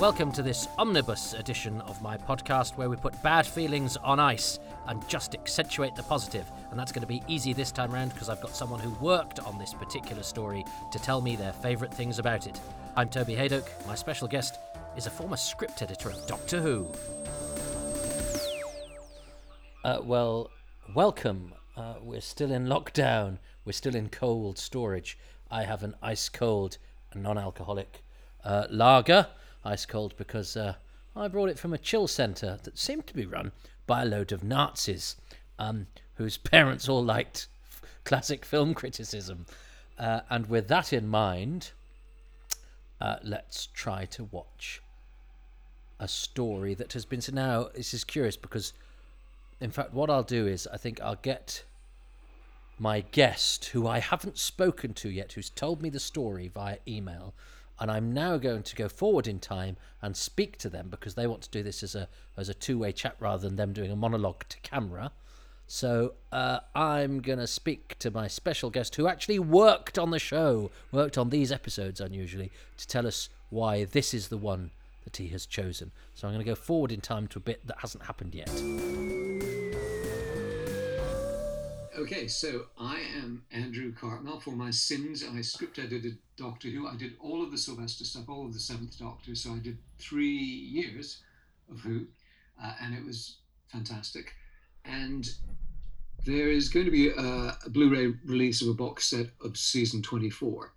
Welcome 0.00 0.32
to 0.32 0.42
this 0.42 0.66
omnibus 0.78 1.34
edition 1.34 1.82
of 1.82 2.00
my 2.00 2.16
podcast 2.16 2.78
where 2.78 2.88
we 2.88 2.96
put 2.96 3.22
bad 3.22 3.46
feelings 3.46 3.98
on 3.98 4.18
ice 4.18 4.58
and 4.86 5.06
just 5.10 5.34
accentuate 5.34 5.94
the 5.94 6.02
positive. 6.02 6.50
And 6.70 6.80
that's 6.80 6.90
going 6.90 7.02
to 7.02 7.06
be 7.06 7.22
easy 7.28 7.52
this 7.52 7.70
time 7.70 7.92
round 7.92 8.14
because 8.14 8.30
I've 8.30 8.40
got 8.40 8.56
someone 8.56 8.80
who 8.80 8.94
worked 9.04 9.40
on 9.40 9.58
this 9.58 9.74
particular 9.74 10.22
story 10.22 10.64
to 10.90 10.98
tell 10.98 11.20
me 11.20 11.36
their 11.36 11.52
favourite 11.52 11.92
things 11.92 12.18
about 12.18 12.46
it. 12.46 12.58
I'm 12.96 13.10
Toby 13.10 13.34
Hadoke. 13.34 13.68
My 13.86 13.94
special 13.94 14.26
guest 14.26 14.58
is 14.96 15.06
a 15.06 15.10
former 15.10 15.36
script 15.36 15.82
editor 15.82 16.08
of 16.08 16.26
Doctor 16.26 16.62
Who. 16.62 16.88
Uh, 19.84 20.00
well, 20.02 20.50
welcome. 20.94 21.52
Uh, 21.76 21.96
we're 22.00 22.22
still 22.22 22.52
in 22.52 22.64
lockdown. 22.68 23.36
We're 23.66 23.72
still 23.72 23.94
in 23.94 24.08
cold 24.08 24.56
storage. 24.56 25.18
I 25.50 25.64
have 25.64 25.82
an 25.82 25.94
ice 26.02 26.30
cold, 26.30 26.78
non 27.14 27.36
alcoholic 27.36 28.02
uh, 28.42 28.66
lager. 28.70 29.26
Ice 29.64 29.86
cold 29.86 30.14
because 30.16 30.56
uh, 30.56 30.74
I 31.14 31.28
brought 31.28 31.50
it 31.50 31.58
from 31.58 31.72
a 31.72 31.78
chill 31.78 32.08
centre 32.08 32.58
that 32.62 32.78
seemed 32.78 33.06
to 33.08 33.14
be 33.14 33.26
run 33.26 33.52
by 33.86 34.02
a 34.02 34.06
load 34.06 34.32
of 34.32 34.44
Nazis 34.44 35.16
um, 35.58 35.86
whose 36.14 36.36
parents 36.38 36.88
all 36.88 37.04
liked 37.04 37.48
classic 38.04 38.44
film 38.44 38.74
criticism. 38.74 39.46
Uh, 39.98 40.20
and 40.30 40.48
with 40.48 40.68
that 40.68 40.92
in 40.92 41.06
mind, 41.06 41.72
uh, 43.00 43.16
let's 43.22 43.66
try 43.66 44.04
to 44.06 44.24
watch 44.24 44.82
a 45.98 46.08
story 46.08 46.74
that 46.74 46.94
has 46.94 47.04
been. 47.04 47.20
So 47.20 47.32
now, 47.32 47.68
this 47.74 47.92
is 47.92 48.04
curious 48.04 48.36
because, 48.36 48.72
in 49.60 49.70
fact, 49.70 49.92
what 49.92 50.08
I'll 50.08 50.22
do 50.22 50.46
is 50.46 50.66
I 50.72 50.78
think 50.78 51.00
I'll 51.00 51.16
get 51.16 51.64
my 52.78 53.00
guest, 53.12 53.66
who 53.66 53.86
I 53.86 53.98
haven't 53.98 54.38
spoken 54.38 54.94
to 54.94 55.10
yet, 55.10 55.32
who's 55.32 55.50
told 55.50 55.82
me 55.82 55.90
the 55.90 56.00
story 56.00 56.48
via 56.48 56.78
email, 56.88 57.34
and 57.80 57.90
I'm 57.90 58.12
now 58.12 58.36
going 58.36 58.62
to 58.62 58.76
go 58.76 58.88
forward 58.88 59.26
in 59.26 59.38
time 59.38 59.76
and 60.02 60.16
speak 60.16 60.58
to 60.58 60.68
them 60.68 60.88
because 60.90 61.14
they 61.14 61.26
want 61.26 61.42
to 61.42 61.50
do 61.50 61.62
this 61.62 61.82
as 61.82 61.94
a 61.94 62.08
as 62.36 62.48
a 62.48 62.54
two 62.54 62.78
way 62.78 62.92
chat 62.92 63.16
rather 63.18 63.48
than 63.48 63.56
them 63.56 63.72
doing 63.72 63.90
a 63.90 63.96
monologue 63.96 64.44
to 64.50 64.58
camera. 64.60 65.12
So 65.66 66.14
uh, 66.32 66.60
I'm 66.74 67.20
going 67.20 67.38
to 67.38 67.46
speak 67.46 67.96
to 68.00 68.10
my 68.10 68.26
special 68.26 68.70
guest 68.70 68.96
who 68.96 69.06
actually 69.06 69.38
worked 69.38 70.00
on 70.00 70.10
the 70.10 70.18
show, 70.18 70.72
worked 70.90 71.16
on 71.16 71.30
these 71.30 71.52
episodes 71.52 72.00
unusually, 72.00 72.50
to 72.76 72.88
tell 72.88 73.06
us 73.06 73.28
why 73.50 73.84
this 73.84 74.12
is 74.12 74.28
the 74.28 74.36
one 74.36 74.72
that 75.04 75.18
he 75.18 75.28
has 75.28 75.46
chosen. 75.46 75.92
So 76.16 76.26
I'm 76.26 76.34
going 76.34 76.44
to 76.44 76.50
go 76.50 76.56
forward 76.56 76.90
in 76.90 77.00
time 77.00 77.28
to 77.28 77.38
a 77.38 77.42
bit 77.42 77.64
that 77.68 77.76
hasn't 77.78 78.04
happened 78.04 78.34
yet. 78.34 78.50
Okay, 81.98 82.28
so 82.28 82.66
I 82.78 83.00
am 83.16 83.42
Andrew 83.50 83.92
Cartmel. 83.92 84.38
For 84.38 84.52
my 84.52 84.70
sins, 84.70 85.24
I 85.24 85.40
script 85.40 85.76
edited 85.78 86.18
Doctor 86.36 86.68
Who. 86.68 86.86
I 86.86 86.94
did 86.94 87.16
all 87.20 87.42
of 87.42 87.50
the 87.50 87.58
Sylvester 87.58 88.04
stuff, 88.04 88.28
all 88.28 88.46
of 88.46 88.52
the 88.52 88.60
Seventh 88.60 88.96
Doctor. 88.96 89.34
So 89.34 89.52
I 89.52 89.58
did 89.58 89.76
three 89.98 90.28
years 90.28 91.20
of 91.68 91.80
Who, 91.80 92.06
uh, 92.62 92.74
and 92.80 92.94
it 92.94 93.04
was 93.04 93.38
fantastic. 93.72 94.34
And 94.84 95.28
there 96.24 96.48
is 96.48 96.68
going 96.68 96.86
to 96.86 96.92
be 96.92 97.08
a, 97.08 97.56
a, 97.66 97.70
Blu-ray 97.70 98.14
release 98.24 98.62
of 98.62 98.68
a 98.68 98.74
box 98.74 99.10
set 99.10 99.26
of 99.44 99.56
season 99.56 100.00
24. 100.00 100.72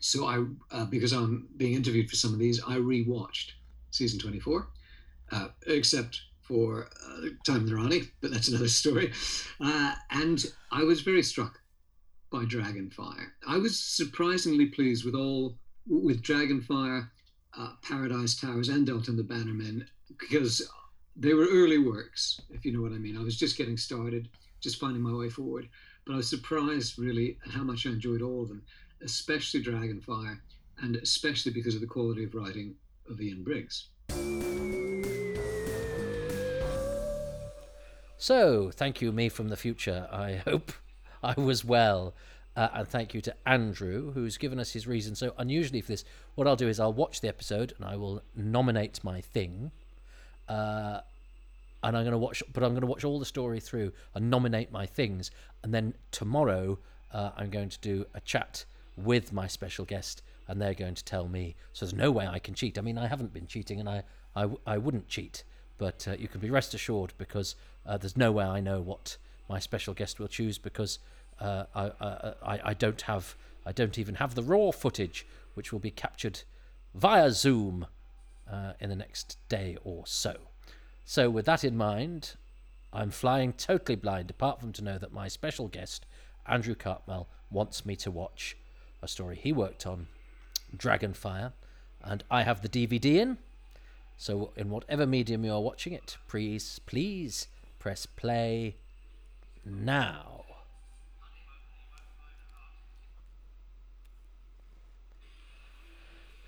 So 0.00 0.26
I, 0.26 0.44
uh, 0.70 0.86
because 0.86 1.12
I'm 1.12 1.48
being 1.58 1.74
interviewed 1.74 2.08
for 2.08 2.16
some 2.16 2.32
of 2.32 2.38
these, 2.38 2.62
I 2.66 2.76
rewatched 2.76 3.52
season 3.90 4.18
24, 4.18 4.66
uh, 5.30 5.48
except 5.66 6.22
for 6.48 6.88
uh, 7.06 7.28
Time 7.46 7.68
Rani, 7.68 8.02
but 8.20 8.32
that's 8.32 8.48
another 8.48 8.68
story. 8.68 9.12
Uh, 9.60 9.94
and 10.10 10.44
I 10.72 10.82
was 10.82 11.02
very 11.02 11.22
struck 11.22 11.60
by 12.32 12.44
Dragonfire. 12.44 13.28
I 13.46 13.58
was 13.58 13.78
surprisingly 13.78 14.66
pleased 14.66 15.04
with 15.04 15.14
all 15.14 15.56
with 15.86 16.22
Dragonfire, 16.22 17.08
uh, 17.56 17.72
Paradise 17.82 18.38
Towers, 18.40 18.68
and 18.68 18.86
Delta 18.86 19.10
and 19.10 19.18
the 19.18 19.22
Bannermen 19.22 19.86
because 20.18 20.68
they 21.16 21.34
were 21.34 21.46
early 21.50 21.78
works, 21.78 22.40
if 22.50 22.64
you 22.64 22.72
know 22.72 22.82
what 22.82 22.92
I 22.92 22.98
mean. 22.98 23.16
I 23.16 23.22
was 23.22 23.36
just 23.36 23.58
getting 23.58 23.76
started, 23.76 24.28
just 24.60 24.80
finding 24.80 25.02
my 25.02 25.14
way 25.14 25.28
forward. 25.28 25.68
But 26.06 26.14
I 26.14 26.16
was 26.16 26.30
surprised 26.30 26.98
really 26.98 27.38
at 27.44 27.52
how 27.52 27.62
much 27.62 27.86
I 27.86 27.90
enjoyed 27.90 28.22
all 28.22 28.42
of 28.42 28.48
them, 28.48 28.62
especially 29.02 29.62
Dragonfire, 29.62 30.38
and 30.82 30.96
especially 30.96 31.52
because 31.52 31.74
of 31.74 31.80
the 31.82 31.86
quality 31.86 32.24
of 32.24 32.34
writing 32.34 32.74
of 33.10 33.20
Ian 33.20 33.42
Briggs. 33.44 33.88
So, 38.20 38.72
thank 38.72 39.00
you, 39.00 39.12
me 39.12 39.28
from 39.28 39.48
the 39.48 39.56
future. 39.56 40.08
I 40.10 40.42
hope 40.44 40.72
I 41.22 41.34
was 41.40 41.64
well. 41.64 42.14
Uh, 42.56 42.68
and 42.74 42.88
thank 42.88 43.14
you 43.14 43.20
to 43.20 43.34
Andrew, 43.46 44.10
who's 44.10 44.36
given 44.36 44.58
us 44.58 44.72
his 44.72 44.88
reason. 44.88 45.14
So, 45.14 45.34
unusually 45.38 45.80
for 45.80 45.92
this, 45.92 46.04
what 46.34 46.48
I'll 46.48 46.56
do 46.56 46.66
is 46.66 46.80
I'll 46.80 46.92
watch 46.92 47.20
the 47.20 47.28
episode 47.28 47.74
and 47.76 47.86
I 47.86 47.94
will 47.94 48.20
nominate 48.34 49.04
my 49.04 49.20
thing. 49.20 49.70
Uh, 50.48 50.98
and 51.84 51.96
I'm 51.96 52.02
going 52.02 52.10
to 52.10 52.18
watch, 52.18 52.42
but 52.52 52.64
I'm 52.64 52.70
going 52.70 52.80
to 52.80 52.88
watch 52.88 53.04
all 53.04 53.20
the 53.20 53.24
story 53.24 53.60
through 53.60 53.92
and 54.16 54.28
nominate 54.28 54.72
my 54.72 54.84
things. 54.84 55.30
And 55.62 55.72
then 55.72 55.94
tomorrow, 56.10 56.80
uh, 57.12 57.30
I'm 57.36 57.50
going 57.50 57.68
to 57.68 57.78
do 57.78 58.04
a 58.14 58.20
chat 58.22 58.64
with 58.96 59.32
my 59.32 59.46
special 59.46 59.84
guest, 59.84 60.22
and 60.48 60.60
they're 60.60 60.74
going 60.74 60.96
to 60.96 61.04
tell 61.04 61.28
me. 61.28 61.54
So 61.72 61.86
there's 61.86 61.94
no 61.94 62.10
way 62.10 62.26
I 62.26 62.40
can 62.40 62.54
cheat. 62.54 62.78
I 62.78 62.80
mean, 62.80 62.98
I 62.98 63.06
haven't 63.06 63.32
been 63.32 63.46
cheating, 63.46 63.78
and 63.78 63.88
I, 63.88 64.02
I, 64.34 64.48
I 64.66 64.78
wouldn't 64.78 65.06
cheat. 65.06 65.44
But 65.78 66.06
uh, 66.08 66.16
you 66.18 66.28
can 66.28 66.40
be 66.40 66.50
rest 66.50 66.74
assured 66.74 67.12
because 67.18 67.54
uh, 67.86 67.96
there's 67.96 68.16
no 68.16 68.32
way 68.32 68.44
I 68.44 68.60
know 68.60 68.80
what 68.80 69.16
my 69.48 69.58
special 69.58 69.94
guest 69.94 70.18
will 70.18 70.28
choose 70.28 70.58
because 70.58 70.98
uh, 71.40 71.64
I, 71.74 71.90
I, 72.42 72.60
I 72.64 72.74
don't 72.74 73.00
have 73.02 73.36
I 73.64 73.72
don't 73.72 73.98
even 73.98 74.14
have 74.16 74.34
the 74.34 74.42
raw 74.42 74.70
footage, 74.70 75.26
which 75.54 75.72
will 75.72 75.78
be 75.78 75.90
captured 75.90 76.40
via 76.94 77.30
Zoom 77.30 77.86
uh, 78.50 78.72
in 78.80 78.88
the 78.88 78.96
next 78.96 79.36
day 79.48 79.76
or 79.84 80.06
so. 80.06 80.36
So 81.04 81.28
with 81.28 81.44
that 81.46 81.64
in 81.64 81.76
mind, 81.76 82.34
I'm 82.92 83.10
flying 83.10 83.52
totally 83.52 83.96
blind, 83.96 84.30
apart 84.30 84.60
from 84.60 84.72
to 84.72 84.84
know 84.84 84.98
that 84.98 85.12
my 85.12 85.28
special 85.28 85.68
guest, 85.68 86.06
Andrew 86.46 86.74
Cartmel, 86.74 87.28
wants 87.50 87.84
me 87.84 87.94
to 87.96 88.10
watch 88.10 88.56
a 89.02 89.08
story 89.08 89.36
he 89.36 89.52
worked 89.52 89.86
on, 89.86 90.06
Dragonfire, 90.76 91.52
and 92.02 92.24
I 92.30 92.42
have 92.42 92.62
the 92.62 92.68
DVD 92.68 93.16
in. 93.16 93.38
So 94.18 94.52
in 94.56 94.68
whatever 94.68 95.06
medium 95.06 95.44
you 95.44 95.54
are 95.54 95.60
watching 95.60 95.92
it, 95.94 96.18
please, 96.26 96.80
please 96.84 97.46
Press 97.78 98.06
play 98.06 98.74
now. 99.64 100.44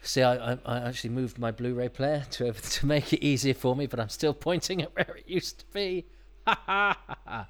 See, 0.02 0.22
I, 0.22 0.54
I, 0.64 0.78
actually 0.80 1.10
moved 1.10 1.38
my 1.38 1.52
Blu-ray 1.52 1.90
player 1.90 2.24
to 2.32 2.52
to 2.52 2.86
make 2.86 3.12
it 3.12 3.24
easier 3.24 3.54
for 3.54 3.76
me, 3.76 3.86
but 3.86 4.00
I'm 4.00 4.08
still 4.08 4.34
pointing 4.34 4.82
at 4.82 4.94
where 4.96 5.16
it 5.16 5.28
used 5.28 5.60
to 5.60 5.66
be. 5.72 6.06
Ha 6.46 6.58
ha 6.66 6.98
ha! 7.26 7.48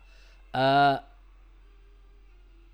Uh, 0.52 0.98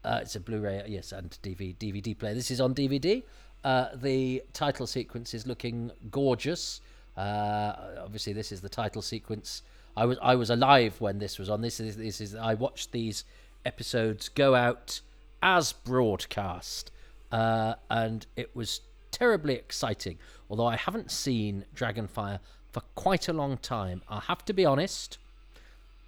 uh, 0.04 0.18
it's 0.22 0.34
a 0.34 0.40
Blu-ray, 0.40 0.82
yes, 0.88 1.12
and 1.12 1.30
DVD 1.42 1.76
DVD 1.76 2.18
player. 2.18 2.34
This 2.34 2.50
is 2.50 2.60
on 2.60 2.74
DVD. 2.74 3.22
Uh, 3.62 3.88
the 3.94 4.42
title 4.52 4.86
sequence 4.88 5.34
is 5.34 5.46
looking 5.46 5.92
gorgeous. 6.10 6.80
Uh, 7.16 7.72
obviously, 8.02 8.32
this 8.32 8.52
is 8.52 8.60
the 8.60 8.68
title 8.68 9.02
sequence 9.02 9.62
I 9.96 10.04
was 10.04 10.18
I 10.20 10.34
was 10.34 10.50
alive 10.50 11.00
when 11.00 11.18
this 11.18 11.38
was 11.38 11.48
on. 11.48 11.62
This 11.62 11.80
is 11.80 11.96
this 11.96 12.20
is 12.20 12.34
I 12.34 12.54
watched 12.54 12.92
these 12.92 13.24
episodes 13.64 14.28
go 14.28 14.54
out 14.54 15.00
as 15.42 15.72
broadcast, 15.72 16.90
uh, 17.32 17.74
and 17.90 18.26
it 18.36 18.54
was 18.54 18.82
terribly 19.10 19.54
exciting. 19.54 20.18
Although 20.50 20.66
I 20.66 20.76
haven't 20.76 21.10
seen 21.10 21.64
Dragonfire 21.74 22.40
for 22.72 22.82
quite 22.94 23.28
a 23.28 23.32
long 23.32 23.56
time, 23.56 24.02
I 24.08 24.20
have 24.20 24.44
to 24.44 24.52
be 24.52 24.66
honest. 24.66 25.18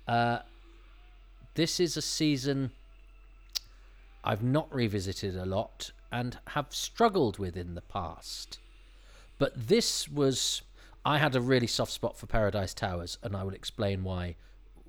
Uh, 0.06 0.40
this 1.54 1.80
is 1.80 1.96
a 1.96 2.02
season 2.02 2.70
I've 4.22 4.42
not 4.42 4.72
revisited 4.72 5.34
a 5.36 5.46
lot 5.46 5.92
and 6.12 6.38
have 6.48 6.66
struggled 6.70 7.38
with 7.38 7.56
in 7.56 7.74
the 7.74 7.82
past. 7.82 8.58
But 9.38 9.68
this 9.68 10.08
was 10.08 10.62
I 11.08 11.16
had 11.16 11.34
a 11.34 11.40
really 11.40 11.66
soft 11.66 11.90
spot 11.90 12.18
for 12.18 12.26
Paradise 12.26 12.74
Towers, 12.74 13.16
and 13.22 13.34
I 13.34 13.42
will 13.42 13.54
explain 13.54 14.04
why 14.04 14.36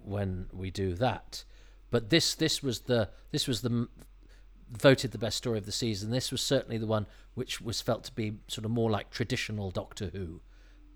when 0.03 0.47
we 0.51 0.69
do 0.69 0.93
that. 0.95 1.45
But 1.91 2.09
this 2.09 2.35
this 2.35 2.61
was 2.61 2.81
the 2.81 3.07
this 3.31 3.47
was 3.47 3.61
the 3.61 3.87
voted 4.69 5.11
the 5.11 5.17
best 5.17 5.37
story 5.37 5.57
of 5.57 5.65
the 5.65 5.71
season. 5.71 6.11
This 6.11 6.29
was 6.29 6.41
certainly 6.41 6.77
the 6.77 6.87
one 6.87 7.07
which 7.35 7.61
was 7.61 7.79
felt 7.79 8.03
to 8.03 8.11
be 8.11 8.33
sort 8.49 8.65
of 8.65 8.71
more 8.71 8.91
like 8.91 9.11
traditional 9.11 9.71
Doctor 9.71 10.07
Who. 10.07 10.41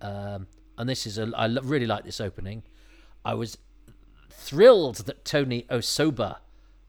Um, 0.02 0.48
and 0.78 0.90
this 0.90 1.08
is 1.08 1.18
a 1.18 1.32
I 1.38 1.46
really 1.46 1.88
like 1.88 2.04
this 2.04 2.20
opening. 2.20 2.64
I 3.24 3.34
was 3.36 3.58
thrilled 4.30 4.98
that 5.06 5.24
Tony 5.24 5.66
Osoba 5.70 6.40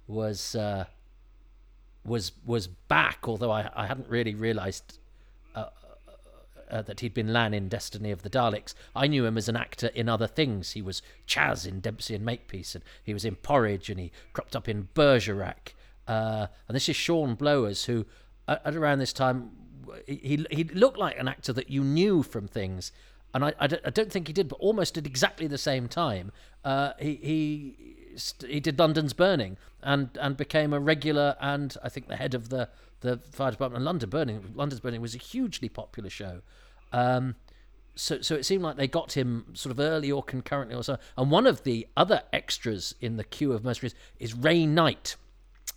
was 0.08 0.56
uh, 0.56 0.86
was 2.04 2.32
was 2.44 2.66
back, 2.66 3.28
although 3.28 3.52
I, 3.52 3.70
I 3.76 3.86
hadn't 3.86 4.08
really 4.08 4.34
realised 4.34 4.98
uh, 6.70 6.82
that 6.82 7.00
he'd 7.00 7.14
been 7.14 7.32
Lan 7.32 7.54
in 7.54 7.68
Destiny 7.68 8.10
of 8.10 8.22
the 8.22 8.30
Daleks. 8.30 8.74
I 8.94 9.06
knew 9.06 9.24
him 9.24 9.36
as 9.36 9.48
an 9.48 9.56
actor 9.56 9.88
in 9.88 10.08
other 10.08 10.26
things. 10.26 10.72
He 10.72 10.82
was 10.82 11.02
Chaz 11.26 11.66
in 11.66 11.80
Dempsey 11.80 12.14
and 12.14 12.24
Makepeace, 12.24 12.74
and 12.74 12.84
he 13.02 13.14
was 13.14 13.24
in 13.24 13.36
Porridge, 13.36 13.90
and 13.90 13.98
he 14.00 14.12
cropped 14.32 14.56
up 14.56 14.68
in 14.68 14.88
Bergerac. 14.94 15.74
Uh, 16.06 16.46
and 16.68 16.74
this 16.74 16.88
is 16.88 16.96
Sean 16.96 17.34
Blowers, 17.34 17.86
who 17.86 18.06
at, 18.48 18.74
around 18.74 18.98
this 18.98 19.12
time 19.12 19.50
he 20.06 20.44
he 20.50 20.64
looked 20.64 20.98
like 20.98 21.18
an 21.18 21.28
actor 21.28 21.52
that 21.52 21.70
you 21.70 21.82
knew 21.82 22.22
from 22.22 22.48
things, 22.48 22.92
and 23.32 23.44
I, 23.44 23.52
I, 23.58 23.66
don't, 23.66 23.82
I 23.84 23.90
don't 23.90 24.10
think 24.12 24.26
he 24.26 24.32
did, 24.32 24.48
but 24.48 24.56
almost 24.56 24.96
at 24.96 25.06
exactly 25.06 25.46
the 25.46 25.58
same 25.58 25.88
time. 25.88 26.32
Uh, 26.64 26.92
he 26.98 27.14
he 27.16 27.96
he 28.46 28.60
did 28.60 28.78
London's 28.78 29.12
Burning 29.12 29.56
and 29.82 30.10
and 30.20 30.36
became 30.36 30.72
a 30.72 30.80
regular 30.80 31.36
and 31.40 31.76
I 31.82 31.88
think 31.88 32.08
the 32.08 32.16
head 32.16 32.34
of 32.34 32.48
the 32.48 32.68
the 33.00 33.18
fire 33.18 33.50
department 33.50 33.82
in 33.82 33.84
London 33.84 34.10
Burning. 34.10 34.52
London's 34.54 34.80
Burning 34.80 35.00
was 35.00 35.14
a 35.14 35.18
hugely 35.18 35.68
popular 35.68 36.10
show. 36.10 36.40
Um, 36.92 37.36
so 37.94 38.20
so 38.20 38.34
it 38.34 38.44
seemed 38.44 38.62
like 38.62 38.76
they 38.76 38.88
got 38.88 39.12
him 39.12 39.46
sort 39.54 39.70
of 39.70 39.78
early 39.78 40.10
or 40.10 40.22
concurrently 40.22 40.74
or 40.74 40.82
so. 40.82 40.98
And 41.16 41.30
one 41.30 41.46
of 41.46 41.64
the 41.64 41.86
other 41.96 42.22
extras 42.32 42.94
in 43.00 43.16
the 43.16 43.24
queue 43.24 43.52
of 43.52 43.64
mercenaries 43.64 43.94
is 44.18 44.34
Ray 44.34 44.66
Knight 44.66 45.16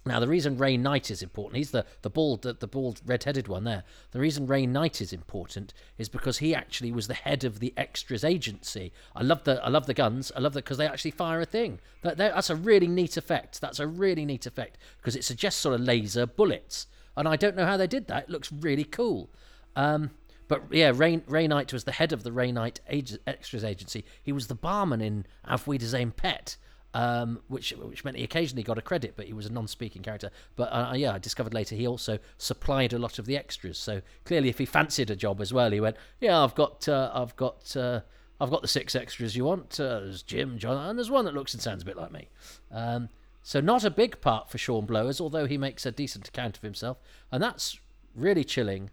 now, 0.08 0.20
the 0.20 0.28
reason 0.28 0.58
Ray 0.58 0.78
Knight 0.78 1.12
is 1.12 1.22
important, 1.22 1.58
he's 1.58 1.72
the, 1.72 1.86
the 2.02 2.10
bald, 2.10 2.42
the, 2.42 2.54
the 2.54 2.68
bald 2.68 3.02
red-headed 3.06 3.48
one 3.48 3.64
there. 3.64 3.84
The 4.12 4.20
reason 4.20 4.48
Ray 4.48 4.66
Knight 4.66 5.02
is 5.02 5.14
important 5.14 5.74
is 5.98 6.10
because 6.10 6.40
he 6.40 6.56
actually 6.56 6.92
was 6.92 7.08
the 7.08 7.14
head 7.14 7.44
of 7.44 7.60
the 7.60 7.74
extras 7.78 8.24
agency. 8.24 8.92
I 9.16 9.24
love 9.24 9.44
the, 9.44 9.64
I 9.64 9.70
love 9.70 9.86
the 9.86 9.94
guns. 9.94 10.32
I 10.36 10.40
love 10.40 10.54
that 10.54 10.64
because 10.64 10.78
they 10.78 10.88
actually 10.88 11.12
fire 11.12 11.42
a 11.42 11.46
thing. 11.46 11.80
That, 12.02 12.18
that's 12.18 12.50
a 12.50 12.56
really 12.56 12.88
neat 12.88 13.18
effect. 13.18 13.62
That's 13.62 13.80
a 13.80 13.88
really 13.88 14.26
neat 14.26 14.46
effect 14.46 14.78
because 14.98 15.16
it 15.16 15.24
suggests 15.24 15.62
sort 15.62 15.76
of 15.76 15.82
laser 15.82 16.26
bullets. 16.26 16.88
And 17.16 17.28
I 17.28 17.36
don't 17.36 17.56
know 17.56 17.66
how 17.66 17.78
they 17.78 17.88
did 17.88 18.08
that. 18.08 18.24
It 18.24 18.30
looks 18.30 18.52
really 18.52 18.84
cool. 18.84 19.30
Um, 19.76 20.12
but 20.48 20.64
yeah, 20.72 20.92
Ray, 20.96 21.22
Ray 21.28 21.48
Knight 21.48 21.74
was 21.74 21.84
the 21.84 21.92
head 21.92 22.14
of 22.14 22.24
the 22.24 22.32
Ray 22.32 22.52
Knight 22.52 22.80
Extras 22.88 23.64
Agency. 23.64 24.06
He 24.24 24.32
was 24.32 24.48
the 24.48 24.56
barman 24.56 25.02
in 25.02 25.26
Auf 25.46 25.68
Wiedersehen 25.68 26.12
Pet 26.12 26.58
um, 26.98 27.42
which 27.48 27.72
which 27.74 28.04
meant 28.04 28.18
he 28.18 28.24
occasionally 28.24 28.64
got 28.64 28.80
a 28.80 28.82
credit, 28.82 29.14
but 29.16 29.28
he 29.28 29.34
was 29.34 29.46
a 29.46 29.54
non-speaking 29.54 30.02
character. 30.02 30.32
But 30.56 30.70
uh, 30.74 30.94
yeah, 30.96 31.14
I 31.14 31.20
discovered 31.20 31.54
later 31.54 31.76
he 31.76 31.86
also 31.86 32.18
supplied 32.40 32.92
a 32.92 32.98
lot 32.98 33.20
of 33.20 33.28
the 33.28 33.38
extras. 33.38 33.78
So 33.78 34.02
clearly, 34.26 34.50
if 34.50 34.58
he 34.58 34.66
fancied 34.66 35.12
a 35.12 35.16
job 35.16 35.40
as 35.40 35.54
well, 35.54 35.70
he 35.70 35.80
went, 35.80 35.96
"Yeah, 36.20 36.44
I've 36.44 36.56
got, 36.56 36.90
uh, 36.90 37.12
I've 37.14 37.36
got, 37.36 37.78
uh, 37.78 38.02
I've 38.42 38.50
got 38.50 38.64
the 38.64 38.68
six 38.68 38.96
extras 38.96 39.36
you 39.36 39.46
want. 39.46 39.80
Uh, 39.80 40.00
there's 40.00 40.24
Jim, 40.24 40.58
John, 40.58 40.90
and 40.90 40.98
there's 40.98 41.12
one 41.12 41.26
that 41.26 41.36
looks 41.36 41.54
and 41.54 41.62
sounds 41.62 41.84
a 41.84 41.86
bit 41.86 41.98
like 41.98 42.12
me." 42.12 42.30
Um, 42.72 43.10
so 43.44 43.62
not 43.62 43.84
a 43.84 43.92
big 43.92 44.20
part 44.20 44.50
for 44.50 44.58
Sean 44.58 44.88
Blowers, 44.88 45.22
although 45.22 45.46
he 45.46 45.60
makes 45.60 45.86
a 45.86 45.92
decent 45.92 46.28
account 46.28 46.58
of 46.58 46.64
himself, 46.64 46.98
and 47.32 47.44
that's 47.44 47.80
really 48.16 48.44
chilling, 48.44 48.90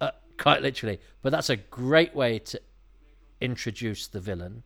uh, 0.00 0.12
quite 0.38 0.62
literally. 0.62 0.98
But 1.20 1.30
that's 1.30 1.50
a 1.50 1.56
great 1.56 2.16
way 2.16 2.38
to 2.38 2.60
introduce 3.42 4.06
the 4.06 4.20
villain 4.20 4.62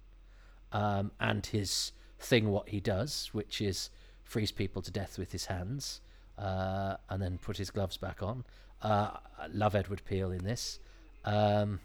um, 0.70 1.10
and 1.18 1.44
his 1.44 1.90
thing 2.18 2.50
what 2.50 2.68
he 2.68 2.80
does, 2.80 3.30
which 3.32 3.60
is 3.60 3.90
freeze 4.24 4.52
people 4.52 4.82
to 4.82 4.90
death 4.90 5.18
with 5.18 5.32
his 5.32 5.46
hands 5.46 6.00
uh, 6.38 6.96
and 7.08 7.22
then 7.22 7.38
put 7.38 7.56
his 7.56 7.70
gloves 7.70 7.96
back 7.96 8.22
on. 8.22 8.44
Uh, 8.82 9.10
love 9.52 9.74
Edward 9.74 10.02
Peel 10.04 10.30
in 10.30 10.44
this. 10.44 10.78
Um, 11.24 11.80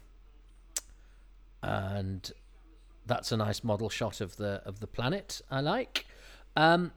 and 1.62 2.30
that's 3.06 3.32
a 3.32 3.36
nice 3.36 3.64
model 3.64 3.88
shot 3.88 4.20
of 4.20 4.36
the 4.36 4.62
of 4.64 4.80
the 4.80 4.86
planet 4.86 5.40
I 5.50 5.60
like. 5.60 6.06
Um, 6.56 6.92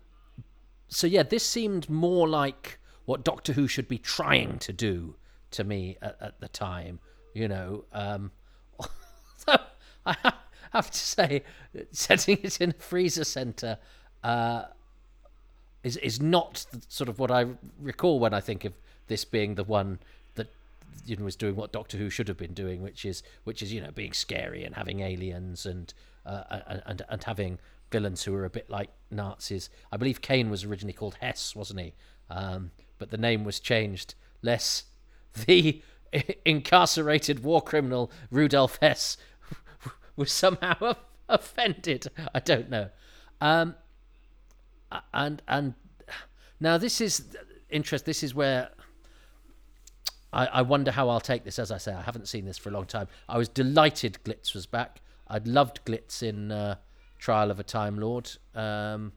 so 0.87 1.07
yeah, 1.07 1.23
this 1.23 1.45
seemed 1.45 1.89
more 1.89 2.27
like 2.27 2.79
what 3.05 3.23
Doctor 3.23 3.53
Who 3.53 3.67
should 3.67 3.87
be 3.87 3.97
trying 3.97 4.59
to 4.59 4.73
do 4.73 5.15
to 5.51 5.63
me 5.63 5.97
at, 6.01 6.17
at 6.21 6.39
the 6.39 6.47
time. 6.47 6.99
You 7.33 7.47
know, 7.47 7.85
um, 7.93 8.31
I 10.05 10.33
have 10.73 10.91
to 10.91 10.97
say, 10.97 11.43
setting 11.91 12.39
it 12.43 12.59
in 12.61 12.71
a 12.71 12.81
freezer 12.81 13.23
center 13.23 13.77
uh, 14.23 14.65
is 15.83 15.97
is 15.97 16.21
not 16.21 16.65
sort 16.87 17.09
of 17.09 17.19
what 17.19 17.31
I 17.31 17.45
recall 17.79 18.19
when 18.19 18.33
I 18.33 18.39
think 18.39 18.65
of 18.65 18.73
this 19.07 19.25
being 19.25 19.55
the 19.55 19.63
one 19.63 19.99
that 20.35 20.47
you 21.05 21.15
know 21.15 21.25
was 21.25 21.35
doing 21.35 21.55
what 21.55 21.71
Doctor 21.71 21.97
Who 21.97 22.09
should 22.09 22.27
have 22.27 22.37
been 22.37 22.53
doing, 22.53 22.81
which 22.81 23.05
is 23.05 23.23
which 23.43 23.61
is 23.61 23.71
you 23.73 23.81
know 23.81 23.91
being 23.91 24.13
scary 24.13 24.63
and 24.63 24.75
having 24.75 24.99
aliens 24.99 25.65
and 25.65 25.93
uh, 26.25 26.59
and 26.85 27.03
and 27.09 27.23
having 27.23 27.59
villains 27.89 28.23
who 28.23 28.35
are 28.35 28.45
a 28.45 28.49
bit 28.49 28.69
like 28.69 28.89
Nazis. 29.09 29.69
I 29.91 29.97
believe 29.97 30.21
Kane 30.21 30.49
was 30.49 30.63
originally 30.63 30.93
called 30.93 31.15
Hess, 31.21 31.55
wasn't 31.55 31.79
he? 31.79 31.93
Um, 32.29 32.71
but 32.97 33.11
the 33.11 33.17
name 33.17 33.43
was 33.43 33.59
changed. 33.59 34.15
Less 34.41 34.83
the 35.45 35.81
incarcerated 36.45 37.43
war 37.43 37.61
criminal 37.61 38.11
Rudolf 38.31 38.77
Hess 38.81 39.17
was 40.17 40.31
somehow 40.31 40.95
offended. 41.29 42.07
I 42.35 42.41
don't 42.41 42.69
know. 42.69 42.89
Um, 43.39 43.75
and 45.13 45.41
and 45.47 45.73
now 46.59 46.77
this 46.77 46.99
is 46.99 47.23
interest. 47.69 48.05
This 48.05 48.23
is 48.23 48.33
where 48.35 48.69
I, 50.33 50.47
I 50.47 50.61
wonder 50.63 50.91
how 50.91 51.09
I'll 51.09 51.21
take 51.21 51.43
this. 51.43 51.59
As 51.59 51.71
I 51.71 51.77
say, 51.77 51.93
I 51.93 52.01
haven't 52.01 52.27
seen 52.27 52.45
this 52.45 52.57
for 52.57 52.69
a 52.69 52.71
long 52.73 52.85
time. 52.85 53.07
I 53.29 53.37
was 53.37 53.47
delighted 53.47 54.19
Glitz 54.25 54.53
was 54.53 54.65
back. 54.65 55.01
I'd 55.27 55.47
loved 55.47 55.85
Glitz 55.85 56.23
in 56.23 56.51
uh, 56.51 56.75
Trial 57.19 57.51
of 57.51 57.59
a 57.59 57.63
Time 57.63 57.99
Lord, 57.99 58.29
um, 58.55 59.13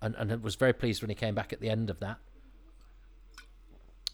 and 0.00 0.14
and 0.16 0.42
was 0.42 0.54
very 0.54 0.72
pleased 0.72 1.02
when 1.02 1.10
he 1.10 1.14
came 1.14 1.34
back 1.34 1.52
at 1.52 1.60
the 1.60 1.68
end 1.68 1.90
of 1.90 2.00
that. 2.00 2.18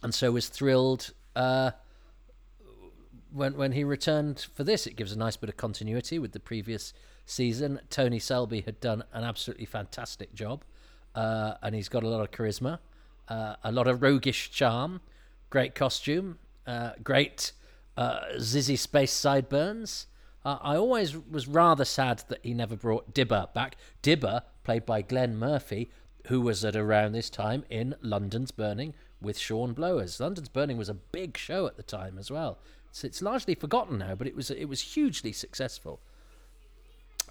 And 0.03 0.15
so 0.15 0.33
was 0.33 0.49
thrilled. 0.49 1.13
Uh, 1.37 1.73
when 3.33 3.57
when 3.57 3.73
he 3.73 3.85
returned 3.85 4.47
for 4.55 4.65
this, 4.65 4.87
it 4.87 4.97
gives 4.97 5.13
a 5.13 5.19
nice 5.19 5.37
bit 5.37 5.49
of 5.49 5.57
continuity 5.57 6.19
with 6.19 6.33
the 6.33 6.41
previous 6.41 6.93
season. 7.27 7.81
Tony 7.91 8.19
Selby 8.19 8.63
had 8.63 8.81
done 8.81 9.05
an 9.13 9.25
absolutely 9.25 9.67
fantastic 9.67 10.35
job, 10.35 10.65
uh, 11.15 11.55
and 11.63 11.75
he's 11.75 11.89
got 11.89 12.03
a 12.03 12.09
lot 12.09 12.21
of 12.21 12.31
charisma, 12.31 12.79
uh, 13.29 13.57
a 13.63 13.73
lot 13.73 13.87
of 13.87 14.03
roguish 14.03 14.51
charm, 14.51 15.01
great 15.49 15.75
costume, 15.75 16.39
uh, 16.67 16.93
great 17.03 17.53
uh, 17.97 18.21
zizzy 18.37 18.79
space 18.79 19.13
sideburns. 19.13 20.07
Uh, 20.45 20.59
I 20.63 20.77
always 20.77 21.17
was 21.17 21.47
rather 21.47 21.85
sad 21.85 22.23
that 22.29 22.41
he 22.43 22.55
never 22.55 22.77
brought 22.77 23.13
Dibber 23.13 23.49
back. 23.55 23.77
Dibber, 24.03 24.43
played 24.65 24.87
by 24.87 25.03
Glenn 25.03 25.37
Murphy, 25.37 25.91
who 26.29 26.41
was 26.41 26.65
at 26.65 26.77
around 26.77 27.13
this 27.13 27.29
time 27.31 27.65
in 27.69 27.95
London's 28.01 28.51
Burning 28.51 28.95
with 29.21 29.39
Sean 29.39 29.75
Blowers. 29.75 30.19
London's 30.19 30.49
Burning 30.49 30.79
was 30.79 30.89
a 30.89 30.95
big 30.95 31.37
show 31.37 31.67
at 31.67 31.77
the 31.77 31.83
time 31.83 32.19
as 32.19 32.31
well. 32.31 32.59
It's 33.03 33.23
largely 33.23 33.55
forgotten 33.55 33.99
now, 33.99 34.15
but 34.15 34.27
it 34.27 34.37
was 34.37 34.51
it 34.51 34.67
was 34.67 34.81
hugely 34.81 35.33
successful. 35.33 36.01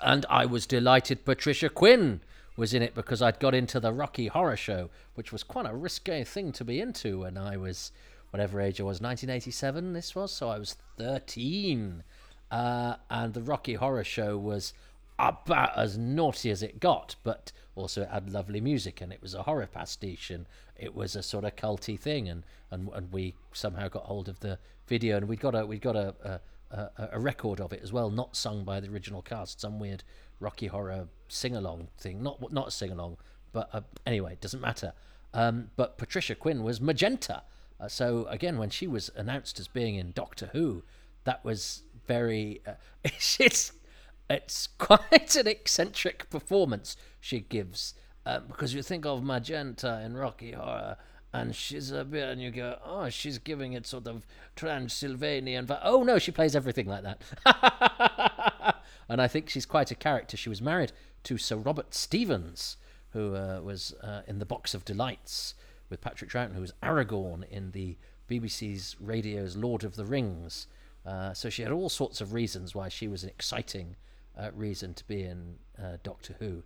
And 0.02 0.26
I 0.30 0.46
was 0.46 0.66
delighted 0.66 1.26
Patricia 1.26 1.70
Quinn 1.70 2.22
was 2.56 2.74
in 2.74 2.82
it 2.82 2.96
because 2.96 3.22
I'd 3.22 3.40
got 3.40 3.56
into 3.56 3.80
the 3.80 3.94
Rocky 3.94 4.28
Horror 4.28 4.58
Show, 4.58 4.90
which 5.16 5.32
was 5.32 5.44
quite 5.44 5.66
a 5.66 5.76
risque 5.76 6.24
thing 6.24 6.52
to 6.54 6.64
be 6.64 6.80
into 6.80 7.22
when 7.22 7.38
I 7.38 7.58
was 7.58 7.92
whatever 8.32 8.62
age 8.62 8.80
I 8.80 8.84
was, 8.84 9.02
1987 9.02 9.94
this 9.94 10.16
was, 10.16 10.32
so 10.32 10.50
I 10.50 10.60
was 10.60 10.76
13. 10.98 12.04
Uh, 12.52 12.96
and 13.10 13.34
the 13.34 13.42
Rocky 13.42 13.76
Horror 13.76 14.04
Show 14.04 14.38
was 14.38 14.74
about 15.18 15.78
as 15.78 15.98
naughty 15.98 16.50
as 16.50 16.64
it 16.64 16.80
got, 16.80 17.16
but 17.24 17.52
also 17.76 18.04
it 18.04 18.10
had 18.10 18.32
lovely 18.32 18.62
music 18.62 19.02
and 19.02 19.12
it 19.12 19.22
was 19.22 19.34
a 19.34 19.44
horror 19.44 19.68
pastiche 19.68 20.30
and 20.30 20.46
it 20.78 20.96
was 20.96 21.16
a 21.16 21.24
sort 21.24 21.44
of 21.44 21.56
culty 21.56 22.00
thing 22.00 22.28
and, 22.30 22.44
and, 22.72 22.90
and 22.94 23.12
we 23.12 23.36
somehow 23.54 23.88
got 23.88 24.04
hold 24.04 24.30
of 24.30 24.40
the 24.40 24.58
video 24.90 25.16
and 25.18 25.28
we'd 25.28 25.40
got 25.40 25.56
a 25.56 25.66
we'd 25.66 25.82
got 25.82 25.96
a, 25.96 26.42
a, 26.72 27.10
a 27.14 27.20
record 27.20 27.62
of 27.62 27.72
it 27.74 27.82
as 27.82 27.94
well, 27.94 28.10
not 28.10 28.36
sung 28.36 28.64
by 28.64 28.80
the 28.80 28.90
original 28.90 29.22
cast, 29.22 29.62
some 29.62 29.80
weird 29.80 30.04
Rocky 30.40 30.68
Horror 30.68 31.08
sing 31.28 31.56
along 31.56 31.88
thing, 31.98 32.22
not 32.22 32.52
not 32.52 32.68
a 32.68 32.72
sing 32.72 32.92
along, 32.92 33.18
but 33.52 33.70
uh, 33.74 33.82
anyway, 34.06 34.34
it 34.34 34.42
doesn't 34.42 34.62
matter. 34.62 34.94
Um, 35.34 35.70
but 35.76 35.98
Patricia 35.98 36.36
Quinn 36.36 36.64
was 36.64 36.82
Magenta, 36.82 37.44
uh, 37.80 37.88
so 37.88 38.26
again 38.30 38.58
when 38.58 38.70
she 38.70 38.88
was 38.88 39.10
announced 39.16 39.60
as 39.60 39.68
being 39.68 39.96
in 39.96 40.12
Doctor 40.12 40.50
Who, 40.54 40.84
that 41.24 41.44
was 41.46 41.84
very 42.08 42.62
uh, 42.68 42.74
it's 43.04 43.72
it's 44.30 44.68
quite 44.78 45.36
an 45.36 45.48
eccentric 45.48 46.30
performance 46.30 46.98
she 47.20 47.40
gives. 47.40 47.94
Um, 48.26 48.44
because 48.48 48.74
you 48.76 48.84
think 48.84 49.06
of 49.06 49.24
Magenta 49.24 50.02
in 50.06 50.16
Rocky 50.16 50.52
Horror, 50.52 50.98
and 51.32 51.56
she's 51.56 51.92
a 51.92 52.04
bit, 52.04 52.30
and 52.30 52.42
you 52.42 52.52
go, 52.52 52.78
oh, 52.84 53.10
she's 53.10 53.38
giving 53.38 53.74
it 53.74 53.86
sort 53.86 54.08
of 54.08 54.26
Transylvanian. 54.56 55.66
Vi- 55.68 55.80
oh 55.84 56.04
no, 56.04 56.18
she 56.18 56.32
plays 56.32 56.56
everything 56.56 56.88
like 56.88 57.04
that. 57.04 58.76
and 59.10 59.22
I 59.22 59.28
think 59.28 59.50
she's 59.50 59.66
quite 59.66 59.92
a 59.92 59.96
character. 59.96 60.38
She 60.38 60.50
was 60.50 60.62
married 60.62 60.92
to 61.24 61.38
Sir 61.38 61.56
Robert 61.56 61.94
Stephens, 61.94 62.78
who 63.12 63.36
uh, 63.36 63.62
was 63.62 63.94
uh, 64.02 64.22
in 64.28 64.40
the 64.40 64.46
Box 64.46 64.74
of 64.74 64.86
Delights 64.86 65.54
with 65.90 66.02
Patrick 66.02 66.32
Troughton, 66.32 66.56
who 66.56 66.62
was 66.62 66.74
Aragorn 66.82 67.48
in 67.50 67.72
the 67.72 67.98
BBC's 68.30 68.96
radio's 69.00 69.56
Lord 69.56 69.84
of 69.84 69.96
the 69.96 70.06
Rings. 70.06 70.68
Uh, 71.06 71.34
so 71.34 71.50
she 71.50 71.64
had 71.64 71.72
all 71.72 71.90
sorts 71.90 72.22
of 72.22 72.34
reasons 72.34 72.76
why 72.76 72.90
she 72.90 73.08
was 73.08 73.24
an 73.24 73.30
exciting 73.30 73.96
uh, 74.38 74.52
reason 74.54 74.94
to 74.94 75.04
be 75.06 75.24
in 75.24 75.56
uh, 75.82 75.98
Doctor 76.04 76.36
Who. 76.40 76.64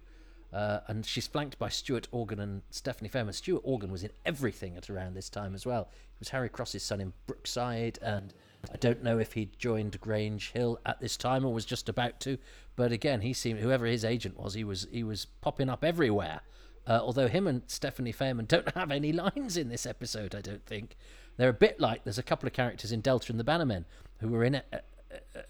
Uh, 0.54 0.82
and 0.88 1.06
she's 1.06 1.26
flanked 1.26 1.58
by 1.58 1.68
Stuart 1.68 2.08
Organ 2.12 2.40
and 2.40 2.62
Stephanie 2.70 3.10
Fayerman. 3.10 3.34
Stuart 3.34 3.62
Organ 3.64 3.92
was 3.92 4.04
in 4.04 4.12
everything 4.26 4.78
at 4.78 4.90
around 4.90 5.16
this 5.16 5.30
time 5.30 5.56
as 5.56 5.66
well. 5.66 5.90
He 5.92 6.20
was 6.20 6.30
Harry 6.30 6.50
Cross's 6.50 6.84
son 6.84 7.02
in 7.02 7.14
Brookside, 7.26 7.98
and 8.04 8.34
I 8.72 8.78
don't 8.78 9.04
know 9.04 9.18
if 9.18 9.34
he 9.34 9.50
joined 9.58 10.00
Grange 10.00 10.52
Hill 10.52 10.80
at 10.86 11.02
this 11.02 11.18
time 11.18 11.44
or 11.44 11.54
was 11.54 11.66
just 11.66 11.90
about 11.90 12.20
to. 12.22 12.38
But 12.76 12.92
again, 12.92 13.22
he 13.22 13.34
seemed 13.34 13.60
whoever 13.60 13.86
his 13.86 14.06
agent 14.06 14.40
was, 14.40 14.54
he 14.54 14.64
was 14.64 14.88
he 14.92 15.04
was 15.04 15.26
popping 15.42 15.70
up 15.70 15.84
everywhere. 15.84 16.42
Uh, 16.86 17.00
although 17.02 17.28
him 17.28 17.48
and 17.48 17.64
Stephanie 17.68 18.14
Fayerman 18.14 18.48
don't 18.48 18.70
have 18.76 18.92
any 18.92 19.12
lines 19.12 19.58
in 19.58 19.70
this 19.70 19.86
episode, 19.86 20.36
I 20.36 20.42
don't 20.42 20.66
think. 20.66 20.96
They're 21.38 21.50
a 21.50 21.54
bit 21.54 21.80
like 21.80 22.04
there's 22.04 22.20
a 22.20 22.24
couple 22.24 22.46
of 22.46 22.54
characters 22.54 22.92
in 22.92 23.02
Delta 23.02 23.32
and 23.32 23.40
the 23.40 23.44
Bannermen 23.44 23.86
who 24.20 24.28
were 24.30 24.44
in 24.44 24.54
it. 24.56 24.86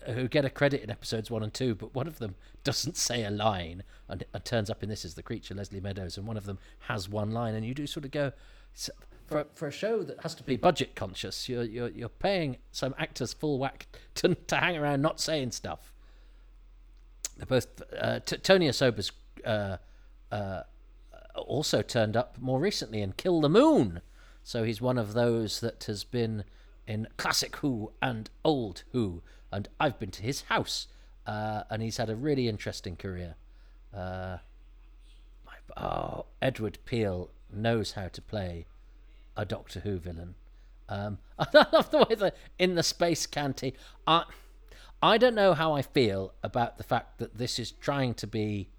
Who 0.08 0.28
get 0.28 0.46
a 0.46 0.50
credit 0.50 0.82
in 0.82 0.90
episodes 0.90 1.32
one 1.32 1.44
and 1.44 1.54
two, 1.54 1.76
but 1.76 1.94
one 1.96 2.08
of 2.08 2.20
them 2.20 2.36
doesn't 2.64 2.98
say 2.98 3.24
a 3.24 3.32
line 3.32 3.84
and, 4.10 4.24
and 4.34 4.46
turns 4.46 4.70
up 4.70 4.84
in 4.84 4.90
this 4.90 5.06
as 5.06 5.14
the 5.16 5.24
creature, 5.24 5.54
Leslie 5.54 5.80
Meadows, 5.80 6.18
and 6.18 6.28
one 6.28 6.38
of 6.38 6.46
them 6.46 6.60
has 6.80 7.08
one 7.08 7.32
line, 7.32 7.56
and 7.56 7.66
you 7.66 7.74
do 7.74 7.88
sort 7.88 8.06
of 8.06 8.12
go, 8.12 8.32
for 9.28 9.46
for 9.54 9.68
a 9.68 9.72
show 9.72 10.04
that 10.04 10.22
has 10.22 10.36
to 10.36 10.44
be 10.44 10.56
budget 10.56 10.96
conscious, 10.96 11.48
you're 11.48 11.64
you're 11.64 11.90
you're 11.90 12.10
paying 12.10 12.58
some 12.72 12.94
actors 12.98 13.34
full 13.34 13.58
whack 13.60 13.88
to 14.16 14.36
to 14.36 14.56
hang 14.58 14.78
around 14.78 15.02
not 15.02 15.20
saying 15.20 15.52
stuff. 15.52 15.94
They're 17.38 17.46
both 17.46 17.82
uh, 18.00 18.20
T- 18.20 18.38
Tony 18.38 18.68
Osoba's 18.68 19.12
uh, 19.44 19.78
uh, 20.32 20.64
also 21.36 21.82
turned 21.82 22.16
up 22.16 22.38
more 22.40 22.60
recently 22.60 23.02
in 23.02 23.14
Kill 23.14 23.42
the 23.42 23.50
Moon, 23.50 24.02
so 24.44 24.64
he's 24.64 24.82
one 24.82 24.98
of 24.98 25.14
those 25.14 25.62
that 25.62 25.86
has 25.86 26.04
been 26.04 26.44
in 26.86 27.08
classic 27.18 27.56
Who 27.58 27.92
and 28.02 28.30
old 28.44 28.84
Who, 28.92 29.24
and 29.54 29.70
I've 29.80 30.00
been 30.00 30.12
to 30.12 30.24
his 30.24 30.42
house, 30.44 30.88
uh, 31.28 31.64
and 31.70 31.82
he's 31.82 31.98
had 31.98 32.10
a 32.10 32.16
really 32.16 32.48
interesting 32.48 32.96
career. 32.96 33.36
Uh, 33.96 34.38
oh, 35.78 36.26
Edward 36.42 36.80
Peel 36.86 37.30
knows 37.52 37.92
how 37.92 38.08
to 38.08 38.22
play 38.22 38.66
a 39.38 39.46
Doctor 39.46 39.82
Who 39.82 40.00
villain. 40.00 40.36
Um, 40.90 41.20
I 41.40 41.68
love 41.72 41.92
the 41.92 42.00
way 42.10 42.16
that 42.16 42.36
in 42.58 42.76
the 42.76 42.84
space 42.84 43.26
canteen. 43.28 43.74
I, 44.08 44.24
I 45.02 45.18
don't 45.18 45.36
know 45.36 45.54
how 45.54 45.74
I 45.74 45.84
feel 45.84 46.34
about 46.42 46.78
the 46.78 46.84
fact 46.84 47.20
that 47.20 47.38
this 47.38 47.60
is 47.60 47.72
trying 47.72 48.16
to 48.16 48.28
be, 48.28 48.70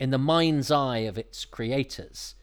in 0.00 0.10
the 0.10 0.18
mind's 0.18 0.70
eye 0.70 0.98
of 0.98 1.18
its 1.18 1.44
creators, 1.44 2.34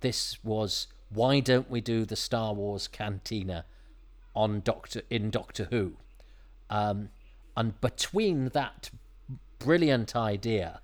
this 0.00 0.42
was 0.44 0.88
why 1.08 1.40
don't 1.40 1.70
we 1.70 1.80
do 1.80 2.04
the 2.04 2.16
Star 2.16 2.52
Wars 2.52 2.88
cantina 2.88 3.64
on 4.34 4.60
Doctor 4.60 5.02
in 5.10 5.30
Doctor 5.30 5.68
Who, 5.70 5.94
um, 6.70 7.10
and 7.56 7.80
between 7.80 8.46
that 8.50 8.90
brilliant 9.58 10.16
idea 10.16 10.80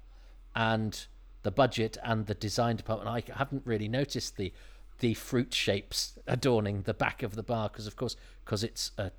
and 0.55 1.07
the 1.43 1.51
budget 1.51 1.97
and 2.03 2.27
the 2.27 2.35
design 2.35 2.77
department, 2.77 3.09
I 3.09 3.33
haven't 3.39 3.63
really 3.65 3.89
noticed 3.89 4.37
the 4.37 4.53
the 5.01 5.15
fruit 5.15 5.55
shapes 5.55 6.19
adorning 6.27 6.83
the 6.83 6.95
back 6.95 7.23
of 7.23 7.37
the 7.37 7.43
bar 7.43 7.69
because, 7.69 7.87
of 7.87 7.95
course, 7.95 8.17
because 8.45 8.65
it's 8.65 8.91
a 8.99 9.13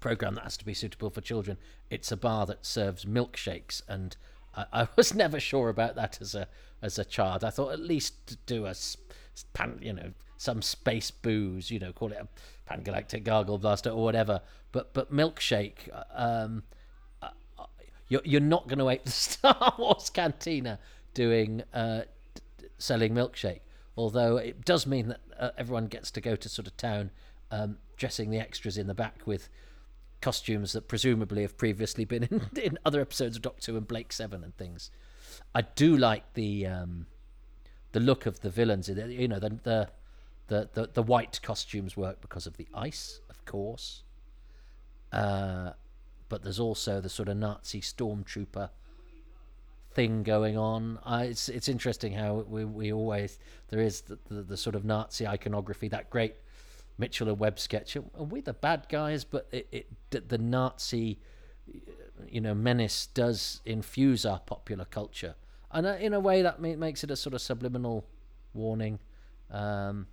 program 0.00 0.34
that 0.36 0.44
has 0.44 0.56
to 0.56 0.64
be 0.64 0.72
suitable 0.72 1.10
for 1.10 1.20
children. 1.20 1.58
It's 1.90 2.10
a 2.10 2.16
bar 2.16 2.46
that 2.46 2.64
serves 2.64 3.04
milkshakes, 3.04 3.82
and 3.86 4.16
I, 4.54 4.88
was 4.96 5.14
never 5.14 5.38
sure 5.38 5.68
about 5.68 5.94
that 5.96 6.18
as 6.20 6.34
a 6.34 6.48
as 6.80 6.98
a 6.98 7.04
child. 7.04 7.44
I 7.44 7.50
thought 7.50 7.72
at 7.72 7.80
least 7.80 8.38
do 8.46 8.66
a 8.66 8.74
pan, 9.52 9.78
you 9.82 9.92
know, 9.92 10.12
some 10.36 10.62
space 10.62 11.10
booze, 11.10 11.70
you 11.70 11.78
know, 11.78 11.92
call 11.92 12.12
it 12.12 12.18
a 12.20 12.28
pan 12.66 12.82
galactic 12.82 13.24
gargle 13.24 13.58
blaster 13.58 13.90
or 13.90 14.02
whatever. 14.02 14.40
But 14.72 14.92
but 14.92 15.12
milkshake, 15.12 15.88
um, 16.14 16.62
uh, 17.22 17.30
uh 17.58 17.66
you're 18.08 18.22
you're 18.24 18.40
not 18.40 18.68
going 18.68 18.78
to 18.78 18.84
wait 18.84 19.04
the 19.04 19.10
Star 19.28 19.74
Wars 19.78 20.10
cantina 20.10 20.78
doing 21.14 21.62
uh, 21.72 22.02
selling 22.78 23.14
milkshake 23.14 23.60
although 23.98 24.36
it 24.36 24.64
does 24.64 24.86
mean 24.86 25.08
that 25.08 25.20
uh, 25.38 25.50
everyone 25.58 25.88
gets 25.88 26.10
to 26.12 26.20
go 26.20 26.36
to 26.36 26.48
sort 26.48 26.68
of 26.68 26.76
town 26.76 27.10
um, 27.50 27.76
dressing 27.96 28.30
the 28.30 28.38
extras 28.38 28.78
in 28.78 28.86
the 28.86 28.94
back 28.94 29.26
with 29.26 29.48
costumes 30.20 30.72
that 30.72 30.86
presumably 30.86 31.42
have 31.42 31.58
previously 31.58 32.04
been 32.04 32.22
in, 32.22 32.40
in 32.62 32.78
other 32.84 33.00
episodes 33.00 33.36
of 33.36 33.42
Doctor 33.42 33.72
Who 33.72 33.78
and 33.78 33.88
Blake 33.88 34.12
Seven 34.12 34.44
and 34.44 34.56
things. 34.56 34.90
I 35.54 35.62
do 35.62 35.96
like 35.96 36.32
the 36.34 36.66
um, 36.66 37.06
the 37.90 38.00
look 38.00 38.24
of 38.24 38.40
the 38.40 38.50
villains. 38.50 38.88
You 38.88 39.26
know, 39.28 39.40
the 39.40 39.88
the 40.46 40.68
the 40.72 40.90
the 40.94 41.02
white 41.02 41.40
costumes 41.42 41.96
work 41.96 42.20
because 42.20 42.46
of 42.46 42.56
the 42.56 42.68
ice, 42.72 43.20
of 43.28 43.44
course. 43.44 44.04
Uh, 45.12 45.72
but 46.28 46.42
there's 46.42 46.60
also 46.60 47.00
the 47.00 47.08
sort 47.08 47.28
of 47.28 47.36
Nazi 47.36 47.80
stormtrooper 47.80 48.70
thing 49.92 50.22
going 50.22 50.56
on. 50.56 50.98
Uh, 51.04 51.24
it's 51.26 51.48
it's 51.48 51.68
interesting 51.68 52.12
how 52.12 52.44
we, 52.48 52.64
we 52.64 52.92
always 52.92 53.38
there 53.68 53.80
is 53.80 54.02
the, 54.02 54.18
the, 54.28 54.42
the, 54.42 54.56
sort 54.56 54.76
of 54.76 54.84
Nazi 54.84 55.26
iconography, 55.26 55.88
that 55.88 56.10
great 56.10 56.36
Mitchell 56.98 57.28
and 57.28 57.38
Webb 57.38 57.58
sketch. 57.58 57.96
Are 57.96 58.02
we 58.24 58.40
the 58.40 58.52
bad 58.52 58.86
guys? 58.88 59.24
But 59.24 59.48
it, 59.50 59.68
it 59.72 60.28
the 60.28 60.38
Nazi, 60.38 61.18
you 62.28 62.40
know, 62.40 62.54
menace 62.54 63.06
does 63.06 63.60
infuse 63.64 64.26
our 64.26 64.40
popular 64.40 64.84
culture, 64.84 65.34
and 65.70 65.86
uh, 65.86 65.96
in 65.98 66.12
a 66.12 66.20
way 66.20 66.42
that 66.42 66.60
makes 66.60 67.02
it 67.02 67.10
a 67.10 67.16
sort 67.16 67.34
of 67.34 67.40
subliminal 67.40 68.04
warning. 68.52 68.98
Um, 69.50 70.06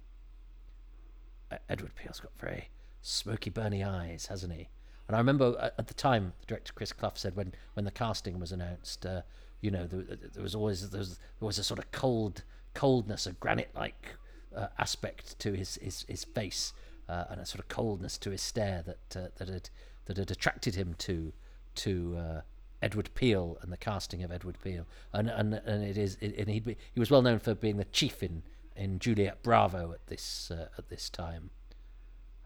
Edward 1.69 1.93
Peel's 1.95 2.19
got 2.19 2.31
very 2.39 2.69
smoky, 3.01 3.51
burny 3.51 3.87
eyes, 3.87 4.27
hasn't 4.27 4.53
he? 4.53 4.69
And 5.07 5.15
I 5.15 5.19
remember 5.19 5.55
uh, 5.59 5.69
at 5.77 5.88
the 5.88 5.93
time, 5.93 6.33
the 6.39 6.45
director 6.47 6.74
Chris 6.74 6.91
Clough 6.91 7.13
said 7.15 7.35
when, 7.35 7.53
when 7.74 7.85
the 7.85 7.91
casting 7.91 8.39
was 8.39 8.51
announced, 8.51 9.05
uh, 9.05 9.21
you 9.62 9.71
know, 9.71 9.85
there, 9.85 10.03
there 10.33 10.43
was 10.43 10.55
always 10.55 10.89
there 10.89 11.00
was, 11.00 11.17
there 11.39 11.45
was 11.45 11.59
a 11.59 11.63
sort 11.63 11.79
of 11.79 11.91
cold 11.91 12.43
coldness, 12.74 13.25
a 13.25 13.33
granite-like 13.33 14.15
uh, 14.55 14.67
aspect 14.77 15.38
to 15.39 15.53
his 15.53 15.75
his, 15.81 16.05
his 16.07 16.24
face, 16.24 16.74
uh, 17.09 17.25
and 17.29 17.41
a 17.41 17.45
sort 17.45 17.59
of 17.59 17.67
coldness 17.67 18.17
to 18.19 18.31
his 18.31 18.41
stare 18.41 18.83
that 18.85 19.17
uh, 19.19 19.27
that 19.38 19.47
had 19.47 19.69
that 20.05 20.17
had 20.17 20.31
attracted 20.31 20.75
him 20.75 20.95
to 21.00 21.33
to 21.75 22.15
uh, 22.17 22.41
Edward 22.81 23.09
Peel 23.15 23.57
and 23.62 23.71
the 23.71 23.77
casting 23.77 24.24
of 24.24 24.31
Edward 24.31 24.57
Peel, 24.63 24.85
and 25.13 25.29
and 25.29 25.53
and 25.53 25.83
it 25.83 25.97
is 25.97 26.17
and 26.21 26.50
he 26.50 26.62
he 26.93 27.00
was 27.00 27.09
well 27.09 27.21
known 27.21 27.39
for 27.39 27.55
being 27.55 27.77
the 27.77 27.85
chief 27.85 28.21
in 28.21 28.43
in 28.75 29.00
Juliet 29.00 29.41
Bravo 29.41 29.91
at 29.93 30.05
this 30.07 30.51
uh, 30.51 30.67
at 30.77 30.89
this 30.89 31.09
time. 31.09 31.50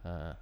Uh, 0.06 0.34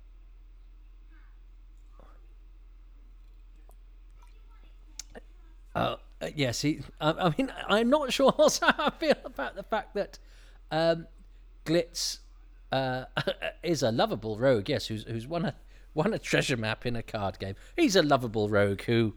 uh, 5.77 5.95
uh, 6.21 6.29
yeah, 6.35 6.51
see, 6.51 6.81
I, 6.99 7.11
I, 7.11 7.33
mean, 7.37 7.51
I'm 7.67 7.89
not 7.89 8.11
sure 8.11 8.31
also 8.37 8.65
how 8.65 8.85
I 8.85 8.89
feel 8.89 9.15
about 9.23 9.55
the 9.55 9.63
fact 9.63 9.93
that 9.95 10.19
um, 10.71 11.07
Glitz 11.65 12.19
uh, 12.71 13.05
is 13.63 13.83
a 13.83 13.91
lovable 13.91 14.37
rogue, 14.37 14.69
yes, 14.69 14.87
who's 14.87 15.03
who's 15.03 15.27
won 15.27 15.45
a 15.45 15.55
won 15.93 16.13
a 16.13 16.19
treasure 16.19 16.57
map 16.57 16.85
in 16.85 16.95
a 16.95 17.03
card 17.03 17.39
game. 17.39 17.55
He's 17.75 17.95
a 17.95 18.03
lovable 18.03 18.49
rogue 18.49 18.81
who 18.83 19.15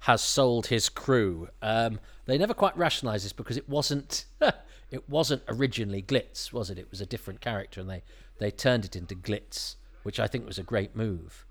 has 0.00 0.22
sold 0.22 0.68
his 0.68 0.88
crew. 0.88 1.48
Um, 1.60 1.98
they 2.26 2.38
never 2.38 2.54
quite 2.54 2.76
rationalise 2.76 3.24
this 3.24 3.32
because 3.32 3.56
it 3.56 3.68
wasn't 3.68 4.26
it 4.90 5.08
wasn't 5.08 5.42
originally 5.48 6.02
Glitz, 6.02 6.52
was 6.52 6.70
it? 6.70 6.78
It 6.78 6.90
was 6.90 7.00
a 7.00 7.06
different 7.06 7.40
character, 7.40 7.80
and 7.80 7.88
they 7.88 8.02
they 8.38 8.50
turned 8.50 8.84
it 8.84 8.94
into 8.94 9.14
Glitz, 9.14 9.76
which 10.02 10.20
I 10.20 10.26
think 10.26 10.46
was 10.46 10.58
a 10.58 10.62
great 10.62 10.94
move. 10.94 11.46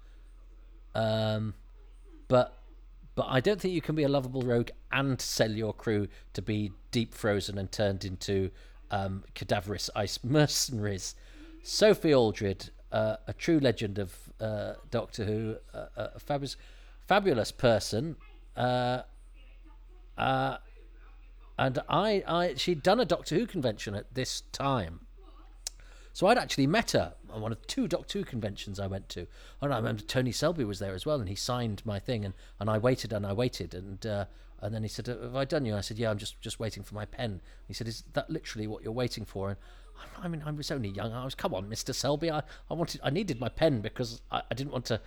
Um, 0.94 1.54
but 2.28 2.57
but 3.18 3.26
I 3.30 3.40
don't 3.40 3.60
think 3.60 3.74
you 3.74 3.82
can 3.82 3.96
be 3.96 4.04
a 4.04 4.08
lovable 4.08 4.44
rogue 4.44 4.70
and 4.92 5.20
sell 5.20 5.50
your 5.50 5.74
crew 5.74 6.08
to 6.34 6.42
be 6.44 6.72
deep 6.92 7.16
frozen 7.16 7.58
and 7.58 7.72
turned 7.72 8.06
into 8.06 8.52
um, 8.92 9.24
cadaverous 9.34 9.90
ice 9.96 10.20
mercenaries. 10.24 11.16
Sophie 11.64 12.14
Aldred, 12.14 12.70
uh, 12.92 13.16
a 13.26 13.34
true 13.34 13.58
legend 13.58 13.98
of 13.98 14.16
uh, 14.40 14.74
Doctor 14.92 15.26
Who, 15.26 15.56
uh, 15.74 15.88
a 15.98 16.20
fabulous, 16.20 16.58
fabulous 17.08 17.52
person. 17.52 18.18
Uh, 18.56 19.02
uh, 20.16 20.58
and 21.58 21.80
I, 21.90 22.24
I, 22.28 22.54
she'd 22.54 22.84
done 22.84 23.00
a 23.00 23.06
Doctor 23.06 23.34
Who 23.34 23.48
convention 23.48 23.96
at 23.96 24.14
this 24.14 24.42
time, 24.52 25.08
so 26.14 26.28
I'd 26.28 26.38
actually 26.38 26.68
met 26.68 26.92
her 26.92 27.16
on 27.38 27.42
one 27.42 27.54
of 27.54 27.66
two 27.68 27.88
Doc 27.88 28.08
Two 28.08 28.26
conventions 28.26 28.80
I 28.80 28.88
went 28.88 29.08
to. 29.10 29.28
And 29.62 29.74
I 29.74 29.78
remember 29.78 30.02
Tony 30.02 30.32
Selby 30.32 30.66
was 30.66 30.80
there 30.80 30.94
as 30.94 31.06
well, 31.06 31.20
and 31.20 31.30
he 31.30 31.36
signed 31.36 31.82
my 31.86 32.00
thing, 32.00 32.26
and, 32.26 32.34
and 32.60 32.70
I 32.70 32.78
waited 32.78 33.14
and 33.14 33.26
I 33.26 33.34
waited, 33.34 33.74
and 33.74 34.06
uh, 34.06 34.26
and 34.62 34.74
then 34.74 34.84
he 34.84 34.90
said, 34.90 35.08
"Have 35.08 35.36
I 35.36 35.46
done 35.46 35.66
you?" 35.66 35.76
I 35.76 35.82
said, 35.82 35.98
"Yeah, 35.98 36.10
I'm 36.12 36.18
just 36.18 36.42
just 36.42 36.60
waiting 36.60 36.84
for 36.84 36.96
my 36.96 37.06
pen." 37.06 37.42
He 37.68 37.74
said, 37.74 37.88
"Is 37.88 38.04
that 38.14 38.30
literally 38.30 38.68
what 38.68 38.84
you're 38.84 38.92
waiting 38.92 39.26
for?" 39.26 39.50
And 39.50 39.58
I 40.22 40.28
mean, 40.28 40.44
I 40.46 40.52
was 40.52 40.70
only 40.72 40.90
young. 40.90 41.12
I 41.14 41.24
was, 41.26 41.36
come 41.36 41.54
on, 41.54 41.70
Mister 41.70 41.94
Selby. 41.94 42.30
I, 42.30 42.42
I 42.70 42.74
wanted, 42.74 43.02
I 43.04 43.10
needed 43.10 43.40
my 43.40 43.50
pen 43.50 43.82
because 43.82 44.22
I, 44.32 44.42
I 44.52 44.54
didn't 44.54 44.74
want 44.74 44.86
to 44.86 45.00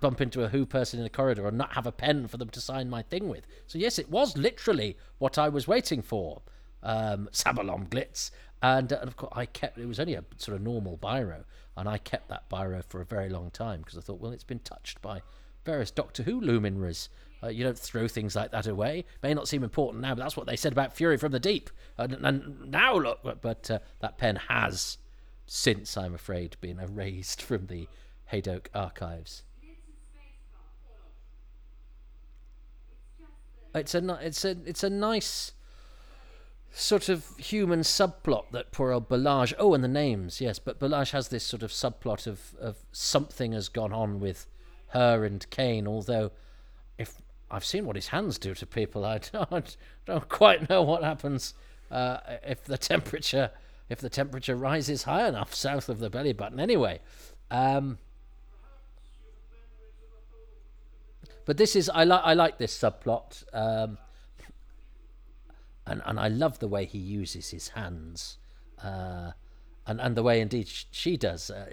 bump 0.00 0.20
into 0.20 0.44
a 0.44 0.48
Who 0.48 0.64
person 0.64 0.98
in 1.00 1.04
the 1.04 1.10
corridor 1.10 1.46
and 1.48 1.58
not 1.58 1.74
have 1.74 1.86
a 1.86 1.92
pen 1.92 2.28
for 2.28 2.38
them 2.38 2.48
to 2.50 2.60
sign 2.60 2.88
my 2.88 3.02
thing 3.02 3.28
with. 3.28 3.46
So 3.66 3.78
yes, 3.78 3.98
it 3.98 4.10
was 4.10 4.36
literally 4.36 4.96
what 5.18 5.36
I 5.38 5.48
was 5.48 5.68
waiting 5.68 6.02
for. 6.02 6.42
Um, 6.82 7.28
Sabalom 7.32 7.88
Glitz, 7.88 8.30
and, 8.62 8.92
uh, 8.92 8.98
and 9.00 9.08
of 9.08 9.16
course, 9.16 9.32
I 9.34 9.46
kept 9.46 9.78
it 9.78 9.86
was 9.86 9.98
only 9.98 10.14
a 10.14 10.24
sort 10.36 10.56
of 10.56 10.62
normal 10.62 10.96
biro, 10.96 11.42
and 11.78 11.88
I 11.88 11.96
kept 11.96 12.28
that 12.28 12.50
biro 12.50 12.82
for 12.84 13.00
a 13.00 13.04
very 13.04 13.28
long 13.28 13.50
time 13.52 13.80
because 13.80 13.96
I 13.96 14.00
thought, 14.00 14.20
well, 14.20 14.32
it's 14.32 14.42
been 14.42 14.58
touched 14.58 15.00
by 15.00 15.22
various 15.64 15.92
Doctor 15.92 16.24
Who 16.24 16.40
luminaries. 16.40 17.08
Uh, 17.40 17.48
you 17.48 17.62
don't 17.62 17.78
throw 17.78 18.08
things 18.08 18.34
like 18.34 18.50
that 18.50 18.66
away. 18.66 19.04
May 19.22 19.32
not 19.32 19.46
seem 19.46 19.62
important 19.62 20.02
now, 20.02 20.16
but 20.16 20.22
that's 20.22 20.36
what 20.36 20.46
they 20.46 20.56
said 20.56 20.72
about 20.72 20.92
Fury 20.92 21.16
from 21.16 21.30
the 21.30 21.38
Deep. 21.38 21.70
And, 21.96 22.14
and 22.14 22.68
now 22.68 22.96
look, 22.98 23.20
but 23.40 23.70
uh, 23.70 23.78
that 24.00 24.18
pen 24.18 24.36
has 24.48 24.98
since, 25.46 25.96
I'm 25.96 26.14
afraid, 26.14 26.56
been 26.60 26.80
erased 26.80 27.40
from 27.40 27.68
the 27.68 27.86
Hadoke 28.32 28.66
archives. 28.74 29.44
It's 33.74 33.94
a 33.94 34.18
it's 34.20 34.44
a 34.44 34.56
it's 34.64 34.82
a 34.82 34.90
nice 34.90 35.52
sort 36.70 37.08
of 37.08 37.36
human 37.36 37.80
subplot 37.80 38.50
that 38.52 38.72
poor 38.72 38.92
old 38.92 39.08
Belazs. 39.08 39.54
Oh, 39.58 39.74
and 39.74 39.82
the 39.82 39.88
names, 39.88 40.40
yes, 40.40 40.58
but 40.58 40.78
Belazs 40.78 41.10
has 41.12 41.28
this 41.28 41.44
sort 41.44 41.62
of 41.62 41.70
subplot 41.70 42.26
of 42.26 42.54
of 42.60 42.76
something 42.92 43.52
has 43.52 43.68
gone 43.68 43.92
on 43.92 44.20
with 44.20 44.46
her 44.88 45.24
and 45.24 45.48
Kane. 45.50 45.86
Although, 45.86 46.32
if 46.98 47.20
I've 47.50 47.64
seen 47.64 47.86
what 47.86 47.96
his 47.96 48.08
hands 48.08 48.38
do 48.38 48.54
to 48.54 48.66
people, 48.66 49.04
I 49.04 49.18
don't, 49.32 49.76
don't 50.06 50.28
quite 50.28 50.68
know 50.68 50.82
what 50.82 51.02
happens 51.02 51.54
uh, 51.90 52.18
if 52.44 52.64
the 52.64 52.78
temperature 52.78 53.50
if 53.88 54.00
the 54.00 54.10
temperature 54.10 54.54
rises 54.54 55.04
high 55.04 55.26
enough 55.26 55.54
south 55.54 55.88
of 55.88 55.98
the 55.98 56.10
belly 56.10 56.32
button. 56.32 56.60
Anyway. 56.60 57.00
Um, 57.50 57.98
but 61.46 61.56
this 61.56 61.74
is 61.74 61.88
I 61.88 62.04
like 62.04 62.20
I 62.24 62.34
like 62.34 62.58
this 62.58 62.76
subplot. 62.76 63.42
Um, 63.54 63.96
and 65.88 66.02
and 66.04 66.20
I 66.20 66.28
love 66.28 66.58
the 66.58 66.68
way 66.68 66.84
he 66.84 66.98
uses 66.98 67.50
his 67.50 67.68
hands, 67.68 68.38
uh, 68.82 69.32
and 69.86 70.00
and 70.00 70.16
the 70.16 70.22
way 70.22 70.40
indeed 70.40 70.68
she 70.68 71.16
does, 71.16 71.50
uh, 71.50 71.66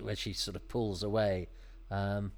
where 0.00 0.16
she 0.16 0.32
sort 0.32 0.56
of 0.56 0.66
pulls 0.68 1.02
away. 1.02 1.48
Um, 1.90 2.32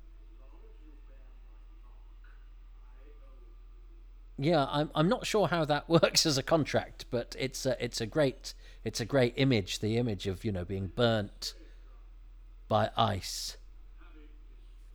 yeah, 4.39 4.67
I'm 4.71 4.91
I'm 4.95 5.09
not 5.09 5.27
sure 5.27 5.49
how 5.49 5.65
that 5.65 5.89
works 5.89 6.27
as 6.27 6.37
a 6.37 6.43
contract, 6.43 7.07
but 7.11 7.37
it's 7.39 7.65
a, 7.65 7.83
it's 7.83 8.01
a 8.01 8.07
great 8.07 8.55
it's 8.85 9.01
a 9.01 9.05
great 9.05 9.35
image. 9.37 9.79
The 9.79 9.97
image 9.97 10.27
of 10.27 10.45
you 10.45 10.53
know 10.53 10.65
being 10.65 10.89
burnt 10.89 11.55
by 12.69 12.91
ice, 12.97 13.57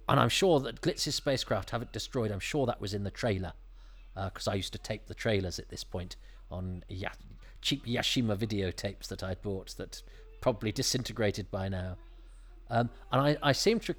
and 0.09 0.19
I'm 0.19 0.29
sure 0.29 0.59
that 0.59 0.81
Glitz's 0.81 1.15
spacecraft 1.15 1.69
have 1.69 1.81
it 1.81 1.93
destroyed. 1.93 2.31
I'm 2.31 2.39
sure 2.39 2.65
that 2.65 2.81
was 2.81 2.93
in 2.93 3.03
the 3.03 3.11
trailer 3.11 3.53
because 4.15 4.47
uh, 4.47 4.51
I 4.51 4.55
used 4.55 4.73
to 4.73 4.79
tape 4.79 5.07
the 5.07 5.13
trailers 5.13 5.59
at 5.59 5.69
this 5.69 5.83
point 5.83 6.15
on 6.49 6.83
ya- 6.87 7.09
cheap 7.61 7.85
Yashima 7.85 8.37
videotapes 8.37 9.07
that 9.07 9.23
I'd 9.23 9.41
bought 9.41 9.75
that 9.77 10.01
probably 10.41 10.71
disintegrated 10.71 11.51
by 11.51 11.67
now. 11.69 11.97
Um, 12.69 12.89
and 13.11 13.21
I, 13.21 13.37
I 13.41 13.51
seem 13.51 13.79
to. 13.81 13.95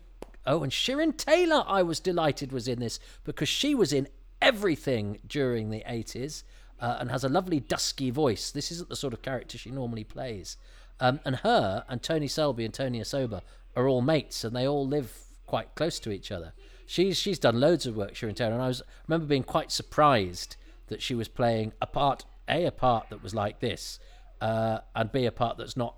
Oh, 0.46 0.62
and 0.62 0.73
Shirin 0.73 1.16
Taylor, 1.16 1.64
I 1.66 1.82
was 1.82 1.99
delighted 1.99 2.52
was 2.52 2.68
in 2.68 2.78
this 2.78 3.00
because 3.25 3.49
she 3.49 3.75
was 3.75 3.92
in 3.92 4.08
everything 4.40 5.18
during 5.26 5.70
the 5.70 5.82
80s 5.88 6.44
uh, 6.80 6.99
and 7.00 7.11
has 7.11 7.25
a 7.25 7.28
lovely 7.28 7.58
dusky 7.58 8.11
voice. 8.11 8.50
This 8.50 8.70
isn't 8.70 8.88
the 8.88 8.96
sort 8.96 9.12
of 9.12 9.23
character 9.23 9.58
she 9.58 9.70
normally 9.70 10.04
plays. 10.04 10.56
Um, 11.00 11.20
and 11.25 11.37
her 11.37 11.85
and 11.88 12.02
Tony 12.02 12.28
Selby 12.28 12.64
and 12.64 12.73
Tony 12.73 13.00
Osoba 13.00 13.42
are 13.75 13.88
all 13.88 14.00
mates 14.02 14.44
and 14.44 14.54
they 14.54 14.66
all 14.66 14.87
live 14.87 15.12
quite 15.46 15.75
close 15.75 15.99
to 16.00 16.11
each 16.11 16.30
other 16.30 16.52
she's 16.86 17.16
she's 17.18 17.38
done 17.38 17.60
loads 17.60 17.86
of 17.86 17.96
work 17.96 18.20
in 18.22 18.34
town, 18.34 18.52
and 18.52 18.62
I 18.62 18.68
was 18.68 18.82
remember 19.06 19.26
being 19.26 19.42
quite 19.42 19.70
surprised 19.70 20.56
that 20.88 21.02
she 21.02 21.14
was 21.14 21.28
playing 21.28 21.72
a 21.82 21.86
part 21.86 22.24
a 22.48 22.64
a 22.66 22.70
part 22.70 23.10
that 23.10 23.22
was 23.22 23.34
like 23.34 23.60
this, 23.60 23.98
uh, 24.40 24.78
and 24.94 25.10
b 25.12 25.26
a 25.26 25.32
part 25.32 25.58
that's 25.58 25.76
not 25.76 25.96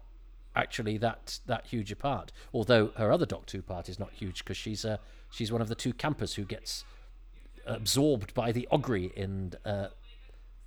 actually 0.57 0.99
that 0.99 1.39
that 1.47 1.67
huge 1.67 1.93
a 1.93 1.97
part. 1.97 2.33
Although 2.53 2.89
her 2.97 3.13
other 3.13 3.27
Doctor 3.27 3.59
Who 3.59 3.63
part 3.63 3.89
is 3.89 3.99
not 3.99 4.13
huge 4.13 4.39
because 4.39 4.57
she's 4.57 4.85
uh, 4.85 4.97
she's 5.31 5.53
one 5.53 5.61
of 5.61 5.69
the 5.69 5.75
two 5.75 5.93
campers 5.93 6.35
who 6.35 6.45
gets 6.45 6.85
absorbed 7.67 8.33
by 8.35 8.51
the 8.51 8.67
Ogre 8.71 8.97
in 8.97 9.53
uh, 9.65 9.89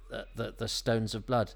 the, 0.10 0.28
the, 0.36 0.54
the 0.58 0.68
Stones 0.68 1.16
of 1.16 1.26
Blood, 1.26 1.54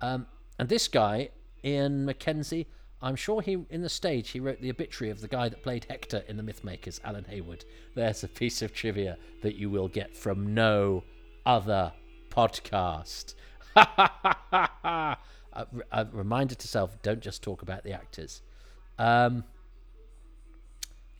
um, 0.00 0.26
and 0.58 0.68
this 0.68 0.88
guy 0.88 1.30
Ian 1.64 2.06
McKenzie 2.06 2.66
I'm 3.02 3.16
sure 3.16 3.40
he, 3.40 3.64
in 3.70 3.80
the 3.80 3.88
stage, 3.88 4.30
he 4.30 4.40
wrote 4.40 4.60
the 4.60 4.70
obituary 4.70 5.10
of 5.10 5.20
the 5.20 5.28
guy 5.28 5.48
that 5.48 5.62
played 5.62 5.86
Hector 5.88 6.22
in 6.28 6.36
The 6.36 6.42
Mythmakers, 6.42 7.00
Alan 7.02 7.24
Haywood. 7.24 7.64
There's 7.94 8.22
a 8.24 8.28
piece 8.28 8.60
of 8.60 8.74
trivia 8.74 9.16
that 9.42 9.54
you 9.54 9.70
will 9.70 9.88
get 9.88 10.14
from 10.14 10.52
no 10.52 11.04
other 11.46 11.92
podcast. 12.30 13.34
a, 13.76 15.16
a 15.92 16.06
reminder 16.12 16.54
to 16.54 16.68
self: 16.68 17.00
don't 17.02 17.20
just 17.20 17.42
talk 17.42 17.62
about 17.62 17.84
the 17.84 17.92
actors. 17.92 18.42
Um, 18.98 19.44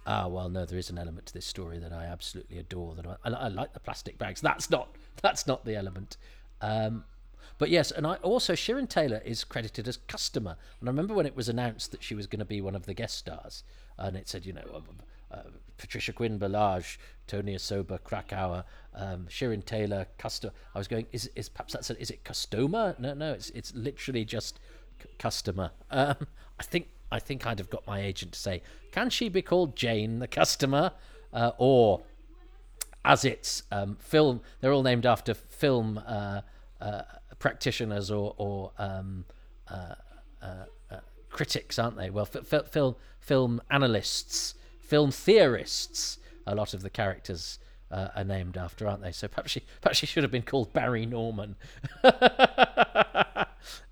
ah, 0.07 0.27
well, 0.29 0.51
no, 0.51 0.67
there 0.67 0.79
is 0.79 0.91
an 0.91 0.99
element 0.99 1.27
to 1.27 1.33
this 1.33 1.47
story 1.47 1.79
that 1.79 1.93
I 1.93 2.05
absolutely 2.05 2.59
adore. 2.59 2.95
That 2.95 3.07
I, 3.07 3.17
I, 3.25 3.31
I 3.31 3.49
like 3.49 3.73
the 3.73 3.81
plastic 3.81 4.19
bags. 4.19 4.43
That's 4.43 4.69
not 4.69 4.97
that's 5.23 5.47
not 5.47 5.64
the 5.64 5.77
element. 5.77 6.19
Um, 6.61 7.05
but 7.61 7.68
yes, 7.68 7.90
and 7.90 8.07
I 8.07 8.14
also 8.16 8.55
Shirin 8.55 8.88
Taylor 8.88 9.20
is 9.23 9.44
credited 9.44 9.87
as 9.87 9.99
customer. 9.99 10.57
And 10.81 10.88
I 10.88 10.90
remember 10.90 11.12
when 11.12 11.27
it 11.27 11.37
was 11.37 11.51
announced 11.51 11.90
that 11.90 12.03
she 12.03 12.14
was 12.14 12.27
going 12.27 12.38
to 12.38 12.46
be 12.46 12.62
one 12.62 12.75
of 12.75 12.87
the 12.87 12.94
guest 12.94 13.18
stars, 13.18 13.64
and 13.99 14.16
it 14.16 14.31
said, 14.31 14.46
you 14.46 14.55
know, 14.55 14.62
uh, 15.31 15.35
uh, 15.35 15.42
Patricia 15.77 16.14
Quinn 16.14 16.38
Belazs, 16.38 16.96
Tony 17.27 17.55
Osoba, 17.55 17.99
Kracauer, 18.01 18.64
um, 18.94 19.27
Shirin 19.29 19.62
Taylor, 19.62 20.07
customer. 20.16 20.55
I 20.75 20.79
was 20.79 20.88
going, 20.88 21.07
is 21.12 21.31
is 21.37 21.51
perhaps 21.51 21.75
that's 21.75 21.90
a, 21.90 22.01
is 22.01 22.11
it 22.11 22.25
customer? 22.25 22.96
No, 22.99 23.12
no, 23.12 23.35
it's 23.35 23.51
it's 23.51 23.75
literally 23.75 24.25
just 24.25 24.59
c- 25.03 25.11
customer. 25.18 25.73
Um, 25.90 26.16
I 26.59 26.62
think 26.62 26.88
I 27.12 27.18
think 27.18 27.46
I'd 27.46 27.59
have 27.59 27.68
got 27.68 27.87
my 27.87 28.01
agent 28.01 28.33
to 28.33 28.38
say, 28.38 28.62
can 28.90 29.11
she 29.11 29.29
be 29.29 29.42
called 29.42 29.77
Jane 29.77 30.18
the 30.18 30.29
customer, 30.29 30.92
uh, 31.35 31.53
or 31.59 32.05
as 33.05 33.27
it's 33.27 33.64
um, 33.70 33.99
film? 34.01 34.40
They're 34.62 34.73
all 34.73 34.83
named 34.83 35.05
after 35.05 35.35
film. 35.35 36.03
Uh, 36.07 36.40
uh, 36.81 37.03
practitioners 37.40 38.12
or, 38.12 38.35
or 38.38 38.70
um, 38.79 39.24
uh, 39.68 39.96
uh, 40.40 40.66
uh, 40.92 41.00
critics, 41.29 41.76
aren't 41.81 41.96
they? 41.96 42.11
Well, 42.11 42.29
f- 42.33 42.70
film 42.70 42.94
film 43.18 43.61
analysts, 43.68 44.55
film 44.81 45.11
theorists. 45.11 46.18
A 46.46 46.55
lot 46.55 46.72
of 46.72 46.83
the 46.83 46.90
characters 46.90 47.59
uh, 47.90 48.09
are 48.14 48.24
named 48.24 48.57
after, 48.57 48.87
aren't 48.87 49.03
they? 49.03 49.11
So 49.11 49.26
perhaps 49.26 49.50
she 49.50 49.64
perhaps 49.81 49.98
she 49.98 50.07
should 50.07 50.22
have 50.22 50.31
been 50.31 50.42
called 50.42 50.72
Barry 50.72 51.07
Norman. 51.07 51.57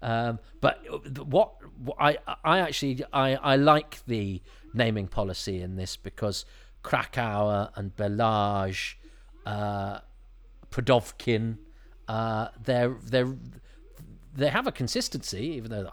um, 0.03 0.39
but 0.61 0.81
what, 1.27 1.55
what, 1.79 1.97
I 1.99 2.19
I 2.45 2.61
actually 2.61 3.03
I, 3.13 3.35
I 3.35 3.57
like 3.57 4.05
the 4.07 4.41
naming 4.75 5.09
policy 5.09 5.61
in 5.61 5.77
this 5.77 5.97
because 5.97 6.45
Kracauer 6.85 7.71
and 7.75 7.97
Belazs, 7.97 8.95
uh, 9.47 10.01
Pudovkin, 10.71 11.59
uh, 12.09 12.49
they're 12.65 12.97
they're 13.05 13.35
they 14.35 14.49
have 14.49 14.67
a 14.67 14.73
consistency, 14.73 15.43
even 15.57 15.71
though 15.71 15.89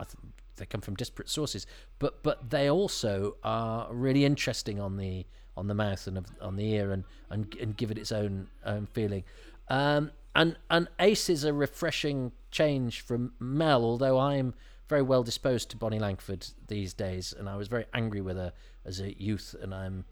they 0.58 0.66
come 0.66 0.82
from 0.82 0.96
disparate 0.96 1.30
sources. 1.30 1.68
But 2.00 2.24
but 2.24 2.50
they 2.50 2.70
also 2.70 3.36
are 3.44 3.94
really 3.94 4.26
interesting 4.26 4.80
on 4.80 4.98
the 4.98 5.26
on 5.58 5.68
the 5.68 5.74
mouth 5.74 6.08
and 6.08 6.26
on 6.42 6.56
the 6.56 6.74
ear 6.74 6.92
and 6.92 7.04
and, 7.30 7.56
and 7.62 7.78
give 7.78 7.92
it 7.92 7.98
its 7.98 8.12
own 8.12 8.48
own 8.66 8.88
feeling. 8.88 9.24
Um, 9.68 10.12
and 10.34 10.58
and 10.70 10.88
Ace 11.00 11.30
is 11.30 11.44
a 11.44 11.54
refreshing 11.54 12.32
change 12.52 13.02
from 13.02 13.34
Mel, 13.40 13.84
although 13.84 14.20
I'm 14.20 14.54
very 14.88 15.02
well 15.02 15.24
disposed 15.24 15.70
to 15.72 15.78
Bonnie 15.78 16.00
Langford 16.00 16.48
these 16.68 16.94
days, 16.94 17.34
and 17.38 17.50
I 17.50 17.56
was 17.56 17.68
very 17.68 17.86
angry 17.94 18.22
with 18.22 18.38
her 18.38 18.54
as 18.86 19.00
a 19.00 19.20
youth, 19.22 19.56
and 19.62 19.74
I'm 19.74 20.06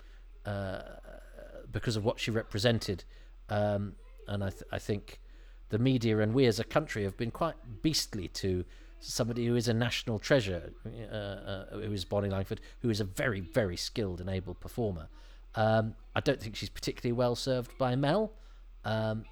uh, 0.46 0.82
because 1.72 1.96
of 1.96 2.04
what 2.04 2.20
she 2.20 2.32
represented, 2.32 3.04
um, 3.50 3.96
and 4.28 4.44
I 4.44 4.50
th- 4.50 4.64
I 4.72 4.80
think 4.80 5.20
the 5.74 5.80
media 5.80 6.20
and 6.20 6.36
we 6.36 6.46
as 6.46 6.60
a 6.60 6.64
country 6.64 7.04
have 7.04 7.18
been 7.18 7.32
quite 7.32 7.56
beastly 7.82 8.28
to 8.28 8.64
somebody 9.00 9.48
who 9.48 9.56
is 9.56 9.68
a 9.68 9.74
national 9.74 10.20
treasure, 10.20 10.72
uh, 10.86 11.16
uh, 11.16 11.66
who 11.72 11.92
is 11.92 12.06
Bonnie 12.06 12.30
Langford, 12.30 12.62
who 12.82 12.92
is 12.92 13.00
a 13.00 13.04
very, 13.04 13.40
very 13.40 13.76
skilled 13.76 14.22
and 14.22 14.30
able 14.30 14.54
performer. 14.54 15.08
Um, 15.56 15.96
I 16.16 16.20
don't 16.20 16.40
think 16.40 16.56
she's 16.56 16.70
particularly 16.70 17.12
well 17.12 17.36
served 17.36 17.76
by 17.80 17.96
Mel, 17.96 18.32
um, 18.86 19.26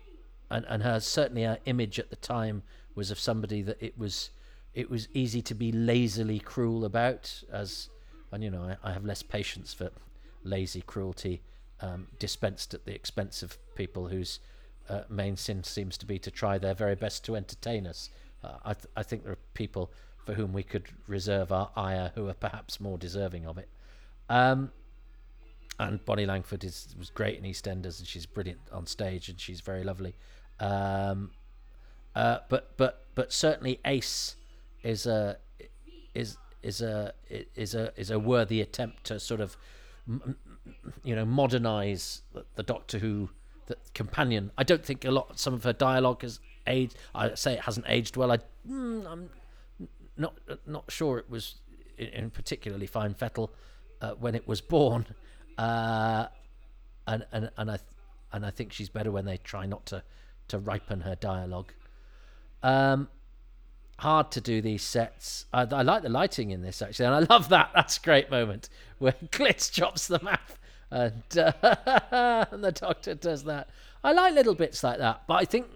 and 0.49 0.65
and 0.67 0.81
her 0.81 0.99
certainly 0.99 1.43
her 1.43 1.59
image 1.65 1.99
at 1.99 2.09
the 2.09 2.15
time 2.15 2.63
was 2.95 3.11
of 3.11 3.19
somebody 3.19 3.61
that 3.61 3.77
it 3.79 3.97
was 3.97 4.31
it 4.73 4.89
was 4.89 5.07
easy 5.13 5.43
to 5.43 5.53
be 5.53 5.71
lazily 5.71 6.39
cruel 6.39 6.85
about. 6.85 7.43
As 7.51 7.89
and 8.31 8.43
you 8.43 8.49
know, 8.49 8.63
I, 8.83 8.89
I 8.89 8.93
have 8.93 9.05
less 9.05 9.21
patience 9.21 9.73
for 9.75 9.91
lazy 10.43 10.81
cruelty 10.81 11.41
um, 11.81 12.07
dispensed 12.17 12.73
at 12.73 12.85
the 12.85 12.95
expense 12.95 13.43
of 13.43 13.57
people 13.75 14.07
whose 14.07 14.39
uh, 14.89 15.01
main 15.09 15.37
sin 15.37 15.63
seems 15.63 15.97
to 15.97 16.05
be 16.05 16.19
to 16.19 16.31
try 16.31 16.57
their 16.57 16.73
very 16.73 16.95
best 16.95 17.23
to 17.25 17.35
entertain 17.35 17.87
us. 17.87 18.09
Uh, 18.43 18.57
I, 18.63 18.73
th- 18.73 18.87
I 18.95 19.03
think 19.03 19.23
there 19.23 19.33
are 19.33 19.39
people 19.53 19.91
for 20.25 20.33
whom 20.33 20.53
we 20.53 20.63
could 20.63 20.89
reserve 21.07 21.51
our 21.51 21.71
ire 21.75 22.11
who 22.15 22.27
are 22.27 22.33
perhaps 22.33 22.79
more 22.79 22.97
deserving 22.97 23.45
of 23.45 23.57
it. 23.57 23.69
Um, 24.29 24.71
and 25.79 26.03
Bonnie 26.05 26.25
Langford 26.25 26.63
is 26.63 26.95
was 26.97 27.09
great 27.09 27.37
in 27.37 27.43
EastEnders, 27.43 27.99
and 27.99 28.07
she's 28.07 28.25
brilliant 28.25 28.61
on 28.71 28.85
stage, 28.85 29.29
and 29.29 29.39
she's 29.39 29.61
very 29.61 29.83
lovely. 29.83 30.15
Um, 30.59 31.31
uh, 32.15 32.39
but 32.49 32.77
but 32.77 33.05
but 33.15 33.33
certainly 33.33 33.79
Ace 33.85 34.35
is 34.83 35.07
a 35.07 35.37
is 36.13 36.37
is 36.61 36.81
a 36.81 37.13
is 37.55 37.73
a 37.73 37.91
is 37.95 38.11
a 38.11 38.19
worthy 38.19 38.61
attempt 38.61 39.05
to 39.05 39.19
sort 39.19 39.41
of 39.41 39.57
you 41.03 41.15
know 41.15 41.25
modernize 41.25 42.21
the, 42.33 42.45
the 42.55 42.63
Doctor 42.63 42.99
Who 42.99 43.29
the 43.67 43.77
companion. 43.93 44.51
I 44.57 44.63
don't 44.63 44.85
think 44.85 45.05
a 45.05 45.11
lot. 45.11 45.39
Some 45.39 45.53
of 45.53 45.63
her 45.63 45.73
dialogue 45.73 46.21
has 46.21 46.39
aged. 46.67 46.95
I 47.13 47.33
say 47.35 47.53
it 47.53 47.61
hasn't 47.61 47.85
aged 47.89 48.17
well. 48.17 48.31
I, 48.31 48.39
mm, 48.67 49.05
I'm 49.07 49.29
not 50.17 50.37
not 50.65 50.91
sure 50.91 51.17
it 51.17 51.29
was 51.29 51.55
in, 51.97 52.07
in 52.07 52.29
particularly 52.29 52.87
fine 52.87 53.13
fettle 53.13 53.53
uh, 54.01 54.11
when 54.13 54.35
it 54.35 54.47
was 54.47 54.61
born, 54.61 55.05
uh, 55.57 56.27
and 57.07 57.25
and 57.31 57.51
and 57.57 57.71
I 57.71 57.79
and 58.31 58.45
I 58.45 58.49
think 58.49 58.73
she's 58.73 58.89
better 58.89 59.11
when 59.11 59.25
they 59.25 59.37
try 59.37 59.65
not 59.65 59.85
to 59.87 60.03
to 60.49 60.59
ripen 60.59 61.01
her 61.01 61.15
dialogue. 61.15 61.71
Um, 62.63 63.09
hard 63.99 64.31
to 64.31 64.41
do 64.41 64.61
these 64.61 64.83
sets. 64.83 65.45
I, 65.53 65.61
I 65.61 65.81
like 65.83 66.03
the 66.03 66.09
lighting 66.09 66.51
in 66.51 66.61
this 66.61 66.81
actually, 66.81 67.05
and 67.05 67.15
I 67.15 67.19
love 67.33 67.49
that. 67.49 67.71
That's 67.73 67.97
a 67.97 68.01
great 68.01 68.29
moment 68.29 68.69
where 68.97 69.13
Glitz 69.31 69.71
chops 69.71 70.07
the 70.07 70.19
map 70.21 70.51
and, 70.91 71.37
uh, 71.37 72.45
and 72.51 72.63
the 72.63 72.71
Doctor 72.71 73.15
does 73.15 73.43
that. 73.45 73.69
I 74.03 74.11
like 74.11 74.33
little 74.33 74.55
bits 74.55 74.83
like 74.83 74.99
that, 74.99 75.23
but 75.27 75.35
I 75.35 75.45
think 75.45 75.67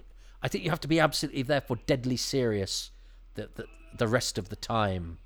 I 0.42 0.48
think 0.48 0.64
you 0.64 0.70
have 0.70 0.82
to 0.82 0.88
be 0.88 1.00
absolutely 1.00 1.42
therefore 1.44 1.78
deadly 1.86 2.18
serious 2.18 2.92
the 3.36 3.50
the, 3.56 3.66
the 3.98 4.08
rest 4.08 4.38
of 4.38 4.50
the 4.50 4.56
time. 4.56 5.20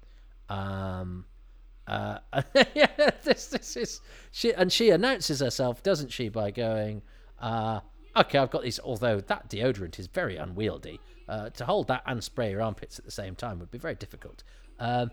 Um, 0.50 1.26
uh, 1.88 2.20
yeah, 2.76 2.88
this 3.24 3.48
this 3.48 3.76
is 3.76 4.02
she 4.32 4.54
and 4.54 4.72
she 4.72 4.90
announces 4.92 5.40
herself, 5.40 5.82
doesn't 5.82 6.12
she, 6.12 6.30
by 6.30 6.52
going, 6.52 7.02
uh, 7.40 7.80
"Okay, 8.16 8.38
I've 8.38 8.52
got 8.52 8.64
these." 8.64 8.80
Although 8.80 9.22
that 9.22 9.50
deodorant 9.50 9.98
is 9.98 10.08
very 10.08 10.38
unwieldy, 10.38 11.00
uh, 11.28 11.50
to 11.52 11.66
hold 11.66 11.88
that 11.88 12.04
and 12.06 12.24
spray 12.24 12.52
your 12.52 12.62
armpits 12.62 13.00
at 13.00 13.06
the 13.06 13.12
same 13.12 13.36
time 13.36 13.60
would 13.60 13.72
be 13.72 13.78
very 13.78 13.96
difficult. 13.96 14.44
Um, 14.80 15.12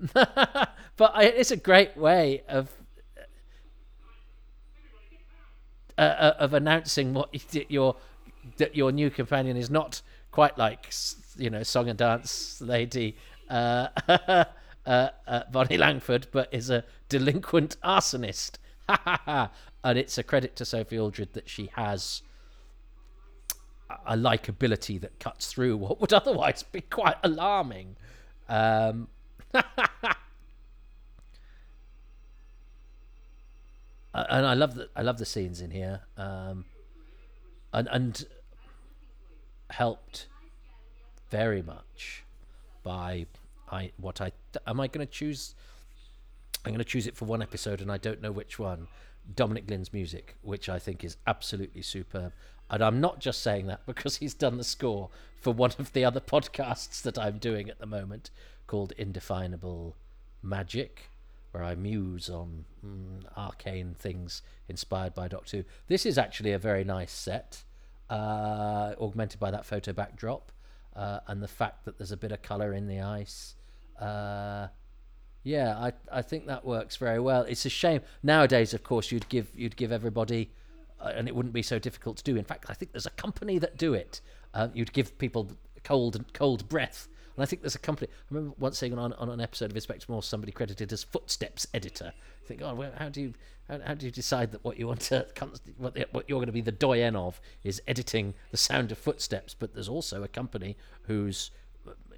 but 0.12 0.70
I, 1.00 1.24
it's 1.24 1.50
a 1.50 1.56
great 1.56 1.96
way 1.96 2.42
of 2.48 2.70
uh, 5.98 6.00
uh 6.00 6.34
of 6.38 6.54
announcing 6.54 7.12
what 7.12 7.28
your 7.70 7.96
that 8.56 8.74
your 8.74 8.92
new 8.92 9.10
companion 9.10 9.56
is 9.56 9.68
not 9.68 10.00
quite 10.30 10.56
like 10.56 10.90
you 11.36 11.50
know 11.50 11.62
song 11.62 11.88
and 11.88 11.98
dance 11.98 12.60
lady 12.60 13.16
uh, 13.50 13.88
uh, 14.88 15.08
uh, 15.26 15.42
Bonnie 15.50 15.76
Langford, 15.76 16.28
but 16.32 16.48
is 16.52 16.70
a 16.70 16.84
delinquent 17.08 17.76
arsonist. 17.82 18.52
and 19.84 19.98
it's 19.98 20.18
a 20.18 20.22
credit 20.22 20.56
to 20.56 20.64
Sophie 20.64 20.98
Aldred 20.98 21.34
that 21.34 21.48
she 21.48 21.70
has 21.74 22.22
a 24.06 24.16
likability 24.16 25.00
that 25.00 25.18
cuts 25.18 25.52
through 25.52 25.76
what 25.76 26.00
would 26.00 26.12
otherwise 26.12 26.62
be 26.62 26.80
quite 26.80 27.16
alarming. 27.22 27.96
Um, 28.48 29.08
and 34.14 34.46
I 34.46 34.54
love 34.54 34.74
the 34.74 34.88
I 34.96 35.02
love 35.02 35.18
the 35.18 35.26
scenes 35.26 35.60
in 35.60 35.70
here, 35.70 36.00
um, 36.16 36.64
and 37.72 37.88
and 37.90 38.26
helped 39.70 40.28
very 41.30 41.62
much 41.62 42.24
by 42.82 43.26
I 43.70 43.92
what 43.98 44.20
I 44.20 44.32
am 44.66 44.80
I 44.80 44.86
going 44.86 45.06
to 45.06 45.12
choose. 45.12 45.54
I'm 46.64 46.72
going 46.72 46.78
to 46.78 46.84
choose 46.84 47.06
it 47.06 47.16
for 47.16 47.24
one 47.24 47.42
episode, 47.42 47.80
and 47.80 47.90
I 47.90 47.98
don't 47.98 48.20
know 48.20 48.32
which 48.32 48.58
one. 48.58 48.88
Dominic 49.34 49.66
Glynn's 49.66 49.92
music, 49.92 50.36
which 50.42 50.68
I 50.68 50.78
think 50.78 51.04
is 51.04 51.18
absolutely 51.26 51.82
superb. 51.82 52.32
And 52.70 52.82
I'm 52.82 53.00
not 53.00 53.20
just 53.20 53.42
saying 53.42 53.66
that 53.66 53.84
because 53.86 54.16
he's 54.16 54.34
done 54.34 54.56
the 54.56 54.64
score 54.64 55.10
for 55.40 55.52
one 55.52 55.72
of 55.78 55.92
the 55.92 56.04
other 56.04 56.20
podcasts 56.20 57.02
that 57.02 57.18
I'm 57.18 57.38
doing 57.38 57.68
at 57.68 57.78
the 57.78 57.86
moment 57.86 58.30
called 58.66 58.92
Indefinable 58.98 59.96
Magic, 60.42 61.07
where 61.52 61.64
I 61.64 61.74
muse 61.74 62.28
on 62.28 62.64
mm, 62.84 63.24
arcane 63.36 63.94
things 63.98 64.42
inspired 64.68 65.14
by 65.14 65.28
Doctor 65.28 65.58
Who. 65.58 65.64
This 65.86 66.04
is 66.06 66.18
actually 66.18 66.52
a 66.52 66.58
very 66.58 66.84
nice 66.84 67.12
set, 67.12 67.64
uh, 68.10 68.94
augmented 69.00 69.40
by 69.40 69.50
that 69.50 69.64
photo 69.64 69.92
backdrop 69.92 70.52
uh, 70.98 71.20
and 71.28 71.42
the 71.42 71.48
fact 71.48 71.84
that 71.84 71.96
there's 71.96 72.12
a 72.12 72.16
bit 72.16 72.32
of 72.32 72.42
colour 72.42 72.72
in 72.74 72.88
the 72.88 73.00
ice. 73.00 73.54
Uh, 73.98 74.68
yeah, 75.44 75.78
I 75.78 75.92
I 76.12 76.22
think 76.22 76.46
that 76.46 76.64
works 76.64 76.96
very 76.96 77.20
well. 77.20 77.42
It's 77.42 77.64
a 77.64 77.70
shame 77.70 78.02
nowadays. 78.22 78.74
Of 78.74 78.82
course, 78.82 79.12
you'd 79.12 79.28
give 79.28 79.48
you'd 79.54 79.76
give 79.76 79.92
everybody, 79.92 80.50
uh, 81.00 81.12
and 81.14 81.28
it 81.28 81.34
wouldn't 81.34 81.54
be 81.54 81.62
so 81.62 81.78
difficult 81.78 82.16
to 82.18 82.24
do. 82.24 82.36
In 82.36 82.44
fact, 82.44 82.66
I 82.68 82.74
think 82.74 82.92
there's 82.92 83.06
a 83.06 83.10
company 83.10 83.58
that 83.58 83.78
do 83.78 83.94
it. 83.94 84.20
Uh, 84.52 84.68
you'd 84.74 84.92
give 84.92 85.16
people 85.18 85.52
cold 85.84 86.24
cold 86.34 86.68
breath, 86.68 87.08
and 87.38 87.44
I 87.44 87.46
think 87.46 87.62
there's 87.62 87.76
a 87.76 87.78
company. 87.78 88.10
I 88.12 88.34
remember 88.34 88.56
once 88.58 88.78
seeing 88.78 88.98
on 88.98 89.12
on 89.12 89.30
an 89.30 89.40
episode 89.40 89.70
of 89.70 89.76
Inspector 89.76 90.04
Morse 90.08 90.26
somebody 90.26 90.50
credited 90.50 90.92
as 90.92 91.04
Footsteps 91.04 91.68
editor. 91.72 92.12
I 92.12 92.46
think, 92.48 92.62
oh, 92.64 92.74
well, 92.74 92.90
how 92.98 93.10
do 93.10 93.20
you 93.20 93.34
how, 93.68 93.78
how 93.86 93.94
do 93.94 94.06
you 94.06 94.10
decide 94.10 94.50
that 94.50 94.64
what 94.64 94.76
you 94.76 94.88
want 94.88 95.02
to 95.02 95.24
what, 95.76 95.96
what 96.10 96.28
you're 96.28 96.38
going 96.38 96.46
to 96.46 96.52
be 96.52 96.60
the 96.60 96.72
doyen 96.72 97.14
of 97.14 97.40
is 97.62 97.80
editing 97.86 98.34
the 98.50 98.56
sound 98.56 98.90
of 98.90 98.98
footsteps? 98.98 99.54
But 99.54 99.72
there's 99.72 99.88
also 99.88 100.24
a 100.24 100.28
company 100.28 100.76
whose 101.02 101.52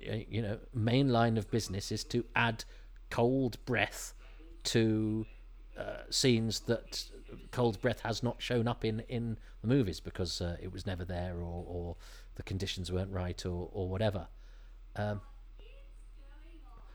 you 0.03 0.41
know 0.41 0.57
main 0.73 1.11
line 1.11 1.37
of 1.37 1.51
business 1.51 1.93
is 1.93 2.03
to 2.05 2.25
add 2.35 2.65
cold 3.11 3.63
breath 3.67 4.15
to 4.63 5.27
uh, 5.79 6.05
scenes 6.09 6.61
that 6.61 7.05
cold 7.51 7.79
breath 7.83 8.01
has 8.01 8.23
not 8.23 8.41
shown 8.41 8.67
up 8.67 8.87
in 8.87 9.01
in 9.01 9.37
the 9.61 9.69
movies 9.69 10.01
because 10.01 10.41
uh, 10.41 10.57
it 10.63 10.73
was 10.73 10.87
never 10.87 11.05
there 11.05 11.35
or, 11.37 11.65
or 11.69 11.97
the 12.37 12.43
conditions 12.43 12.91
weren't 12.91 13.13
right 13.13 13.45
or 13.45 13.69
or 13.71 13.87
whatever. 13.87 14.29
Um, 15.01 15.21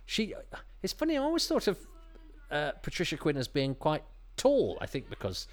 she, 0.06 0.34
it's 0.84 0.94
funny. 0.94 1.18
I 1.18 1.22
always 1.22 1.48
thought 1.48 1.68
of 1.68 1.78
uh, 2.52 2.72
Patricia 2.84 3.18
Quinn 3.18 3.38
as 3.38 3.48
being 3.48 3.76
quite 3.76 4.04
tall. 4.38 4.78
I 4.82 4.86
think 4.86 5.10
because 5.10 5.48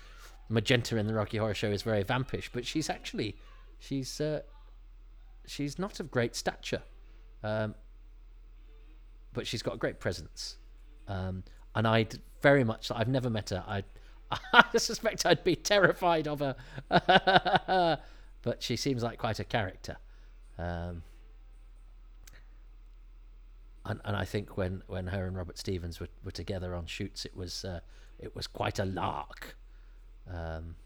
Magenta 0.48 0.96
in 0.98 1.06
the 1.06 1.14
Rocky 1.14 1.38
Horror 1.38 1.54
Show 1.54 1.70
is 1.70 1.82
very 1.82 2.02
vampish, 2.02 2.50
but 2.52 2.66
she's 2.66 2.90
actually 2.90 3.36
she's 3.78 4.20
uh, 4.20 4.40
she's 5.46 5.78
not 5.78 6.00
of 6.00 6.10
great 6.10 6.36
stature, 6.36 6.82
um, 7.42 7.74
but 9.32 9.46
she's 9.46 9.62
got 9.62 9.74
a 9.74 9.78
great 9.78 9.98
presence. 10.00 10.58
Um, 11.08 11.44
and 11.74 11.86
I'd 11.86 12.20
very 12.42 12.64
much 12.64 12.90
I've 12.94 13.08
never 13.08 13.30
met 13.30 13.50
her. 13.50 13.64
I 13.66 13.84
I 14.52 14.76
suspect 14.76 15.24
I'd 15.24 15.44
be 15.44 15.56
terrified 15.56 16.28
of 16.28 16.40
her, 16.40 16.56
but 18.42 18.62
she 18.62 18.76
seems 18.76 19.02
like 19.02 19.18
quite 19.18 19.40
a 19.40 19.44
character. 19.44 19.96
Um, 20.58 21.02
and, 23.84 24.00
and 24.04 24.16
I 24.16 24.24
think 24.24 24.56
when, 24.56 24.82
when 24.86 25.08
her 25.08 25.26
and 25.26 25.36
Robert 25.36 25.58
Stephens 25.58 25.98
were, 26.00 26.08
were 26.24 26.30
together 26.30 26.74
on 26.74 26.86
shoots, 26.86 27.24
it 27.24 27.36
was 27.36 27.64
uh, 27.64 27.80
it 28.18 28.34
was 28.36 28.46
quite 28.46 28.78
a 28.78 28.84
lark. 28.84 29.56
Um, 30.32 30.76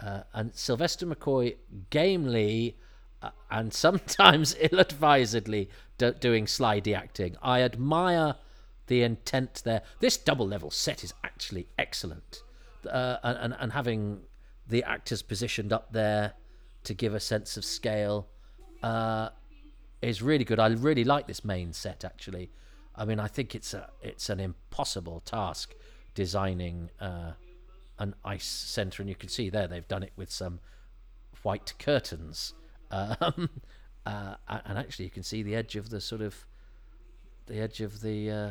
uh, 0.00 0.22
and 0.32 0.54
Sylvester 0.54 1.06
McCoy 1.06 1.56
gamely 1.90 2.76
uh, 3.22 3.30
and 3.50 3.72
sometimes 3.72 4.56
ill-advisedly 4.60 5.68
do- 5.96 6.12
doing 6.12 6.46
slidey 6.46 6.96
acting. 6.96 7.36
I 7.42 7.62
admire 7.62 8.36
the 8.86 9.02
intent 9.02 9.62
there. 9.64 9.82
This 10.00 10.16
double 10.16 10.46
level 10.46 10.70
set 10.70 11.04
is 11.04 11.14
actually 11.24 11.68
excellent, 11.78 12.42
uh, 12.88 13.18
and, 13.22 13.38
and 13.38 13.56
and 13.60 13.72
having 13.72 14.20
the 14.68 14.82
actors 14.84 15.22
positioned 15.22 15.72
up 15.72 15.92
there 15.92 16.34
to 16.84 16.94
give 16.94 17.14
a 17.14 17.20
sense 17.20 17.56
of 17.56 17.64
scale 17.64 18.28
uh, 18.82 19.30
is 20.00 20.22
really 20.22 20.44
good. 20.44 20.58
I 20.58 20.68
really 20.68 21.04
like 21.04 21.26
this 21.26 21.44
main 21.44 21.72
set 21.72 22.04
actually. 22.04 22.50
I 22.94 23.04
mean, 23.04 23.20
I 23.20 23.28
think 23.28 23.54
it's 23.54 23.74
a 23.74 23.90
it's 24.02 24.28
an 24.28 24.40
impossible 24.40 25.20
task 25.20 25.74
designing 26.14 26.90
uh, 27.00 27.32
an 27.98 28.14
ice 28.24 28.46
center, 28.46 29.02
and 29.02 29.08
you 29.08 29.14
can 29.14 29.28
see 29.28 29.50
there 29.50 29.68
they've 29.68 29.86
done 29.86 30.02
it 30.02 30.12
with 30.16 30.30
some 30.30 30.60
white 31.42 31.74
curtains, 31.78 32.54
um, 32.90 33.50
uh, 34.04 34.34
and 34.48 34.78
actually 34.78 35.04
you 35.04 35.10
can 35.10 35.22
see 35.22 35.42
the 35.42 35.54
edge 35.54 35.76
of 35.76 35.90
the 35.90 36.00
sort 36.00 36.22
of 36.22 36.44
the 37.46 37.60
edge 37.60 37.80
of 37.80 38.00
the 38.00 38.30
uh, 38.30 38.50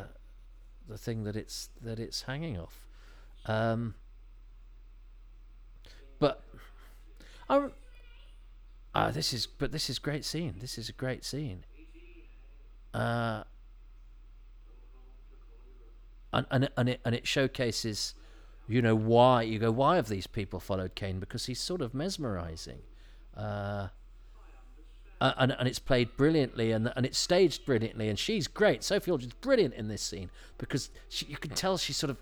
the 0.88 0.98
thing 0.98 1.24
that 1.24 1.36
it's 1.36 1.70
that 1.82 2.00
it's 2.00 2.22
hanging 2.24 2.58
off. 2.58 2.86
Um, 3.46 3.96
but 6.20 6.44
I 7.50 7.68
Ah, 8.96 9.12
this 9.12 9.34
is 9.34 9.46
but 9.48 9.72
this 9.72 9.90
is 9.90 10.00
great 10.00 10.26
scene. 10.26 10.56
This 10.60 10.78
is 10.78 10.90
a 10.90 10.94
great 10.94 11.24
scene. 11.24 11.64
Uh, 12.94 13.44
and 16.34 16.46
and 16.52 16.70
and 16.78 16.90
it 16.90 17.02
and 17.06 17.14
it 17.16 17.28
showcases, 17.28 18.16
you 18.68 18.82
know, 18.82 18.96
why 18.96 19.44
you 19.44 19.60
go. 19.60 19.72
Why 19.72 19.96
have 19.98 20.08
these 20.08 20.28
people 20.28 20.60
followed 20.60 20.96
Kane? 20.96 21.20
Because 21.20 21.46
he's 21.46 21.60
sort 21.60 21.82
of 21.82 21.94
mesmerizing. 21.94 22.80
Uh, 23.36 23.90
and 25.20 25.56
and 25.58 25.68
it's 25.68 25.80
played 25.80 26.16
brilliantly 26.16 26.72
and 26.72 26.92
and 26.96 27.06
it's 27.06 27.18
staged 27.18 27.66
brilliantly 27.66 28.08
and 28.10 28.20
she's 28.20 28.48
great. 28.48 28.84
Sophie 28.84 29.12
Aldred's 29.12 29.34
brilliant 29.34 29.74
in 29.74 29.88
this 29.88 30.02
scene 30.02 30.30
because 30.58 30.90
she, 31.10 31.26
you 31.26 31.38
can 31.38 31.52
tell 31.52 31.78
she's 31.78 31.98
sort 31.98 32.12
of 32.12 32.18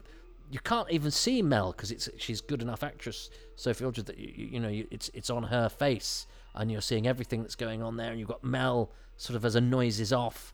you 0.50 0.60
can't 0.60 0.90
even 0.92 1.12
see 1.12 1.42
Mel 1.42 1.72
because 1.72 1.92
it's 1.92 2.08
she's 2.18 2.40
good 2.40 2.62
enough 2.62 2.84
actress 2.84 3.30
Sophie 3.56 3.84
Aldred 3.84 4.06
that 4.06 4.18
you, 4.18 4.48
you 4.52 4.60
know 4.60 4.70
you, 4.70 4.88
it's 4.92 5.10
it's 5.14 5.30
on 5.30 5.44
her 5.44 5.68
face 5.68 6.26
and 6.56 6.72
you're 6.72 6.82
seeing 6.82 7.08
everything 7.08 7.42
that's 7.42 7.56
going 7.56 7.84
on 7.84 7.98
there, 7.98 8.12
and 8.12 8.20
you've 8.20 8.30
got 8.30 8.44
Mel 8.44 8.92
sort 9.18 9.36
of 9.36 9.46
as 9.46 9.56
a 9.56 9.62
noise 9.62 10.00
is 10.00 10.12
off, 10.12 10.54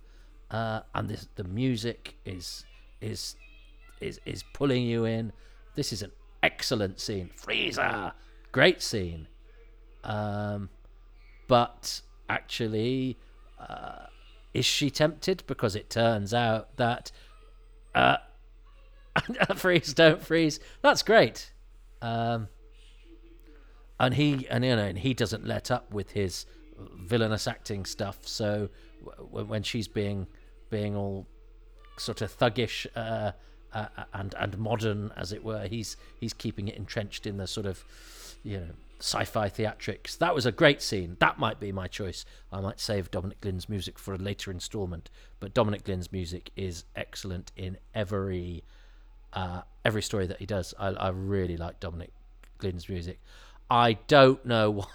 uh, 0.49 0.81
and 0.93 1.09
this, 1.09 1.27
the 1.35 1.43
music 1.43 2.15
is 2.25 2.65
is 2.99 3.35
is 3.99 4.19
is 4.25 4.43
pulling 4.53 4.83
you 4.83 5.05
in. 5.05 5.31
This 5.75 5.93
is 5.93 6.01
an 6.01 6.11
excellent 6.43 6.99
scene. 6.99 7.29
Freezer, 7.35 8.13
great 8.51 8.81
scene. 8.81 9.27
Um, 10.03 10.69
but 11.47 12.01
actually, 12.29 13.17
uh, 13.59 14.07
is 14.53 14.65
she 14.65 14.89
tempted? 14.89 15.43
Because 15.47 15.75
it 15.75 15.89
turns 15.89 16.33
out 16.33 16.75
that 16.77 17.11
uh, 17.93 18.17
freeze, 19.55 19.93
don't 19.93 20.21
freeze. 20.21 20.59
That's 20.81 21.03
great. 21.03 21.51
Um, 22.01 22.47
and 24.01 24.15
he 24.15 24.47
and 24.49 24.65
you 24.65 24.75
know 24.75 24.83
and 24.83 24.97
he 24.97 25.13
doesn't 25.13 25.45
let 25.45 25.69
up 25.69 25.93
with 25.93 26.11
his 26.11 26.45
villainous 26.97 27.47
acting 27.47 27.85
stuff. 27.85 28.17
So 28.27 28.69
w- 29.05 29.45
when 29.45 29.61
she's 29.61 29.87
being 29.87 30.27
being 30.71 30.95
all 30.95 31.27
sort 31.97 32.21
of 32.21 32.35
thuggish 32.35 32.87
uh, 32.95 33.31
uh, 33.73 33.85
and 34.13 34.33
and 34.37 34.57
modern, 34.57 35.11
as 35.15 35.31
it 35.31 35.43
were, 35.43 35.67
he's 35.67 35.97
he's 36.19 36.33
keeping 36.33 36.67
it 36.67 36.75
entrenched 36.75 37.27
in 37.27 37.37
the 37.37 37.45
sort 37.45 37.67
of 37.67 37.83
you 38.43 38.57
know 38.57 38.69
sci-fi 38.99 39.49
theatrics. 39.49 40.17
That 40.17 40.33
was 40.33 40.47
a 40.47 40.51
great 40.51 40.81
scene. 40.81 41.15
That 41.19 41.37
might 41.37 41.59
be 41.59 41.71
my 41.71 41.87
choice. 41.87 42.25
I 42.51 42.59
might 42.59 42.79
save 42.79 43.11
Dominic 43.11 43.41
Glynn's 43.41 43.69
music 43.69 43.99
for 43.99 44.15
a 44.15 44.17
later 44.17 44.49
instalment, 44.49 45.11
but 45.39 45.53
Dominic 45.53 45.83
Glynn's 45.83 46.11
music 46.11 46.49
is 46.55 46.85
excellent 46.95 47.51
in 47.55 47.77
every 47.93 48.63
uh, 49.33 49.61
every 49.85 50.01
story 50.01 50.25
that 50.25 50.39
he 50.39 50.47
does. 50.47 50.73
I, 50.79 50.87
I 50.87 51.09
really 51.09 51.57
like 51.57 51.79
Dominic 51.79 52.11
Glynn's 52.57 52.89
music. 52.89 53.19
I 53.71 53.93
don't 54.07 54.45
know 54.45 54.85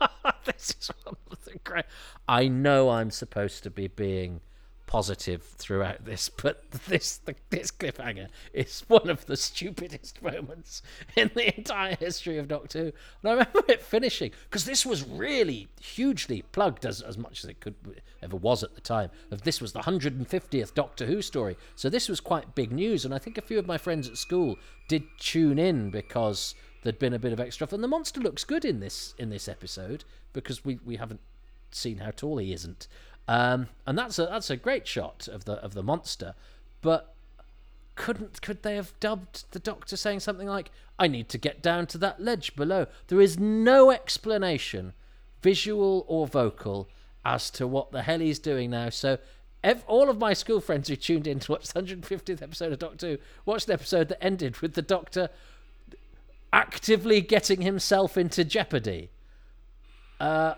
this 0.46 0.74
is 0.80 0.90
one 1.04 1.16
of 1.30 1.44
the 1.44 1.58
great. 1.62 1.84
I 2.26 2.48
know 2.48 2.88
I'm 2.88 3.10
supposed 3.10 3.62
to 3.64 3.70
be 3.70 3.86
being 3.86 4.40
positive 4.86 5.42
throughout 5.42 6.06
this, 6.06 6.30
but 6.30 6.70
this 6.88 7.20
this 7.50 7.70
cliffhanger 7.70 8.28
is 8.54 8.82
one 8.88 9.10
of 9.10 9.26
the 9.26 9.36
stupidest 9.36 10.22
moments 10.22 10.80
in 11.16 11.30
the 11.34 11.54
entire 11.54 11.94
history 11.96 12.38
of 12.38 12.48
Doctor 12.48 12.78
Who. 12.78 12.92
And 13.22 13.28
I 13.28 13.30
remember 13.32 13.62
it 13.68 13.82
finishing 13.82 14.32
because 14.44 14.64
this 14.64 14.86
was 14.86 15.06
really 15.06 15.68
hugely 15.78 16.42
plugged 16.50 16.86
as 16.86 17.02
as 17.02 17.18
much 17.18 17.44
as 17.44 17.50
it 17.50 17.60
could 17.60 17.74
ever 18.22 18.36
was 18.36 18.62
at 18.62 18.74
the 18.74 18.80
time. 18.80 19.10
Of 19.30 19.42
this 19.42 19.60
was 19.60 19.74
the 19.74 19.80
150th 19.80 20.72
Doctor 20.72 21.04
Who 21.04 21.20
story, 21.20 21.58
so 21.76 21.90
this 21.90 22.08
was 22.08 22.20
quite 22.20 22.54
big 22.54 22.72
news. 22.72 23.04
And 23.04 23.14
I 23.14 23.18
think 23.18 23.36
a 23.36 23.42
few 23.42 23.58
of 23.58 23.66
my 23.66 23.76
friends 23.76 24.08
at 24.08 24.16
school 24.16 24.56
did 24.88 25.04
tune 25.18 25.58
in 25.58 25.90
because 25.90 26.54
there'd 26.82 26.98
been 26.98 27.14
a 27.14 27.18
bit 27.18 27.32
of 27.32 27.40
extra. 27.40 27.68
And 27.70 27.82
the 27.82 27.88
monster 27.88 28.20
looks 28.20 28.44
good 28.44 28.64
in 28.64 28.80
this 28.80 29.14
in 29.18 29.30
this 29.30 29.48
episode 29.48 30.04
because 30.32 30.64
we 30.64 30.78
we 30.84 30.96
haven't 30.96 31.20
seen 31.70 31.98
how 31.98 32.10
tall 32.10 32.38
he 32.38 32.52
isn't. 32.52 32.88
Um, 33.28 33.68
and 33.86 33.96
that's 33.96 34.18
a 34.18 34.26
that's 34.26 34.50
a 34.50 34.56
great 34.56 34.86
shot 34.86 35.28
of 35.28 35.44
the 35.44 35.54
of 35.54 35.74
the 35.74 35.82
monster, 35.82 36.34
but 36.80 37.14
couldn't 37.94 38.40
could 38.40 38.62
they 38.62 38.76
have 38.76 38.92
dubbed 39.00 39.44
the 39.52 39.58
doctor 39.58 39.96
saying 39.96 40.20
something 40.20 40.48
like 40.48 40.70
i 40.98 41.06
need 41.06 41.28
to 41.28 41.36
get 41.36 41.62
down 41.62 41.86
to 41.86 41.98
that 41.98 42.20
ledge 42.20 42.56
below 42.56 42.86
there 43.08 43.20
is 43.20 43.38
no 43.38 43.90
explanation 43.90 44.94
visual 45.42 46.04
or 46.08 46.26
vocal 46.26 46.88
as 47.24 47.50
to 47.50 47.66
what 47.66 47.92
the 47.92 48.02
hell 48.02 48.20
he's 48.20 48.38
doing 48.38 48.70
now 48.70 48.88
so 48.88 49.18
ev- 49.62 49.84
all 49.86 50.08
of 50.08 50.18
my 50.18 50.32
school 50.32 50.60
friends 50.60 50.88
who 50.88 50.96
tuned 50.96 51.26
in 51.26 51.38
to 51.38 51.52
watch 51.52 51.68
the 51.68 51.82
150th 51.82 52.40
episode 52.40 52.72
of 52.72 52.78
doctor 52.78 53.10
who 53.10 53.18
watched 53.44 53.66
the 53.66 53.74
episode 53.74 54.08
that 54.08 54.24
ended 54.24 54.58
with 54.58 54.72
the 54.74 54.82
doctor 54.82 55.28
actively 56.52 57.20
getting 57.20 57.62
himself 57.62 58.16
into 58.16 58.44
jeopardy 58.44 59.10
uh, 60.20 60.54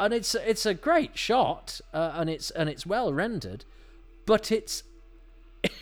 and 0.00 0.12
it's 0.12 0.34
it's 0.34 0.66
a 0.66 0.74
great 0.74 1.16
shot 1.16 1.80
uh, 1.94 2.12
and 2.14 2.28
it's 2.28 2.50
and 2.50 2.68
it's 2.68 2.84
well 2.84 3.12
rendered 3.12 3.64
but 4.26 4.50
it's 4.52 4.82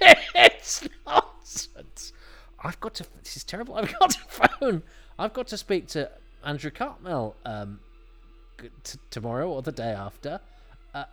it's 0.00 0.88
nonsense. 1.06 2.12
I've 2.62 2.80
got 2.80 2.94
to. 2.94 3.04
This 3.22 3.36
is 3.36 3.44
terrible. 3.44 3.74
I've 3.74 3.92
got 3.98 4.10
to 4.10 4.18
phone. 4.28 4.82
I've 5.18 5.32
got 5.32 5.48
to 5.48 5.56
speak 5.58 5.86
to 5.88 6.10
Andrew 6.44 6.70
Cartmel 6.70 7.36
um, 7.44 7.80
t- 8.84 8.98
tomorrow 9.10 9.48
or 9.48 9.62
the 9.62 9.72
day 9.72 9.90
after 9.90 10.40
uh, 10.94 11.04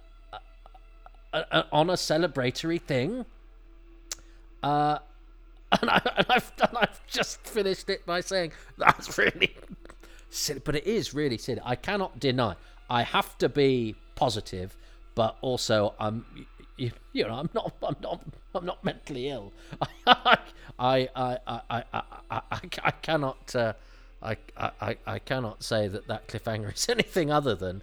uh, 1.33 1.43
uh, 1.51 1.63
on 1.71 1.89
a 1.89 1.93
celebratory 1.93 2.81
thing. 2.81 3.25
Uh, 4.63 4.99
and, 5.81 5.89
I, 5.89 6.01
and 6.17 6.25
I've 6.29 6.51
and 6.69 6.77
I've 6.77 7.05
just 7.07 7.45
finished 7.45 7.89
it 7.89 8.05
by 8.05 8.21
saying 8.21 8.53
that's 8.77 9.17
really 9.17 9.53
silly, 10.29 10.61
but 10.63 10.75
it 10.75 10.87
is 10.87 11.13
really 11.13 11.37
silly. 11.37 11.59
I 11.63 11.75
cannot 11.75 12.19
deny. 12.19 12.55
I 12.89 13.03
have 13.03 13.37
to 13.39 13.49
be 13.49 13.95
positive, 14.15 14.77
but 15.13 15.35
also 15.41 15.93
I'm 15.99 16.25
you, 16.77 16.91
you 17.11 17.27
know, 17.27 17.33
I'm 17.33 17.49
not, 17.53 17.73
I'm 17.83 17.95
not, 18.01 18.21
I'm 18.55 18.65
not 18.65 18.83
mentally 18.83 19.29
ill. 19.29 19.51
I, 20.07 20.37
I, 20.79 21.09
I, 21.15 21.37
I, 21.47 21.61
I, 21.69 21.83
I, 22.31 22.59
I 22.83 22.91
cannot, 22.91 23.55
uh, 23.55 23.73
I, 24.21 24.37
I, 24.57 24.97
I 25.05 25.19
cannot 25.19 25.63
say 25.63 25.87
that 25.87 26.07
that 26.07 26.27
cliffhanger 26.27 26.73
is 26.73 26.87
anything 26.89 27.31
other 27.31 27.55
than 27.55 27.81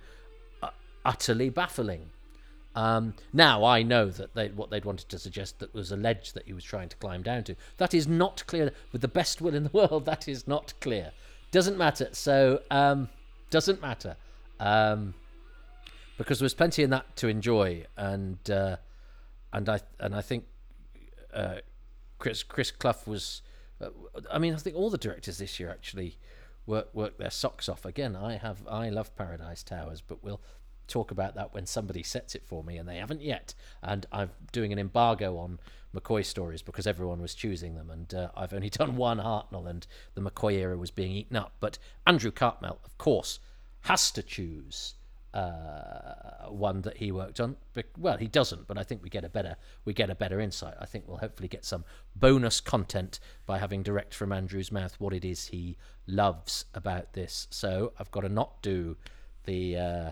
uh, 0.62 0.70
utterly 1.04 1.50
baffling. 1.50 2.10
Um, 2.74 3.14
now 3.32 3.64
I 3.64 3.82
know 3.82 4.08
that 4.10 4.34
they, 4.34 4.48
what 4.48 4.70
they'd 4.70 4.84
wanted 4.84 5.08
to 5.10 5.18
suggest 5.18 5.60
that 5.60 5.72
was 5.74 5.92
a 5.92 5.96
ledge 5.96 6.32
that 6.32 6.46
he 6.46 6.52
was 6.52 6.64
trying 6.64 6.88
to 6.88 6.96
climb 6.96 7.22
down 7.22 7.44
to. 7.44 7.56
That 7.76 7.94
is 7.94 8.08
not 8.08 8.44
clear. 8.46 8.72
With 8.92 9.00
the 9.00 9.08
best 9.08 9.40
will 9.40 9.54
in 9.54 9.64
the 9.64 9.70
world, 9.72 10.06
that 10.06 10.28
is 10.28 10.48
not 10.48 10.74
clear. 10.80 11.12
Doesn't 11.52 11.78
matter. 11.78 12.08
So 12.12 12.62
um, 12.70 13.08
doesn't 13.50 13.80
matter. 13.80 14.16
Um, 14.58 15.14
because 16.18 16.38
there 16.38 16.44
was 16.44 16.54
plenty 16.54 16.82
in 16.82 16.90
that 16.90 17.16
to 17.16 17.28
enjoy, 17.28 17.84
and 17.96 18.38
uh, 18.50 18.76
and 19.52 19.68
I 19.68 19.80
and 19.98 20.14
I 20.14 20.20
think 20.20 20.44
uh, 21.32 21.56
Chris 22.18 22.42
Chris 22.42 22.70
Clough 22.70 22.94
was. 23.06 23.42
Uh, 23.80 23.88
I 24.30 24.38
mean, 24.38 24.54
I 24.54 24.56
think 24.56 24.76
all 24.76 24.90
the 24.90 24.98
directors 24.98 25.38
this 25.38 25.58
year 25.58 25.70
actually 25.70 26.18
work 26.66 26.94
work 26.94 27.18
their 27.18 27.30
socks 27.30 27.68
off. 27.68 27.84
Again, 27.84 28.14
I 28.16 28.36
have 28.36 28.66
I 28.68 28.88
love 28.90 29.14
Paradise 29.16 29.62
Towers, 29.62 30.00
but 30.00 30.22
we'll 30.22 30.40
talk 30.86 31.10
about 31.10 31.34
that 31.34 31.54
when 31.54 31.66
somebody 31.66 32.02
sets 32.02 32.34
it 32.34 32.44
for 32.44 32.62
me, 32.64 32.76
and 32.76 32.88
they 32.88 32.96
haven't 32.96 33.22
yet. 33.22 33.54
And 33.82 34.06
I'm 34.12 34.30
doing 34.52 34.72
an 34.72 34.78
embargo 34.78 35.38
on 35.38 35.58
McCoy 35.94 36.24
stories 36.24 36.62
because 36.62 36.86
everyone 36.86 37.20
was 37.22 37.34
choosing 37.34 37.74
them, 37.74 37.90
and 37.90 38.12
uh, 38.14 38.28
I've 38.36 38.52
only 38.52 38.70
done 38.70 38.96
one 38.96 39.18
Hartnell, 39.18 39.68
and 39.68 39.86
the 40.14 40.20
McCoy 40.20 40.54
era 40.54 40.76
was 40.76 40.90
being 40.90 41.12
eaten 41.12 41.36
up. 41.36 41.54
But 41.60 41.78
Andrew 42.06 42.30
Cartmel, 42.30 42.78
of 42.84 42.98
course, 42.98 43.38
has 43.82 44.10
to 44.12 44.22
choose 44.22 44.94
uh, 45.34 46.48
one 46.48 46.82
that 46.82 46.96
he 46.98 47.10
worked 47.10 47.40
on. 47.40 47.56
Well, 47.98 48.16
he 48.16 48.28
doesn't, 48.28 48.68
but 48.68 48.78
I 48.78 48.84
think 48.84 49.02
we 49.02 49.10
get 49.10 49.24
a 49.24 49.28
better 49.28 49.56
we 49.84 49.92
get 49.92 50.08
a 50.08 50.14
better 50.14 50.38
insight. 50.40 50.74
I 50.80 50.86
think 50.86 51.08
we'll 51.08 51.18
hopefully 51.18 51.48
get 51.48 51.64
some 51.64 51.84
bonus 52.14 52.60
content 52.60 53.18
by 53.44 53.58
having 53.58 53.82
direct 53.82 54.14
from 54.14 54.32
Andrew's 54.32 54.70
mouth 54.70 54.94
what 55.00 55.12
it 55.12 55.24
is 55.24 55.48
he 55.48 55.76
loves 56.06 56.66
about 56.72 57.14
this. 57.14 57.48
So 57.50 57.92
I've 57.98 58.12
got 58.12 58.20
to 58.20 58.28
not 58.28 58.62
do 58.62 58.96
the 59.44 59.76
uh, 59.76 60.10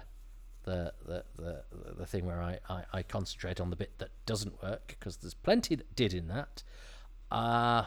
the, 0.64 0.92
the 1.06 1.24
the 1.36 1.64
the 1.96 2.06
thing 2.06 2.24
where 2.26 2.42
I, 2.42 2.58
I, 2.68 2.84
I 2.92 3.02
concentrate 3.02 3.60
on 3.60 3.70
the 3.70 3.76
bit 3.76 3.98
that 3.98 4.10
doesn't 4.26 4.62
work 4.62 4.88
because 4.98 5.16
there's 5.16 5.34
plenty 5.34 5.74
that 5.74 5.94
did 5.94 6.14
in 6.14 6.28
that. 6.28 6.62
Uh, 7.30 7.84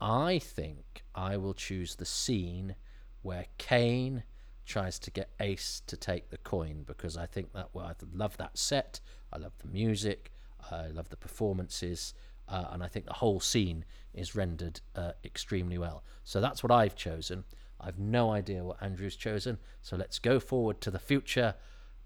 I 0.00 0.38
think 0.38 1.04
I 1.14 1.36
will 1.36 1.54
choose 1.54 1.96
the 1.96 2.04
scene 2.04 2.74
where 3.22 3.46
Kane 3.58 4.24
tries 4.66 4.98
to 4.98 5.10
get 5.10 5.30
Ace 5.40 5.82
to 5.86 5.96
take 5.96 6.30
the 6.30 6.38
coin 6.38 6.84
because 6.86 7.16
I 7.16 7.26
think 7.26 7.52
that 7.52 7.68
well, 7.72 7.86
I 7.86 7.94
love 8.12 8.36
that 8.38 8.58
set. 8.58 9.00
I 9.32 9.38
love 9.38 9.52
the 9.58 9.68
music. 9.68 10.30
I 10.70 10.88
love 10.88 11.10
the 11.10 11.16
performances, 11.16 12.14
uh, 12.48 12.66
and 12.70 12.82
I 12.82 12.88
think 12.88 13.06
the 13.06 13.12
whole 13.14 13.40
scene 13.40 13.84
is 14.14 14.34
rendered 14.34 14.80
uh, 14.96 15.12
extremely 15.24 15.76
well. 15.76 16.04
So 16.22 16.40
that's 16.40 16.62
what 16.62 16.72
I've 16.72 16.96
chosen. 16.96 17.44
I've 17.80 17.98
no 17.98 18.30
idea 18.30 18.64
what 18.64 18.82
Andrew's 18.82 19.16
chosen. 19.16 19.58
So 19.82 19.96
let's 19.96 20.18
go 20.18 20.40
forward 20.40 20.80
to 20.82 20.90
the 20.90 20.98
future, 20.98 21.54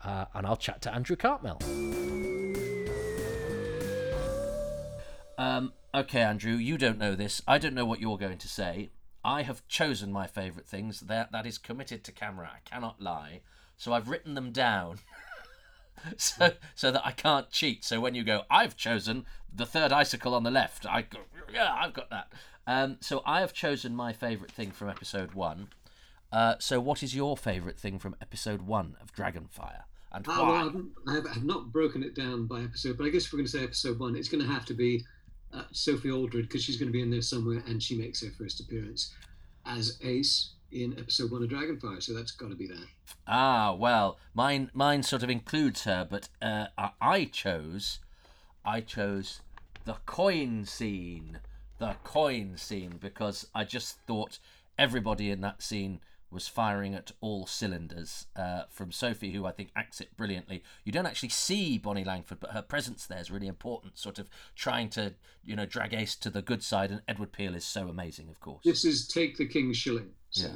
uh, 0.04 0.26
and 0.34 0.46
I'll 0.46 0.56
chat 0.56 0.82
to 0.82 0.94
Andrew 0.94 1.16
Cartmel. 1.16 1.58
Um, 5.38 5.72
okay, 5.94 6.20
Andrew, 6.20 6.54
you 6.54 6.76
don't 6.76 6.98
know 6.98 7.14
this. 7.14 7.40
I 7.46 7.58
don't 7.58 7.74
know 7.74 7.84
what 7.84 8.00
you're 8.00 8.18
going 8.18 8.38
to 8.38 8.48
say. 8.48 8.90
I 9.24 9.42
have 9.42 9.66
chosen 9.68 10.12
my 10.12 10.26
favourite 10.26 10.66
things. 10.66 11.00
That 11.00 11.32
that 11.32 11.46
is 11.46 11.58
committed 11.58 12.04
to 12.04 12.12
camera. 12.12 12.50
I 12.54 12.68
cannot 12.68 13.00
lie. 13.00 13.40
So 13.76 13.92
I've 13.92 14.08
written 14.08 14.34
them 14.34 14.52
down. 14.52 14.98
so 16.16 16.52
so 16.74 16.90
that 16.90 17.06
I 17.06 17.12
can't 17.12 17.50
cheat. 17.50 17.84
So 17.84 18.00
when 18.00 18.14
you 18.14 18.24
go, 18.24 18.42
I've 18.50 18.76
chosen 18.76 19.26
the 19.52 19.66
third 19.66 19.92
icicle 19.92 20.34
on 20.34 20.42
the 20.42 20.50
left. 20.50 20.86
I 20.86 21.02
go, 21.02 21.18
yeah, 21.52 21.72
I've 21.72 21.94
got 21.94 22.10
that. 22.10 22.32
Um, 22.66 22.98
so 23.00 23.22
I 23.24 23.40
have 23.40 23.52
chosen 23.54 23.96
my 23.96 24.12
favourite 24.12 24.52
thing 24.52 24.72
from 24.72 24.90
episode 24.90 25.32
one. 25.32 25.68
Uh, 26.32 26.54
so 26.58 26.80
what 26.80 27.02
is 27.02 27.14
your 27.14 27.36
favourite 27.36 27.78
thing 27.78 27.98
from 27.98 28.14
episode 28.20 28.62
one 28.62 28.96
of 29.00 29.14
Dragonfire? 29.14 29.84
And 30.12 30.26
why? 30.26 30.38
well, 30.40 30.82
I 31.06 31.14
have 31.14 31.44
not 31.44 31.72
broken 31.72 32.02
it 32.02 32.14
down 32.14 32.46
by 32.46 32.62
episode, 32.62 32.96
but 32.96 33.04
I 33.04 33.10
guess 33.10 33.26
if 33.26 33.32
we're 33.32 33.38
going 33.38 33.46
to 33.46 33.52
say 33.52 33.64
episode 33.64 33.98
one, 33.98 34.16
it's 34.16 34.28
going 34.28 34.44
to 34.44 34.50
have 34.50 34.64
to 34.66 34.74
be 34.74 35.04
uh, 35.52 35.62
Sophie 35.72 36.10
Aldred 36.10 36.48
because 36.48 36.62
she's 36.62 36.76
going 36.76 36.88
to 36.88 36.92
be 36.92 37.02
in 37.02 37.10
there 37.10 37.22
somewhere, 37.22 37.62
and 37.66 37.82
she 37.82 37.96
makes 37.96 38.22
her 38.22 38.30
first 38.30 38.60
appearance 38.60 39.14
as 39.66 39.98
Ace 40.02 40.50
in 40.72 40.98
episode 40.98 41.30
one 41.30 41.42
of 41.42 41.48
Dragonfire. 41.48 42.02
So 42.02 42.14
that's 42.14 42.30
got 42.30 42.50
to 42.50 42.56
be 42.56 42.66
that. 42.68 42.86
Ah, 43.26 43.74
well, 43.74 44.18
mine 44.34 44.70
mine 44.74 45.02
sort 45.02 45.22
of 45.22 45.30
includes 45.30 45.84
her, 45.84 46.06
but 46.08 46.28
uh, 46.40 46.66
I, 46.76 46.90
I 47.00 47.24
chose 47.26 48.00
I 48.64 48.80
chose 48.80 49.40
the 49.84 49.96
coin 50.04 50.64
scene, 50.64 51.38
the 51.78 51.96
coin 52.04 52.56
scene, 52.56 52.98
because 53.00 53.46
I 53.54 53.64
just 53.64 53.98
thought 54.06 54.38
everybody 54.78 55.30
in 55.30 55.40
that 55.40 55.62
scene 55.62 56.00
was 56.30 56.48
firing 56.48 56.94
at 56.94 57.12
all 57.20 57.46
cylinders. 57.46 58.26
Uh, 58.36 58.62
from 58.70 58.92
Sophie, 58.92 59.32
who 59.32 59.46
I 59.46 59.52
think 59.52 59.70
acts 59.74 60.00
it 60.00 60.16
brilliantly. 60.16 60.62
You 60.84 60.92
don't 60.92 61.06
actually 61.06 61.30
see 61.30 61.78
Bonnie 61.78 62.04
Langford, 62.04 62.40
but 62.40 62.50
her 62.50 62.62
presence 62.62 63.06
there 63.06 63.20
is 63.20 63.30
really 63.30 63.46
important. 63.46 63.98
Sort 63.98 64.18
of 64.18 64.28
trying 64.54 64.90
to, 64.90 65.14
you 65.44 65.56
know, 65.56 65.66
drag 65.66 65.94
Ace 65.94 66.16
to 66.16 66.30
the 66.30 66.42
good 66.42 66.62
side, 66.62 66.90
and 66.90 67.02
Edward 67.08 67.32
Peel 67.32 67.54
is 67.54 67.64
so 67.64 67.88
amazing, 67.88 68.28
of 68.28 68.40
course. 68.40 68.62
This 68.64 68.84
is 68.84 69.08
Take 69.08 69.36
the 69.36 69.46
King's 69.46 69.76
Shilling. 69.76 70.10
So. 70.30 70.46
Yeah. 70.46 70.52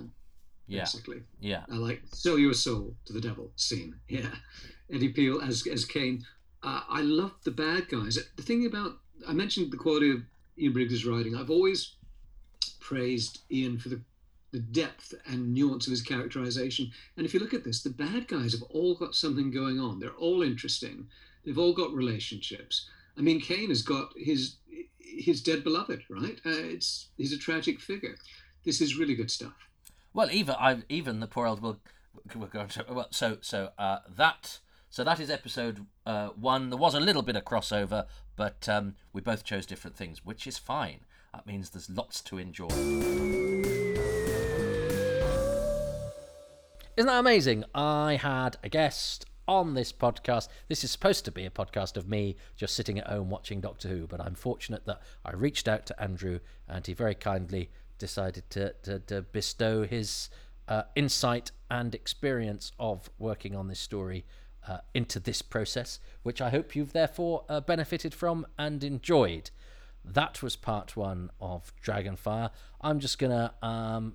Yeah. 0.69 0.81
basically. 0.81 1.23
Yeah. 1.41 1.65
I 1.71 1.75
like 1.75 2.03
sell 2.13 2.39
your 2.39 2.55
soul 2.55 2.95
to 3.07 3.13
the 3.13 3.21
devil 3.21 3.51
scene. 3.57 3.97
Yeah, 4.09 4.29
Eddie 4.93 5.09
Peel 5.09 5.41
as 5.41 5.67
as 5.67 5.85
Kane. 5.85 6.25
Uh, 6.63 6.83
I 6.89 7.01
love 7.01 7.33
the 7.45 7.51
bad 7.51 7.89
guys. 7.89 8.19
The 8.37 8.43
thing 8.43 8.67
about 8.67 8.99
I 9.27 9.33
mentioned 9.33 9.73
the 9.73 9.77
quality 9.77 10.11
of 10.11 10.23
Ian 10.59 10.73
Briggs' 10.73 11.05
writing. 11.05 11.35
I've 11.35 11.51
always 11.51 11.97
praised 12.81 13.41
Ian 13.51 13.79
for 13.79 13.89
the 13.89 14.01
the 14.53 14.61
depth 14.61 15.15
and 15.27 15.53
nuance 15.53 15.87
of 15.87 15.91
his 15.91 16.03
characterization. 16.03 16.91
And 17.17 17.27
if 17.27 17.35
you 17.35 17.41
look 17.41 17.55
at 17.55 17.65
this, 17.65 17.83
the 17.83 17.91
bad 17.91 18.29
guys 18.29 18.53
have 18.53 18.63
all 18.71 18.95
got 18.95 19.15
something 19.15 19.51
going 19.51 19.81
on. 19.81 19.99
They're 19.99 20.11
all 20.11 20.43
interesting. 20.43 21.09
They've 21.45 21.59
all 21.59 21.73
got 21.73 21.93
relationships. 21.93 22.89
I 23.17 23.23
mean, 23.23 23.41
Kane 23.41 23.71
has 23.71 23.83
got 23.83 24.13
his 24.17 24.57
his 24.99 25.43
dead 25.43 25.63
beloved, 25.65 26.05
right? 26.09 26.41
Uh, 26.47 26.51
it's 26.51 27.09
he's 27.17 27.33
a 27.33 27.39
tragic 27.39 27.81
figure. 27.81 28.17
This 28.65 28.81
is 28.81 28.97
really 28.97 29.15
good 29.15 29.31
stuff. 29.31 29.69
Well, 30.15 30.31
even 30.31 30.55
I 30.59 30.83
even 30.89 31.21
the 31.21 31.27
poor 31.27 31.47
old 31.47 31.63
will 31.63 31.81
well. 32.37 33.07
So 33.11 33.39
so 33.41 33.71
uh, 33.79 33.99
that 34.17 34.61
so 34.91 35.05
that 35.05 35.21
is 35.21 35.31
episode 35.31 35.87
uh, 36.07 36.29
one. 36.29 36.71
There 36.71 36.79
was 36.79 36.95
a 36.95 37.01
little 37.01 37.23
bit 37.23 37.37
of 37.37 37.45
crossover, 37.45 38.07
but 38.37 38.69
um, 38.69 38.95
we 39.13 39.21
both 39.21 39.45
chose 39.45 39.67
different 39.67 39.97
things, 39.97 40.25
which 40.25 40.47
is 40.47 40.59
fine. 40.59 41.01
That 41.33 41.47
means 41.47 41.71
there's 41.71 41.89
lots 41.89 42.21
to 42.23 42.37
enjoy. 42.39 43.82
Isn't 46.95 47.07
that 47.07 47.21
amazing? 47.21 47.65
I 47.75 48.17
had 48.17 48.59
a 48.63 48.69
guest 48.69 49.25
on 49.49 49.73
this 49.73 49.95
podcast. 49.95 50.49
This 50.69 50.85
is 50.85 50.91
supposed 50.91 51.25
to 51.25 51.33
be 51.33 51.47
a 51.47 51.51
podcast 51.51 51.97
of 51.97 52.07
me 52.07 52.37
just 52.55 52.75
sitting 52.75 52.99
at 52.99 53.07
home 53.07 53.31
watching 53.31 53.63
Doctor 53.63 53.89
Who, 53.89 54.07
but 54.07 54.21
I'm 54.21 54.35
fortunate 54.35 54.85
that 54.85 55.01
I 55.25 55.33
reached 55.33 55.69
out 55.69 55.87
to 55.87 56.03
Andrew 56.03 56.41
and 56.69 56.87
he 56.87 56.93
very 56.93 57.15
kindly 57.15 57.71
decided 57.97 58.51
to, 58.51 58.75
to, 58.83 58.99
to 58.99 59.23
bestow 59.23 59.85
his 59.85 60.29
uh, 60.69 60.83
insight 60.95 61.51
and 61.71 61.95
experience 61.95 62.73
of 62.79 63.09
working 63.19 63.57
on 63.57 63.69
this 63.69 63.81
story 63.81 64.27
uh, 64.69 64.79
into 64.93 65.19
this 65.19 65.41
process, 65.41 65.99
which 66.23 66.43
I 66.43 66.51
hope 66.51 66.77
you've 66.77 66.93
therefore 66.93 67.47
uh, 67.49 67.63
benefited 67.63 68.13
from 68.13 68.47
and 68.59 68.85
enjoyed. 68.85 69.51
That 70.05 70.43
was 70.43 70.57
part 70.57 70.95
one 70.95 71.31
of 71.41 71.73
Dragonfire. 71.83 72.51
I'm 72.83 73.01
just 73.01 73.19
gonna 73.19 73.55
um, 73.63 74.15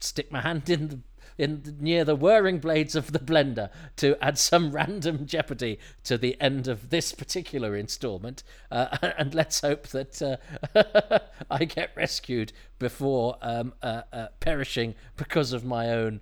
stick 0.00 0.30
my 0.30 0.42
hand 0.42 0.68
in 0.68 0.88
the 0.88 0.98
in 1.38 1.76
near 1.80 2.04
the 2.04 2.16
whirring 2.16 2.58
blades 2.58 2.94
of 2.94 3.12
the 3.12 3.18
blender 3.18 3.70
to 3.96 4.16
add 4.22 4.38
some 4.38 4.72
random 4.72 5.26
jeopardy 5.26 5.78
to 6.04 6.18
the 6.18 6.40
end 6.40 6.68
of 6.68 6.90
this 6.90 7.12
particular 7.12 7.76
installment, 7.76 8.42
uh, 8.70 8.96
and 9.18 9.34
let's 9.34 9.60
hope 9.60 9.88
that 9.88 10.20
uh, 10.22 11.18
I 11.50 11.64
get 11.64 11.90
rescued 11.96 12.52
before 12.78 13.36
um, 13.42 13.74
uh, 13.82 14.02
uh, 14.12 14.28
perishing 14.40 14.94
because 15.16 15.52
of 15.52 15.64
my 15.64 15.90
own 15.90 16.20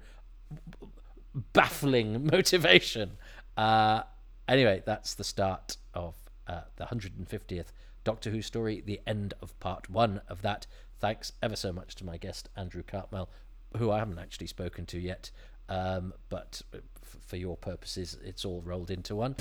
baffling 1.52 2.26
motivation. 2.32 3.12
Uh, 3.56 4.02
anyway, 4.46 4.82
that's 4.84 5.14
the 5.14 5.24
start 5.24 5.76
of 5.94 6.14
uh, 6.46 6.62
the 6.76 6.86
150th 6.86 7.66
Doctor 8.04 8.30
Who 8.30 8.42
story, 8.42 8.82
the 8.84 9.00
end 9.06 9.34
of 9.42 9.58
part 9.60 9.90
one 9.90 10.20
of 10.28 10.42
that. 10.42 10.66
Thanks 11.00 11.32
ever 11.42 11.56
so 11.56 11.72
much 11.72 11.94
to 11.96 12.04
my 12.04 12.16
guest, 12.16 12.48
Andrew 12.56 12.82
Cartmel, 12.82 13.28
who 13.76 13.90
I 13.90 13.98
haven't 13.98 14.18
actually 14.18 14.46
spoken 14.46 14.86
to 14.86 14.98
yet, 14.98 15.30
um, 15.68 16.14
but 16.28 16.62
f- 16.72 16.80
for 17.20 17.36
your 17.36 17.56
purposes, 17.56 18.18
it's 18.24 18.44
all 18.44 18.62
rolled 18.62 18.90
into 18.90 19.14
one. 19.14 19.36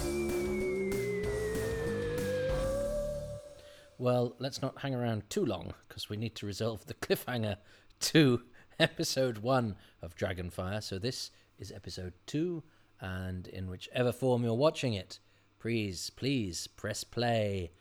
Well, 3.97 4.35
let's 4.37 4.61
not 4.61 4.81
hang 4.81 4.93
around 4.93 5.29
too 5.29 5.45
long 5.45 5.73
because 5.87 6.09
we 6.09 6.17
need 6.17 6.35
to 6.35 6.45
resolve 6.45 6.85
the 6.85 6.93
cliffhanger 6.93 7.57
to 8.01 8.41
episode 8.79 9.39
one 9.39 9.75
of 10.01 10.15
Dragonfire. 10.15 10.83
So, 10.83 10.99
this 10.99 11.31
is 11.57 11.71
episode 11.71 12.13
two, 12.27 12.63
and 13.01 13.47
in 13.47 13.69
whichever 13.69 14.11
form 14.11 14.43
you're 14.43 14.53
watching 14.53 14.93
it, 14.93 15.19
please, 15.59 16.11
please 16.11 16.67
press 16.67 17.03
play 17.03 17.71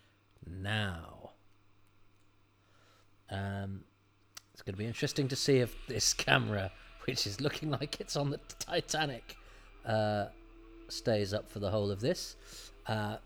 now. 0.47 1.33
Um, 3.29 3.85
it's 4.57 4.63
going 4.63 4.73
to 4.73 4.79
be 4.79 4.87
interesting 4.87 5.29
to 5.29 5.37
see 5.37 5.59
if 5.59 5.77
this 5.87 6.15
camera, 6.15 6.73
which 7.07 7.27
is 7.27 7.43
looking 7.43 7.71
like 7.71 8.01
it's 8.01 8.17
on 8.17 8.31
the 8.31 8.41
Titanic, 8.59 9.37
uh, 9.85 10.29
stays 10.89 11.35
up 11.35 11.51
for 11.51 11.59
the 11.59 11.71
whole 11.71 11.91
of 11.91 12.01
this. 12.01 12.37
Uh, 12.87 13.19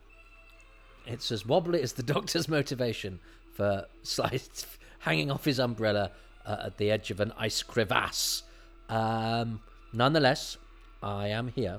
it's 1.07 1.31
as 1.31 1.47
wobbly 1.47 1.81
as 1.83 1.93
the 1.93 2.03
doctor's 2.15 2.49
motivation 2.49 3.21
for 3.53 3.87
hanging 4.99 5.31
off 5.31 5.45
his 5.45 5.61
umbrella 5.61 6.11
uh, 6.45 6.63
at 6.65 6.79
the 6.79 6.91
edge 6.91 7.13
of 7.13 7.21
an 7.21 7.33
ice 7.39 7.63
crevasse. 7.63 8.43
Um, 8.89 9.61
nonetheless, 9.93 10.57
I 11.01 11.29
am 11.29 11.47
here 11.47 11.79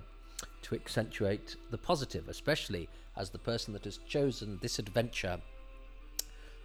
to 0.62 0.76
accentuate 0.76 1.58
the 1.72 1.78
positive, 1.78 2.30
especially 2.30 2.88
as 3.18 3.32
the 3.32 3.38
person 3.38 3.74
that 3.74 3.84
has 3.84 3.98
chosen 4.08 4.60
this 4.62 4.80
adventure 4.80 5.42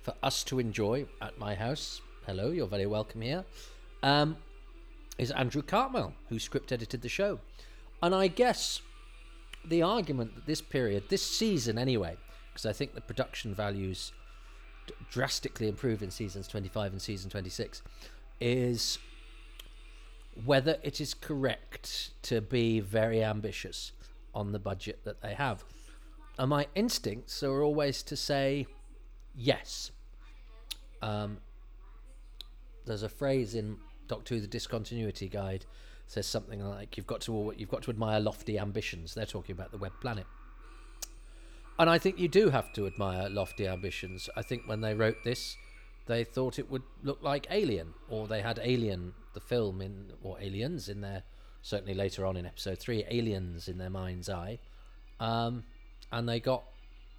for 0.05 0.14
us 0.22 0.44
to 0.44 0.61
enjoy 0.61 1.05
at 1.20 1.37
my 1.37 1.57
house. 1.57 2.01
Hello, 2.27 2.51
you're 2.51 2.67
very 2.67 2.87
welcome 2.87 3.21
here. 3.21 3.45
Um, 4.03 4.37
is 5.17 5.31
Andrew 5.31 5.62
Cartmel, 5.62 6.12
who 6.29 6.41
script 6.41 6.73
edited 6.73 7.01
the 7.01 7.09
show. 7.09 7.39
And 8.03 8.12
I 8.17 8.27
guess 8.27 8.83
the 9.65 9.83
argument 9.83 10.35
that 10.35 10.45
this 10.45 10.61
period, 10.61 11.05
this 11.09 11.23
season 11.23 11.79
anyway, 11.79 12.17
because 12.53 12.67
I 12.67 12.73
think 12.73 12.95
the 12.95 13.01
production 13.01 13.55
values 13.55 14.11
d- 14.89 14.95
drastically 15.09 15.69
improve 15.69 16.03
in 16.03 16.11
seasons 16.11 16.49
25 16.49 16.91
and 16.91 17.01
season 17.01 17.31
26, 17.31 17.83
is 18.41 18.99
whether 20.45 20.79
it 20.83 21.01
is 21.01 21.15
correct 21.15 22.11
to 22.23 22.41
be 22.41 22.81
very 22.81 23.23
ambitious 23.23 23.93
on 24.35 24.51
the 24.51 24.59
budget 24.59 25.05
that 25.05 25.21
they 25.21 25.35
have. 25.35 25.62
And 26.41 26.51
my 26.51 26.67
instincts 26.75 27.45
are 27.45 27.62
always 27.62 28.03
to 28.03 28.17
say 28.17 28.67
yes. 29.33 29.93
Um, 31.01 31.39
there's 32.87 33.03
a 33.03 33.09
phrase 33.09 33.55
in 33.55 33.77
Doctor 34.09 34.35
Who: 34.35 34.40
The 34.40 34.46
Discontinuity 34.46 35.29
Guide 35.29 35.66
says 36.07 36.27
something 36.27 36.64
like 36.64 36.96
you've 36.96 37.07
got 37.07 37.20
to 37.22 37.53
you've 37.57 37.68
got 37.68 37.83
to 37.83 37.90
admire 37.90 38.20
lofty 38.20 38.59
ambitions. 38.59 39.14
They're 39.14 39.27
talking 39.27 39.55
about 39.55 39.72
the 39.72 39.79
web 39.79 39.92
planet. 40.01 40.27
And 41.79 41.90
I 41.90 41.99
think 41.99 42.18
you 42.18 42.29
do 42.29 42.49
have 42.51 42.72
to 42.75 42.87
admire 42.87 43.29
lofty 43.29 43.66
ambitions. 43.66 44.31
I 44.35 44.42
think 44.42 44.62
when 44.66 44.81
they 44.81 44.94
wrote 44.94 45.25
this, 45.25 45.57
they 46.07 46.25
thought 46.25 46.59
it 46.59 46.70
would 46.70 46.85
look 47.03 47.22
like 47.22 47.46
Alien, 47.51 47.92
or 48.09 48.27
they 48.27 48.40
had 48.40 48.59
Alien, 48.62 49.12
the 49.35 49.40
film, 49.40 49.83
in 49.83 50.12
or 50.22 50.40
Aliens 50.40 50.88
in 50.88 51.01
their 51.03 51.22
certainly 51.62 51.94
later 51.94 52.25
on 52.25 52.37
in 52.37 52.46
episode 52.46 52.79
three, 52.79 53.05
Aliens 53.11 53.66
in 53.68 53.77
their 53.77 53.90
mind's 53.90 54.29
eye, 54.29 54.61
um, 55.18 55.64
and 56.12 56.29
they 56.29 56.38
got 56.38 56.62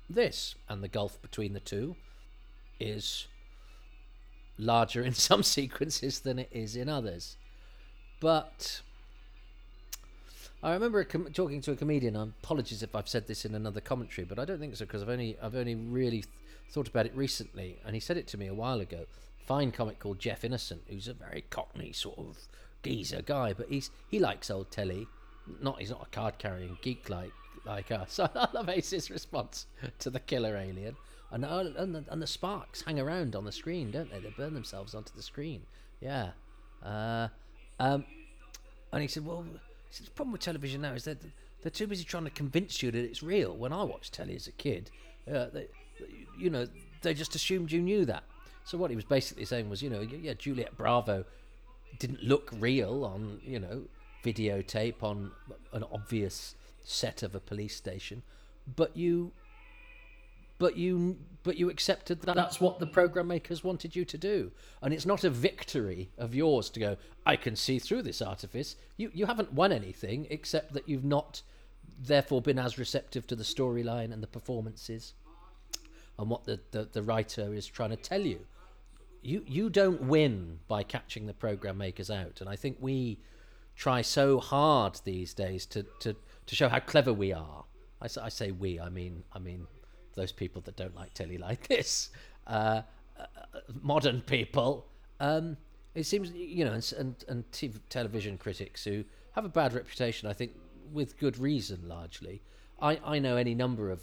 this, 0.10 0.56
and 0.70 0.82
the 0.82 0.88
gulf 0.88 1.22
between 1.22 1.52
the 1.52 1.60
two 1.60 1.98
is 2.80 3.28
larger 4.58 5.04
in 5.04 5.14
some 5.30 5.44
sequences 5.44 6.20
than 6.20 6.40
it 6.40 6.50
is 6.52 6.76
in 6.76 6.90
others. 6.90 7.38
But 8.20 8.82
I 10.64 10.74
remember 10.74 11.04
com- 11.04 11.32
talking 11.34 11.62
to 11.62 11.72
a 11.72 11.76
comedian. 11.76 12.16
and 12.16 12.34
Apologies 12.44 12.82
if 12.84 12.96
I've 12.96 13.08
said 13.08 13.28
this 13.28 13.46
in 13.46 13.54
another 13.56 13.82
commentary, 13.82 14.26
but 14.26 14.40
I 14.40 14.46
don't 14.46 14.60
think 14.60 14.76
so 14.76 14.86
because 14.86 15.02
I've 15.02 15.10
only 15.10 15.38
I've 15.42 15.56
only 15.56 15.76
really 15.76 16.22
th- 16.22 16.28
thought 16.72 16.88
about 16.88 17.06
it 17.06 17.16
recently, 17.16 17.78
and 17.86 17.94
he 17.96 18.00
said 18.00 18.18
it 18.18 18.28
to 18.30 18.38
me 18.38 18.48
a 18.48 18.54
while 18.54 18.80
ago. 18.80 19.06
Fine 19.46 19.72
comic 19.72 20.00
called 20.00 20.20
Jeff 20.20 20.44
Innocent, 20.44 20.82
who's 20.90 21.08
a 21.08 21.14
very 21.14 21.46
cockney 21.50 21.94
sort 21.94 22.18
of 22.18 22.38
geezer 22.84 23.22
guy, 23.22 23.54
but 23.54 23.70
he's 23.70 23.92
he 24.10 24.20
likes 24.20 24.50
old 24.50 24.72
telly. 24.72 25.08
Not 25.62 25.80
he's 25.80 25.92
not 25.92 26.08
a 26.08 26.16
card 26.16 26.38
carrying 26.38 26.78
geek 26.82 27.10
like 27.10 27.32
like 27.66 27.92
us. 27.92 28.20
I 28.36 28.48
love 28.54 28.68
Ace's 28.70 29.10
response 29.12 29.68
to 30.00 30.10
the 30.10 30.20
killer 30.20 30.58
alien. 30.58 30.96
And, 31.32 31.44
and, 31.44 31.94
the, 31.94 32.06
and 32.10 32.22
the 32.22 32.28
sparks 32.28 32.84
hang 32.84 33.00
around 33.00 33.36
on 33.36 33.44
the 33.44 33.52
screen, 33.52 33.92
don't 33.92 34.10
they? 34.12 34.20
They 34.20 34.34
burn 34.38 34.54
themselves 34.54 34.96
onto 34.96 35.14
the 35.14 35.22
screen. 35.22 35.64
Yeah. 36.00 36.32
Uh, 36.84 37.28
um, 37.80 38.06
and 38.94 39.02
he 39.02 39.08
said, 39.08 39.26
well, 39.26 39.44
he 39.44 39.58
said, 39.92 40.08
the 40.08 40.12
problem 40.12 40.32
with 40.32 40.42
television 40.42 40.82
now 40.82 40.94
is 40.94 41.04
that 41.04 41.18
they're 41.62 41.72
too 41.72 41.88
busy 41.88 42.06
trying 42.06 42.24
to 42.24 42.30
convince 42.30 42.82
you 42.82 42.92
that 42.92 43.04
it's 43.04 43.22
real. 43.22 43.56
When 43.56 43.74
I 43.74 43.84
watched 43.84 44.14
telly 44.14 44.36
as 44.36 44.48
a 44.48 44.54
kid, 44.54 44.90
uh, 45.30 45.48
they, 45.54 45.68
you 46.38 46.50
know, 46.50 46.68
they 47.02 47.14
just 47.14 47.36
assumed 47.36 47.72
you 47.72 47.82
knew 47.82 48.06
that. 48.06 48.24
So 48.64 48.78
what 48.78 48.90
he 48.90 48.96
was 48.96 49.06
basically 49.06 49.46
saying 49.46 49.70
was, 49.70 49.82
you 49.82 49.90
know, 49.90 50.02
yeah, 50.02 50.34
Juliet 50.34 50.78
Bravo 50.78 51.26
didn't 52.00 52.24
look 52.24 52.52
real 52.58 53.04
on, 53.04 53.40
you 53.44 53.60
know, 53.60 53.84
videotape 54.24 55.02
on 55.02 55.32
an 55.74 55.84
obvious 55.92 56.56
set 56.84 57.24
of 57.24 57.36
a 57.36 57.40
police 57.40 57.76
station, 57.76 58.24
but 58.76 58.96
you 58.96 59.32
but 60.58 60.78
you 60.78 61.18
but 61.44 61.58
you 61.58 61.70
accepted 61.70 62.22
that 62.24 62.36
that's 62.36 62.60
what 62.60 62.78
the 62.80 62.88
program 62.88 63.28
makers 63.28 63.64
wanted 63.64 63.96
you 63.96 64.04
to 64.04 64.18
do. 64.18 64.52
And 64.82 64.94
it's 64.94 65.06
not 65.06 65.24
a 65.24 65.30
victory 65.30 66.10
of 66.18 66.36
yours 66.36 66.70
to 66.72 66.80
go 66.80 66.98
i 67.26 67.36
can 67.36 67.56
see 67.56 67.80
through 67.80 68.04
this 68.04 68.22
artifice. 68.22 68.76
You 68.98 69.12
you 69.14 69.26
haven't 69.26 69.54
won 69.54 69.72
anything 69.72 70.28
except 70.30 70.74
that 70.74 70.90
you've 70.90 71.06
not 71.06 71.42
therefore 72.00 72.42
been 72.42 72.60
as 72.60 72.78
receptive 72.78 73.26
to 73.28 73.36
the 73.36 73.44
storyline 73.44 74.12
and 74.12 74.22
the 74.22 74.28
performances 74.28 75.14
and 76.20 76.30
what 76.30 76.46
the, 76.46 76.60
the, 76.72 76.90
the 76.92 77.02
writer 77.02 77.54
is 77.54 77.66
trying 77.66 77.92
to 77.92 77.96
tell 77.96 78.22
you. 78.22 78.40
You 79.22 79.44
you 79.48 79.70
don't 79.70 80.02
win 80.04 80.60
by 80.68 80.84
catching 80.84 81.28
the 81.28 81.34
program 81.34 81.78
makers 81.78 82.10
out. 82.10 82.42
And 82.42 82.50
i 82.50 82.56
think 82.56 82.78
we 82.80 83.20
try 83.76 84.02
so 84.02 84.40
hard 84.40 85.00
these 85.04 85.36
days 85.36 85.66
to, 85.68 85.86
to, 86.00 86.16
to 86.48 86.56
show 86.56 86.68
how 86.68 86.80
clever 86.80 87.14
we 87.14 87.32
are. 87.32 87.64
I 88.02 88.08
say 88.08 88.52
we, 88.52 88.80
I 88.80 88.90
mean 88.90 89.24
I 89.34 89.40
mean 89.40 89.68
those 90.18 90.34
people 90.34 90.62
that 90.64 90.76
don't 90.76 90.96
like 90.96 91.14
telly 91.14 91.38
like 91.38 91.68
this, 91.68 92.10
uh, 92.48 92.82
uh, 93.18 93.26
modern 93.82 94.20
people. 94.22 94.86
Um, 95.22 95.56
it 95.96 96.06
seems 96.06 96.32
you 96.32 96.66
know, 96.66 96.74
and 96.74 96.94
and, 96.98 97.16
and 97.30 97.52
TV, 97.52 97.80
television 97.90 98.38
critics 98.38 98.84
who 98.84 99.06
have 99.32 99.46
a 99.46 99.50
bad 99.50 99.74
reputation, 99.74 100.28
I 100.28 100.34
think, 100.34 100.52
with 100.92 101.18
good 101.18 101.38
reason, 101.38 101.88
largely. 101.88 102.42
I, 102.82 103.00
I 103.06 103.20
know 103.20 103.38
any 103.38 103.56
number 103.56 103.92
of 103.92 104.02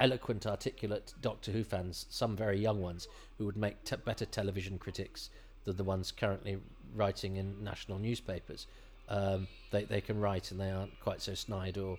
eloquent, 0.00 0.46
articulate 0.46 1.14
Doctor 1.20 1.52
Who 1.52 1.64
fans, 1.64 2.06
some 2.10 2.36
very 2.36 2.58
young 2.58 2.80
ones, 2.80 3.08
who 3.38 3.46
would 3.46 3.56
make 3.56 3.82
te- 3.84 3.96
better 3.96 4.26
television 4.26 4.78
critics 4.78 5.30
than 5.64 5.76
the 5.76 5.84
ones 5.84 6.12
currently 6.12 6.58
writing 6.94 7.36
in 7.36 7.62
national 7.62 7.98
newspapers. 7.98 8.66
Um, 9.08 9.48
they, 9.70 9.84
they 9.84 10.00
can 10.00 10.18
write 10.18 10.50
and 10.50 10.60
they 10.60 10.70
aren't 10.70 10.98
quite 11.00 11.22
so 11.22 11.34
snide 11.34 11.78
or 11.78 11.98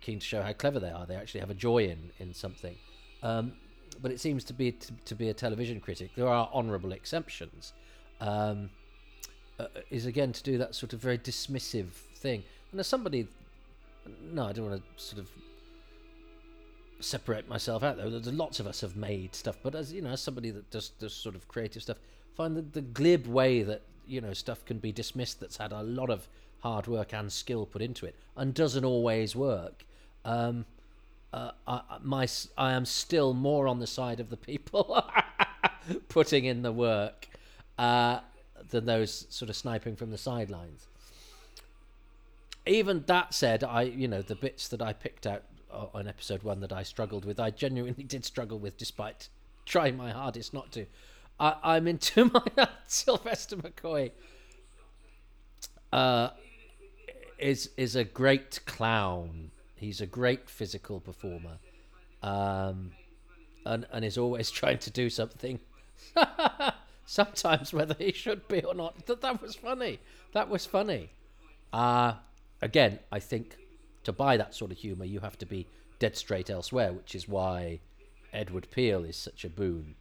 keen 0.00 0.18
to 0.18 0.26
show 0.26 0.42
how 0.42 0.52
clever 0.52 0.80
they 0.80 0.90
are. 0.90 1.06
They 1.06 1.16
actually 1.16 1.40
have 1.40 1.50
a 1.50 1.54
joy 1.54 1.84
in, 1.84 2.10
in 2.18 2.34
something. 2.34 2.76
Um, 3.22 3.52
but 4.02 4.10
it 4.10 4.20
seems 4.20 4.44
to 4.44 4.52
be 4.52 4.72
to, 4.72 4.92
to 5.06 5.14
be 5.14 5.28
a 5.28 5.34
television 5.34 5.80
critic. 5.80 6.10
There 6.16 6.28
are 6.28 6.50
honourable 6.52 6.92
exceptions. 6.92 7.72
Um, 8.20 8.70
uh, 9.58 9.68
is 9.90 10.06
again 10.06 10.32
to 10.32 10.42
do 10.42 10.58
that 10.58 10.74
sort 10.74 10.92
of 10.92 11.00
very 11.00 11.18
dismissive 11.18 11.88
thing. 12.16 12.42
And 12.70 12.80
as 12.80 12.86
somebody, 12.86 13.26
no, 14.32 14.46
I 14.46 14.52
don't 14.52 14.70
want 14.70 14.82
to 14.82 15.02
sort 15.02 15.20
of 15.20 15.30
separate 17.00 17.48
myself 17.48 17.82
out 17.82 17.96
though. 17.96 18.10
There's 18.10 18.26
lots 18.32 18.60
of 18.60 18.66
us 18.66 18.80
have 18.82 18.96
made 18.96 19.34
stuff, 19.34 19.56
but 19.62 19.74
as 19.74 19.92
you 19.92 20.02
know, 20.02 20.10
as 20.10 20.20
somebody 20.20 20.50
that 20.50 20.70
does 20.70 20.90
does 20.90 21.14
sort 21.14 21.34
of 21.34 21.48
creative 21.48 21.82
stuff, 21.82 21.98
find 22.36 22.56
the, 22.56 22.62
the 22.62 22.82
glib 22.82 23.26
way 23.26 23.62
that 23.62 23.82
you 24.06 24.20
know 24.20 24.32
stuff 24.32 24.64
can 24.64 24.78
be 24.78 24.92
dismissed 24.92 25.40
that's 25.40 25.56
had 25.56 25.72
a 25.72 25.82
lot 25.82 26.10
of 26.10 26.28
hard 26.66 26.86
work 26.88 27.14
and 27.14 27.32
skill 27.32 27.64
put 27.64 27.80
into 27.80 28.06
it 28.06 28.16
and 28.36 28.52
doesn't 28.52 28.84
always 28.84 29.36
work. 29.36 29.86
Um, 30.24 30.66
uh, 31.32 31.52
I, 31.66 31.80
my 32.02 32.26
I 32.58 32.72
am 32.72 32.84
still 32.84 33.34
more 33.34 33.68
on 33.68 33.78
the 33.78 33.86
side 33.86 34.20
of 34.20 34.30
the 34.30 34.36
people 34.36 35.08
putting 36.08 36.44
in 36.44 36.62
the 36.62 36.72
work 36.72 37.28
uh, 37.78 38.20
than 38.70 38.86
those 38.86 39.26
sort 39.28 39.48
of 39.48 39.56
sniping 39.56 39.94
from 39.96 40.10
the 40.10 40.18
sidelines. 40.18 40.88
Even 42.66 43.04
that 43.06 43.32
said, 43.32 43.62
I 43.62 43.82
you 43.82 44.08
know 44.08 44.22
the 44.22 44.34
bits 44.34 44.66
that 44.68 44.82
I 44.82 44.92
picked 44.92 45.26
out 45.26 45.44
on 45.70 46.08
episode 46.08 46.42
one 46.42 46.60
that 46.60 46.72
I 46.72 46.82
struggled 46.82 47.24
with, 47.24 47.38
I 47.38 47.50
genuinely 47.50 48.04
did 48.14 48.24
struggle 48.24 48.58
with, 48.58 48.76
despite 48.76 49.28
trying 49.66 49.96
my 49.96 50.10
hardest 50.10 50.52
not 50.52 50.72
to. 50.72 50.86
I, 51.38 51.56
I'm 51.62 51.86
into 51.86 52.24
my 52.56 52.68
Sylvester 52.86 53.56
McCoy. 53.56 54.10
Uh, 55.92 56.30
is 57.38 57.70
is 57.76 57.96
a 57.96 58.04
great 58.04 58.60
clown. 58.66 59.50
He's 59.74 60.00
a 60.00 60.06
great 60.06 60.48
physical 60.48 61.00
performer, 61.00 61.58
um, 62.22 62.92
and 63.64 63.86
and 63.92 64.04
is 64.04 64.18
always 64.18 64.50
trying 64.60 64.78
to 64.78 64.90
do 64.90 65.10
something. 65.10 65.60
Sometimes 67.06 67.72
whether 67.72 67.94
he 67.98 68.12
should 68.12 68.48
be 68.48 68.62
or 68.62 68.74
not. 68.74 69.06
That 69.06 69.20
that 69.20 69.40
was 69.40 69.54
funny. 69.54 70.00
That 70.32 70.48
was 70.48 70.66
funny. 70.66 71.10
Uh 71.72 72.14
again, 72.62 72.98
I 73.12 73.20
think 73.20 73.56
to 74.04 74.12
buy 74.12 74.36
that 74.36 74.54
sort 74.54 74.70
of 74.70 74.78
humour, 74.78 75.04
you 75.04 75.20
have 75.20 75.38
to 75.38 75.46
be 75.46 75.66
dead 75.98 76.16
straight 76.16 76.50
elsewhere, 76.50 76.92
which 76.92 77.14
is 77.14 77.28
why 77.28 77.80
Edward 78.32 78.68
Peel 78.70 79.04
is 79.04 79.16
such 79.16 79.44
a 79.44 79.48
boon. 79.48 79.94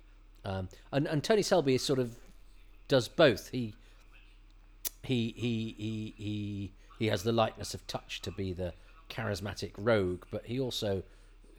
Um, 0.43 0.69
and 0.91 1.07
and 1.07 1.23
Tony 1.23 1.41
Selby 1.41 1.75
is 1.75 1.83
sort 1.83 1.99
of 1.99 2.17
does 2.87 3.07
both. 3.07 3.49
He 3.49 3.73
he 5.03 5.33
he 5.35 5.75
he 5.77 6.13
he 6.17 6.71
he 6.99 7.07
has 7.07 7.23
the 7.23 7.31
lightness 7.31 7.73
of 7.73 7.85
touch 7.87 8.21
to 8.21 8.31
be 8.31 8.53
the 8.53 8.73
charismatic 9.09 9.71
rogue, 9.77 10.23
but 10.31 10.45
he 10.45 10.59
also 10.59 11.03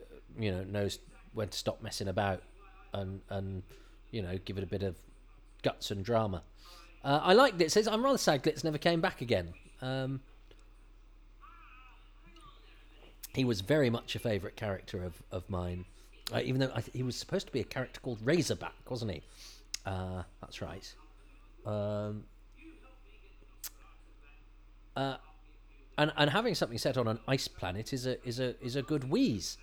uh, 0.01 0.15
you 0.39 0.51
know 0.51 0.63
knows 0.63 0.99
when 1.33 1.49
to 1.49 1.57
stop 1.57 1.81
messing 1.81 2.07
about 2.07 2.43
and 2.93 3.21
and 3.29 3.63
you 4.11 4.21
know 4.21 4.37
give 4.45 4.57
it 4.57 4.63
a 4.63 4.67
bit 4.67 4.83
of 4.83 4.95
guts 5.63 5.91
and 5.91 6.03
drama. 6.03 6.43
Uh, 7.03 7.19
I 7.23 7.33
it. 7.61 7.71
Says 7.71 7.87
I'm 7.87 8.03
rather 8.03 8.17
sad 8.17 8.43
Glitz 8.43 8.63
never 8.63 8.77
came 8.77 9.01
back 9.01 9.21
again. 9.21 9.53
Um, 9.81 10.21
he 13.33 13.45
was 13.45 13.61
very 13.61 13.89
much 13.89 14.15
a 14.15 14.19
favourite 14.19 14.55
character 14.55 15.03
of 15.03 15.21
of 15.31 15.49
mine, 15.49 15.85
uh, 16.33 16.41
even 16.43 16.59
though 16.59 16.67
th- 16.69 16.89
he 16.93 17.03
was 17.03 17.15
supposed 17.15 17.47
to 17.47 17.53
be 17.53 17.59
a 17.59 17.63
character 17.63 17.99
called 18.01 18.19
Razorback, 18.23 18.89
wasn't 18.89 19.11
he? 19.11 19.21
Uh, 19.85 20.23
that's 20.41 20.61
right. 20.61 20.93
Um, 21.65 22.23
uh, 24.95 25.17
and 25.97 26.11
and 26.17 26.29
having 26.29 26.55
something 26.55 26.77
set 26.77 26.97
on 26.97 27.07
an 27.07 27.19
ice 27.27 27.47
planet 27.47 27.93
is 27.93 28.05
a 28.05 28.25
is 28.27 28.39
a 28.39 28.61
is 28.63 28.75
a 28.75 28.81
good 28.81 29.09
wheeze. 29.09 29.57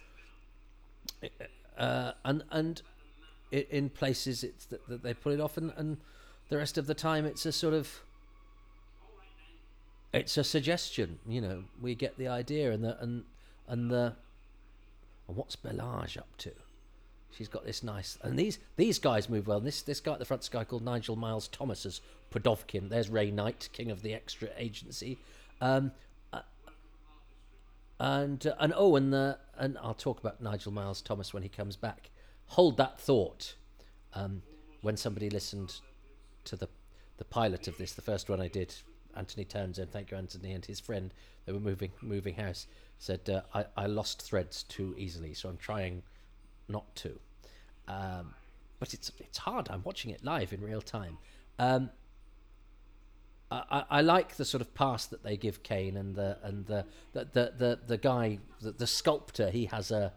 Uh, 1.76 2.12
and 2.24 2.44
and 2.50 2.82
i 3.52 3.66
in 3.70 3.88
places 3.90 4.42
it's 4.42 4.64
that, 4.66 4.86
that 4.88 5.02
they 5.02 5.14
pull 5.14 5.32
it 5.32 5.40
off, 5.40 5.56
and, 5.56 5.72
and 5.76 5.98
the 6.48 6.56
rest 6.56 6.78
of 6.78 6.86
the 6.86 6.94
time 6.94 7.24
it's 7.24 7.46
a 7.46 7.52
sort 7.52 7.74
of 7.74 8.02
it's 10.12 10.36
a 10.36 10.44
suggestion. 10.44 11.18
You 11.26 11.40
know, 11.40 11.64
we 11.80 11.94
get 11.94 12.16
the 12.16 12.28
idea, 12.28 12.72
and 12.72 12.84
the 12.84 13.00
and 13.02 13.24
and 13.68 13.90
the 13.90 14.14
and 15.28 15.36
what's 15.36 15.56
Belazs 15.56 16.16
up 16.16 16.28
to? 16.38 16.52
She's 17.30 17.48
got 17.48 17.64
this 17.64 17.82
nice, 17.82 18.16
and 18.22 18.38
these 18.38 18.58
these 18.76 18.98
guys 18.98 19.28
move 19.28 19.46
well. 19.48 19.60
This 19.60 19.82
this 19.82 20.00
guy 20.00 20.12
at 20.12 20.18
the 20.20 20.24
front, 20.24 20.42
this 20.42 20.48
guy 20.48 20.64
called 20.64 20.84
Nigel 20.84 21.16
Miles 21.16 21.48
Thomas 21.48 21.84
as 21.84 22.00
Pudovkin. 22.30 22.88
There's 22.88 23.10
Ray 23.10 23.30
Knight, 23.30 23.68
king 23.72 23.90
of 23.90 24.02
the 24.02 24.14
extra 24.14 24.48
agency, 24.56 25.18
um, 25.60 25.90
and 28.04 28.46
uh, 28.46 28.54
and 28.60 28.74
oh, 28.76 28.96
and 28.96 29.12
the 29.12 29.38
and 29.56 29.78
I'll 29.78 29.94
talk 29.94 30.20
about 30.20 30.42
Nigel 30.42 30.72
Miles 30.72 31.00
Thomas 31.00 31.32
when 31.32 31.42
he 31.42 31.48
comes 31.48 31.74
back. 31.74 32.10
Hold 32.48 32.76
that 32.76 33.00
thought. 33.00 33.54
Um, 34.12 34.42
when 34.82 34.98
somebody 34.98 35.30
listened 35.30 35.80
to 36.44 36.56
the 36.56 36.68
the 37.16 37.24
pilot 37.24 37.66
of 37.66 37.78
this, 37.78 37.92
the 37.92 38.02
first 38.02 38.28
one 38.28 38.42
I 38.42 38.48
did, 38.48 38.74
Anthony 39.16 39.46
Townsend, 39.46 39.90
thank 39.90 40.10
you, 40.10 40.18
Anthony, 40.18 40.52
and 40.52 40.64
his 40.66 40.80
friend, 40.80 41.14
they 41.46 41.52
were 41.52 41.60
moving 41.60 41.92
moving 42.02 42.34
house, 42.34 42.66
said 42.98 43.20
uh, 43.30 43.40
I 43.54 43.64
I 43.74 43.86
lost 43.86 44.20
threads 44.20 44.64
too 44.64 44.94
easily, 44.98 45.32
so 45.32 45.48
I'm 45.48 45.56
trying 45.56 46.02
not 46.68 46.94
to. 46.96 47.18
Um, 47.88 48.34
but 48.80 48.92
it's 48.92 49.12
it's 49.18 49.38
hard. 49.38 49.68
I'm 49.70 49.82
watching 49.82 50.10
it 50.10 50.22
live 50.22 50.52
in 50.52 50.60
real 50.60 50.82
time. 50.82 51.16
Um, 51.58 51.88
I, 53.70 53.84
I, 53.90 54.00
like 54.00 54.36
the 54.36 54.44
sort 54.44 54.60
of 54.60 54.74
pass 54.74 55.06
that 55.06 55.22
they 55.22 55.36
give 55.36 55.62
Kane 55.62 55.96
and 55.96 56.14
the 56.14 56.38
and 56.42 56.66
the 56.66 56.84
the 57.12 57.24
the 57.32 57.52
the, 57.56 57.80
the 57.86 57.98
guy 57.98 58.38
the, 58.60 58.72
the 58.72 58.86
sculptor. 58.86 59.50
He 59.50 59.66
has 59.66 59.90
a 59.90 60.12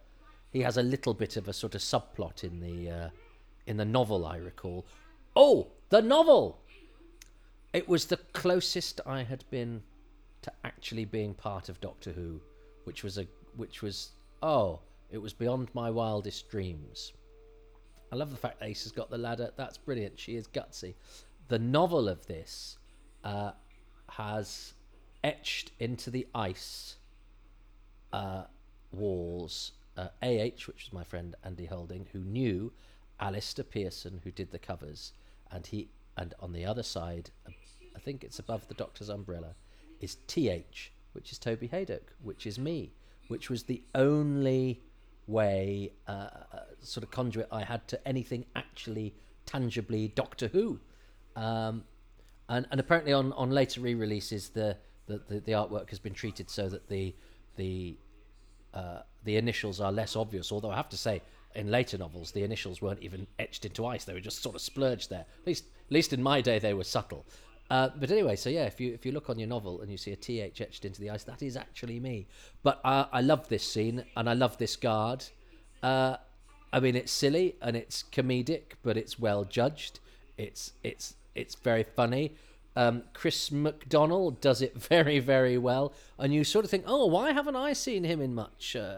he 0.51 0.61
has 0.61 0.77
a 0.77 0.83
little 0.83 1.13
bit 1.13 1.37
of 1.37 1.47
a 1.47 1.53
sort 1.53 1.75
of 1.75 1.81
subplot 1.81 2.43
in 2.43 2.59
the 2.59 2.89
uh, 2.89 3.09
in 3.65 3.77
the 3.77 3.85
novel. 3.85 4.25
I 4.25 4.37
recall. 4.37 4.85
Oh, 5.35 5.67
the 5.89 6.01
novel. 6.01 6.61
It 7.73 7.87
was 7.87 8.05
the 8.05 8.17
closest 8.33 9.01
I 9.05 9.23
had 9.23 9.43
been 9.49 9.83
to 10.41 10.51
actually 10.63 11.05
being 11.05 11.33
part 11.33 11.69
of 11.69 11.79
Doctor 11.81 12.11
Who, 12.11 12.39
which 12.85 13.03
was 13.03 13.17
a 13.17 13.27
which 13.55 13.81
was 13.81 14.11
oh, 14.41 14.79
it 15.11 15.17
was 15.17 15.33
beyond 15.33 15.69
my 15.73 15.89
wildest 15.91 16.49
dreams. 16.49 17.13
I 18.11 18.15
love 18.15 18.31
the 18.31 18.37
fact 18.37 18.63
Ace 18.63 18.83
has 18.83 18.91
got 18.91 19.09
the 19.09 19.17
ladder. 19.17 19.51
That's 19.57 19.77
brilliant. 19.77 20.17
She 20.17 20.37
is 20.37 20.47
gutsy. 20.47 20.95
The 21.49 21.59
novel 21.59 22.07
of 22.07 22.25
this 22.25 22.77
uh, 23.23 23.51
has 24.09 24.73
etched 25.23 25.71
into 25.79 26.09
the 26.09 26.27
ice 26.33 26.95
uh, 28.13 28.43
walls 28.91 29.73
uh, 29.97 30.09
AH, 30.21 30.65
which 30.67 30.85
is 30.85 30.93
my 30.93 31.03
friend 31.03 31.35
Andy 31.43 31.65
Holding, 31.65 32.07
who 32.13 32.19
knew 32.19 32.71
Alister 33.19 33.63
Pearson, 33.63 34.21
who 34.23 34.31
did 34.31 34.51
the 34.51 34.59
covers, 34.59 35.13
and 35.51 35.65
he 35.65 35.89
and 36.17 36.33
on 36.39 36.51
the 36.51 36.65
other 36.65 36.83
side, 36.83 37.29
I 37.95 37.99
think 37.99 38.23
it's 38.23 38.39
above 38.39 38.67
the 38.67 38.73
Doctor's 38.73 39.09
umbrella, 39.09 39.55
is 40.01 40.17
TH, 40.27 40.91
which 41.13 41.31
is 41.31 41.37
Toby 41.37 41.67
Hadoke, 41.67 42.11
which 42.23 42.47
is 42.47 42.57
me, 42.57 42.91
which 43.27 43.49
was 43.49 43.63
the 43.63 43.83
only 43.93 44.81
way 45.27 45.91
uh, 46.07 46.29
sort 46.79 47.03
of 47.03 47.11
conduit 47.11 47.47
I 47.51 47.63
had 47.63 47.87
to 47.89 48.07
anything 48.07 48.45
actually 48.55 49.13
tangibly 49.45 50.07
Doctor 50.09 50.47
Who. 50.47 50.79
Um, 51.35 51.83
and, 52.49 52.67
and 52.71 52.79
apparently 52.79 53.13
on, 53.13 53.33
on 53.33 53.51
later 53.51 53.81
re-releases 53.81 54.49
the, 54.49 54.77
the, 55.07 55.21
the, 55.27 55.39
the 55.41 55.51
artwork 55.51 55.89
has 55.89 55.99
been 55.99 56.13
treated 56.13 56.49
so 56.49 56.69
that 56.69 56.87
the 56.89 57.15
the 57.55 57.97
uh, 58.73 58.99
the 59.23 59.37
initials 59.37 59.81
are 59.81 59.91
less 59.91 60.15
obvious. 60.15 60.51
Although 60.51 60.69
I 60.69 60.75
have 60.75 60.89
to 60.89 60.97
say, 60.97 61.21
in 61.55 61.71
later 61.71 61.97
novels, 61.97 62.31
the 62.31 62.43
initials 62.43 62.81
weren't 62.81 63.01
even 63.01 63.25
etched 63.39 63.65
into 63.65 63.85
ice; 63.85 64.05
they 64.05 64.13
were 64.13 64.19
just 64.19 64.43
sort 64.43 64.55
of 64.55 64.61
splurged 64.61 65.09
there. 65.09 65.25
At 65.41 65.47
least, 65.47 65.65
at 65.87 65.91
least 65.91 66.13
in 66.13 66.21
my 66.21 66.41
day, 66.41 66.59
they 66.59 66.73
were 66.73 66.83
subtle. 66.83 67.25
Uh, 67.69 67.89
but 67.99 68.11
anyway, 68.11 68.35
so 68.35 68.49
yeah, 68.49 68.63
if 68.63 68.79
you 68.79 68.93
if 68.93 69.05
you 69.05 69.11
look 69.11 69.29
on 69.29 69.39
your 69.39 69.47
novel 69.47 69.81
and 69.81 69.91
you 69.91 69.97
see 69.97 70.11
a 70.11 70.15
th 70.15 70.61
etched 70.61 70.85
into 70.85 71.01
the 71.01 71.09
ice, 71.09 71.23
that 71.23 71.41
is 71.41 71.57
actually 71.57 71.99
me. 71.99 72.27
But 72.63 72.79
I, 72.85 73.07
I 73.11 73.21
love 73.21 73.49
this 73.49 73.63
scene 73.63 74.05
and 74.15 74.29
I 74.29 74.33
love 74.33 74.57
this 74.57 74.75
guard. 74.75 75.25
Uh, 75.83 76.17
I 76.71 76.79
mean, 76.79 76.95
it's 76.95 77.11
silly 77.11 77.55
and 77.61 77.75
it's 77.75 78.03
comedic, 78.03 78.73
but 78.83 78.95
it's 78.97 79.19
well 79.19 79.43
judged. 79.43 79.99
It's 80.37 80.73
it's 80.83 81.15
it's 81.37 81.55
very 81.55 81.83
funny. 81.83 82.33
Um, 82.77 83.01
Chris 83.13 83.51
McDonald 83.51 84.39
does 84.39 84.61
it 84.61 84.77
very, 84.89 85.17
very 85.17 85.57
well, 85.57 85.93
and 86.19 86.31
you 86.31 86.43
sort 86.43 86.63
of 86.63 86.69
think, 86.69 86.83
"Oh, 86.85 87.07
why 87.07 87.31
haven't 87.31 87.55
I 87.55 87.73
seen 87.73 88.03
him 88.03 88.21
in 88.21 88.35
much?" 88.35 88.75
Uh, 88.75 88.97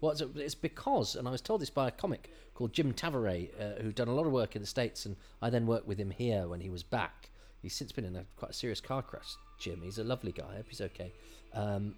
what's 0.00 0.20
it? 0.20 0.30
It's 0.34 0.56
because, 0.56 1.14
and 1.14 1.28
I 1.28 1.30
was 1.30 1.40
told 1.40 1.60
this 1.60 1.70
by 1.70 1.86
a 1.86 1.92
comic 1.92 2.30
called 2.54 2.72
Jim 2.72 2.92
Tavaré, 2.92 3.48
uh, 3.60 3.80
who'd 3.80 3.94
done 3.94 4.08
a 4.08 4.14
lot 4.14 4.26
of 4.26 4.32
work 4.32 4.56
in 4.56 4.62
the 4.62 4.66
states, 4.66 5.06
and 5.06 5.14
I 5.40 5.50
then 5.50 5.68
worked 5.68 5.86
with 5.86 5.98
him 5.98 6.10
here 6.10 6.48
when 6.48 6.60
he 6.60 6.68
was 6.68 6.82
back. 6.82 7.30
He's 7.62 7.74
since 7.74 7.92
been 7.92 8.04
in 8.04 8.16
a 8.16 8.24
quite 8.36 8.50
a 8.50 8.54
serious 8.54 8.80
car 8.80 9.02
crash. 9.02 9.36
Jim, 9.60 9.80
he's 9.80 9.98
a 9.98 10.04
lovely 10.04 10.32
guy. 10.32 10.48
I 10.50 10.56
hope 10.56 10.66
he's 10.68 10.80
okay. 10.80 11.12
Um, 11.52 11.94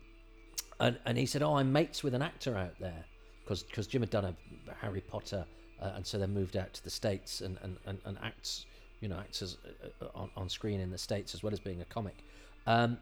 and 0.79 0.99
and 1.07 1.17
he 1.17 1.25
said, 1.25 1.43
"Oh, 1.43 1.55
I'm 1.55 1.73
mates 1.73 2.03
with 2.03 2.13
an 2.13 2.21
actor 2.21 2.55
out 2.55 2.79
there," 2.79 3.05
because 3.43 3.63
because 3.63 3.87
Jim 3.87 4.03
had 4.03 4.11
done 4.11 4.27
a 4.27 4.35
Harry 4.83 5.01
Potter, 5.01 5.47
uh, 5.81 5.93
and 5.95 6.07
so 6.07 6.19
then 6.19 6.35
moved 6.35 6.55
out 6.55 6.75
to 6.75 6.85
the 6.85 6.91
states 6.91 7.41
and 7.41 7.57
and, 7.63 7.79
and, 7.87 7.99
and 8.05 8.19
acts 8.23 8.67
you 9.01 9.09
know, 9.09 9.19
acts 9.19 9.43
as, 9.43 9.57
uh, 10.01 10.07
on, 10.15 10.31
on 10.37 10.49
screen 10.49 10.81
in 10.81 10.91
the 10.91 10.99
States 10.99 11.35
as 11.35 11.43
well 11.43 11.53
as 11.53 11.61
being 11.61 11.81
a 11.81 11.85
comic. 11.85 12.25
Um, 12.67 12.99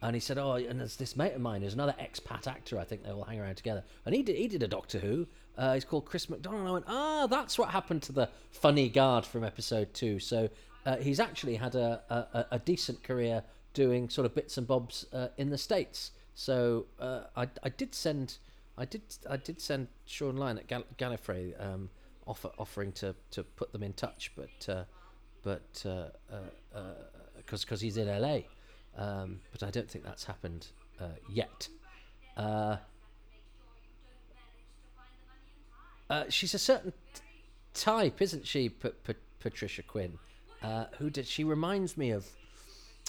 and 0.00 0.14
he 0.14 0.20
said, 0.20 0.38
"Oh, 0.38 0.52
and 0.52 0.78
there's 0.78 0.96
this 0.96 1.16
mate 1.16 1.32
of 1.32 1.40
mine 1.40 1.62
who's 1.62 1.74
another 1.74 1.94
expat 2.00 2.46
actor. 2.46 2.78
I 2.78 2.84
think 2.84 3.02
they 3.02 3.10
all 3.10 3.24
hang 3.24 3.40
around 3.40 3.56
together. 3.56 3.82
And 4.06 4.14
he 4.14 4.22
did 4.22 4.36
he 4.36 4.46
did 4.46 4.62
a 4.62 4.68
Doctor 4.68 4.98
Who. 4.98 5.26
Uh, 5.56 5.74
he's 5.74 5.84
called 5.84 6.04
Chris 6.04 6.30
McDonald. 6.30 6.68
I 6.68 6.70
went, 6.70 6.84
ah, 6.86 7.26
that's 7.26 7.58
what 7.58 7.70
happened 7.70 8.02
to 8.04 8.12
the 8.12 8.28
funny 8.52 8.88
guard 8.88 9.26
from 9.26 9.42
episode 9.42 9.92
two. 9.92 10.20
So 10.20 10.48
uh, 10.86 10.98
he's 10.98 11.18
actually 11.18 11.56
had 11.56 11.74
a, 11.74 12.00
a, 12.32 12.46
a 12.52 12.58
decent 12.60 13.02
career 13.02 13.42
doing 13.74 14.08
sort 14.08 14.24
of 14.24 14.36
bits 14.36 14.56
and 14.56 14.68
bobs 14.68 15.04
uh, 15.12 15.28
in 15.36 15.50
the 15.50 15.58
states. 15.58 16.12
So 16.34 16.86
uh, 17.00 17.22
I, 17.36 17.48
I 17.64 17.70
did 17.70 17.92
send 17.92 18.38
I 18.76 18.84
did 18.84 19.02
I 19.28 19.36
did 19.36 19.60
send 19.60 19.88
Shaun 20.06 20.36
Lyon 20.36 20.58
at 20.58 20.68
Gal- 20.68 20.84
Gallifrey 20.96 21.60
um, 21.60 21.90
offer, 22.28 22.50
offering 22.58 22.92
to, 22.92 23.16
to 23.32 23.42
put 23.42 23.72
them 23.72 23.82
in 23.82 23.92
touch, 23.94 24.30
but 24.36 24.72
uh, 24.72 24.84
but 25.42 25.62
because 25.72 26.10
uh, 26.74 26.94
because 27.36 27.64
uh, 27.70 27.74
uh 27.74 27.78
he's 27.78 27.96
in 27.96 28.08
LA. 28.08 28.40
Um, 28.96 29.40
but 29.52 29.62
I 29.62 29.70
don't 29.70 29.88
think 29.88 30.04
that's 30.04 30.24
happened 30.24 30.66
yet. 31.30 31.68
She's 36.30 36.54
a 36.54 36.58
certain 36.58 36.92
type, 37.74 38.20
isn't 38.20 38.46
she, 38.46 38.68
P- 38.70 38.90
P- 39.06 39.14
Patricia 39.40 39.82
Quinn? 39.82 40.18
who 40.98 41.10
did 41.10 41.26
she 41.26 41.44
reminds 41.44 41.96
me 41.96 42.10
of 42.10 42.26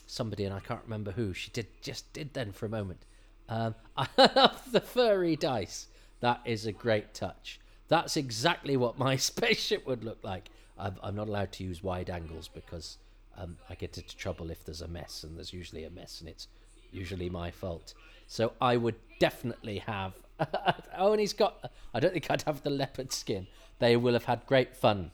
somebody, 0.05 0.45
and 0.45 0.53
I 0.53 0.59
can't 0.59 0.83
remember 0.83 1.11
who. 1.11 1.33
She 1.33 1.51
did 1.51 1.67
just 1.81 2.11
did 2.13 2.33
then 2.33 2.51
for 2.51 2.65
a 2.65 2.69
moment. 2.69 3.05
Um, 3.47 3.75
I 3.97 4.07
love 4.17 4.71
the 4.71 4.81
furry 4.81 5.35
dice. 5.35 5.87
That 6.19 6.41
is 6.45 6.65
a 6.65 6.71
great 6.71 7.13
touch. 7.13 7.59
That's 7.87 8.17
exactly 8.17 8.77
what 8.77 8.97
my 8.97 9.15
spaceship 9.29 9.85
would 9.87 10.03
look 10.03 10.19
like. 10.23 10.49
I'm, 10.79 10.95
I'm 11.03 11.15
not 11.15 11.27
allowed 11.27 11.51
to 11.53 11.63
use 11.63 11.83
wide 11.83 12.09
angles 12.09 12.47
because 12.47 12.97
um, 13.37 13.57
I 13.69 13.75
get 13.75 13.97
into 13.97 14.15
trouble 14.15 14.49
if 14.49 14.63
there's 14.65 14.81
a 14.81 14.87
mess, 14.87 15.23
and 15.23 15.37
there's 15.37 15.53
usually 15.53 15.83
a 15.83 15.89
mess, 15.89 16.19
and 16.19 16.29
it's 16.29 16.47
usually 16.91 17.29
my 17.29 17.51
fault. 17.51 17.93
So 18.27 18.53
I 18.61 18.77
would 18.77 18.95
definitely 19.19 19.79
have. 19.79 20.13
oh, 20.97 21.11
and 21.11 21.19
he's 21.19 21.33
got. 21.33 21.71
I 21.93 21.99
don't 21.99 22.13
think 22.13 22.29
I'd 22.29 22.43
have 22.43 22.63
the 22.63 22.69
leopard 22.69 23.11
skin. 23.11 23.47
They 23.79 23.95
will 23.95 24.13
have 24.13 24.25
had 24.25 24.45
great 24.45 24.75
fun 24.75 25.11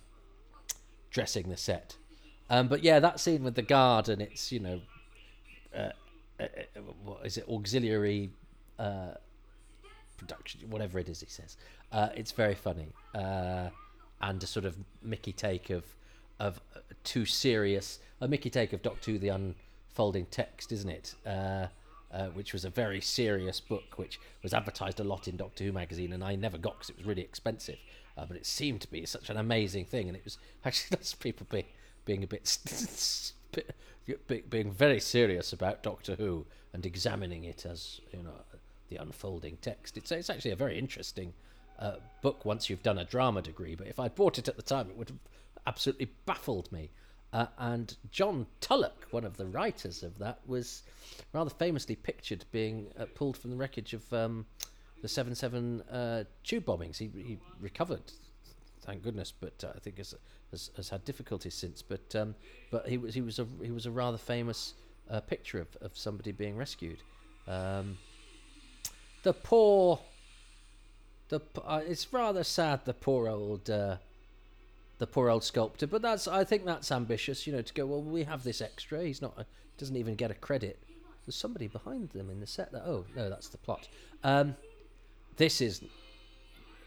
dressing 1.11 1.49
the 1.49 1.57
set. 1.57 1.95
Um, 2.49 2.68
but 2.68 2.84
yeah, 2.84 2.99
that 2.99 3.20
scene 3.20 3.43
with 3.43 3.55
the 3.55 3.61
guard 3.61 4.09
and 4.09 4.22
it's 4.22 4.51
you 4.51 4.59
know, 4.59 4.82
uh, 5.76 5.89
uh, 6.39 6.43
uh 6.43 6.80
what 7.03 7.26
is 7.26 7.38
it? 7.38 7.45
Auxiliary 7.49 8.30
uh, 8.78 9.13
production, 10.18 10.70
whatever 10.70 10.99
it 10.99 11.09
is. 11.09 11.22
He 11.22 11.28
says 11.28 11.57
uh, 11.91 12.09
it's 12.16 12.32
very 12.32 12.55
funny. 12.55 12.88
And 14.26 14.42
a 14.44 14.48
sort 14.48 14.66
of 14.66 14.76
Mickey 15.04 15.32
take 15.32 15.70
of 15.70 15.84
of 16.40 16.60
too 17.04 17.26
serious 17.26 18.00
a 18.22 18.28
Mickey 18.28 18.50
take 18.50 18.74
of 18.74 18.82
Doctor 18.82 19.12
Who: 19.12 19.20
The 19.20 19.30
Unfolding 19.30 20.26
Text, 20.28 20.72
isn't 20.72 20.90
it? 20.90 21.16
Uh, 21.26 21.68
uh, 22.12 22.28
which 22.28 22.54
was 22.54 22.64
a 22.64 22.70
very 22.70 23.02
serious 23.02 23.60
book, 23.60 23.98
which 23.98 24.20
was 24.42 24.54
advertised 24.54 25.00
a 25.00 25.04
lot 25.04 25.28
in 25.28 25.36
Doctor 25.36 25.66
Who 25.66 25.72
magazine, 25.72 26.14
and 26.14 26.24
I 26.24 26.36
never 26.36 26.58
got 26.58 26.76
because 26.76 26.90
it 26.90 26.98
was 26.98 27.06
really 27.06 27.22
expensive. 27.22 27.78
Uh, 28.18 28.26
but 28.26 28.38
it 28.38 28.46
seemed 28.46 28.80
to 28.82 28.90
be 28.90 29.06
such 29.06 29.30
an 29.30 29.38
amazing 29.38 29.86
thing, 29.86 30.08
and 30.08 30.16
it 30.16 30.24
was 30.24 30.38
actually 30.66 30.98
of 31.02 31.20
people 31.20 31.46
be, 31.52 31.66
being 32.06 32.24
a 32.24 32.28
bit, 32.28 32.58
bit 34.28 34.50
being 34.50 34.72
very 34.72 35.00
serious 35.00 35.52
about 35.52 35.84
Doctor 35.84 36.16
Who 36.16 36.46
and 36.74 36.86
examining 36.86 37.44
it 37.44 37.66
as 37.66 38.00
you 38.12 38.24
know 38.24 38.32
the 38.90 38.98
unfolding 38.98 39.58
text. 39.62 39.98
It's 39.98 40.12
it's 40.12 40.30
actually 40.30 40.52
a 40.52 40.56
very 40.56 40.80
interesting 40.80 41.34
uh, 41.80 41.96
book 42.22 42.46
once 42.46 42.70
you've 42.70 42.84
done 42.84 42.98
a 42.98 43.06
drama 43.06 43.42
degree, 43.42 43.76
but 43.76 43.88
if 43.88 44.00
I'd 44.00 44.16
bought 44.16 44.38
it 44.38 44.48
at 44.48 44.56
the 44.56 44.62
time, 44.62 44.90
it 44.90 44.98
would 44.98 45.10
have 45.10 45.20
absolutely 45.68 46.12
baffled 46.26 46.72
me. 46.72 46.90
Uh, 47.34 47.48
and 47.58 47.98
John 48.12 48.48
Tulloch, 48.62 49.08
one 49.12 49.26
of 49.26 49.36
the 49.36 49.46
writers 49.46 50.04
of 50.04 50.18
that, 50.20 50.40
was 50.48 50.84
rather 51.34 51.50
famously 51.50 51.96
pictured 51.96 52.46
being 52.52 52.88
uh, 52.98 53.06
pulled 53.14 53.36
from 53.36 53.52
the 53.52 53.58
wreckage 53.58 53.94
of 53.94 54.12
um, 54.14 54.46
the 55.02 55.10
7 55.10 55.36
7 55.36 55.82
uh, 55.82 56.24
tube 56.44 56.66
bombings. 56.66 56.98
He, 56.98 57.12
he 57.16 57.38
recovered, 57.60 58.02
thank 58.84 59.04
goodness, 59.04 59.34
but 59.38 59.62
uh, 59.64 59.74
I 59.76 59.80
think 59.80 59.98
has, 59.98 60.16
has, 60.52 60.72
has, 60.78 60.90
had 60.90 61.04
difficulties 61.04 61.56
since. 61.56 61.82
But 61.82 62.16
um, 62.16 62.36
but 62.72 62.88
he 62.88 62.98
was 62.98 63.14
he 63.14 63.22
was 63.22 63.40
a 63.40 63.48
he 63.62 63.72
was 63.72 63.86
a 63.86 63.92
rather 63.92 64.18
famous 64.18 64.76
uh, 65.10 65.20
picture 65.20 65.60
of, 65.60 65.68
of 65.82 65.98
somebody 65.98 66.32
being 66.32 66.56
rescued. 66.56 67.04
Um, 67.48 67.98
the 69.24 69.34
poor 69.34 70.00
the 71.30 71.40
uh, 71.66 71.82
it's 71.86 72.12
rather 72.14 72.44
sad 72.44 72.86
the 72.86 72.94
poor 72.94 73.28
old 73.28 73.70
uh, 73.70 73.98
the 75.00 75.08
poor 75.08 75.30
old 75.30 75.44
sculptor 75.44 75.88
but 75.88 76.02
that's 76.02 76.28
i 76.28 76.44
think 76.44 76.66
that's 76.66 76.92
ambitious 76.92 77.46
you 77.46 77.54
know 77.54 77.62
to 77.62 77.74
go 77.74 77.86
well 77.86 78.02
we 78.02 78.24
have 78.24 78.44
this 78.44 78.62
extra 78.62 79.04
he's 79.04 79.22
not 79.22 79.34
a, 79.38 79.46
doesn't 79.78 79.98
even 79.98 80.16
get 80.16 80.32
a 80.32 80.36
credit. 80.36 80.80
There's 81.26 81.36
somebody 81.36 81.68
behind 81.68 82.10
them 82.12 82.30
in 82.30 82.40
the 82.40 82.48
set 82.48 82.72
that 82.72 82.84
oh 82.86 83.06
no 83.16 83.30
that's 83.30 83.50
the 83.50 83.58
plot. 83.58 83.88
Um, 84.24 84.56
this 85.38 85.60
is 85.62 85.84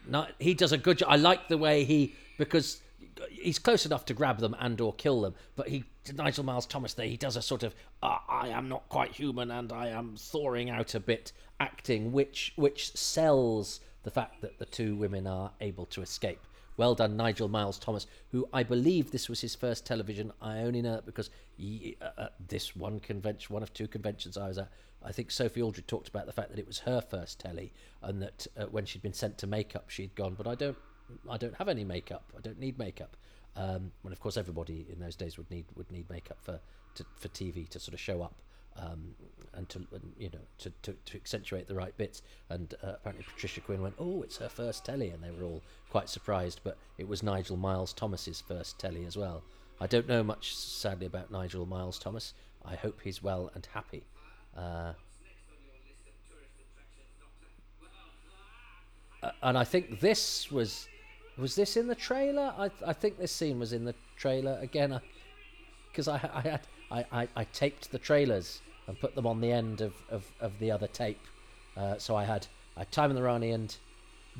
not 0.07 0.31
he 0.39 0.53
does 0.53 0.71
a 0.71 0.77
good 0.77 0.97
job 0.97 1.09
i 1.11 1.15
like 1.15 1.49
the 1.49 1.57
way 1.57 1.83
he 1.83 2.15
because 2.37 2.81
he's 3.29 3.59
close 3.59 3.85
enough 3.85 4.05
to 4.05 4.13
grab 4.13 4.39
them 4.39 4.55
and 4.59 4.79
or 4.81 4.93
kill 4.93 5.21
them 5.21 5.35
but 5.55 5.67
he 5.67 5.83
nigel 6.15 6.43
miles 6.43 6.65
thomas 6.65 6.93
there 6.93 7.05
he 7.05 7.17
does 7.17 7.35
a 7.35 7.41
sort 7.41 7.61
of 7.63 7.75
uh, 8.01 8.17
i 8.27 8.47
am 8.47 8.67
not 8.69 8.87
quite 8.89 9.11
human 9.11 9.51
and 9.51 9.71
i 9.71 9.87
am 9.87 10.15
thawing 10.15 10.69
out 10.69 10.95
a 10.95 10.99
bit 10.99 11.31
acting 11.59 12.11
which 12.11 12.53
which 12.55 12.95
sells 12.95 13.81
the 14.03 14.11
fact 14.11 14.41
that 14.41 14.59
the 14.59 14.65
two 14.65 14.95
women 14.95 15.27
are 15.27 15.51
able 15.61 15.85
to 15.87 16.01
escape. 16.01 16.39
Well 16.77 16.95
done, 16.95 17.17
Nigel 17.17 17.49
Miles 17.49 17.77
Thomas, 17.77 18.07
who 18.31 18.47
I 18.53 18.63
believe 18.63 19.11
this 19.11 19.27
was 19.27 19.41
his 19.41 19.53
first 19.53 19.85
television. 19.85 20.31
I 20.41 20.59
only 20.59 20.81
know 20.81 20.95
it 20.95 21.05
because 21.05 21.29
he, 21.57 21.97
uh, 22.01 22.09
uh, 22.17 22.27
this 22.47 22.73
one 22.73 23.01
convention, 23.01 23.53
one 23.53 23.63
of 23.63 23.73
two 23.73 23.87
conventions 23.87 24.37
I 24.37 24.47
was 24.47 24.57
at, 24.57 24.71
I 25.03 25.11
think 25.11 25.31
Sophie 25.31 25.61
Aldred 25.61 25.87
talked 25.87 26.07
about 26.07 26.25
the 26.25 26.31
fact 26.31 26.49
that 26.51 26.59
it 26.59 26.67
was 26.67 26.79
her 26.79 27.01
first 27.01 27.39
telly, 27.39 27.73
and 28.01 28.21
that 28.21 28.47
uh, 28.57 28.65
when 28.65 28.85
she'd 28.85 29.01
been 29.01 29.13
sent 29.13 29.37
to 29.39 29.47
makeup, 29.47 29.89
she'd 29.89 30.15
gone, 30.15 30.35
but 30.35 30.47
I 30.47 30.55
don't, 30.55 30.77
I 31.29 31.37
don't 31.37 31.55
have 31.55 31.67
any 31.67 31.83
makeup. 31.83 32.31
I 32.37 32.41
don't 32.41 32.59
need 32.59 32.77
makeup. 32.77 33.17
Um, 33.55 33.91
and 34.03 34.13
of 34.13 34.21
course, 34.21 34.37
everybody 34.37 34.85
in 34.89 34.99
those 34.99 35.15
days 35.17 35.37
would 35.37 35.51
need 35.51 35.65
would 35.75 35.91
need 35.91 36.09
makeup 36.09 36.37
for 36.41 36.61
to, 36.95 37.05
for 37.17 37.27
TV 37.29 37.67
to 37.69 37.79
sort 37.79 37.93
of 37.93 37.99
show 37.99 38.21
up 38.21 38.35
um, 38.79 39.15
and 39.53 39.67
to 39.69 39.85
you 40.17 40.29
know 40.29 40.39
to, 40.59 40.71
to, 40.83 40.95
to 41.05 41.17
accentuate 41.17 41.67
the 41.67 41.75
right 41.75 41.95
bits. 41.97 42.21
And 42.49 42.73
uh, 42.83 42.93
apparently 42.93 43.25
Patricia 43.31 43.61
Quinn 43.61 43.81
went, 43.81 43.95
"Oh, 43.99 44.21
it's 44.23 44.37
her 44.37 44.49
first 44.49 44.85
telly," 44.85 45.09
and 45.09 45.23
they 45.23 45.31
were 45.31 45.45
all 45.45 45.61
quite 45.89 46.09
surprised. 46.09 46.61
But 46.63 46.77
it 46.97 47.07
was 47.07 47.23
Nigel 47.23 47.57
Miles 47.57 47.93
Thomas's 47.93 48.41
first 48.41 48.79
telly 48.79 49.05
as 49.05 49.17
well. 49.17 49.43
I 49.81 49.87
don't 49.87 50.07
know 50.07 50.23
much, 50.23 50.55
sadly, 50.55 51.05
about 51.05 51.31
Nigel 51.31 51.65
Miles 51.65 51.99
Thomas. 51.99 52.33
I 52.65 52.75
hope 52.75 52.99
he's 53.01 53.23
well 53.23 53.49
and 53.53 53.67
happy. 53.73 54.03
Uh, 54.55 54.93
and 59.43 59.57
I 59.57 59.63
think 59.63 59.99
this 59.99 60.51
was 60.51 60.87
was 61.37 61.55
this 61.55 61.77
in 61.77 61.87
the 61.87 61.95
trailer? 61.95 62.53
I 62.57 62.71
I 62.85 62.93
think 62.93 63.17
this 63.17 63.31
scene 63.31 63.59
was 63.59 63.73
in 63.73 63.85
the 63.85 63.95
trailer 64.15 64.57
again. 64.61 64.99
Because 65.89 66.07
I, 66.07 66.17
I, 66.17 66.29
I 66.33 66.41
had 66.41 66.61
I, 66.91 67.05
I, 67.11 67.27
I 67.35 67.43
taped 67.45 67.91
the 67.91 67.99
trailers 67.99 68.61
and 68.89 68.99
put 68.99 69.13
them 69.13 69.27
on 69.27 69.39
the 69.39 69.51
end 69.51 69.81
of, 69.81 69.93
of, 70.09 70.25
of 70.41 70.57
the 70.59 70.71
other 70.71 70.87
tape. 70.87 71.21
Uh, 71.77 71.97
so 71.97 72.15
I 72.15 72.25
had 72.25 72.47
I 72.75 72.79
had 72.81 72.91
Time 72.91 73.11
and 73.11 73.17
the 73.17 73.23
Rani 73.23 73.51
and 73.51 73.75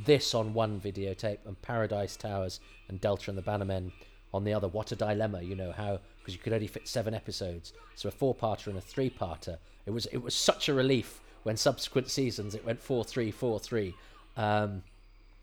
this 0.06 0.34
on 0.34 0.54
one 0.54 0.82
videotape 0.82 1.38
and 1.46 1.62
Paradise 1.62 2.18
Towers 2.18 2.60
and 2.88 3.00
Delta 3.00 3.30
and 3.30 3.38
the 3.38 3.44
Bannermen 3.44 3.92
on 4.34 4.44
the 4.44 4.54
other. 4.54 4.68
What 4.68 4.92
a 4.92 4.96
dilemma, 4.96 5.42
you 5.42 5.56
know 5.56 5.72
how 5.72 6.00
because 6.18 6.34
you 6.34 6.40
could 6.40 6.54
only 6.54 6.68
fit 6.68 6.88
seven 6.88 7.14
episodes, 7.14 7.74
so 7.96 8.10
a 8.10 8.12
four-parter 8.12 8.68
and 8.68 8.78
a 8.78 8.82
three-parter. 8.82 9.58
It 9.86 9.92
was 9.92 10.08
it 10.08 10.18
was 10.18 10.34
such 10.34 10.68
a 10.68 10.74
relief 10.74 11.22
when 11.44 11.56
subsequent 11.56 12.10
seasons 12.10 12.56
it 12.56 12.66
went 12.66 12.82
four 12.82 13.04
three 13.04 13.32
four 13.32 13.60
three. 13.60 13.94
Um, 14.36 14.82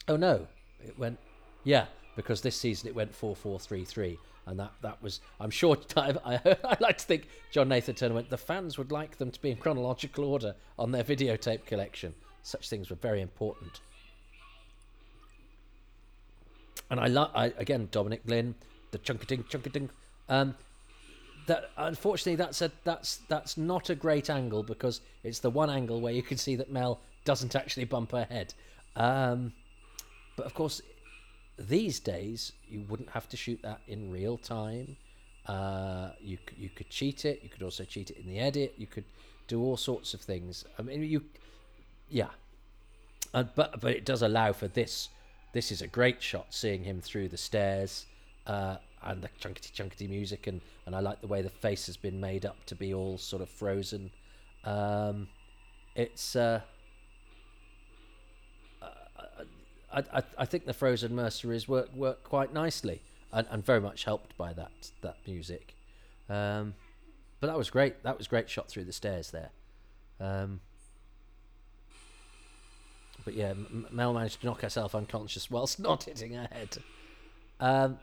oh 0.08 0.16
no, 0.16 0.48
it 0.84 0.98
went 0.98 1.18
yeah 1.62 1.86
because 2.16 2.40
this 2.40 2.56
season 2.56 2.88
it 2.88 2.94
went 2.94 3.14
four 3.14 3.36
four 3.36 3.60
three 3.60 3.84
three 3.84 4.18
and 4.46 4.58
that 4.60 4.72
that 4.82 5.02
was 5.02 5.20
I'm 5.40 5.50
sure 5.50 5.76
I, 5.96 6.16
I, 6.24 6.76
like 6.80 6.98
to 6.98 7.04
think 7.04 7.28
John 7.50 7.68
Nathan 7.68 7.94
Turner 7.94 8.14
went 8.14 8.30
the 8.30 8.36
fans 8.36 8.78
would 8.78 8.92
like 8.92 9.18
them 9.18 9.30
to 9.30 9.40
be 9.40 9.50
in 9.50 9.56
chronological 9.56 10.24
order 10.24 10.54
on 10.78 10.92
their 10.92 11.04
videotape 11.04 11.66
collection. 11.66 12.14
Such 12.42 12.68
things 12.68 12.90
were 12.90 12.96
very 12.96 13.20
important. 13.20 13.80
And 16.90 17.00
I 17.00 17.28
I 17.34 17.52
again 17.58 17.88
Dominic 17.90 18.24
Glynn, 18.26 18.54
the 18.92 18.98
chunkating 18.98 19.44
chunkating. 19.48 19.88
Um, 20.28 20.54
that 21.46 21.70
unfortunately 21.76 22.36
that's 22.36 22.62
a 22.62 22.70
that's 22.84 23.18
that's 23.28 23.56
not 23.56 23.90
a 23.90 23.94
great 23.94 24.30
angle 24.30 24.62
because 24.62 25.00
it's 25.24 25.40
the 25.40 25.50
one 25.50 25.70
angle 25.70 26.00
where 26.00 26.12
you 26.12 26.22
can 26.22 26.36
see 26.36 26.56
that 26.56 26.70
Mel 26.70 27.00
doesn't 27.24 27.56
actually 27.56 27.84
bump 27.84 28.12
her 28.12 28.24
head. 28.24 28.54
Um, 28.94 29.52
but 30.36 30.46
of 30.46 30.54
course, 30.54 30.80
these 31.58 32.00
days 32.00 32.52
you 32.68 32.84
wouldn't 32.88 33.10
have 33.10 33.28
to 33.30 33.36
shoot 33.36 33.60
that 33.62 33.80
in 33.88 34.10
real 34.10 34.36
time. 34.36 34.96
Uh, 35.46 36.10
you 36.20 36.38
you 36.56 36.68
could 36.68 36.90
cheat 36.90 37.24
it. 37.24 37.40
You 37.42 37.48
could 37.48 37.62
also 37.62 37.84
cheat 37.84 38.10
it 38.10 38.18
in 38.18 38.26
the 38.26 38.38
edit. 38.38 38.74
You 38.76 38.86
could 38.86 39.04
do 39.48 39.62
all 39.62 39.76
sorts 39.76 40.12
of 40.12 40.20
things. 40.20 40.64
I 40.78 40.82
mean, 40.82 41.02
you, 41.02 41.22
yeah, 42.08 42.28
uh, 43.32 43.44
but 43.54 43.80
but 43.80 43.92
it 43.92 44.04
does 44.04 44.22
allow 44.22 44.52
for 44.52 44.68
this. 44.68 45.08
This 45.52 45.72
is 45.72 45.80
a 45.82 45.86
great 45.86 46.22
shot, 46.22 46.46
seeing 46.50 46.84
him 46.84 47.00
through 47.00 47.28
the 47.28 47.36
stairs, 47.36 48.06
uh, 48.46 48.76
and 49.02 49.22
the 49.22 49.28
chunkety 49.40 49.72
chunkety 49.72 50.08
music, 50.08 50.46
and 50.48 50.60
and 50.84 50.94
I 50.94 51.00
like 51.00 51.20
the 51.20 51.28
way 51.28 51.42
the 51.42 51.50
face 51.50 51.86
has 51.86 51.96
been 51.96 52.20
made 52.20 52.44
up 52.44 52.66
to 52.66 52.74
be 52.74 52.92
all 52.92 53.16
sort 53.16 53.42
of 53.42 53.48
frozen. 53.48 54.10
Um, 54.64 55.28
it's. 55.94 56.36
Uh, 56.36 56.60
I, 59.96 60.22
I, 60.38 60.44
think 60.44 60.66
the 60.66 60.74
Frozen 60.74 61.14
Mercenaries 61.14 61.66
work 61.66 61.94
work 61.94 62.22
quite 62.22 62.52
nicely 62.52 63.00
and, 63.32 63.46
and 63.50 63.64
very 63.64 63.80
much 63.80 64.04
helped 64.04 64.36
by 64.36 64.52
that 64.52 64.90
that 65.00 65.16
music. 65.26 65.74
Um, 66.28 66.74
but 67.40 67.46
that 67.48 67.56
was 67.56 67.70
great. 67.70 68.02
That 68.02 68.18
was 68.18 68.26
great 68.26 68.50
shot 68.50 68.68
through 68.68 68.84
the 68.84 68.92
stairs 68.92 69.30
there. 69.30 69.50
Um, 70.20 70.60
but 73.24 73.34
yeah, 73.34 73.54
Mel 73.90 74.12
managed 74.12 74.40
to 74.40 74.46
knock 74.46 74.62
herself 74.62 74.94
unconscious 74.94 75.50
whilst 75.50 75.80
not 75.80 76.04
hitting 76.04 76.32
her 76.34 76.48
head. 76.50 76.78
Um, 77.58 77.98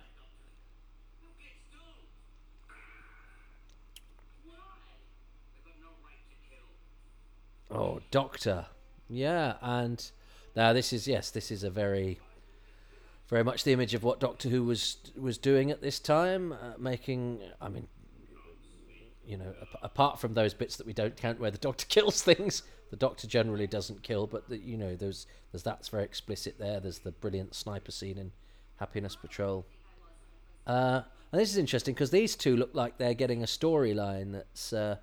oh, 7.72 8.02
Doctor. 8.12 8.66
Yeah, 9.10 9.56
and 9.62 10.12
now 10.56 10.74
this 10.74 10.94
is 10.94 11.08
yes, 11.08 11.32
this 11.32 11.52
is 11.52 11.64
a 11.64 11.70
very, 11.70 12.20
very 13.28 13.44
much 13.44 13.64
the 13.64 13.72
image 13.72 13.94
of 13.94 14.04
what 14.04 14.20
Doctor 14.20 14.50
Who 14.50 14.64
was 14.64 14.98
was 15.20 15.38
doing 15.38 15.72
at 15.72 15.82
this 15.82 16.00
time, 16.00 16.54
uh, 16.54 16.74
making. 16.78 17.40
I 17.62 17.70
mean, 17.70 17.88
you 19.26 19.38
know, 19.38 19.54
ap- 19.62 19.80
apart 19.82 20.20
from 20.20 20.34
those 20.34 20.54
bits 20.54 20.78
that 20.78 20.86
we 20.86 20.94
don't 20.94 21.16
count 21.16 21.40
where 21.40 21.52
the 21.52 21.58
Doctor 21.58 21.86
kills 21.90 22.22
things, 22.22 22.64
the 22.92 22.98
Doctor 22.98 23.28
generally 23.28 23.68
doesn't 23.68 24.04
kill. 24.04 24.28
But 24.28 24.50
the, 24.50 24.58
you 24.58 24.78
know, 24.78 24.96
there's 24.96 25.26
there's 25.52 25.64
that's 25.64 25.90
very 25.90 26.04
explicit 26.04 26.56
there. 26.60 26.80
There's 26.80 27.00
the 27.00 27.12
brilliant 27.12 27.56
sniper 27.56 27.92
scene 27.92 28.18
in 28.18 28.32
Happiness 28.78 29.16
Patrol. 29.16 29.66
Uh, 30.68 31.02
and 31.32 31.42
this 31.42 31.50
is 31.50 31.58
interesting 31.58 31.96
because 31.96 32.12
these 32.12 32.36
two 32.36 32.56
look 32.56 32.70
like 32.74 33.00
they're 33.00 33.16
getting 33.16 33.42
a 33.42 33.48
storyline 33.48 34.34
that's 34.34 34.72
uh, 34.72 34.98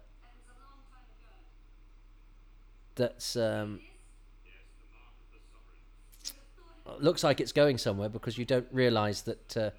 that's 2.94 3.34
um, 3.34 3.80
looks 6.98 7.22
like 7.22 7.40
it's 7.40 7.52
going 7.52 7.78
somewhere 7.78 8.08
because 8.08 8.36
you 8.38 8.44
don't 8.44 8.66
realise 8.72 9.22
that 9.22 9.72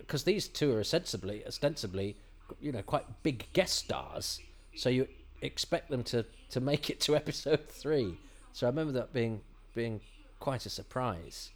because 0.00 0.24
these 0.24 0.48
two 0.48 0.74
are 0.74 0.80
ostensibly 0.80 1.44
ostensibly 1.46 2.16
you 2.60 2.72
know 2.72 2.82
quite 2.82 3.04
big 3.22 3.46
guest 3.52 3.76
stars, 3.76 4.40
so 4.74 4.88
you 4.88 5.06
expect 5.42 5.90
them 5.90 6.02
to 6.04 6.24
to 6.50 6.60
make 6.60 6.90
it 6.90 7.00
to 7.00 7.16
episode 7.22 7.68
three. 7.68 8.18
So 8.52 8.66
I 8.66 8.70
remember 8.70 8.92
that 8.94 9.12
being 9.12 9.40
being 9.74 10.00
quite 10.38 10.66
a 10.66 10.70
surprise. 10.70 11.50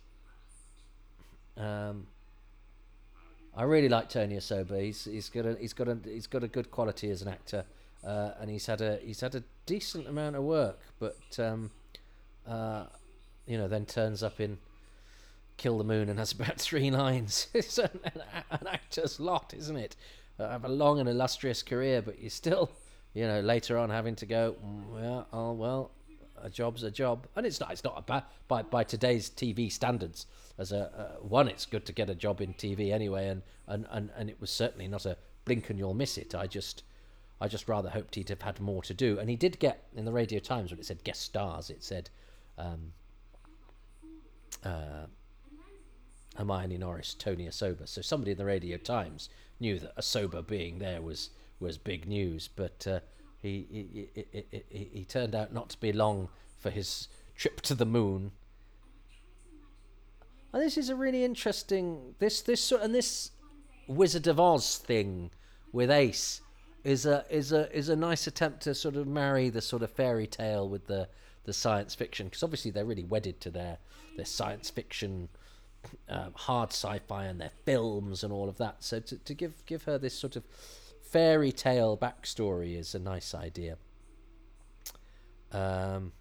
Um, 1.56 2.06
I 3.56 3.62
really 3.64 3.88
like 3.88 4.08
Tony 4.08 4.36
Osoba. 4.36 4.82
He's 4.82 5.04
he's 5.04 5.28
got 5.28 5.46
a 5.46 5.56
he's 5.60 5.72
got 5.72 5.88
a 5.88 5.98
he's 6.04 6.26
got 6.26 6.44
a 6.44 6.48
good 6.48 6.70
quality 6.70 7.10
as 7.10 7.22
an 7.22 7.28
actor, 7.28 7.64
uh, 8.04 8.32
and 8.40 8.50
he's 8.50 8.66
had 8.66 8.80
a 8.80 8.98
he's 9.02 9.20
had 9.20 9.34
a 9.34 9.42
decent 9.66 10.08
amount 10.08 10.36
of 10.36 10.44
work, 10.44 10.80
but 10.98 11.38
um, 11.38 11.70
uh, 12.46 12.84
you 13.46 13.58
know, 13.58 13.68
then 13.68 13.86
turns 13.86 14.22
up 14.22 14.40
in 14.40 14.58
Kill 15.56 15.78
the 15.78 15.84
Moon 15.84 16.08
and 16.08 16.18
has 16.18 16.32
about 16.32 16.56
three 16.60 16.90
lines. 16.90 17.48
it's 17.54 17.78
an, 17.78 18.00
an, 18.50 18.66
actor's 18.66 19.20
lot, 19.20 19.54
isn't 19.56 19.76
it? 19.76 19.96
I 20.38 20.50
have 20.50 20.64
a 20.64 20.68
long 20.68 20.98
and 20.98 21.08
illustrious 21.08 21.62
career, 21.62 22.02
but 22.02 22.20
you're 22.20 22.30
still, 22.30 22.70
you 23.12 23.26
know, 23.26 23.40
later 23.40 23.78
on 23.78 23.90
having 23.90 24.16
to 24.16 24.26
go, 24.26 24.56
"Mm, 24.64 25.02
yeah, 25.02 25.22
oh 25.32 25.52
well, 25.52 25.92
a 26.42 26.50
job's 26.50 26.82
a 26.82 26.90
job, 26.90 27.26
and 27.36 27.46
it's 27.46 27.60
not. 27.60 27.70
It's 27.70 27.84
not 27.84 27.94
a 27.96 28.02
bad 28.02 28.24
by 28.48 28.62
by 28.62 28.82
today's 28.82 29.30
TV 29.30 29.70
standards. 29.70 30.26
As 30.58 30.72
a 30.72 30.90
uh, 30.98 31.22
one, 31.22 31.48
it's 31.48 31.66
good 31.66 31.86
to 31.86 31.92
get 31.92 32.10
a 32.10 32.14
job 32.14 32.40
in 32.40 32.54
TV 32.54 32.92
anyway, 32.92 33.28
and, 33.28 33.42
and, 33.66 33.86
and, 33.90 34.10
and 34.16 34.30
it 34.30 34.40
was 34.40 34.50
certainly 34.50 34.88
not 34.88 35.04
a 35.04 35.16
blink 35.44 35.68
and 35.68 35.78
you'll 35.78 35.94
miss 35.94 36.16
it. 36.16 36.34
I 36.34 36.46
just 36.46 36.82
I 37.40 37.48
just 37.48 37.68
rather 37.68 37.90
hoped 37.90 38.16
he'd 38.16 38.28
have 38.28 38.42
had 38.42 38.60
more 38.60 38.82
to 38.82 38.94
do, 38.94 39.20
and 39.20 39.30
he 39.30 39.36
did 39.36 39.60
get 39.60 39.84
in 39.94 40.04
the 40.04 40.12
Radio 40.12 40.40
Times 40.40 40.70
when 40.70 40.80
it 40.80 40.86
said 40.86 41.04
guest 41.04 41.22
stars. 41.22 41.70
It 41.70 41.84
said. 41.84 42.10
Um, 42.58 42.92
uh, 44.62 45.06
Hermione 46.36 46.78
Norris, 46.78 47.14
Tony 47.14 47.46
Osoba. 47.46 47.88
So 47.88 48.02
somebody 48.02 48.32
in 48.32 48.38
the 48.38 48.44
Radio 48.44 48.76
Times 48.76 49.28
knew 49.60 49.78
that 49.78 49.96
Osoba 49.96 50.46
being 50.46 50.78
there 50.78 51.00
was 51.00 51.30
was 51.60 51.78
big 51.78 52.06
news, 52.06 52.48
but 52.54 52.86
uh, 52.86 53.00
he, 53.40 53.66
he, 53.70 54.08
he, 54.14 54.44
he 54.68 54.90
he 54.92 55.04
turned 55.04 55.34
out 55.34 55.52
not 55.52 55.70
to 55.70 55.80
be 55.80 55.92
long 55.92 56.28
for 56.58 56.70
his 56.70 57.08
trip 57.36 57.60
to 57.62 57.74
the 57.74 57.86
moon. 57.86 58.32
And 60.52 60.62
this 60.62 60.76
is 60.76 60.88
a 60.88 60.96
really 60.96 61.24
interesting 61.24 62.14
this 62.18 62.42
this 62.42 62.72
and 62.72 62.94
this 62.94 63.30
Wizard 63.86 64.26
of 64.26 64.40
Oz 64.40 64.78
thing 64.78 65.30
with 65.72 65.90
Ace 65.90 66.40
is 66.84 67.06
a 67.06 67.24
is 67.30 67.52
a 67.52 67.74
is 67.76 67.88
a 67.88 67.96
nice 67.96 68.26
attempt 68.26 68.62
to 68.62 68.74
sort 68.74 68.96
of 68.96 69.06
marry 69.06 69.48
the 69.48 69.62
sort 69.62 69.82
of 69.82 69.90
fairy 69.90 70.26
tale 70.26 70.68
with 70.68 70.86
the 70.86 71.08
the 71.44 71.52
science 71.52 71.94
fiction 71.94 72.26
because 72.26 72.42
obviously 72.42 72.70
they're 72.70 72.84
really 72.84 73.04
wedded 73.04 73.40
to 73.40 73.50
their 73.50 73.78
their 74.16 74.26
science 74.26 74.70
fiction 74.70 75.28
um, 76.08 76.32
hard 76.34 76.70
sci-fi 76.70 77.24
and 77.24 77.40
their 77.40 77.52
films 77.64 78.24
and 78.24 78.32
all 78.32 78.48
of 78.48 78.58
that. 78.58 78.82
So 78.82 79.00
to, 79.00 79.18
to 79.18 79.34
give 79.34 79.64
give 79.66 79.84
her 79.84 79.98
this 79.98 80.18
sort 80.18 80.36
of 80.36 80.44
fairy 81.02 81.52
tale 81.52 81.96
backstory 81.96 82.78
is 82.78 82.94
a 82.94 82.98
nice 82.98 83.34
idea. 83.34 83.76
Um, 85.52 86.12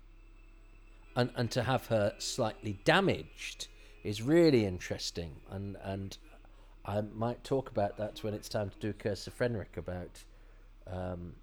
and 1.16 1.32
and 1.36 1.52
to 1.52 1.64
have 1.64 1.88
her 1.88 2.14
slightly 2.18 2.80
damaged 2.84 3.68
is 4.04 4.22
really 4.22 4.66
interesting. 4.66 5.38
And 5.50 5.78
and 5.84 6.18
I 6.86 7.02
might 7.02 7.44
talk 7.44 7.70
about 7.70 7.98
that 7.98 8.24
when 8.24 8.34
it's 8.34 8.50
time 8.50 8.70
to 8.70 8.80
do 8.80 8.94
Curse 8.94 9.28
of 9.28 9.38
Fenric 9.38 9.78
about 9.78 10.24
um, 10.88 11.34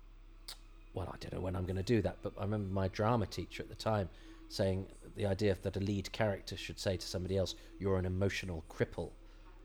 well, 0.92 1.08
I 1.08 1.16
don't 1.18 1.32
know 1.32 1.40
when 1.40 1.56
I'm 1.56 1.64
going 1.64 1.76
to 1.76 1.82
do 1.82 2.02
that, 2.02 2.16
but 2.22 2.32
I 2.38 2.42
remember 2.42 2.72
my 2.72 2.88
drama 2.88 3.26
teacher 3.26 3.62
at 3.62 3.68
the 3.68 3.76
time 3.76 4.08
saying 4.48 4.86
the 5.16 5.26
idea 5.26 5.56
that 5.62 5.76
a 5.76 5.80
lead 5.80 6.12
character 6.12 6.56
should 6.56 6.78
say 6.78 6.96
to 6.96 7.06
somebody 7.06 7.36
else, 7.36 7.54
"You're 7.78 7.98
an 7.98 8.06
emotional 8.06 8.64
cripple," 8.68 9.12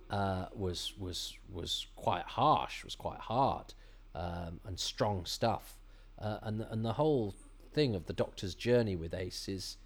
uh, 0.09 0.47
was 0.53 0.93
was 0.97 1.37
was 1.51 1.87
quite 1.95 2.25
harsh, 2.25 2.83
was 2.83 2.95
quite 2.95 3.19
hard, 3.19 3.73
um, 4.13 4.59
and 4.65 4.79
strong 4.79 5.25
stuff. 5.25 5.79
Uh, 6.19 6.39
and 6.43 6.61
and 6.61 6.85
the 6.85 6.93
whole 6.93 7.35
thing 7.73 7.95
of 7.95 8.05
the 8.05 8.13
Doctor's 8.13 8.55
journey 8.55 8.95
with 8.95 9.13
Ace 9.13 9.49
is 9.49 9.77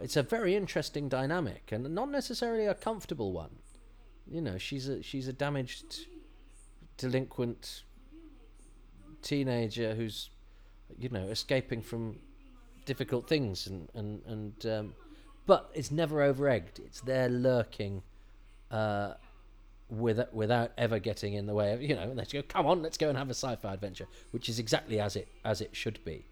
it's 0.00 0.16
a 0.16 0.22
very 0.22 0.56
interesting 0.56 1.08
dynamic 1.08 1.70
and 1.72 1.94
not 1.94 2.10
necessarily 2.10 2.66
a 2.66 2.74
comfortable 2.74 3.32
one. 3.32 3.56
You 4.26 4.40
know, 4.40 4.58
she's 4.58 4.88
a 4.88 5.02
she's 5.02 5.28
a 5.28 5.32
damaged, 5.32 6.06
delinquent 6.96 7.84
teenager 9.22 9.94
who's 9.94 10.30
you 10.98 11.08
know 11.10 11.26
escaping 11.26 11.82
from 11.82 12.18
difficult 12.84 13.28
things 13.28 13.66
and 13.66 13.88
and 13.94 14.22
and 14.26 14.66
um, 14.66 14.94
but 15.46 15.70
it's 15.74 15.90
never 15.90 16.22
over 16.22 16.48
egged 16.48 16.78
it's 16.78 17.00
there 17.00 17.28
lurking 17.28 18.02
uh 18.70 19.14
with, 19.90 20.20
without 20.32 20.70
ever 20.78 20.98
getting 20.98 21.34
in 21.34 21.46
the 21.46 21.54
way 21.54 21.72
of 21.72 21.82
you 21.82 21.94
know 21.94 22.12
let's 22.14 22.32
go 22.32 22.42
come 22.42 22.66
on 22.66 22.82
let's 22.82 22.96
go 22.96 23.08
and 23.08 23.18
have 23.18 23.28
a 23.28 23.34
sci-fi 23.34 23.74
adventure 23.74 24.06
which 24.30 24.48
is 24.48 24.58
exactly 24.58 25.00
as 25.00 25.16
it 25.16 25.28
as 25.44 25.60
it 25.60 25.74
should 25.74 26.02
be. 26.04 26.24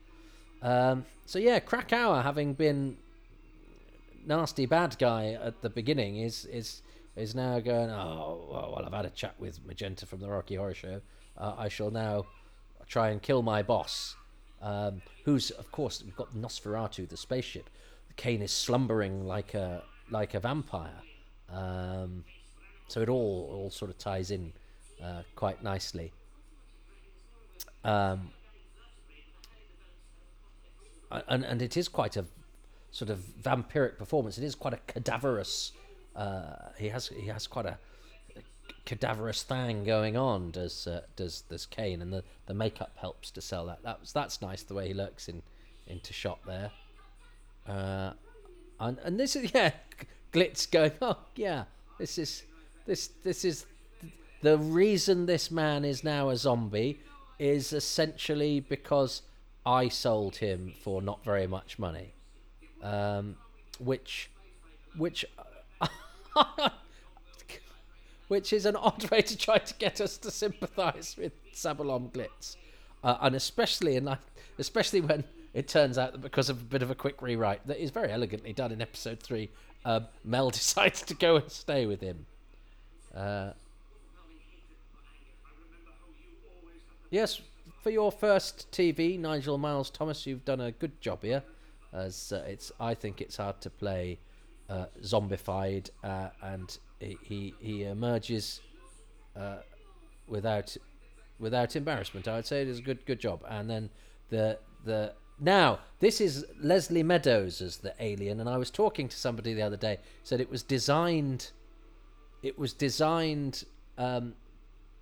Um, 0.63 1.05
so 1.27 1.39
yeah 1.39 1.61
Kracauer 1.61 2.23
having 2.23 2.55
been 2.55 2.97
nasty 4.27 4.67
bad 4.67 4.97
guy 4.99 5.39
at 5.43 5.61
the 5.63 5.71
beginning 5.71 6.19
is 6.19 6.45
is 6.47 6.83
is 7.17 7.35
now 7.35 7.59
going 7.59 7.91
oh 7.91 8.49
well 8.51 8.83
I've 8.85 8.93
had 8.93 9.07
a 9.07 9.11
chat 9.11 9.35
with 9.39 9.65
Magenta 9.67 10.07
from 10.07 10.21
the 10.21 10.29
Rocky 10.29 10.55
Horror 10.55 10.75
Show. 10.75 11.01
Uh, 11.37 11.55
I 11.57 11.69
shall 11.69 11.91
now 11.91 12.27
try 12.87 13.11
and 13.11 13.21
kill 13.21 13.43
my 13.43 13.63
boss 13.63 14.17
um, 14.63 15.03
who's 15.25 15.51
of 15.51 15.71
course 15.73 16.03
we've 16.05 16.17
got 16.17 16.35
Nosferatu, 16.35 17.09
the 17.09 17.17
spaceship. 17.17 17.71
Kane 18.17 18.43
is 18.43 18.53
slumbering 18.53 19.25
like 19.27 19.55
a 19.55 19.83
like 20.11 20.35
a 20.35 20.41
vampire, 20.41 21.01
um, 21.53 22.25
so 22.89 23.01
it 23.01 23.09
all 23.09 23.51
all 23.53 23.71
sort 23.71 23.91
of 23.91 23.99
ties 23.99 24.31
in 24.31 24.53
uh, 25.03 25.23
quite 25.37 25.63
nicely. 25.63 26.13
Um, 27.85 28.31
and 31.11 31.45
and 31.45 31.63
it 31.63 31.77
is 31.77 31.89
quite 31.89 32.17
a 32.17 32.25
sort 32.91 33.11
of 33.11 33.21
vampiric 33.41 33.99
performance. 33.99 34.39
It 34.39 34.45
is 34.45 34.55
quite 34.55 34.75
a 34.75 34.81
cadaverous. 34.87 35.73
Uh, 36.17 36.71
he 36.77 36.89
has 36.89 37.09
he 37.09 37.27
has 37.29 37.47
quite 37.47 37.67
a 37.67 37.79
cadaverous 38.89 39.43
thing 39.43 39.85
going 39.85 40.17
on. 40.17 40.51
Does 40.51 40.87
uh, 40.87 41.03
does 41.15 41.43
does 41.43 41.67
Kane, 41.67 42.01
and 42.01 42.11
the, 42.11 42.25
the 42.47 42.55
makeup 42.55 42.93
helps 42.97 43.31
to 43.33 43.43
sell 43.43 43.67
that. 43.67 43.81
That's 43.85 44.13
that's 44.13 44.41
nice 44.41 44.63
the 44.63 44.73
way 44.73 44.89
he 44.89 44.95
looks 44.95 45.29
in 45.29 45.43
into 45.87 46.15
shot 46.15 46.39
there. 46.47 46.71
Uh, 47.69 48.13
and 48.81 48.99
and 49.05 49.21
this 49.21 49.37
is 49.37 49.51
yeah, 49.55 49.73
Glitz 50.33 50.69
going. 50.71 50.93
Oh 51.03 51.19
yeah, 51.37 51.65
this 51.99 52.17
is 52.17 52.45
this 52.87 53.09
this 53.23 53.45
is 53.45 53.67
the 54.41 54.57
reason 54.57 55.27
this 55.27 55.51
man 55.51 55.85
is 55.85 56.03
now 56.03 56.31
a 56.31 56.37
zombie 56.37 56.99
is 57.39 57.75
essentially 57.75 58.61
because 58.61 59.21
I 59.67 59.89
sold 59.89 60.37
him 60.37 60.73
for 60.83 61.03
not 61.03 61.23
very 61.23 61.47
much 61.47 61.79
money, 61.79 62.15
um, 62.83 63.37
which 63.79 64.31
which. 64.97 65.27
which 68.29 68.53
is 68.53 68.67
an 68.67 68.77
odd 68.89 69.11
way 69.11 69.23
to 69.23 69.37
try 69.37 69.59
to 69.59 69.75
get 69.75 70.01
us 70.01 70.17
to 70.19 70.31
sympathise 70.31 71.17
with 71.19 71.33
Sabalom 71.53 72.11
Glitz, 72.13 72.57
uh, 73.03 73.17
and 73.21 73.35
especially 73.35 73.97
in 73.97 74.05
like, 74.05 74.19
especially 74.59 75.01
when 75.01 75.25
it 75.55 75.67
turns 75.67 75.99
out 75.99 76.13
that 76.13 76.21
because 76.21 76.49
of 76.49 76.61
a 76.61 76.65
bit 76.65 76.83
of 76.83 76.91
a 76.91 76.95
quick 76.95 77.21
rewrite 77.21 77.67
that 77.67 77.83
is 77.83 77.91
very 77.91 78.11
elegantly 78.11 78.53
done 78.53 78.71
in 78.71 78.81
episode 78.81 79.21
three, 79.21 79.51
um, 79.85 80.07
Mel 80.25 80.51
decides 80.61 81.03
to 81.03 81.15
go 81.15 81.37
and 81.37 81.51
stay 81.51 81.87
with 81.87 82.01
him. 82.01 82.27
Uh, 83.15 83.51
yes, 87.11 87.41
for 87.83 87.91
your 87.91 88.13
first 88.13 88.71
TV, 88.71 89.19
Nigel 89.19 89.59
Miles 89.59 89.91
Thomas, 89.91 90.27
you've 90.27 90.45
done 90.45 90.61
a 90.61 90.73
good 90.73 91.01
job 91.01 91.23
here. 91.23 91.43
As 91.93 92.33
uh, 92.33 92.45
it's, 92.47 92.71
I 92.79 92.95
think 92.95 93.21
it's 93.23 93.39
hard 93.39 93.61
to 93.63 93.71
play 93.71 94.19
uh, 94.69 94.87
zombified, 95.03 95.89
uh, 96.05 96.29
and 96.43 96.77
he 97.01 97.55
he 97.61 97.85
emerges 97.85 98.61
uh, 99.37 99.59
without 100.27 100.77
without 101.39 101.77
embarrassment. 101.77 102.29
I 102.29 102.37
would 102.37 102.47
say 102.47 102.63
it 102.63 102.69
is 102.69 102.79
a 102.79 102.83
good 102.83 103.05
good 103.07 103.21
job. 103.21 103.45
And 103.49 103.69
then 103.69 103.91
the 104.31 104.59
the 104.85 105.15
now 105.41 105.81
this 106.01 106.21
is 106.21 106.45
Leslie 106.61 107.03
Meadows 107.03 107.61
as 107.61 107.79
the 107.79 107.95
alien, 108.01 108.41
and 108.41 108.49
I 108.49 108.57
was 108.57 108.71
talking 108.71 109.09
to 109.09 109.17
somebody 109.17 109.55
the 109.55 109.63
other 109.63 109.77
day 109.77 109.99
said 110.23 110.41
it 110.41 110.51
was 110.51 110.63
designed 110.63 111.51
it 112.43 112.59
was 112.59 112.73
designed 112.73 113.65
um, 113.97 114.35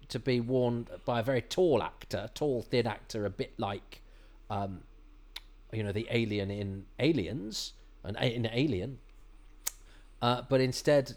to 0.08 0.18
be 0.18 0.40
worn 0.40 0.86
by 1.04 1.20
a 1.20 1.22
very 1.22 1.42
tall 1.42 1.82
actor, 1.82 2.30
tall 2.34 2.62
thin 2.62 2.86
actor, 2.86 3.26
a 3.26 3.30
bit 3.30 3.52
like 3.58 4.02
um, 4.48 4.80
you 5.72 5.82
know 5.82 5.92
the 5.92 6.06
alien 6.10 6.50
in 6.50 6.84
Aliens, 6.98 7.72
and 8.04 8.16
in 8.18 8.48
Alien. 8.52 8.98
Uh, 10.22 10.42
but 10.48 10.60
instead, 10.60 11.16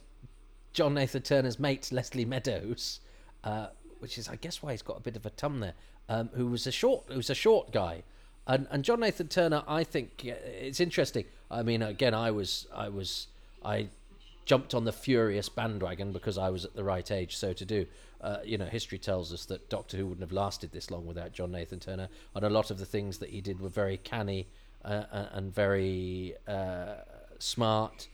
John 0.80 0.94
Nathan 0.94 1.24
Turner's 1.24 1.60
mate 1.60 1.92
Leslie 1.92 2.24
Meadows, 2.24 3.02
uh, 3.44 3.68
which 4.00 4.18
is 4.18 4.30
I 4.30 4.38
guess 4.38 4.64
why 4.64 4.72
he's 4.72 4.82
got 4.82 4.96
a 4.96 5.02
bit 5.02 5.18
of 5.18 5.26
a 5.26 5.30
tum 5.30 5.60
there, 5.60 5.74
um, 6.08 6.30
who 6.34 6.48
was 6.48 6.66
a 6.68 6.72
short, 6.72 7.04
who 7.10 7.18
was 7.18 7.30
a 7.30 7.36
short 7.36 7.74
guy, 7.74 8.04
and 8.48 8.66
and 8.72 8.86
John 8.86 9.02
Nathan 9.02 9.28
Turner, 9.28 9.62
I 9.68 9.84
think 9.84 10.24
it's 10.24 10.80
interesting. 10.80 11.26
I 11.52 11.64
mean, 11.64 11.82
again, 11.82 12.14
I 12.14 12.32
was 12.32 12.66
I 12.74 12.88
was 12.88 13.28
I 13.62 13.90
jumped 14.46 14.74
on 14.74 14.86
the 14.86 14.94
furious 14.94 15.50
bandwagon 15.50 16.14
because 16.14 16.38
I 16.38 16.50
was 16.50 16.64
at 16.64 16.74
the 16.78 16.84
right 16.86 17.12
age 17.12 17.36
so 17.36 17.52
to 17.52 17.66
do. 17.66 17.86
Uh, 18.22 18.38
you 18.46 18.58
know, 18.58 18.64
history 18.64 19.00
tells 19.00 19.34
us 19.34 19.44
that 19.48 19.70
Doctor 19.70 19.98
Who 19.98 20.08
wouldn't 20.08 20.24
have 20.24 20.32
lasted 20.32 20.72
this 20.72 20.90
long 20.90 21.06
without 21.06 21.34
John 21.34 21.52
Nathan 21.52 21.82
Turner, 21.82 22.08
and 22.34 22.46
a 22.46 22.50
lot 22.50 22.72
of 22.72 22.80
the 22.80 22.86
things 22.86 23.18
that 23.18 23.32
he 23.32 23.42
did 23.42 23.60
were 23.60 23.68
very 23.68 23.98
canny 23.98 24.48
uh, 24.86 25.04
uh 25.12 25.28
and 25.34 25.54
very 25.54 26.36
uh, 26.48 27.00
smart 27.38 28.08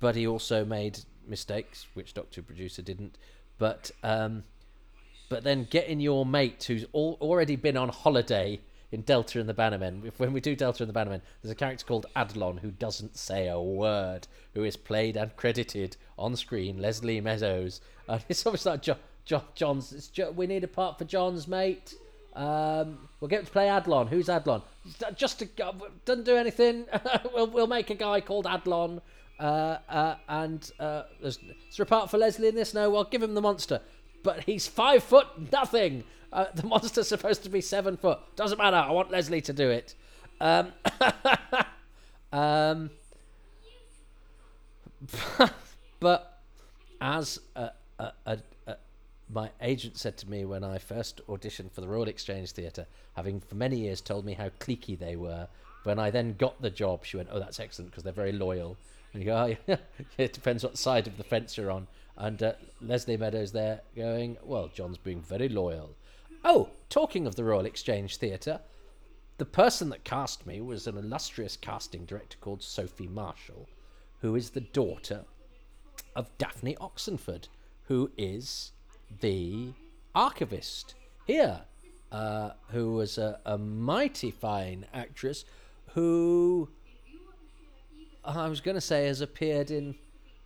but 0.00 0.16
he 0.16 0.26
also 0.26 0.64
made 0.64 1.00
mistakes, 1.26 1.86
which 1.94 2.14
Doctor 2.14 2.42
Producer 2.42 2.82
didn't. 2.82 3.18
But 3.58 3.90
um, 4.02 4.44
but 5.28 5.44
then 5.44 5.66
getting 5.70 5.98
your 5.98 6.26
mate 6.26 6.62
who's 6.64 6.84
all, 6.92 7.16
already 7.20 7.56
been 7.56 7.76
on 7.76 7.88
holiday 7.88 8.60
in 8.92 9.00
Delta 9.00 9.40
and 9.40 9.48
the 9.48 9.54
Bannermen. 9.54 10.04
If, 10.04 10.20
when 10.20 10.34
we 10.34 10.40
do 10.40 10.54
Delta 10.54 10.82
and 10.82 10.92
the 10.92 10.98
Bannermen, 10.98 11.22
there's 11.40 11.50
a 11.50 11.54
character 11.54 11.86
called 11.86 12.04
Adlon 12.14 12.60
who 12.60 12.70
doesn't 12.70 13.16
say 13.16 13.48
a 13.48 13.58
word, 13.58 14.28
who 14.54 14.62
is 14.64 14.76
played 14.76 15.16
and 15.16 15.34
credited 15.36 15.96
on 16.18 16.36
screen, 16.36 16.82
Leslie 16.82 17.20
Meadows. 17.20 17.80
And 18.08 18.22
it's 18.28 18.44
almost 18.44 18.66
like 18.66 18.82
John, 18.82 18.98
John, 19.24 19.42
John's. 19.54 20.08
John, 20.08 20.36
we 20.36 20.46
need 20.46 20.64
a 20.64 20.68
part 20.68 20.98
for 20.98 21.06
John's 21.06 21.48
mate. 21.48 21.94
Um, 22.34 23.08
we'll 23.20 23.28
get 23.28 23.46
to 23.46 23.50
play 23.50 23.68
Adlon. 23.68 24.08
Who's 24.08 24.26
Adlon? 24.26 24.62
Just 25.16 25.38
to, 25.38 25.48
doesn't 26.04 26.24
do 26.24 26.36
anything. 26.36 26.84
we'll 27.32 27.46
we'll 27.46 27.66
make 27.66 27.88
a 27.88 27.94
guy 27.94 28.20
called 28.20 28.44
Adlon 28.44 29.00
uh, 29.42 29.78
uh, 29.88 30.14
and 30.28 30.70
uh, 30.78 31.02
there's, 31.20 31.38
is 31.68 31.76
there 31.76 31.82
a 31.82 31.86
part 31.86 32.08
for 32.10 32.16
Leslie 32.16 32.46
in 32.46 32.54
this? 32.54 32.74
No, 32.74 32.94
I'll 32.96 33.02
give 33.02 33.22
him 33.22 33.34
the 33.34 33.40
monster. 33.40 33.80
But 34.22 34.44
he's 34.44 34.68
five 34.68 35.02
foot 35.02 35.26
nothing. 35.50 36.04
Uh, 36.32 36.46
the 36.54 36.64
monster's 36.64 37.08
supposed 37.08 37.42
to 37.42 37.50
be 37.50 37.60
seven 37.60 37.96
foot. 37.96 38.20
Doesn't 38.36 38.56
matter. 38.58 38.76
I 38.76 38.92
want 38.92 39.10
Leslie 39.10 39.40
to 39.40 39.52
do 39.52 39.68
it. 39.68 39.96
Um, 40.40 40.72
um, 42.32 42.90
but 45.98 46.40
as 47.00 47.40
a, 47.56 47.70
a, 47.98 48.12
a, 48.26 48.76
my 49.28 49.50
agent 49.60 49.98
said 49.98 50.16
to 50.18 50.30
me 50.30 50.44
when 50.44 50.62
I 50.62 50.78
first 50.78 51.20
auditioned 51.26 51.72
for 51.72 51.80
the 51.80 51.88
Royal 51.88 52.06
Exchange 52.06 52.52
Theatre, 52.52 52.86
having 53.16 53.40
for 53.40 53.56
many 53.56 53.78
years 53.78 54.00
told 54.00 54.24
me 54.24 54.34
how 54.34 54.50
cliquey 54.60 54.96
they 54.96 55.16
were, 55.16 55.48
when 55.82 55.98
I 55.98 56.10
then 56.10 56.36
got 56.38 56.62
the 56.62 56.70
job, 56.70 57.04
she 57.04 57.16
went, 57.16 57.28
"Oh, 57.32 57.40
that's 57.40 57.58
excellent 57.58 57.90
because 57.90 58.04
they're 58.04 58.12
very 58.12 58.30
loyal." 58.30 58.76
And 59.12 59.22
you 59.22 59.26
go, 59.26 59.36
oh, 59.36 59.56
yeah. 59.66 59.76
it 60.18 60.32
depends 60.32 60.64
what 60.64 60.78
side 60.78 61.06
of 61.06 61.16
the 61.16 61.24
fence 61.24 61.56
you're 61.56 61.70
on. 61.70 61.86
And 62.16 62.42
uh, 62.42 62.52
Leslie 62.80 63.16
Meadows 63.16 63.52
there 63.52 63.80
going, 63.96 64.36
well, 64.42 64.70
John's 64.72 64.98
being 64.98 65.22
very 65.22 65.48
loyal. 65.48 65.94
Oh, 66.44 66.70
talking 66.88 67.26
of 67.26 67.36
the 67.36 67.44
Royal 67.44 67.66
Exchange 67.66 68.16
Theatre, 68.16 68.60
the 69.38 69.44
person 69.44 69.88
that 69.90 70.04
cast 70.04 70.46
me 70.46 70.60
was 70.60 70.86
an 70.86 70.96
illustrious 70.96 71.56
casting 71.56 72.04
director 72.04 72.36
called 72.40 72.62
Sophie 72.62 73.08
Marshall, 73.08 73.68
who 74.20 74.36
is 74.36 74.50
the 74.50 74.60
daughter 74.60 75.24
of 76.14 76.36
Daphne 76.38 76.76
Oxenford, 76.76 77.48
who 77.84 78.10
is 78.16 78.72
the 79.20 79.72
archivist 80.14 80.94
here, 81.26 81.62
uh, 82.10 82.50
who 82.68 82.92
was 82.92 83.18
a, 83.18 83.40
a 83.46 83.56
mighty 83.56 84.30
fine 84.30 84.84
actress 84.92 85.44
who 85.94 86.68
I 88.24 88.48
was 88.48 88.60
going 88.60 88.76
to 88.76 88.80
say 88.80 89.06
has 89.06 89.20
appeared 89.20 89.70
in 89.72 89.96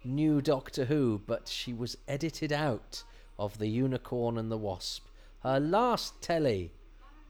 new 0.02 0.40
Doctor 0.40 0.86
Who, 0.86 1.20
but 1.26 1.46
she 1.46 1.74
was 1.74 1.98
edited 2.08 2.50
out 2.50 3.02
of 3.38 3.58
The 3.58 3.68
Unicorn 3.68 4.38
and 4.38 4.50
the 4.50 4.56
Wasp. 4.56 5.06
Her 5.42 5.60
last 5.60 6.22
telly 6.22 6.72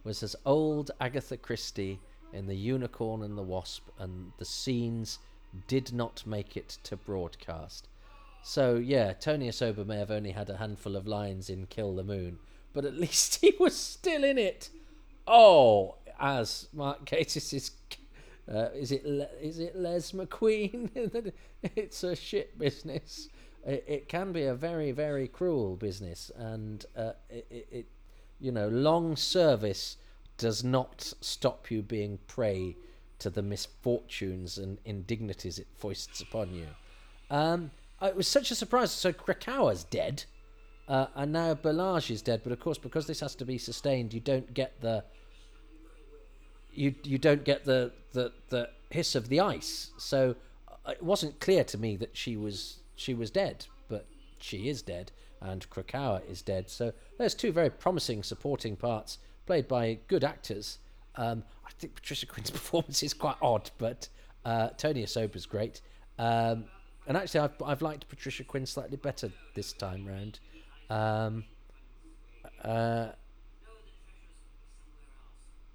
was 0.05 0.23
as 0.23 0.37
old 0.45 0.93
Agatha 1.01 1.37
Christie 1.37 1.99
in 2.33 2.47
The 2.47 2.55
Unicorn 2.55 3.23
and 3.23 3.37
the 3.37 3.43
Wasp, 3.43 3.89
and 3.99 4.31
the 4.39 4.45
scenes 4.45 5.19
did 5.67 5.93
not 5.93 6.25
make 6.25 6.57
it 6.57 6.79
to 6.85 6.97
broadcast. 6.97 7.89
So, 8.45 8.77
yeah, 8.77 9.15
Tony 9.15 9.49
Osoba 9.49 9.85
may 9.85 9.97
have 9.97 10.13
only 10.13 10.31
had 10.31 10.49
a 10.49 10.59
handful 10.59 10.95
of 10.95 11.09
lines 11.09 11.51
in 11.51 11.67
Kill 11.67 11.97
the 11.97 12.05
Moon, 12.05 12.39
but 12.73 12.85
at 12.85 12.95
least 13.01 13.41
he 13.41 13.53
was 13.59 13.75
still 13.75 14.23
in 14.23 14.39
it. 14.39 14.71
Oh, 15.27 15.97
as 16.21 16.69
Mark 16.73 17.05
Gatiss 17.05 17.53
is 17.53 17.73
uh, 18.53 18.69
is 18.75 18.93
it 18.93 19.05
Le- 19.05 19.29
is 19.41 19.59
it 19.59 19.77
Les 19.77 20.13
McQueen? 20.13 21.33
it's 21.63 22.05
a 22.05 22.15
shit 22.15 22.59
business. 22.59 23.29
It, 23.65 23.85
it, 23.89 24.09
can 24.09 24.33
be 24.33 24.45
a 24.45 24.55
very 24.55 24.93
very 24.93 25.27
cruel 25.27 25.77
business, 25.77 26.31
and 26.37 26.85
uh, 26.97 27.13
it, 27.29 27.69
it, 27.71 27.87
you 28.39 28.53
know, 28.53 28.69
long 28.69 29.17
service 29.17 29.97
does 30.39 30.63
not 30.63 31.13
stop 31.21 31.71
you 31.71 31.83
being 31.83 32.19
prey 32.27 32.77
to 33.19 33.31
the 33.31 33.43
misfortunes 33.43 34.59
and 34.59 34.79
indignities 34.85 35.59
it 35.59 35.67
foists 35.77 36.21
upon 36.21 36.53
you. 36.53 36.67
Um, 37.31 37.71
it 38.03 38.15
was 38.15 38.29
such 38.29 38.51
a 38.51 38.55
surprise. 38.55 38.93
So 38.93 39.13
Kracauer's 39.13 39.85
dead, 39.85 40.25
uh, 40.87 41.07
and 41.15 41.33
now 41.33 41.55
Belazs 41.55 42.11
is 42.11 42.23
dead. 42.23 42.43
But 42.45 42.53
of 42.53 42.61
course, 42.61 42.79
because 42.79 43.07
this 43.07 43.21
has 43.21 43.35
to 43.37 43.45
be 43.45 43.59
sustained, 43.59 44.13
you 44.13 44.21
don't 44.21 44.53
get 44.55 44.81
the 44.81 45.05
you 46.77 46.95
you 47.03 47.18
don't 47.18 47.45
get 47.45 47.64
the 47.64 47.93
the 48.12 48.33
the 48.49 48.70
hiss 48.91 49.14
of 49.14 49.29
the 49.29 49.41
ice. 49.41 49.91
So 49.99 50.37
uh, 50.68 50.93
it 50.93 51.03
wasn't 51.03 51.41
clear 51.41 51.64
to 51.64 51.79
me 51.79 51.97
that 51.97 52.16
she 52.16 52.37
was 52.37 52.81
she 52.95 53.14
was 53.14 53.31
dead, 53.31 53.66
but 53.89 54.07
she 54.39 54.68
is 54.68 54.83
dead, 54.83 55.12
and 55.41 55.68
Kracauer 55.70 56.22
is 56.29 56.43
dead. 56.43 56.70
So 56.70 56.93
there's 57.18 57.35
two 57.35 57.53
very 57.53 57.70
promising 57.70 58.22
supporting 58.22 58.77
parts 58.77 59.18
played 59.47 59.68
by 59.68 59.99
good 60.09 60.24
actors. 60.24 60.79
Um, 61.16 61.45
I 61.66 61.70
think 61.79 61.95
Patricia 61.95 62.27
Quinn's 62.27 62.51
performance 62.61 63.03
is 63.03 63.14
quite 63.14 63.37
odd, 63.41 63.70
but 63.79 64.09
uh, 64.45 64.68
Tony 64.77 65.03
Osoba's 65.05 65.47
great. 65.47 65.81
Um, 66.18 66.64
and 67.07 67.16
actually, 67.16 67.41
I've, 67.41 67.62
I've 67.64 67.83
liked 67.83 68.09
Patricia 68.09 68.43
Quinn 68.43 68.66
slightly 68.66 68.97
better 68.97 69.31
this 69.55 69.72
time 69.72 70.07
round. 70.07 70.41
Um, 70.91 71.45
uh, 72.62 73.09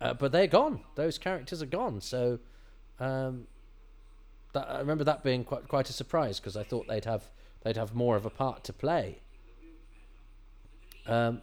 uh, 0.01 0.13
but 0.13 0.31
they're 0.31 0.47
gone. 0.47 0.81
Those 0.95 1.17
characters 1.17 1.61
are 1.61 1.67
gone. 1.67 2.01
So 2.01 2.39
um, 2.99 3.47
that, 4.53 4.69
I 4.69 4.79
remember 4.79 5.03
that 5.03 5.23
being 5.23 5.43
quite 5.43 5.67
quite 5.67 5.89
a 5.89 5.93
surprise 5.93 6.39
because 6.39 6.57
I 6.57 6.63
thought 6.63 6.87
they'd 6.87 7.05
have 7.05 7.23
they'd 7.63 7.77
have 7.77 7.93
more 7.93 8.15
of 8.15 8.25
a 8.25 8.29
part 8.29 8.63
to 8.65 8.73
play. 8.73 9.19
Um, 11.07 11.41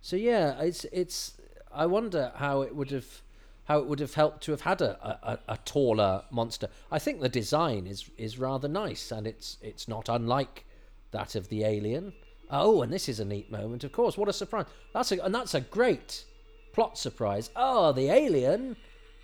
so 0.00 0.16
yeah, 0.16 0.60
it's 0.60 0.84
it's. 0.92 1.34
I 1.72 1.86
wonder 1.86 2.32
how 2.36 2.62
it 2.62 2.74
would 2.76 2.90
have 2.90 3.22
how 3.64 3.78
it 3.78 3.86
would 3.86 3.98
have 3.98 4.14
helped 4.14 4.42
to 4.44 4.52
have 4.52 4.60
had 4.60 4.80
a, 4.80 5.18
a, 5.22 5.38
a 5.54 5.56
taller 5.64 6.24
monster. 6.30 6.68
I 6.92 6.98
think 6.98 7.20
the 7.20 7.28
design 7.28 7.86
is 7.86 8.10
is 8.16 8.38
rather 8.38 8.68
nice, 8.68 9.10
and 9.10 9.26
it's 9.26 9.58
it's 9.60 9.88
not 9.88 10.08
unlike 10.08 10.64
that 11.10 11.34
of 11.34 11.48
the 11.48 11.64
alien. 11.64 12.12
Oh, 12.50 12.82
and 12.82 12.92
this 12.92 13.08
is 13.08 13.20
a 13.20 13.24
neat 13.24 13.50
moment, 13.50 13.84
of 13.84 13.92
course. 13.92 14.16
What 14.16 14.28
a 14.28 14.32
surprise! 14.32 14.66
That's 14.92 15.12
a 15.12 15.24
and 15.24 15.34
that's 15.34 15.54
a 15.54 15.60
great 15.60 16.24
plot 16.72 16.98
surprise. 16.98 17.50
Oh, 17.56 17.92
the 17.92 18.10
alien 18.10 18.76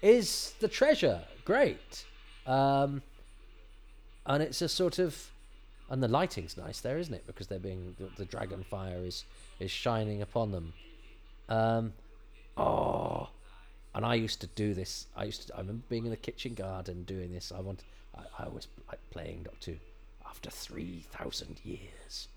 is 0.03 0.55
the 0.61 0.69
treasure. 0.69 1.23
Great. 1.45 2.05
Um, 2.47 3.03
and 4.27 4.43
it's 4.43 4.63
a 4.63 4.69
sort 4.69 4.99
of 4.99 5.31
and 5.91 6.03
the 6.03 6.09
lighting's 6.09 6.57
nice 6.57 6.81
there, 6.81 6.99
isn't 6.99 7.13
it? 7.13 7.27
Because 7.27 7.49
they're 7.49 7.59
being 7.59 7.97
the, 7.99 8.09
the 8.17 8.25
dragon 8.25 8.65
fire 8.65 8.99
is 9.05 9.25
is 9.59 9.71
shining 9.71 10.23
upon 10.23 10.53
them. 10.53 10.73
Um, 11.49 11.93
oh, 12.57 13.29
and 13.95 14.07
I 14.07 14.15
used 14.15 14.41
to 14.43 14.47
do 14.47 14.73
this. 14.73 15.07
I 15.17 15.25
used 15.25 15.49
to. 15.49 15.57
I 15.57 15.59
remember 15.59 15.83
being 15.89 16.05
in 16.05 16.11
the 16.11 16.17
kitchen 16.17 16.55
garden 16.55 17.03
doing 17.03 17.33
this. 17.33 17.53
I 17.55 17.61
want. 17.61 17.83
I, 18.17 18.45
I 18.45 18.49
was 18.49 18.69
like 18.89 19.01
playing 19.11 19.43
Doctor. 19.43 19.75
After 20.25 20.49
three 20.49 21.05
thousand 21.11 21.61
years, 21.65 22.29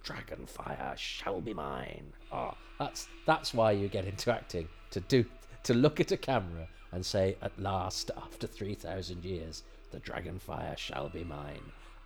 the 0.00 0.06
dragon 0.06 0.46
fire 0.46 0.94
shall 0.96 1.40
be 1.40 1.54
mine. 1.54 2.12
Oh, 2.32 2.54
that's 2.78 3.08
that's 3.26 3.54
why 3.54 3.72
you 3.72 3.88
get 3.88 4.04
into 4.04 4.32
acting 4.32 4.68
to 4.90 5.00
do 5.00 5.24
to 5.64 5.74
look 5.74 6.00
at 6.00 6.12
a 6.12 6.16
camera 6.16 6.66
and 6.92 7.04
say, 7.04 7.36
at 7.42 7.56
last, 7.58 8.10
after 8.16 8.46
three 8.46 8.74
thousand 8.74 9.24
years, 9.24 9.62
the 9.90 9.98
dragon 9.98 10.38
fire 10.38 10.74
shall 10.76 11.08
be 11.08 11.24
mine. 11.24 11.62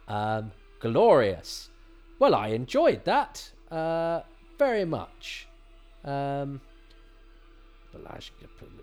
Um, 0.09 0.53
glorious. 0.81 1.71
Well, 2.19 2.35
I 2.35 2.49
enjoyed 2.49 3.05
that 3.05 3.51
uh, 3.71 4.21
very 4.59 4.85
much. 4.85 5.49
Um, 6.05 6.61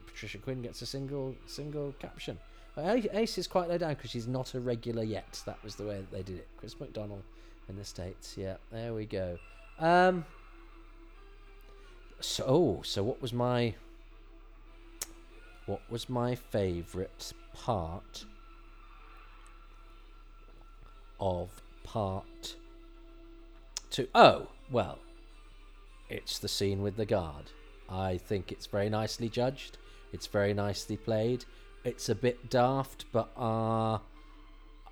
Patricia 0.08 0.38
Quinn 0.38 0.62
gets 0.62 0.82
a 0.82 0.86
single 0.86 1.36
single 1.46 1.94
caption. 2.00 2.38
Ace 2.78 3.38
is 3.38 3.48
quite 3.48 3.68
low 3.68 3.78
down 3.78 3.96
because 3.96 4.12
she's 4.12 4.28
not 4.28 4.54
a 4.54 4.60
regular 4.60 5.04
yet. 5.04 5.42
That 5.46 5.62
was 5.64 5.76
the 5.76 5.84
way 5.84 5.98
that 5.98 6.12
they 6.12 6.24
did 6.24 6.38
it. 6.38 6.48
Chris 6.58 6.80
McDonald 6.80 7.22
in 7.72 7.78
the 7.78 7.86
states. 7.86 8.36
Yeah, 8.38 8.58
there 8.72 8.94
we 8.94 9.06
go. 9.06 9.40
Um, 9.80 10.26
so, 12.20 12.44
oh, 12.48 12.82
so 12.84 13.02
what 13.02 13.22
was 13.22 13.34
my 13.34 13.74
what 15.66 15.82
was 15.90 16.10
my 16.10 16.36
favourite 16.36 17.32
part 17.54 18.26
of 21.20 21.50
part 21.84 22.56
two? 23.90 24.08
Oh, 24.14 24.48
well, 24.70 25.00
it's 26.10 26.40
the 26.40 26.50
scene 26.50 26.82
with 26.82 26.98
the 26.98 27.06
guard. 27.06 27.52
I 27.90 28.18
think 28.18 28.52
it's 28.52 28.68
very 28.68 28.90
nicely 28.90 29.30
judged. 29.30 29.78
It's 30.12 30.28
very 30.28 30.54
nicely 30.54 30.98
played. 30.98 31.46
It's 31.86 32.10
a 32.10 32.16
bit 32.16 32.50
daft, 32.50 33.06
but 33.14 33.30
uh, 33.38 34.00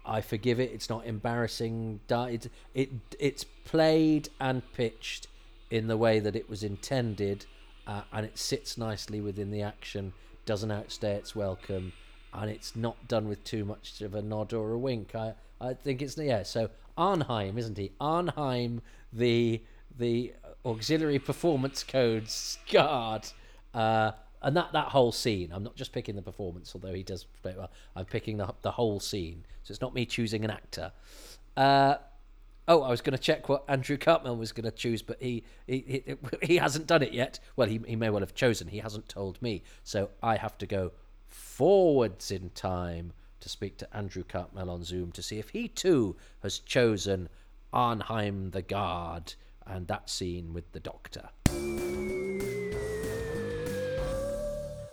I 0.05 0.21
forgive 0.21 0.59
it. 0.59 0.71
It's 0.71 0.89
not 0.89 1.05
embarrassing. 1.05 1.99
It, 2.09 2.49
it 2.73 2.89
it's 3.19 3.43
played 3.43 4.29
and 4.39 4.61
pitched 4.73 5.27
in 5.69 5.87
the 5.87 5.97
way 5.97 6.19
that 6.19 6.35
it 6.35 6.49
was 6.49 6.63
intended, 6.63 7.45
uh, 7.85 8.01
and 8.11 8.25
it 8.25 8.37
sits 8.37 8.77
nicely 8.77 9.21
within 9.21 9.51
the 9.51 9.61
action. 9.61 10.13
Doesn't 10.45 10.71
outstay 10.71 11.13
its 11.13 11.35
welcome, 11.35 11.93
and 12.33 12.49
it's 12.49 12.75
not 12.75 13.07
done 13.07 13.27
with 13.27 13.43
too 13.43 13.65
much 13.65 14.01
of 14.01 14.15
a 14.15 14.21
nod 14.21 14.53
or 14.53 14.71
a 14.71 14.77
wink. 14.77 15.13
I 15.15 15.33
I 15.61 15.73
think 15.73 16.01
it's 16.01 16.17
yeah. 16.17 16.43
So 16.43 16.69
Arnheim, 16.97 17.57
isn't 17.57 17.77
he? 17.77 17.91
Arnheim, 18.01 18.81
the 19.13 19.61
the 19.97 20.33
auxiliary 20.65 21.19
performance 21.19 21.83
codes 21.83 22.57
guard. 22.71 23.27
Uh, 23.73 24.11
and 24.41 24.55
that, 24.55 24.71
that 24.73 24.87
whole 24.87 25.11
scene, 25.11 25.51
I'm 25.53 25.63
not 25.63 25.75
just 25.75 25.91
picking 25.91 26.15
the 26.15 26.21
performance, 26.21 26.71
although 26.73 26.93
he 26.93 27.03
does 27.03 27.25
play 27.41 27.53
well. 27.57 27.71
I'm 27.95 28.05
picking 28.05 28.37
the 28.37 28.53
the 28.61 28.71
whole 28.71 28.99
scene, 28.99 29.45
so 29.63 29.71
it's 29.71 29.81
not 29.81 29.93
me 29.93 30.05
choosing 30.05 30.45
an 30.45 30.51
actor. 30.51 30.91
Uh, 31.57 31.95
oh, 32.67 32.81
I 32.83 32.89
was 32.89 33.01
going 33.01 33.17
to 33.17 33.21
check 33.21 33.49
what 33.49 33.65
Andrew 33.67 33.97
Cartmel 33.97 34.37
was 34.37 34.51
going 34.51 34.63
to 34.65 34.71
choose, 34.71 35.01
but 35.01 35.21
he, 35.21 35.43
he 35.67 36.03
he, 36.05 36.15
he 36.41 36.57
hasn't 36.57 36.87
done 36.87 37.03
it 37.03 37.11
yet. 37.13 37.39
Well, 37.55 37.67
he 37.67 37.81
he 37.85 37.95
may 37.95 38.09
well 38.09 38.21
have 38.21 38.33
chosen. 38.33 38.69
He 38.69 38.79
hasn't 38.79 39.09
told 39.09 39.41
me, 39.41 39.63
so 39.83 40.09
I 40.23 40.37
have 40.37 40.57
to 40.59 40.65
go 40.65 40.91
forwards 41.27 42.31
in 42.31 42.51
time 42.51 43.13
to 43.41 43.49
speak 43.49 43.77
to 43.77 43.95
Andrew 43.95 44.23
Cartmel 44.23 44.69
on 44.69 44.83
Zoom 44.83 45.11
to 45.13 45.21
see 45.21 45.39
if 45.39 45.49
he 45.49 45.67
too 45.67 46.15
has 46.43 46.59
chosen 46.59 47.29
Arnheim 47.73 48.51
the 48.51 48.61
Guard 48.61 49.35
and 49.65 49.87
that 49.87 50.09
scene 50.09 50.53
with 50.53 50.71
the 50.71 50.79
Doctor. 50.79 51.29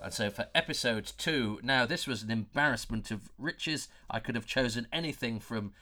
And 0.06 0.14
so 0.14 0.30
for 0.30 0.46
episode 0.54 1.10
two, 1.18 1.58
now 1.64 1.84
this 1.84 2.06
was 2.06 2.22
an 2.22 2.30
embarrassment 2.30 3.10
of 3.10 3.28
riches. 3.40 3.88
I 4.08 4.20
could 4.20 4.36
have 4.36 4.46
chosen 4.46 4.86
anything 4.92 5.40
from 5.40 5.72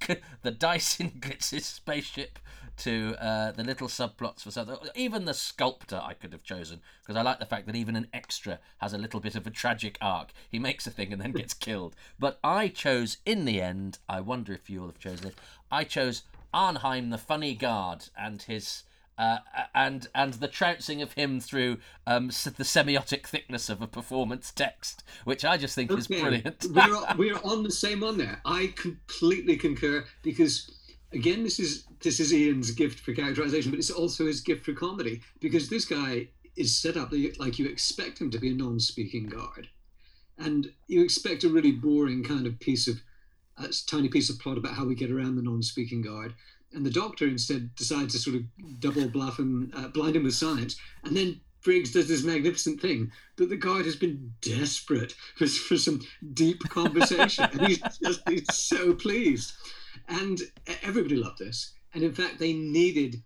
the 0.42 0.52
Dyson 0.52 1.14
Glitz's 1.20 1.66
spaceship 1.66 2.38
to 2.76 3.16
uh, 3.18 3.50
the 3.50 3.64
little 3.64 3.88
subplots 3.88 4.42
for 4.42 4.52
something. 4.52 4.76
Even 4.94 5.24
the 5.24 5.34
sculptor 5.34 6.00
I 6.00 6.14
could 6.14 6.32
have 6.32 6.44
chosen 6.44 6.80
because 7.02 7.16
I 7.16 7.22
like 7.22 7.40
the 7.40 7.44
fact 7.44 7.66
that 7.66 7.74
even 7.74 7.96
an 7.96 8.06
extra 8.12 8.60
has 8.78 8.92
a 8.92 8.98
little 8.98 9.18
bit 9.18 9.34
of 9.34 9.48
a 9.48 9.50
tragic 9.50 9.98
arc. 10.00 10.30
He 10.48 10.60
makes 10.60 10.86
a 10.86 10.90
thing 10.92 11.12
and 11.12 11.20
then 11.20 11.32
gets 11.32 11.52
killed. 11.68 11.96
But 12.20 12.38
I 12.44 12.68
chose 12.68 13.16
in 13.26 13.46
the 13.46 13.60
end. 13.60 13.98
I 14.08 14.20
wonder 14.20 14.52
if 14.52 14.70
you 14.70 14.82
all 14.82 14.86
have 14.86 15.00
chosen 15.00 15.26
it. 15.26 15.34
I 15.72 15.82
chose 15.82 16.22
Arnheim, 16.54 17.10
the 17.10 17.18
funny 17.18 17.56
guard, 17.56 18.10
and 18.16 18.42
his 18.42 18.84
uh, 19.18 19.38
and 19.74 20.08
and 20.14 20.34
the 20.34 20.48
trouncing 20.48 21.02
of 21.02 21.12
him 21.12 21.40
through 21.40 21.78
um, 22.06 22.28
the 22.28 22.64
semiotic 22.64 23.26
thickness 23.26 23.68
of 23.68 23.82
a 23.82 23.86
performance 23.86 24.50
text, 24.50 25.04
which 25.24 25.44
I 25.44 25.56
just 25.56 25.74
think 25.74 25.90
okay. 25.90 26.00
is 26.00 26.06
brilliant. 26.06 26.66
we're, 26.70 27.14
we're 27.16 27.40
on 27.44 27.62
the 27.62 27.70
same 27.70 28.02
on 28.02 28.18
there. 28.18 28.40
I 28.44 28.72
completely 28.76 29.56
concur 29.56 30.04
because 30.22 30.70
again, 31.12 31.42
this 31.42 31.60
is 31.60 31.84
this 32.00 32.20
is 32.20 32.32
Ian's 32.32 32.70
gift 32.70 33.00
for 33.00 33.12
characterization, 33.12 33.70
but 33.70 33.78
it's 33.78 33.90
also 33.90 34.26
his 34.26 34.40
gift 34.40 34.64
for 34.64 34.72
comedy 34.72 35.20
because 35.40 35.68
this 35.68 35.84
guy 35.84 36.28
is 36.56 36.76
set 36.76 36.96
up 36.96 37.12
like 37.38 37.58
you 37.58 37.66
expect 37.66 38.20
him 38.20 38.30
to 38.30 38.38
be 38.38 38.50
a 38.50 38.54
non-speaking 38.54 39.26
guard, 39.26 39.68
and 40.38 40.72
you 40.88 41.02
expect 41.02 41.44
a 41.44 41.48
really 41.48 41.72
boring 41.72 42.24
kind 42.24 42.46
of 42.46 42.58
piece 42.60 42.88
of 42.88 43.02
a 43.58 43.68
tiny 43.86 44.08
piece 44.08 44.30
of 44.30 44.38
plot 44.38 44.56
about 44.56 44.74
how 44.74 44.86
we 44.86 44.94
get 44.94 45.10
around 45.10 45.36
the 45.36 45.42
non-speaking 45.42 46.00
guard 46.02 46.34
and 46.74 46.84
the 46.86 46.90
doctor 46.90 47.26
instead 47.26 47.74
decides 47.74 48.14
to 48.14 48.18
sort 48.18 48.36
of 48.36 48.80
double 48.80 49.08
bluff 49.08 49.38
and 49.38 49.72
uh, 49.74 49.88
blind 49.88 50.16
him 50.16 50.24
with 50.24 50.34
science. 50.34 50.76
And 51.04 51.16
then 51.16 51.40
Briggs 51.62 51.92
does 51.92 52.08
this 52.08 52.24
magnificent 52.24 52.80
thing 52.80 53.12
that 53.36 53.48
the 53.48 53.56
guard 53.56 53.84
has 53.84 53.96
been 53.96 54.32
desperate 54.40 55.14
for, 55.36 55.46
for 55.46 55.76
some 55.76 56.00
deep 56.34 56.60
conversation. 56.68 57.44
and 57.52 57.66
he's 57.66 57.82
just 58.02 58.28
he's 58.28 58.52
so 58.52 58.94
pleased. 58.94 59.52
And 60.08 60.40
everybody 60.82 61.16
loved 61.16 61.38
this. 61.38 61.72
And 61.94 62.02
in 62.02 62.12
fact, 62.12 62.38
they 62.38 62.52
needed 62.52 63.22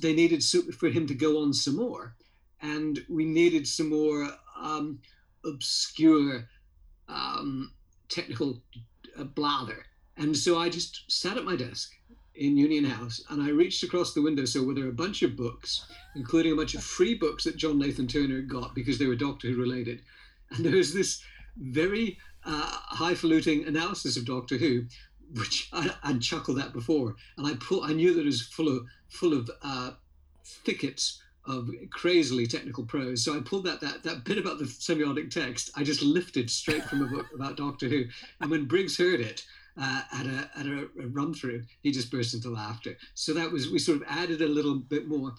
they 0.00 0.14
needed 0.14 0.42
for 0.74 0.88
him 0.88 1.06
to 1.06 1.14
go 1.14 1.42
on 1.42 1.52
some 1.52 1.76
more. 1.76 2.16
And 2.62 2.98
we 3.08 3.24
needed 3.24 3.68
some 3.68 3.90
more 3.90 4.30
um, 4.58 5.00
obscure 5.44 6.48
um, 7.08 7.72
technical 8.08 8.62
uh, 9.18 9.24
blather. 9.24 9.84
And 10.16 10.36
so 10.36 10.58
I 10.58 10.70
just 10.70 11.04
sat 11.08 11.36
at 11.36 11.44
my 11.44 11.56
desk 11.56 11.92
in 12.36 12.56
Union 12.56 12.84
House, 12.84 13.22
and 13.30 13.42
I 13.42 13.50
reached 13.50 13.82
across 13.82 14.12
the 14.12 14.20
window 14.20 14.42
windowsill 14.42 14.66
where 14.66 14.74
there 14.74 14.84
were 14.84 14.90
a 14.90 14.94
bunch 14.94 15.22
of 15.22 15.36
books, 15.36 15.86
including 16.14 16.52
a 16.52 16.56
bunch 16.56 16.74
of 16.74 16.82
free 16.82 17.14
books 17.14 17.44
that 17.44 17.56
John 17.56 17.78
Nathan 17.78 18.06
Turner 18.06 18.40
got 18.42 18.74
because 18.74 18.98
they 18.98 19.06
were 19.06 19.16
Doctor 19.16 19.48
Who 19.48 19.56
related. 19.56 20.02
And 20.50 20.64
there 20.64 20.76
was 20.76 20.92
this 20.92 21.22
very 21.56 22.18
uh, 22.44 22.70
highfalutin 22.88 23.66
analysis 23.66 24.16
of 24.16 24.24
Doctor 24.24 24.56
Who, 24.56 24.84
which 25.34 25.68
I, 25.72 25.90
would 26.06 26.22
chuckled 26.22 26.58
at 26.58 26.72
before, 26.72 27.16
and 27.36 27.46
I 27.46 27.54
pull, 27.54 27.82
I 27.82 27.92
knew 27.92 28.14
that 28.14 28.20
it 28.20 28.26
was 28.26 28.42
full 28.42 28.68
of 28.68 28.86
full 29.08 29.32
of 29.32 29.50
uh, 29.62 29.92
thickets 30.44 31.20
of 31.46 31.70
crazily 31.90 32.46
technical 32.46 32.84
prose. 32.84 33.24
So 33.24 33.36
I 33.36 33.40
pulled 33.40 33.64
that 33.64 33.80
that 33.80 34.02
that 34.02 34.24
bit 34.24 34.38
about 34.38 34.58
the 34.58 34.64
semiotic 34.64 35.30
text. 35.30 35.70
I 35.76 35.84
just 35.84 36.02
lifted 36.02 36.50
straight 36.50 36.84
from 36.84 37.02
a 37.02 37.06
book 37.06 37.26
about 37.34 37.56
Doctor 37.56 37.88
Who, 37.88 38.04
and 38.40 38.50
when 38.50 38.66
Briggs 38.66 38.98
heard 38.98 39.20
it, 39.20 39.44
uh, 39.80 40.02
at 40.12 40.26
a 40.26 40.50
at 40.58 40.66
a, 40.66 40.88
a 41.02 41.06
run 41.08 41.34
through, 41.34 41.64
he 41.82 41.90
just 41.90 42.10
burst 42.10 42.34
into 42.34 42.50
laughter. 42.50 42.96
So 43.14 43.34
that 43.34 43.50
was 43.50 43.70
we 43.70 43.78
sort 43.78 44.00
of 44.00 44.04
added 44.08 44.42
a 44.42 44.48
little 44.48 44.76
bit 44.76 45.08
more, 45.08 45.34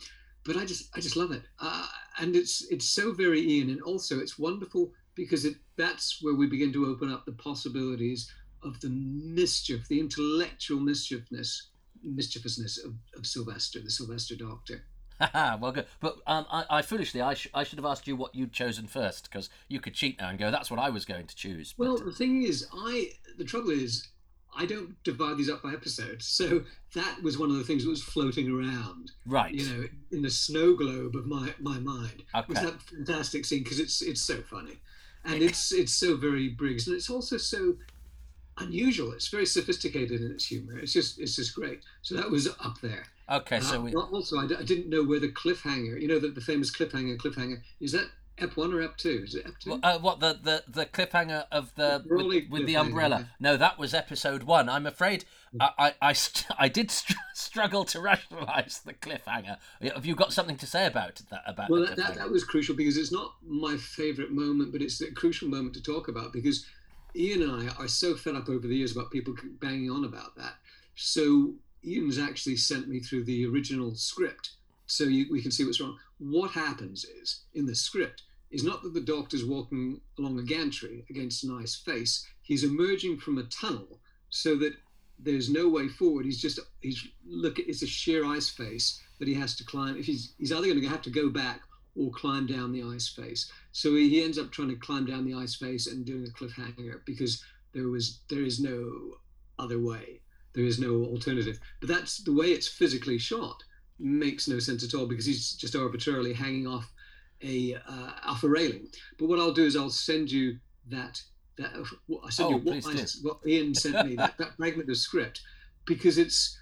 but 0.45 0.57
I 0.57 0.65
just 0.65 0.89
I 0.95 0.99
just 0.99 1.15
love 1.15 1.31
it, 1.31 1.43
uh, 1.59 1.87
and 2.19 2.35
it's 2.35 2.65
it's 2.69 2.87
so 2.87 3.13
very 3.13 3.41
Ian, 3.41 3.69
and 3.69 3.81
also 3.81 4.19
it's 4.19 4.39
wonderful 4.39 4.91
because 5.15 5.45
it 5.45 5.55
that's 5.75 6.19
where 6.21 6.35
we 6.35 6.47
begin 6.47 6.71
to 6.73 6.85
open 6.85 7.11
up 7.11 7.25
the 7.25 7.31
possibilities 7.33 8.31
of 8.63 8.79
the 8.81 8.89
mischief, 8.89 9.87
the 9.87 9.99
intellectual 9.99 10.79
mischiefness 10.79 11.61
mischievousness 12.03 12.77
of, 12.77 12.93
of 13.15 13.25
Sylvester, 13.25 13.79
the 13.79 13.91
Sylvester 13.91 14.35
Doctor. 14.35 14.83
well, 15.33 15.71
good. 15.71 15.87
But 15.99 16.17
um, 16.27 16.45
I, 16.51 16.65
I, 16.69 16.81
foolishly, 16.81 17.21
I, 17.21 17.33
sh- 17.33 17.47
I 17.53 17.63
should 17.63 17.79
have 17.79 17.85
asked 17.85 18.07
you 18.07 18.15
what 18.15 18.35
you'd 18.35 18.53
chosen 18.53 18.87
first 18.87 19.29
because 19.29 19.49
you 19.67 19.79
could 19.79 19.95
cheat 19.95 20.19
now 20.19 20.29
and 20.29 20.37
go, 20.37 20.51
"That's 20.51 20.69
what 20.69 20.79
I 20.79 20.91
was 20.91 21.05
going 21.05 21.25
to 21.25 21.35
choose." 21.35 21.73
Well, 21.77 21.97
the 21.97 22.11
thing 22.11 22.43
is, 22.43 22.67
I 22.71 23.09
the 23.37 23.43
trouble 23.43 23.71
is, 23.71 24.07
I 24.59 24.65
don't 24.65 25.01
divide 25.03 25.37
these 25.37 25.49
up 25.49 25.61
by 25.61 25.71
episodes. 25.73 26.25
So 26.25 26.63
that 26.95 27.21
was 27.21 27.37
one 27.37 27.51
of 27.51 27.57
the 27.57 27.63
things 27.63 27.83
that 27.83 27.89
was 27.89 28.01
floating 28.03 28.49
around, 28.51 29.11
Right. 29.25 29.53
you 29.53 29.65
know, 29.69 29.87
in 30.11 30.21
the 30.23 30.29
snow 30.31 30.75
globe 30.75 31.15
of 31.15 31.25
my 31.27 31.53
my 31.59 31.77
mind. 31.79 32.23
Was 32.49 32.61
that 32.61 32.81
fantastic 32.81 33.45
scene 33.45 33.63
because 33.63 33.79
it's 33.79 34.01
it's 34.01 34.21
so 34.21 34.41
funny, 34.41 34.77
and 35.23 35.41
it's 35.43 35.71
it's 35.71 35.93
so 35.93 36.15
very 36.17 36.49
Briggs, 36.49 36.87
and 36.87 36.95
it's 36.95 37.09
also 37.09 37.37
so 37.37 37.75
unusual. 38.57 39.11
It's 39.11 39.27
very 39.27 39.45
sophisticated 39.45 40.21
in 40.21 40.31
its 40.31 40.45
humor. 40.45 40.77
It's 40.79 40.93
just 40.93 41.19
it's 41.19 41.35
just 41.35 41.53
great. 41.53 41.81
So 42.01 42.15
that 42.15 42.29
was 42.31 42.47
up 42.47 42.81
there. 42.81 43.05
okay, 43.29 43.59
so 43.59 43.75
Uh, 43.77 43.81
we. 43.81 43.93
also, 43.93 44.37
I, 44.39 44.47
d- 44.47 44.55
I 44.55 44.63
didn't 44.63 44.89
know 44.89 45.03
where 45.03 45.19
the 45.19 45.29
cliffhanger, 45.29 46.01
you 46.01 46.07
know, 46.07 46.17
the, 46.19 46.29
the 46.29 46.41
famous 46.41 46.71
cliffhanger, 46.71 47.17
cliffhanger, 47.17 47.61
is 47.79 47.91
that 47.91 48.09
Ep 48.39 48.55
one 48.55 48.73
or 48.73 48.81
Ep 48.81 48.97
two? 48.97 49.23
Is 49.25 49.35
it 49.35 49.45
Ep 49.47 49.59
two? 49.59 49.69
Well, 49.71 49.79
Uh, 49.83 49.99
what 49.99 50.19
the, 50.19 50.37
the 50.41 50.63
the 50.67 50.85
cliffhanger 50.85 51.45
of 51.51 51.73
the 51.75 52.03
with, 52.07 52.49
with 52.49 52.65
the 52.65 52.75
umbrella? 52.75 53.29
No, 53.39 53.57
that 53.57 53.79
was 53.79 53.93
episode 53.93 54.43
one. 54.43 54.69
I'm 54.69 54.85
afraid 54.85 55.25
I 55.59 55.69
I, 55.77 55.93
I, 56.09 56.15
I 56.59 56.67
did 56.69 56.91
str- 56.91 57.13
struggle 57.33 57.83
to 57.85 57.99
rationalise 57.99 58.79
the 58.79 58.93
cliffhanger. 58.93 59.57
Have 59.81 60.05
you 60.05 60.15
got 60.15 60.33
something 60.33 60.57
to 60.57 60.67
say 60.67 60.85
about 60.85 61.21
that? 61.29 61.43
About 61.47 61.69
well, 61.69 61.85
that, 61.85 61.95
that, 61.97 62.15
that 62.15 62.29
was 62.29 62.43
crucial 62.43 62.75
because 62.75 62.97
it's 62.97 63.11
not 63.11 63.33
my 63.45 63.75
favourite 63.77 64.31
moment, 64.31 64.71
but 64.71 64.81
it's 64.81 65.01
a 65.01 65.11
crucial 65.11 65.47
moment 65.47 65.73
to 65.75 65.81
talk 65.81 66.07
about 66.07 66.31
because 66.33 66.65
Ian 67.15 67.41
and 67.41 67.69
I 67.69 67.73
are 67.81 67.87
so 67.87 68.15
fed 68.15 68.35
up 68.35 68.49
over 68.49 68.67
the 68.67 68.75
years 68.75 68.95
about 68.95 69.11
people 69.11 69.35
banging 69.59 69.89
on 69.89 70.05
about 70.05 70.35
that. 70.37 70.55
So 70.95 71.53
Ian's 71.83 72.19
actually 72.19 72.57
sent 72.57 72.87
me 72.87 72.99
through 72.99 73.23
the 73.23 73.45
original 73.45 73.95
script 73.95 74.51
so 74.87 75.03
you, 75.03 75.27
we 75.29 75.41
can 75.41 75.51
see 75.51 75.65
what's 75.65 75.79
wrong. 75.79 75.97
What 76.17 76.51
happens 76.51 77.05
is 77.05 77.41
in 77.53 77.65
the 77.65 77.75
script 77.75 78.23
is 78.51 78.63
not 78.63 78.81
that 78.83 78.93
the 78.93 79.01
doctor's 79.01 79.45
walking 79.45 80.01
along 80.17 80.39
a 80.39 80.43
gantry 80.43 81.05
against 81.09 81.43
an 81.43 81.57
ice 81.61 81.75
face. 81.75 82.25
He's 82.41 82.63
emerging 82.63 83.17
from 83.17 83.37
a 83.37 83.43
tunnel 83.43 83.99
so 84.29 84.55
that 84.57 84.73
there's 85.19 85.49
no 85.49 85.67
way 85.67 85.87
forward. 85.87 86.25
He's 86.25 86.41
just 86.41 86.59
he's 86.81 87.05
look. 87.25 87.59
It's 87.59 87.81
a 87.81 87.87
sheer 87.87 88.25
ice 88.25 88.49
face 88.49 89.01
that 89.19 89.27
he 89.27 89.33
has 89.33 89.55
to 89.57 89.65
climb. 89.65 89.97
If 89.97 90.05
he's 90.05 90.33
he's 90.37 90.51
either 90.51 90.67
going 90.67 90.81
to 90.81 90.87
have 90.87 91.01
to 91.03 91.09
go 91.09 91.29
back 91.29 91.61
or 91.95 92.11
climb 92.11 92.45
down 92.45 92.71
the 92.71 92.83
ice 92.83 93.07
face. 93.07 93.51
So 93.71 93.95
he, 93.95 94.09
he 94.09 94.23
ends 94.23 94.37
up 94.37 94.51
trying 94.51 94.69
to 94.69 94.75
climb 94.75 95.05
down 95.05 95.25
the 95.25 95.33
ice 95.33 95.55
face 95.55 95.87
and 95.87 96.05
doing 96.05 96.27
a 96.27 96.31
cliffhanger 96.31 97.01
because 97.05 97.43
there 97.73 97.87
was 97.87 98.19
there 98.29 98.43
is 98.43 98.59
no 98.59 99.17
other 99.59 99.79
way. 99.79 100.21
There 100.53 100.65
is 100.65 100.79
no 100.79 101.03
alternative. 101.05 101.59
But 101.79 101.89
that's 101.89 102.19
the 102.19 102.33
way 102.33 102.47
it's 102.47 102.67
physically 102.67 103.17
shot 103.17 103.63
makes 103.99 104.47
no 104.47 104.59
sense 104.59 104.83
at 104.83 104.93
all 104.93 105.07
because 105.07 105.25
he's 105.25 105.53
just 105.53 105.75
arbitrarily 105.75 106.33
hanging 106.33 106.67
off 106.67 106.91
a 107.43 107.75
uh, 107.75 108.11
off 108.25 108.43
a 108.43 108.49
railing. 108.49 108.87
But 109.17 109.27
what 109.27 109.39
I'll 109.39 109.53
do 109.53 109.65
is 109.65 109.75
I'll 109.75 109.89
send 109.89 110.31
you 110.31 110.57
that 110.89 111.21
that 111.57 111.71
I 112.23 112.29
send 112.29 112.47
Oh, 112.47 112.57
you 112.57 112.57
what, 112.57 112.85
I, 112.85 113.05
what 113.21 113.39
Ian 113.45 113.73
sent 113.73 114.07
me 114.07 114.15
that, 114.15 114.37
that 114.37 114.55
fragment 114.57 114.89
of 114.89 114.97
script 114.97 115.41
because 115.85 116.17
it's 116.17 116.57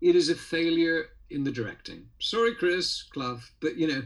it 0.00 0.16
is 0.16 0.28
a 0.28 0.34
failure 0.34 1.06
in 1.30 1.44
the 1.44 1.52
directing. 1.52 2.06
Sorry, 2.18 2.54
Chris 2.54 3.04
Clough, 3.12 3.40
but 3.60 3.76
you 3.76 3.86
know 3.86 4.02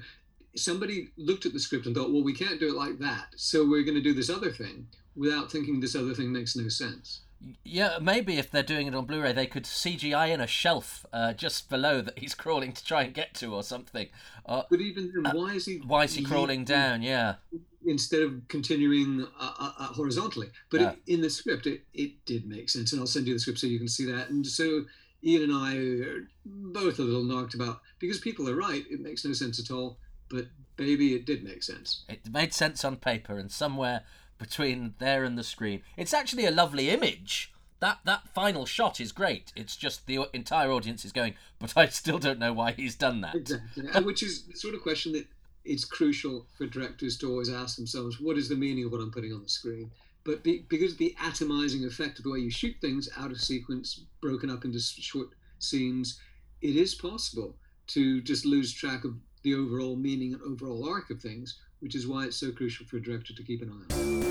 somebody 0.56 1.08
looked 1.16 1.46
at 1.46 1.52
the 1.52 1.58
script 1.58 1.86
and 1.86 1.96
thought, 1.96 2.12
well, 2.12 2.22
we 2.22 2.34
can't 2.34 2.60
do 2.60 2.68
it 2.68 2.76
like 2.76 2.98
that, 3.00 3.26
so 3.36 3.68
we're 3.68 3.82
going 3.82 3.96
to 3.96 4.00
do 4.00 4.14
this 4.14 4.30
other 4.30 4.52
thing 4.52 4.86
without 5.16 5.50
thinking 5.50 5.80
this 5.80 5.96
other 5.96 6.14
thing 6.14 6.32
makes 6.32 6.56
no 6.56 6.68
sense. 6.68 7.22
Yeah, 7.64 7.98
maybe 8.00 8.38
if 8.38 8.50
they're 8.50 8.62
doing 8.62 8.86
it 8.86 8.94
on 8.94 9.04
Blu-ray, 9.06 9.32
they 9.32 9.46
could 9.46 9.64
CGI 9.64 10.32
in 10.32 10.40
a 10.40 10.46
shelf 10.46 11.04
uh, 11.12 11.32
just 11.32 11.68
below 11.68 12.00
that 12.00 12.18
he's 12.18 12.34
crawling 12.44 12.72
to 12.72 12.84
try 12.84 13.02
and 13.02 13.14
get 13.14 13.34
to, 13.34 13.54
or 13.54 13.62
something. 13.62 14.08
Uh, 14.46 14.62
But 14.70 14.80
even 14.80 15.12
then, 15.14 15.34
why 15.34 15.52
is 15.54 15.66
he? 15.66 15.78
why 15.78 16.04
is 16.04 16.14
he 16.14 16.22
crawling 16.24 16.64
down? 16.64 17.02
Yeah. 17.02 17.36
instead 17.86 18.22
of 18.22 18.48
continuing 18.48 19.26
uh, 19.38 19.52
uh, 19.58 19.72
uh, 19.78 19.86
horizontally. 19.88 20.48
But 20.70 20.80
Yeah. 20.80 20.90
it, 20.92 20.98
in 21.06 21.20
the 21.20 21.28
script, 21.28 21.66
it, 21.66 21.82
it 21.92 22.24
did 22.24 22.46
make 22.46 22.70
sense, 22.70 22.92
and 22.92 23.00
I'll 23.00 23.06
send 23.06 23.26
you 23.26 23.34
the 23.34 23.40
script 23.40 23.58
so 23.58 23.66
you 23.66 23.78
can 23.78 23.88
see 23.88 24.06
that. 24.06 24.30
And 24.30 24.46
so 24.46 24.86
Ian 25.22 25.42
and 25.44 25.52
I 25.52 25.76
are 25.76 26.28
both 26.46 26.98
a 26.98 27.02
little 27.02 27.24
knocked 27.24 27.54
about 27.54 27.80
because 27.98 28.18
people 28.20 28.48
are 28.48 28.56
right; 28.56 28.84
it 28.90 29.00
makes 29.00 29.24
no 29.24 29.32
sense 29.34 29.58
at 29.58 29.70
all. 29.70 29.98
But 30.30 30.46
baby, 30.76 31.14
it 31.14 31.26
did 31.26 31.44
make 31.44 31.62
sense. 31.62 32.04
It 32.08 32.30
made 32.32 32.54
sense 32.54 32.84
on 32.84 32.96
paper, 32.96 33.38
and 33.38 33.52
somewhere 33.52 34.02
between 34.38 34.94
there 34.98 35.24
and 35.24 35.38
the 35.38 35.44
screen, 35.44 35.82
it's 35.96 36.14
actually 36.14 36.46
a 36.46 36.50
lovely 36.50 36.90
image. 36.90 37.52
That 37.80 37.98
that 38.04 38.28
final 38.34 38.66
shot 38.66 39.00
is 39.00 39.12
great. 39.12 39.52
It's 39.56 39.76
just 39.76 40.06
the 40.06 40.26
entire 40.32 40.70
audience 40.70 41.04
is 41.04 41.12
going, 41.12 41.34
but 41.58 41.76
I 41.76 41.86
still 41.88 42.18
don't 42.18 42.38
know 42.38 42.52
why 42.52 42.72
he's 42.72 42.94
done 42.94 43.20
that. 43.22 43.34
Exactly, 43.34 44.04
which 44.04 44.22
is 44.22 44.44
the 44.44 44.56
sort 44.56 44.74
of 44.74 44.82
question 44.82 45.12
that 45.12 45.26
it's 45.64 45.84
crucial 45.84 46.46
for 46.56 46.66
directors 46.66 47.16
to 47.18 47.30
always 47.30 47.50
ask 47.50 47.76
themselves: 47.76 48.20
What 48.20 48.38
is 48.38 48.48
the 48.48 48.56
meaning 48.56 48.84
of 48.84 48.92
what 48.92 49.00
I'm 49.00 49.10
putting 49.10 49.32
on 49.32 49.42
the 49.42 49.48
screen? 49.48 49.90
But 50.24 50.42
be, 50.42 50.64
because 50.68 50.92
of 50.92 50.98
the 50.98 51.14
atomizing 51.20 51.86
effect 51.86 52.18
of 52.18 52.24
the 52.24 52.30
way 52.30 52.38
you 52.38 52.50
shoot 52.50 52.76
things 52.80 53.10
out 53.18 53.30
of 53.30 53.40
sequence, 53.40 54.00
broken 54.22 54.48
up 54.48 54.64
into 54.64 54.80
short 54.80 55.28
scenes, 55.58 56.18
it 56.62 56.76
is 56.76 56.94
possible 56.94 57.56
to 57.88 58.22
just 58.22 58.46
lose 58.46 58.72
track 58.72 59.04
of 59.04 59.14
the 59.42 59.54
overall 59.54 59.96
meaning 59.96 60.32
and 60.32 60.42
overall 60.42 60.88
arc 60.88 61.10
of 61.10 61.20
things, 61.20 61.58
which 61.84 61.94
is 61.94 62.06
why 62.06 62.24
it's 62.24 62.36
so 62.38 62.50
crucial 62.50 62.86
for 62.86 62.96
a 62.96 63.02
director 63.02 63.34
to 63.34 63.42
keep 63.42 63.60
an 63.60 63.70
eye 63.70 63.94
on. 63.94 64.24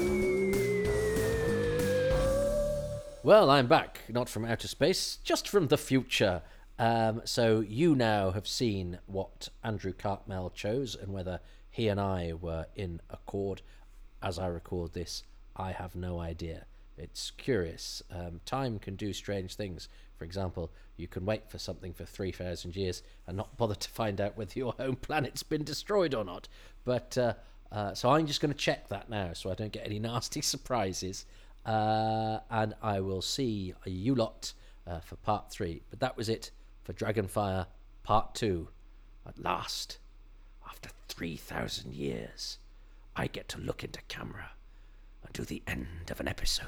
Well, 3.21 3.51
I'm 3.51 3.67
back, 3.67 3.99
not 4.09 4.27
from 4.27 4.43
outer 4.43 4.67
space, 4.67 5.19
just 5.23 5.47
from 5.47 5.67
the 5.67 5.77
future. 5.77 6.41
Um, 6.79 7.21
so 7.25 7.59
you 7.59 7.95
now 7.95 8.31
have 8.31 8.47
seen 8.47 8.97
what 9.05 9.49
Andrew 9.63 9.93
Cartmel 9.93 10.49
chose 10.49 10.95
and 10.95 11.13
whether 11.13 11.39
he 11.69 11.87
and 11.89 12.01
I 12.01 12.33
were 12.33 12.65
in 12.75 13.01
accord. 13.11 13.61
As 14.21 14.39
I 14.39 14.47
record 14.47 14.93
this, 14.93 15.21
I 15.55 15.73
have 15.73 15.95
no 15.95 16.19
idea. 16.19 16.65
It's 16.97 17.31
curious. 17.31 18.03
Um, 18.11 18.39
time 18.45 18.79
can 18.79 18.95
do 18.95 19.13
strange 19.13 19.55
things. 19.55 19.89
For 20.17 20.25
example, 20.25 20.71
you 20.95 21.07
can 21.07 21.25
wait 21.25 21.49
for 21.49 21.57
something 21.57 21.93
for 21.93 22.05
3,000 22.05 22.75
years 22.75 23.01
and 23.27 23.35
not 23.35 23.57
bother 23.57 23.75
to 23.75 23.89
find 23.89 24.21
out 24.21 24.37
whether 24.37 24.53
your 24.55 24.73
home 24.73 24.95
planet's 24.95 25.43
been 25.43 25.63
destroyed 25.63 26.13
or 26.13 26.23
not. 26.23 26.47
But 26.85 27.17
uh, 27.17 27.33
uh, 27.71 27.93
so 27.93 28.11
I'm 28.11 28.27
just 28.27 28.41
going 28.41 28.53
to 28.53 28.57
check 28.57 28.89
that 28.89 29.09
now 29.09 29.33
so 29.33 29.49
I 29.49 29.55
don't 29.55 29.71
get 29.71 29.85
any 29.85 29.99
nasty 29.99 30.41
surprises. 30.41 31.25
Uh, 31.65 32.39
and 32.49 32.75
I 32.81 32.99
will 32.99 33.21
see 33.21 33.73
you 33.85 34.15
lot 34.15 34.53
uh, 34.85 34.99
for 34.99 35.15
part 35.17 35.49
three. 35.49 35.81
But 35.89 35.99
that 35.99 36.15
was 36.17 36.29
it 36.29 36.51
for 36.83 36.93
Dragonfire 36.93 37.67
Part 38.03 38.35
Two. 38.35 38.69
At 39.25 39.41
last, 39.41 39.99
after 40.67 40.89
3,000 41.07 41.93
years, 41.93 42.57
I 43.15 43.27
get 43.27 43.47
to 43.49 43.57
look 43.57 43.81
into 43.83 44.01
camera 44.09 44.51
do 45.33 45.43
the 45.43 45.63
end 45.65 46.11
of 46.11 46.19
an 46.19 46.27
episode. 46.27 46.67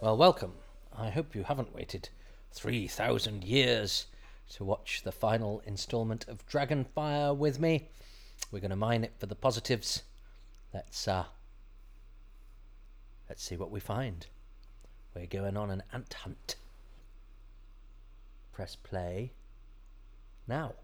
Well, 0.00 0.16
welcome. 0.16 0.52
I 0.96 1.10
hope 1.10 1.34
you 1.34 1.42
haven't 1.42 1.74
waited 1.74 2.08
3,000 2.52 3.42
years 3.42 4.06
to 4.50 4.64
watch 4.64 5.02
the 5.02 5.12
final 5.12 5.62
installment 5.66 6.28
of 6.28 6.46
Dragonfire 6.46 7.36
with 7.36 7.58
me. 7.58 7.88
We're 8.52 8.60
going 8.60 8.70
to 8.70 8.76
mine 8.76 9.02
it 9.02 9.12
for 9.18 9.26
the 9.26 9.34
positives. 9.34 10.04
Let's 10.72 11.08
uh 11.08 11.24
let's 13.28 13.42
see 13.42 13.56
what 13.56 13.70
we 13.70 13.80
find. 13.80 14.26
We're 15.14 15.26
going 15.26 15.56
on 15.56 15.70
an 15.70 15.82
ant 15.92 16.14
hunt. 16.14 16.56
Press 18.52 18.76
play 18.76 19.32
now. 20.46 20.74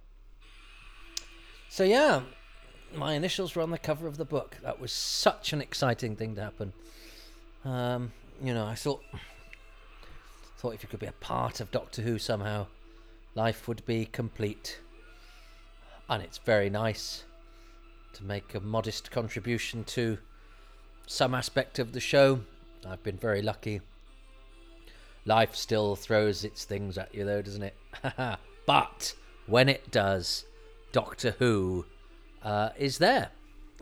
So 1.69 1.85
yeah, 1.85 2.23
my 2.95 3.15
initials 3.15 3.55
were 3.55 3.63
on 3.63 3.71
the 3.71 3.79
cover 3.79 4.07
of 4.07 4.17
the 4.17 4.25
book. 4.25 4.57
That 4.63 4.81
was 4.81 4.93
such 4.93 5.53
an 5.53 5.61
exciting 5.61 6.17
thing 6.17 6.35
to 6.37 6.43
happen. 6.43 6.73
Um, 7.65 8.13
you 8.43 8.55
know, 8.55 8.67
I 8.67 8.75
thought 8.75 9.03
thought 10.59 10.75
if 10.75 10.83
you 10.83 10.89
could 10.89 11.01
be 11.01 11.07
a 11.07 11.13
part 11.13 11.61
of 11.61 11.71
Doctor 11.71 12.03
Who 12.03 12.19
somehow, 12.19 12.67
life 13.35 13.69
would 13.69 13.85
be 13.85 14.07
complete. 14.07 14.81
And 16.09 16.23
it's 16.23 16.39
very 16.39 16.71
nice 16.71 17.25
to 18.15 18.25
make 18.25 18.55
a 18.55 18.61
modest 18.61 19.11
contribution 19.11 19.85
to 19.85 20.19
some 21.07 21.35
aspect 21.35 21.79
of 21.79 21.93
the 21.93 22.01
show. 22.01 22.41
I've 22.87 23.03
been 23.03 23.19
very 23.19 23.43
lucky. 23.43 23.81
Life 25.27 25.55
still 25.55 25.97
throws 25.97 26.45
its 26.45 26.65
things 26.65 26.97
at 26.97 27.15
you, 27.15 27.25
though, 27.25 27.43
doesn't 27.43 27.63
it? 27.63 27.77
but 28.67 29.15
when 29.47 29.69
it 29.69 29.91
does, 29.91 30.45
Doctor 30.93 31.33
Who 31.39 31.85
uh, 32.47 32.71
is 32.79 32.99
there. 32.99 33.31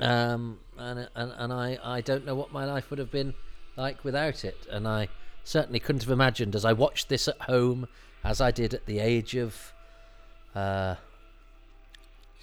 Um, 0.00 0.58
and 0.78 1.08
and, 1.14 1.32
and 1.36 1.52
I, 1.52 1.78
I 1.84 2.00
don't 2.00 2.24
know 2.24 2.34
what 2.34 2.50
my 2.50 2.64
life 2.64 2.90
would 2.90 2.98
have 2.98 3.12
been 3.12 3.34
like 3.76 4.02
without 4.04 4.44
it. 4.44 4.66
And 4.70 4.88
I 4.88 5.08
certainly 5.44 5.78
couldn't 5.78 6.02
have 6.02 6.10
imagined 6.10 6.56
as 6.56 6.64
I 6.64 6.72
watched 6.72 7.08
this 7.10 7.28
at 7.28 7.40
home, 7.42 7.86
as 8.24 8.40
I 8.40 8.50
did 8.50 8.72
at 8.72 8.86
the 8.86 8.98
age 8.98 9.36
of 9.36 9.72
uh, 10.54 10.96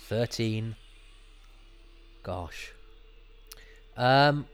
13. 0.08 0.76
Gosh. 2.24 2.72
Um, 3.98 4.46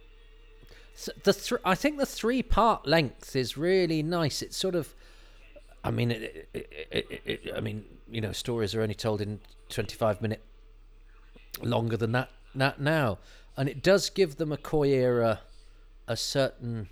so 0.95 1.11
the 1.23 1.33
th- 1.33 1.61
I 1.65 1.75
think 1.75 1.97
the 1.97 2.05
three 2.05 2.41
part 2.41 2.87
length 2.87 3.35
is 3.35 3.57
really 3.57 4.01
nice. 4.01 4.41
It's 4.41 4.57
sort 4.57 4.73
of, 4.73 4.95
I 5.83 5.91
mean, 5.91 6.11
it, 6.11 6.49
it, 6.53 7.21
it, 7.25 7.53
I 7.55 7.59
mean, 7.59 7.83
you 8.09 8.21
know, 8.21 8.31
stories 8.31 8.73
are 8.73 8.81
only 8.81 8.95
told 8.95 9.19
in 9.21 9.41
twenty 9.69 9.95
five 9.95 10.21
minute 10.21 10.41
longer 11.61 11.97
than 11.97 12.11
that 12.13 12.29
that 12.55 12.79
now, 12.79 13.19
and 13.55 13.69
it 13.69 13.83
does 13.83 14.09
give 14.09 14.37
the 14.37 14.45
McCoy 14.45 14.89
era 14.89 15.41
a 16.07 16.17
certain 16.17 16.89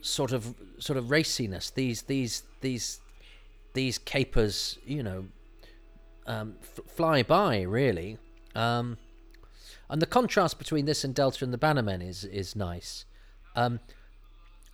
sort 0.00 0.32
of 0.32 0.54
sort 0.78 0.96
of 0.96 1.06
raciness. 1.06 1.72
These 1.72 2.02
these 2.02 2.42
these 2.60 3.00
these 3.74 3.98
capers, 3.98 4.78
you 4.86 5.02
know, 5.02 5.26
um, 6.26 6.56
f- 6.62 6.84
fly 6.86 7.22
by 7.22 7.62
really. 7.62 8.18
Um, 8.54 8.98
and 9.88 10.00
the 10.02 10.06
contrast 10.06 10.58
between 10.58 10.86
this 10.86 11.04
and 11.04 11.14
Delta 11.14 11.44
and 11.44 11.52
the 11.52 11.58
Bannermen 11.58 12.06
is 12.06 12.24
is 12.24 12.56
nice. 12.56 13.04
Um, 13.54 13.80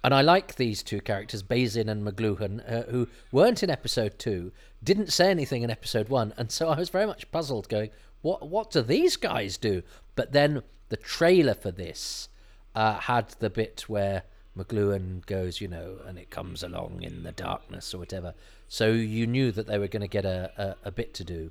and 0.05 0.13
I 0.13 0.21
like 0.21 0.57
these 0.57 0.83
two 0.83 1.01
characters, 1.01 1.43
Bazin 1.43 1.89
and 1.89 2.05
McLuhan, 2.05 2.61
uh, 2.69 2.91
who 2.91 3.09
weren't 3.31 3.63
in 3.63 3.71
episode 3.71 4.19
two, 4.19 4.51
didn't 4.83 5.13
say 5.13 5.31
anything 5.31 5.63
in 5.63 5.71
episode 5.71 6.09
one, 6.09 6.35
and 6.37 6.51
so 6.51 6.69
I 6.69 6.77
was 6.79 6.89
very 6.89 7.07
much 7.07 7.31
puzzled, 7.31 7.69
going, 7.69 7.91
"What? 8.21 8.49
What 8.49 8.71
do 8.71 8.83
these 8.83 9.17
guys 9.17 9.57
do?" 9.57 9.83
But 10.15 10.33
then 10.33 10.63
the 10.89 10.97
trailer 10.97 11.55
for 11.55 11.71
this 11.71 12.29
uh, 12.75 12.95
had 12.95 13.31
the 13.39 13.51
bit 13.51 13.89
where 13.89 14.25
McLuhan 14.57 15.25
goes, 15.27 15.61
you 15.61 15.69
know, 15.69 15.99
and 16.07 16.19
it 16.19 16.31
comes 16.31 16.63
along 16.63 17.03
in 17.03 17.23
the 17.23 17.33
darkness 17.33 17.95
or 17.95 17.99
whatever. 17.99 18.35
So 18.69 18.91
you 18.91 19.27
knew 19.27 19.53
that 19.53 19.67
they 19.67 19.79
were 19.79 19.89
going 19.89 20.03
to 20.03 20.09
get 20.09 20.25
a, 20.25 20.77
a, 20.85 20.89
a, 20.89 20.91
bit 20.91 21.15
to 21.15 21.25
do. 21.25 21.51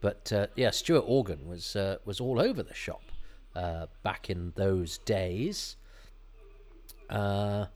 But 0.00 0.32
uh, 0.32 0.48
yeah, 0.56 0.70
Stuart 0.70 1.04
Organ 1.06 1.48
was 1.48 1.76
uh, 1.76 1.98
was 2.04 2.20
all 2.20 2.40
over 2.40 2.62
the 2.62 2.74
shop 2.74 3.02
uh, 3.54 3.86
back 4.02 4.28
in 4.28 4.52
those 4.56 4.98
days. 4.98 5.76
Uh, 7.08 7.66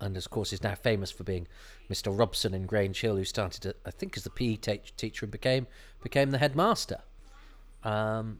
and 0.00 0.16
of 0.16 0.30
course 0.30 0.52
is 0.52 0.62
now 0.62 0.74
famous 0.74 1.10
for 1.10 1.24
being 1.24 1.46
Mr. 1.90 2.16
Robson 2.16 2.54
in 2.54 2.66
Grange 2.66 3.00
Hill, 3.00 3.16
who 3.16 3.24
started, 3.24 3.74
I 3.84 3.90
think, 3.90 4.16
as 4.16 4.24
the 4.24 4.30
PE 4.30 4.56
te- 4.56 4.80
teacher 4.96 5.24
and 5.24 5.32
became 5.32 5.66
became 6.02 6.30
the 6.30 6.38
headmaster. 6.38 7.00
Um, 7.82 8.38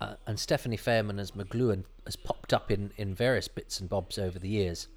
uh, 0.00 0.14
and 0.26 0.38
Stephanie 0.38 0.76
Fayerman 0.76 1.18
as 1.18 1.32
McLuhan 1.32 1.84
has 2.04 2.16
popped 2.16 2.52
up 2.52 2.70
in, 2.70 2.92
in 2.96 3.14
various 3.14 3.48
bits 3.48 3.80
and 3.80 3.88
bobs 3.88 4.18
over 4.18 4.38
the 4.38 4.48
years, 4.48 4.88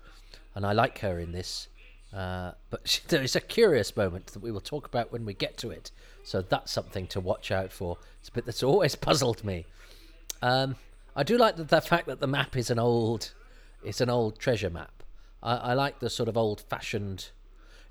and 0.54 0.66
I 0.66 0.74
like 0.74 1.00
her 1.00 1.20
in 1.20 1.32
this. 1.32 1.68
Uh, 2.14 2.52
but 2.70 2.88
she, 2.88 3.02
there 3.08 3.24
is 3.24 3.36
a 3.36 3.42
curious 3.42 3.96
moment 3.96 4.28
that 4.28 4.40
we 4.40 4.52
will 4.52 4.62
talk 4.62 4.86
about 4.86 5.12
when 5.12 5.26
we 5.26 5.34
get 5.34 5.58
to 5.58 5.72
it, 5.72 5.92
so 6.24 6.42
that's 6.42 6.72
something 6.72 7.08
to 7.08 7.20
watch 7.20 7.52
out 7.52 7.72
for. 7.72 7.98
It's 8.20 8.30
a 8.30 8.32
bit 8.34 8.46
that's 8.46 8.64
always 8.64 8.96
puzzled 9.08 9.44
me. 9.44 9.66
Um, 10.42 10.76
I 11.16 11.24
do 11.24 11.38
like 11.38 11.56
the, 11.56 11.64
the 11.64 11.82
fact 11.82 12.06
that 12.08 12.20
the 12.20 12.28
map 12.28 12.56
is 12.56 12.70
an 12.70 12.80
old 12.80 13.34
it's 13.84 14.02
an 14.02 14.10
old 14.10 14.38
treasure 14.40 14.70
map. 14.70 14.99
I, 15.42 15.56
I 15.56 15.74
like 15.74 16.00
the 16.00 16.10
sort 16.10 16.30
of 16.30 16.38
old 16.38 16.62
fashioned. 16.62 17.30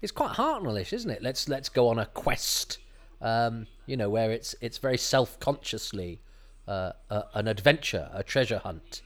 It's 0.00 0.12
quite 0.12 0.32
Hartnellish, 0.32 0.92
isn't 0.92 1.10
it? 1.10 1.22
Let's 1.22 1.48
let's 1.48 1.68
go 1.68 1.88
on 1.88 1.98
a 1.98 2.06
quest. 2.06 2.78
Um, 3.20 3.66
you 3.86 3.96
know, 3.96 4.08
where 4.08 4.30
it's 4.30 4.54
it's 4.60 4.78
very 4.78 4.98
self 4.98 5.40
consciously 5.40 6.20
uh, 6.68 6.92
uh, 7.10 7.22
an 7.34 7.48
adventure, 7.48 8.08
a 8.12 8.22
treasure 8.22 8.58
hunt. 8.58 9.02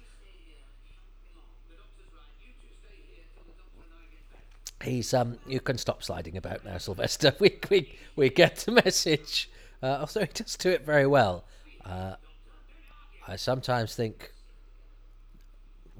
He's 4.82 5.14
um. 5.14 5.38
You 5.46 5.60
can 5.60 5.78
stop 5.78 6.02
sliding 6.02 6.36
about 6.36 6.64
now, 6.64 6.78
Sylvester. 6.78 7.34
We 7.40 7.58
we 7.70 7.98
we 8.16 8.30
get 8.30 8.56
the 8.56 8.72
message. 8.72 9.48
Uh, 9.82 9.98
although 10.00 10.20
he 10.20 10.26
does 10.32 10.56
do 10.56 10.70
it 10.70 10.84
very 10.84 11.06
well. 11.06 11.44
Uh, 11.84 12.14
I 13.26 13.36
sometimes 13.36 13.94
think 13.94 14.31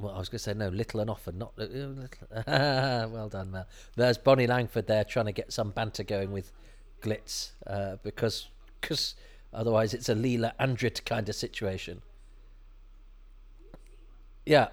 well, 0.03 0.15
I 0.15 0.19
was 0.19 0.29
going 0.29 0.39
to 0.39 0.43
say 0.43 0.55
no, 0.55 0.69
little 0.69 1.01
and 1.01 1.09
often, 1.09 1.39
not 1.39 1.53
uh, 1.59 1.65
little. 1.65 2.09
well 2.47 3.29
done, 3.29 3.53
Mel. 3.53 3.67
There's 3.97 4.19
Bonnie 4.19 4.47
Langford 4.47 4.87
there 4.87 5.05
trying 5.05 5.27
to 5.27 5.33
get 5.33 5.53
some 5.53 5.71
banter 5.71 6.03
going 6.03 6.33
with 6.33 6.53
Glitz 7.01 7.53
uh, 7.67 7.97
because 8.03 8.49
cause 8.81 9.15
otherwise 9.53 9.95
it's 9.95 10.09
a 10.09 10.15
Leela 10.15 10.53
Andrit 10.59 11.05
kind 11.05 11.29
of 11.29 11.35
situation. 11.35 12.03
Yeah. 14.45 14.69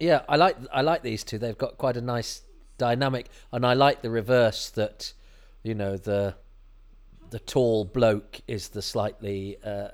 Yeah, 0.00 0.22
I 0.28 0.36
like 0.36 0.56
I 0.72 0.82
like 0.82 1.02
these 1.02 1.24
two. 1.24 1.38
They've 1.38 1.58
got 1.58 1.78
quite 1.78 1.96
a 1.96 2.00
nice 2.00 2.42
dynamic, 2.78 3.28
and 3.52 3.66
I 3.66 3.74
like 3.74 4.02
the 4.02 4.10
reverse 4.10 4.70
that, 4.70 5.12
you 5.62 5.74
know, 5.74 5.96
the 5.96 6.34
the 7.30 7.40
tall 7.40 7.84
bloke 7.84 8.40
is 8.46 8.68
the 8.68 8.82
slightly 8.82 9.58
uh, 9.64 9.88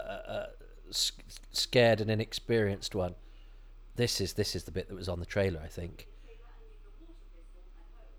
uh, 0.00 0.02
uh 0.02 0.46
scared 0.90 2.00
and 2.00 2.10
inexperienced 2.10 2.94
one. 2.94 3.14
This 3.96 4.20
is 4.20 4.34
this 4.34 4.54
is 4.56 4.64
the 4.64 4.70
bit 4.70 4.88
that 4.88 4.94
was 4.94 5.08
on 5.08 5.20
the 5.20 5.26
trailer, 5.26 5.60
I 5.62 5.68
think. 5.68 6.06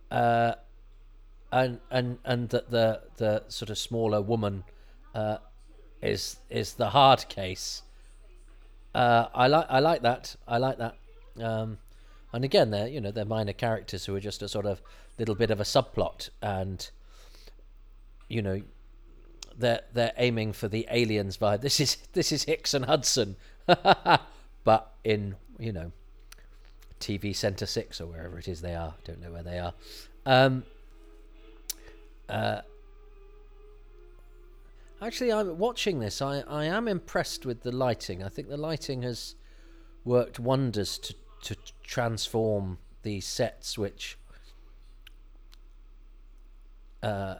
Uh, 0.09 0.53
and 1.51 1.79
and 1.89 2.17
and 2.25 2.49
that 2.49 2.69
the 2.69 3.01
the 3.17 3.43
sort 3.47 3.69
of 3.69 3.77
smaller 3.77 4.21
woman 4.21 4.63
uh, 5.15 5.37
is 6.01 6.37
is 6.49 6.73
the 6.73 6.89
hard 6.89 7.27
case. 7.29 7.83
Uh, 8.93 9.27
I 9.33 9.47
like 9.47 9.65
I 9.69 9.79
like 9.79 10.01
that. 10.01 10.35
I 10.47 10.57
like 10.57 10.77
that. 10.77 10.95
Um, 11.39 11.77
and 12.33 12.43
again, 12.43 12.71
they're 12.71 12.87
you 12.87 13.01
know 13.01 13.11
they're 13.11 13.25
minor 13.25 13.53
characters 13.53 14.05
who 14.05 14.15
are 14.15 14.19
just 14.19 14.41
a 14.41 14.47
sort 14.47 14.65
of 14.65 14.81
little 15.17 15.35
bit 15.35 15.51
of 15.51 15.59
a 15.59 15.63
subplot, 15.63 16.29
and 16.41 16.89
you 18.27 18.41
know 18.41 18.61
they're 19.57 19.81
they're 19.93 20.13
aiming 20.17 20.53
for 20.53 20.67
the 20.67 20.87
aliens 20.89 21.37
vibe. 21.37 21.61
This 21.61 21.79
is 21.79 21.97
this 22.13 22.31
is 22.31 22.43
Hicks 22.43 22.73
and 22.73 22.85
Hudson, 22.85 23.35
but 24.63 24.93
in 25.03 25.35
you 25.59 25.71
know 25.71 25.91
TV 26.99 27.35
Centre 27.35 27.65
Six 27.65 27.99
or 28.01 28.07
wherever 28.07 28.37
it 28.39 28.47
is 28.47 28.61
they 28.61 28.75
are. 28.75 28.95
Don't 29.03 29.21
know 29.21 29.31
where 29.31 29.43
they 29.43 29.59
are. 29.59 29.73
Um, 30.25 30.63
uh, 32.29 32.61
actually, 35.01 35.31
I'm 35.31 35.57
watching 35.57 35.99
this. 35.99 36.21
I 36.21 36.41
I 36.41 36.65
am 36.65 36.87
impressed 36.87 37.45
with 37.45 37.63
the 37.63 37.71
lighting. 37.71 38.23
I 38.23 38.29
think 38.29 38.49
the 38.49 38.57
lighting 38.57 39.01
has 39.03 39.35
worked 40.05 40.39
wonders 40.39 40.97
to 40.99 41.15
to 41.43 41.55
transform 41.83 42.77
these 43.03 43.25
sets, 43.25 43.77
which. 43.77 44.17
Uh, 47.03 47.35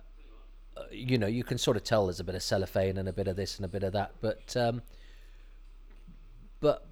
you 0.92 1.18
know, 1.18 1.28
you 1.28 1.44
can 1.44 1.58
sort 1.58 1.78
of 1.78 1.84
tell 1.84 2.06
there's 2.06 2.20
a 2.20 2.24
bit 2.24 2.36
of 2.36 2.44
cellophane 2.44 2.98
and 2.98 3.08
a 3.08 3.14
bit 3.14 3.28
of 3.28 3.36
this 3.36 3.58
and 3.58 3.66
a 3.66 3.68
bit 3.68 3.84
of 3.84 3.94
that, 3.94 4.14
but 4.22 4.56
um, 4.56 4.82
but 6.60 6.88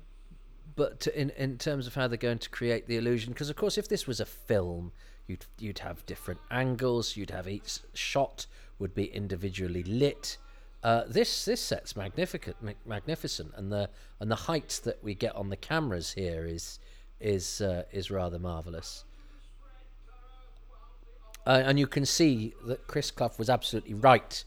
but 0.76 1.08
in 1.08 1.30
in 1.32 1.58
terms 1.58 1.88
of 1.88 1.96
how 1.96 2.08
they're 2.08 2.18
going 2.18 2.40
to 2.40 2.50
create 2.50 2.88
the 2.88 2.98
illusion, 2.98 3.34
because 3.34 3.50
of 3.50 3.56
course, 3.56 3.78
if 3.78 3.88
this 3.88 4.08
was 4.08 4.20
a 4.20 4.26
film, 4.26 4.92
you'd 5.28 5.46
you'd 5.58 5.80
have 5.80 6.06
different 6.06 6.40
angles, 6.52 7.16
you'd 7.16 7.32
have 7.32 7.48
each 7.48 7.80
shot 7.94 8.46
would 8.80 8.94
be 8.94 9.06
individually 9.06 9.84
lit. 9.84 10.38
Uh, 10.82 11.04
this 11.08 11.46
this 11.46 11.62
set's 11.62 11.96
magnificent, 11.96 12.56
magnificent, 12.86 13.52
and 13.56 13.72
the 13.72 13.90
and 14.20 14.32
the 14.32 14.36
height 14.36 14.80
that 14.84 15.04
we 15.04 15.14
get 15.14 15.36
on 15.36 15.49
the 15.49 15.57
cameras 15.57 16.14
here 16.14 16.45
is 16.45 16.80
is 17.20 17.61
uh, 17.61 17.84
is 17.91 18.10
rather 18.10 18.40
marvelous. 18.40 19.03
Uh, 21.45 21.64
and 21.66 21.80
you 21.80 21.88
can 21.88 22.06
see 22.06 22.53
that 22.66 22.86
Chris 22.88 23.11
Clough 23.11 23.32
was 23.38 23.49
absolutely 23.49 23.94
right 23.94 24.44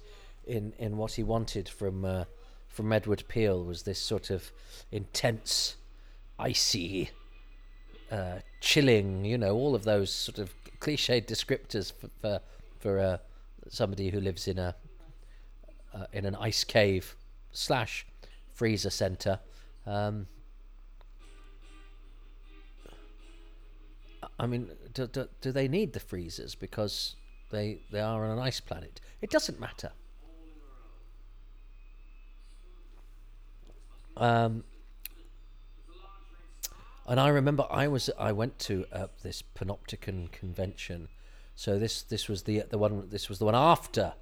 in 0.47 0.73
in 0.79 0.97
what 0.97 1.13
he 1.13 1.23
wanted 1.23 1.69
from 1.69 2.05
uh, 2.05 2.25
from 2.69 2.93
Edward 2.93 3.25
Peel 3.29 3.65
was 3.65 3.83
this 3.83 3.99
sort 3.99 4.31
of 4.31 4.51
intense, 4.91 5.77
icy, 6.39 7.11
uh, 8.11 8.39
chilling. 8.61 9.25
You 9.25 9.39
know, 9.39 9.55
all 9.55 9.75
of 9.75 9.85
those 9.85 10.13
sort 10.13 10.39
of 10.39 10.53
cliched 10.81 11.27
descriptors 11.27 11.93
for 11.93 12.09
for, 12.21 12.41
for 12.79 12.99
uh, 12.99 13.19
somebody 13.69 14.11
who 14.11 14.21
lives 14.21 14.49
in 14.49 14.59
a 14.59 14.75
uh, 15.95 16.07
in 16.13 16.25
an 16.25 16.35
ice 16.37 16.65
cave 16.65 17.17
slash 17.53 18.07
freezer 18.53 18.91
center. 18.91 19.41
Um, 19.87 20.27
I 24.43 24.47
mean, 24.49 24.73
do, 24.93 25.07
do, 25.07 25.29
do, 25.41 25.53
they 25.53 25.69
need 25.69 25.93
the 25.93 26.01
freezers 26.01 26.57
because 26.57 27.15
they 27.53 27.79
they 27.93 28.01
are 28.01 28.25
on 28.25 28.33
an 28.33 28.41
ice 28.41 28.59
planet? 28.59 29.01
It 29.21 29.31
doesn't 29.31 29.61
matter. 29.61 29.93
Um, 34.17 34.65
and 37.07 37.21
I 37.21 37.29
remember 37.29 37.69
I 37.71 37.87
was 37.87 38.11
I 38.19 38.33
went 38.33 38.59
to 38.61 38.85
uh, 38.93 39.07
this 39.23 39.45
Panopticon 39.55 40.33
convention, 40.33 41.07
so 41.55 41.79
this 41.79 42.03
this 42.03 42.29
was 42.29 42.43
the 42.43 42.65
the 42.69 42.79
one 42.79 43.11
this 43.11 43.29
was 43.29 43.39
the 43.39 43.45
one 43.45 43.55
after 43.55 44.15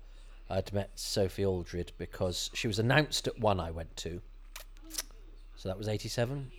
I'd 0.50 0.70
met 0.74 0.90
Sophie 0.96 1.46
Aldred 1.46 1.92
because 1.96 2.50
she 2.52 2.68
was 2.68 2.78
announced 2.78 3.26
at 3.26 3.38
one 3.38 3.58
I 3.58 3.70
went 3.70 3.96
to. 3.98 4.20
So 5.56 5.70
that 5.70 5.78
was 5.78 5.88
eighty 5.88 6.10
seven, 6.10 6.50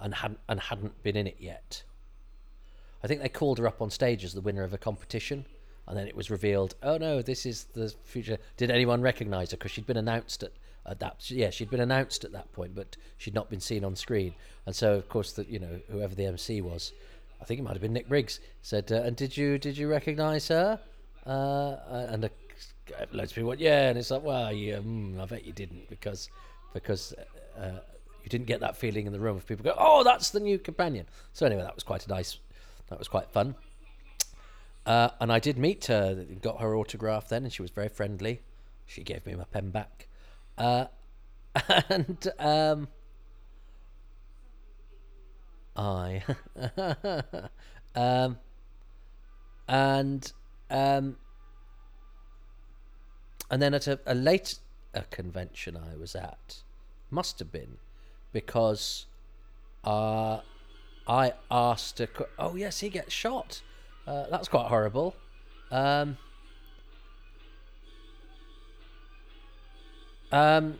and 0.00 0.14
hadn't 0.14 0.40
and 0.48 0.58
hadn't 0.58 1.02
been 1.02 1.16
in 1.16 1.26
it 1.26 1.36
yet. 1.38 1.82
I 3.02 3.06
think 3.06 3.20
they 3.20 3.28
called 3.28 3.58
her 3.58 3.66
up 3.66 3.80
on 3.80 3.90
stage 3.90 4.24
as 4.24 4.34
the 4.34 4.40
winner 4.40 4.64
of 4.64 4.72
a 4.72 4.78
competition, 4.78 5.46
and 5.86 5.96
then 5.96 6.06
it 6.06 6.16
was 6.16 6.30
revealed, 6.30 6.74
oh 6.82 6.98
no, 6.98 7.22
this 7.22 7.46
is 7.46 7.64
the 7.74 7.92
future. 8.04 8.38
Did 8.56 8.70
anyone 8.70 9.00
recognise 9.00 9.50
her? 9.52 9.56
Because 9.56 9.70
she'd 9.70 9.86
been 9.86 9.96
announced 9.96 10.42
at, 10.42 10.52
at 10.86 11.00
that. 11.00 11.30
Yeah, 11.30 11.50
she'd 11.50 11.70
been 11.70 11.80
announced 11.80 12.24
at 12.24 12.32
that 12.32 12.52
point, 12.52 12.74
but 12.74 12.96
she'd 13.16 13.34
not 13.34 13.50
been 13.50 13.60
seen 13.60 13.84
on 13.84 13.96
screen. 13.96 14.34
And 14.66 14.74
so, 14.74 14.94
of 14.94 15.08
course, 15.08 15.32
that 15.32 15.48
you 15.48 15.58
know, 15.58 15.80
whoever 15.90 16.14
the 16.14 16.26
MC 16.26 16.60
was, 16.60 16.92
I 17.40 17.44
think 17.44 17.60
it 17.60 17.62
might 17.62 17.72
have 17.72 17.82
been 17.82 17.92
Nick 17.92 18.08
Briggs, 18.08 18.40
said, 18.62 18.90
uh, 18.90 18.96
"And 18.96 19.16
did 19.16 19.36
you 19.36 19.58
did 19.58 19.78
you 19.78 19.88
recognise 19.88 20.48
her?" 20.48 20.80
Uh, 21.24 21.76
and 22.10 22.24
a 22.24 22.30
loads 23.12 23.32
of 23.32 23.34
people 23.36 23.48
went, 23.48 23.60
yeah, 23.60 23.88
and 23.88 23.98
it's 23.98 24.10
like, 24.10 24.22
well, 24.22 24.52
yeah, 24.52 24.76
mm, 24.76 25.20
I 25.20 25.26
bet 25.26 25.44
you 25.44 25.52
didn't 25.52 25.88
because 25.88 26.30
because 26.72 27.14
uh, 27.58 27.80
you 28.22 28.28
didn't 28.28 28.46
get 28.46 28.60
that 28.60 28.76
feeling 28.76 29.06
in 29.06 29.12
the 29.12 29.20
room 29.20 29.36
of 29.36 29.46
people 29.46 29.64
go, 29.64 29.74
oh, 29.78 30.04
that's 30.04 30.30
the 30.30 30.40
new 30.40 30.58
companion. 30.58 31.06
So 31.32 31.46
anyway, 31.46 31.62
that 31.62 31.74
was 31.74 31.84
quite 31.84 32.06
a 32.06 32.08
nice, 32.08 32.38
that 32.88 32.98
was 32.98 33.08
quite 33.08 33.30
fun. 33.30 33.54
Uh, 34.86 35.10
and 35.20 35.30
I 35.30 35.38
did 35.38 35.58
meet 35.58 35.86
her, 35.86 36.24
got 36.40 36.60
her 36.60 36.74
autograph 36.74 37.28
then, 37.28 37.44
and 37.44 37.52
she 37.52 37.62
was 37.62 37.70
very 37.70 37.88
friendly. 37.88 38.40
She 38.86 39.02
gave 39.02 39.26
me 39.26 39.34
my 39.34 39.44
pen 39.44 39.70
back. 39.70 40.08
Uh, 40.56 40.86
and 41.88 42.26
um, 42.38 42.88
I, 45.76 46.22
um, 47.94 48.38
and 49.68 50.32
um, 50.70 51.16
and 53.50 53.62
then 53.62 53.74
at 53.74 53.86
a, 53.86 54.00
a 54.94 55.02
convention 55.02 55.76
I 55.76 55.96
was 55.96 56.14
at, 56.14 56.62
must 57.10 57.38
have 57.38 57.52
been, 57.52 57.78
because 58.32 59.06
uh, 59.84 60.40
I 61.08 61.32
asked 61.50 62.00
a. 62.00 62.08
Oh 62.38 62.54
yes, 62.54 62.80
he 62.80 62.90
gets 62.90 63.12
shot. 63.12 63.62
Uh, 64.06 64.26
that's 64.30 64.48
quite 64.48 64.66
horrible. 64.66 65.16
Um, 65.70 66.18
um, 70.30 70.78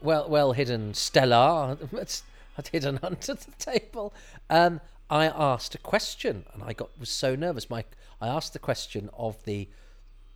well, 0.00 0.28
well 0.28 0.52
hidden 0.52 0.94
Stellar. 0.94 1.78
I'd 2.58 2.68
hidden 2.72 2.98
under 3.02 3.34
the 3.34 3.52
table. 3.58 4.12
Um, 4.50 4.80
I 5.08 5.26
asked 5.26 5.74
a 5.74 5.78
question, 5.78 6.44
and 6.52 6.62
I 6.64 6.72
got 6.72 6.90
was 6.98 7.10
so 7.10 7.36
nervous. 7.36 7.70
My 7.70 7.84
I 8.20 8.28
asked 8.28 8.52
the 8.54 8.58
question 8.58 9.08
of 9.16 9.42
the 9.44 9.68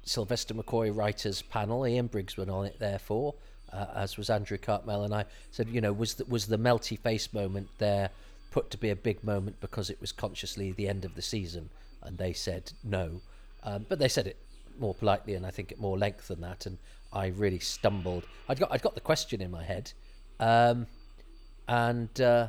Sylvester 0.04 0.54
McCoy 0.54 0.94
writers 0.94 1.42
panel. 1.42 1.86
Ian 1.86 2.06
Briggs 2.06 2.36
went 2.36 2.50
on 2.50 2.66
it, 2.66 2.78
therefore, 2.78 3.34
uh, 3.72 3.86
as 3.96 4.16
was 4.16 4.30
Andrew 4.30 4.58
Cartmel, 4.58 5.02
and 5.02 5.14
I 5.14 5.24
said, 5.50 5.68
you 5.68 5.80
know, 5.80 5.92
was 5.92 6.14
the, 6.14 6.24
was 6.26 6.46
the 6.46 6.58
melty 6.58 6.98
face 6.98 7.32
moment 7.32 7.68
there 7.78 8.10
put 8.50 8.70
to 8.70 8.78
be 8.78 8.90
a 8.90 8.96
big 8.96 9.22
moment 9.24 9.60
because 9.60 9.90
it 9.90 10.00
was 10.00 10.12
consciously 10.12 10.72
the 10.72 10.88
end 10.88 11.04
of 11.04 11.14
the 11.14 11.22
season? 11.22 11.70
And 12.02 12.18
they 12.18 12.32
said 12.32 12.72
no, 12.84 13.20
um, 13.64 13.86
but 13.88 13.98
they 13.98 14.08
said 14.08 14.26
it 14.26 14.36
more 14.78 14.94
politely 14.94 15.34
and 15.34 15.46
I 15.46 15.50
think 15.50 15.72
at 15.72 15.78
more 15.78 15.98
length 15.98 16.28
than 16.28 16.40
that. 16.42 16.66
And 16.66 16.78
I 17.12 17.28
really 17.28 17.58
stumbled. 17.58 18.24
I'd 18.48 18.58
got 18.60 18.72
I'd 18.72 18.82
got 18.82 18.94
the 18.94 19.00
question 19.00 19.40
in 19.40 19.50
my 19.50 19.64
head, 19.64 19.92
um, 20.40 20.86
and. 21.68 22.20
Uh, 22.20 22.48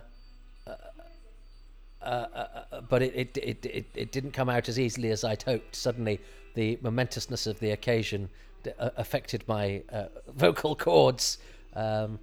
uh, 2.07 2.25
uh, 2.33 2.47
uh, 2.71 2.81
but 2.81 3.01
it, 3.01 3.13
it, 3.15 3.37
it, 3.37 3.65
it, 3.65 3.85
it 3.93 4.11
didn't 4.11 4.31
come 4.31 4.49
out 4.49 4.69
as 4.69 4.79
easily 4.79 5.09
as 5.09 5.23
I'd 5.23 5.43
hoped. 5.43 5.75
Suddenly, 5.75 6.21
the 6.53 6.77
momentousness 6.81 7.47
of 7.47 7.59
the 7.59 7.71
occasion 7.71 8.29
d- 8.63 8.71
uh, 8.79 8.91
affected 8.95 9.43
my 9.47 9.81
uh, 9.91 10.05
vocal 10.33 10.75
cords, 10.75 11.39
um, 11.73 12.19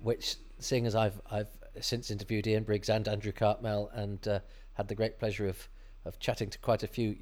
which, 0.00 0.36
seeing 0.60 0.86
as 0.86 0.94
I've 0.94 1.20
I've 1.30 1.48
since 1.80 2.10
interviewed 2.10 2.46
Ian 2.46 2.64
Briggs 2.64 2.88
and 2.88 3.06
Andrew 3.08 3.32
Cartmel 3.32 3.90
and 3.92 4.26
had 4.74 4.88
the 4.88 4.94
great 4.94 5.18
pleasure 5.18 5.48
of 5.48 5.68
of 6.04 6.20
chatting 6.20 6.48
to 6.48 6.58
quite 6.58 6.82
a 6.82 6.86
few 6.86 7.16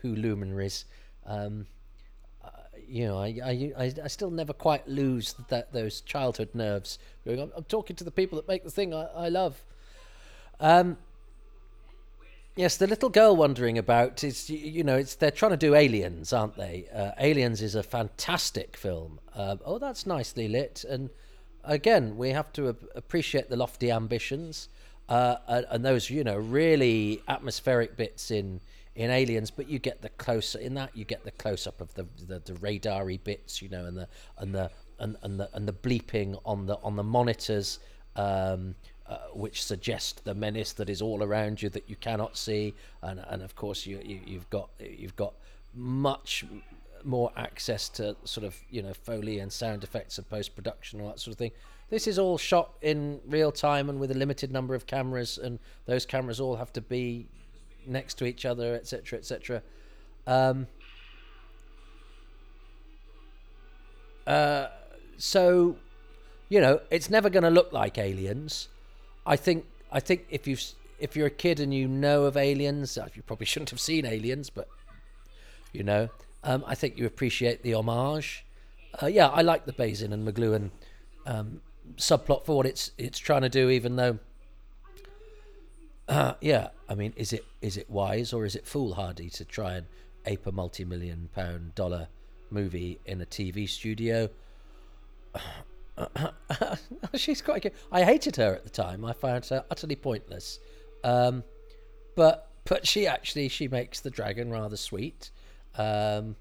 Who 0.00 0.14
luminaries. 0.14 0.86
Um, 1.26 1.66
you 2.88 3.06
know, 3.06 3.18
I, 3.18 3.72
I, 3.78 3.92
I 4.02 4.08
still 4.08 4.30
never 4.30 4.52
quite 4.52 4.86
lose 4.88 5.34
that 5.48 5.72
those 5.72 6.00
childhood 6.00 6.50
nerves. 6.54 6.98
I'm, 7.26 7.52
I'm 7.56 7.64
talking 7.64 7.96
to 7.96 8.04
the 8.04 8.10
people 8.10 8.36
that 8.36 8.48
make 8.48 8.64
the 8.64 8.70
thing 8.70 8.92
I, 8.94 9.04
I 9.14 9.28
love. 9.28 9.62
Um, 10.60 10.96
Yes, 12.54 12.76
the 12.76 12.86
little 12.86 13.08
girl 13.08 13.34
wondering 13.34 13.78
about 13.78 14.22
is 14.22 14.50
you 14.50 14.84
know 14.84 14.96
it's 14.96 15.14
they're 15.14 15.30
trying 15.30 15.52
to 15.52 15.56
do 15.56 15.74
Aliens, 15.74 16.34
aren't 16.34 16.54
they? 16.54 16.86
Uh, 16.94 17.12
Aliens 17.18 17.62
is 17.62 17.74
a 17.74 17.82
fantastic 17.82 18.76
film. 18.76 19.20
Uh, 19.34 19.56
oh, 19.64 19.78
that's 19.78 20.04
nicely 20.04 20.48
lit, 20.48 20.84
and 20.86 21.08
again 21.64 22.16
we 22.16 22.30
have 22.30 22.52
to 22.52 22.68
appreciate 22.94 23.48
the 23.48 23.56
lofty 23.56 23.90
ambitions 23.90 24.68
uh, 25.08 25.62
and 25.70 25.84
those 25.84 26.10
you 26.10 26.24
know 26.24 26.36
really 26.36 27.22
atmospheric 27.28 27.96
bits 27.96 28.30
in 28.30 28.60
in 28.94 29.10
Aliens. 29.10 29.50
But 29.50 29.68
you 29.68 29.78
get 29.78 30.02
the 30.02 30.10
close 30.10 30.54
in 30.54 30.74
that 30.74 30.96
you 30.96 31.04
get 31.04 31.24
the 31.24 31.30
close 31.32 31.66
up 31.66 31.80
of 31.80 31.92
the 31.94 32.06
the, 32.26 32.40
the 32.40 32.54
radary 32.54 33.18
bits, 33.18 33.62
you 33.62 33.68
know, 33.68 33.84
and 33.84 33.96
the 33.96 34.08
and 34.38 34.54
the 34.54 34.70
and, 34.98 35.16
and 35.22 35.40
the 35.40 35.50
and 35.54 35.66
the 35.66 35.72
bleeping 35.72 36.40
on 36.44 36.66
the 36.66 36.76
on 36.82 36.96
the 36.96 37.04
monitors. 37.04 37.78
Um, 38.14 38.74
uh, 39.06 39.18
which 39.34 39.64
suggest 39.64 40.24
the 40.24 40.34
menace 40.34 40.72
that 40.72 40.88
is 40.88 41.02
all 41.02 41.22
around 41.22 41.60
you 41.60 41.68
that 41.68 41.88
you 41.88 41.96
cannot 41.96 42.36
see, 42.36 42.72
and 43.02 43.22
and 43.26 43.42
of 43.42 43.56
course 43.56 43.84
you, 43.84 44.00
you 44.04 44.38
have 44.38 44.48
got 44.48 44.70
you've 44.78 45.16
got 45.16 45.34
much 45.74 46.44
more 47.04 47.30
access 47.36 47.88
to 47.90 48.16
sort 48.24 48.44
of 48.44 48.56
you 48.70 48.82
know 48.82 48.92
foley 48.94 49.38
and 49.38 49.52
sound 49.52 49.84
effects 49.84 50.18
and 50.18 50.28
post 50.28 50.54
production 50.54 51.00
all 51.00 51.08
that 51.08 51.20
sort 51.20 51.32
of 51.32 51.38
thing. 51.38 51.52
This 51.90 52.06
is 52.06 52.18
all 52.18 52.38
shot 52.38 52.72
in 52.80 53.20
real 53.26 53.52
time 53.52 53.90
and 53.90 54.00
with 54.00 54.10
a 54.10 54.14
limited 54.14 54.50
number 54.50 54.74
of 54.74 54.86
cameras, 54.86 55.38
and 55.38 55.58
those 55.86 56.06
cameras 56.06 56.40
all 56.40 56.56
have 56.56 56.72
to 56.72 56.80
be 56.80 57.26
next 57.86 58.14
to 58.18 58.24
each 58.24 58.46
other, 58.46 58.74
etc., 58.74 59.18
etc. 59.18 59.62
Um, 60.26 60.68
uh, 64.26 64.68
so, 65.18 65.76
you 66.48 66.60
know, 66.60 66.80
it's 66.90 67.10
never 67.10 67.28
going 67.28 67.42
to 67.42 67.50
look 67.50 67.72
like 67.72 67.98
Aliens, 67.98 68.68
I 69.24 69.36
think 69.36 69.66
I 69.90 70.00
think 70.00 70.26
if 70.30 70.46
you 70.46 70.56
if 70.98 71.16
you're 71.16 71.26
a 71.26 71.30
kid 71.30 71.60
and 71.60 71.72
you 71.72 71.88
know 71.88 72.24
of 72.24 72.36
aliens, 72.36 72.96
uh, 72.98 73.08
you 73.14 73.22
probably 73.22 73.46
shouldn't 73.52 73.70
have 73.70 73.80
seen 73.80 74.06
aliens, 74.06 74.50
but 74.50 74.68
you 75.72 75.82
know, 75.82 76.08
um, 76.44 76.64
I 76.66 76.74
think 76.74 76.98
you 76.98 77.06
appreciate 77.06 77.62
the 77.62 77.74
homage. 77.74 78.44
Uh, 79.00 79.06
yeah, 79.06 79.28
I 79.28 79.42
like 79.42 79.64
the 79.64 79.72
Bazin 79.72 80.12
and 80.12 80.26
McLuhan 80.26 80.70
um, 81.26 81.60
subplot 81.96 82.44
for 82.44 82.56
what 82.56 82.66
it's 82.66 82.90
it's 82.98 83.18
trying 83.18 83.42
to 83.42 83.48
do, 83.48 83.70
even 83.70 83.96
though. 83.96 84.18
Uh, 86.08 86.34
yeah, 86.40 86.68
I 86.88 86.94
mean, 86.94 87.12
is 87.16 87.32
it 87.32 87.44
is 87.60 87.76
it 87.76 87.88
wise 87.88 88.32
or 88.32 88.44
is 88.44 88.56
it 88.56 88.66
foolhardy 88.66 89.30
to 89.30 89.44
try 89.44 89.74
and 89.74 89.86
ape 90.26 90.46
a 90.46 90.52
multi-million 90.52 91.30
pound 91.34 91.74
dollar 91.74 92.08
movie 92.50 92.98
in 93.06 93.20
a 93.20 93.26
TV 93.26 93.68
studio? 93.68 94.28
she's 97.14 97.40
quite 97.40 97.62
good. 97.62 97.72
I 97.90 98.04
hated 98.04 98.36
her 98.36 98.54
at 98.54 98.64
the 98.64 98.70
time. 98.70 99.04
I 99.04 99.12
found 99.12 99.46
her 99.46 99.64
utterly 99.70 99.96
pointless. 99.96 100.58
Um, 101.04 101.44
but 102.14 102.48
but 102.64 102.86
she 102.86 103.06
actually 103.06 103.48
she 103.48 103.68
makes 103.68 104.00
the 104.00 104.10
dragon 104.10 104.50
rather 104.50 104.76
sweet. 104.76 105.30
Um, 105.76 106.36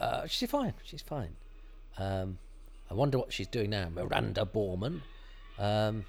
uh, 0.00 0.26
she's 0.26 0.50
fine. 0.50 0.74
She's 0.84 1.02
fine. 1.02 1.36
Um, 1.98 2.38
I 2.90 2.94
wonder 2.94 3.18
what 3.18 3.32
she's 3.32 3.48
doing 3.48 3.70
now. 3.70 3.88
Miranda 3.94 4.48
Borman. 4.52 5.02
Um, 5.58 6.04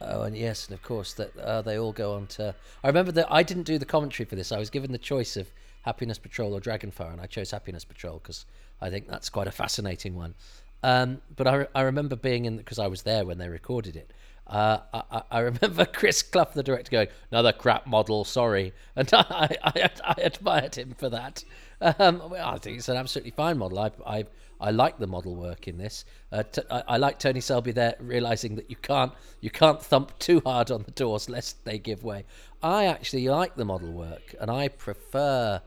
oh, 0.00 0.22
and 0.22 0.36
yes, 0.36 0.66
and 0.66 0.74
of 0.74 0.82
course 0.82 1.14
that 1.14 1.36
uh, 1.38 1.62
they 1.62 1.78
all 1.78 1.92
go 1.92 2.14
on 2.14 2.26
to. 2.28 2.54
I 2.82 2.86
remember 2.86 3.12
that 3.12 3.26
I 3.30 3.42
didn't 3.42 3.64
do 3.64 3.78
the 3.78 3.86
commentary 3.86 4.26
for 4.26 4.36
this. 4.36 4.52
I 4.52 4.58
was 4.58 4.70
given 4.70 4.92
the 4.92 4.98
choice 4.98 5.36
of 5.36 5.48
Happiness 5.82 6.18
Patrol 6.18 6.54
or 6.54 6.60
Dragonfire, 6.60 7.12
and 7.12 7.20
I 7.20 7.26
chose 7.26 7.50
Happiness 7.50 7.84
Patrol 7.84 8.18
because 8.22 8.44
I 8.80 8.90
think 8.90 9.08
that's 9.08 9.30
quite 9.30 9.48
a 9.48 9.52
fascinating 9.52 10.14
one. 10.14 10.34
Um, 10.82 11.22
but 11.34 11.46
I, 11.46 11.66
I 11.74 11.82
remember 11.82 12.14
being 12.14 12.44
in 12.44 12.58
because 12.58 12.78
I 12.78 12.86
was 12.88 13.02
there 13.02 13.24
when 13.24 13.38
they 13.38 13.48
recorded 13.48 13.96
it. 13.96 14.12
Uh, 14.46 14.78
I, 14.92 15.22
I, 15.30 15.38
remember 15.40 15.86
Chris 15.86 16.22
Clough, 16.22 16.48
the 16.54 16.62
director, 16.62 16.90
going, 16.90 17.08
"Another 17.30 17.52
crap 17.52 17.86
model, 17.86 18.24
sorry," 18.24 18.74
and 18.96 19.08
I, 19.12 19.56
I, 19.62 19.90
I 20.04 20.14
admired 20.20 20.74
him 20.74 20.94
for 20.98 21.08
that. 21.08 21.44
Um, 21.80 22.34
I 22.38 22.58
think 22.58 22.78
it's 22.78 22.88
an 22.88 22.96
absolutely 22.96 23.30
fine 23.30 23.58
model. 23.58 23.78
I, 23.78 23.90
I, 24.06 24.24
I 24.60 24.70
like 24.70 24.98
the 24.98 25.06
model 25.06 25.34
work 25.34 25.66
in 25.66 25.78
this. 25.78 26.04
Uh, 26.30 26.42
t- 26.42 26.62
I, 26.70 26.82
I 26.88 26.96
like 26.98 27.18
Tony 27.18 27.40
Selby 27.40 27.72
there, 27.72 27.94
realizing 28.00 28.54
that 28.56 28.70
you 28.70 28.76
can't, 28.76 29.12
you 29.40 29.50
can't 29.50 29.82
thump 29.82 30.18
too 30.18 30.42
hard 30.44 30.70
on 30.70 30.82
the 30.82 30.92
doors 30.92 31.28
lest 31.28 31.64
they 31.64 31.78
give 31.78 32.04
way. 32.04 32.24
I 32.62 32.84
actually 32.86 33.28
like 33.28 33.56
the 33.56 33.64
model 33.64 33.92
work, 33.92 34.34
and 34.40 34.50
I 34.50 34.68
prefer 34.68 35.60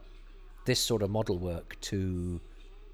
this 0.64 0.78
sort 0.78 1.02
of 1.02 1.10
model 1.10 1.38
work 1.38 1.76
to 1.80 2.40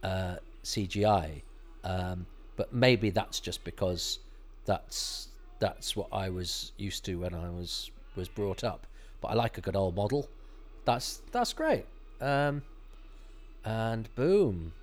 uh, 0.03 0.37
CGI. 0.65 1.43
Um, 1.85 2.27
but 2.57 2.73
maybe 2.73 3.11
that's 3.11 3.41
just 3.41 3.65
because 3.65 4.21
that's 4.65 5.29
that's 5.65 5.97
what 5.97 6.09
I 6.13 6.29
was 6.29 6.73
used 6.77 7.07
to 7.07 7.21
when 7.21 7.33
I 7.33 7.49
was 7.49 7.91
was 8.17 8.29
brought 8.29 8.63
up. 8.63 8.87
But 9.23 9.29
I 9.29 9.35
like 9.35 9.57
a 9.57 9.63
good 9.63 9.75
old 9.75 9.97
model. 9.97 10.29
That's 10.85 11.23
that's 11.33 11.55
great. 11.55 11.87
Um, 12.21 12.61
and 13.65 14.15
boom. 14.15 14.75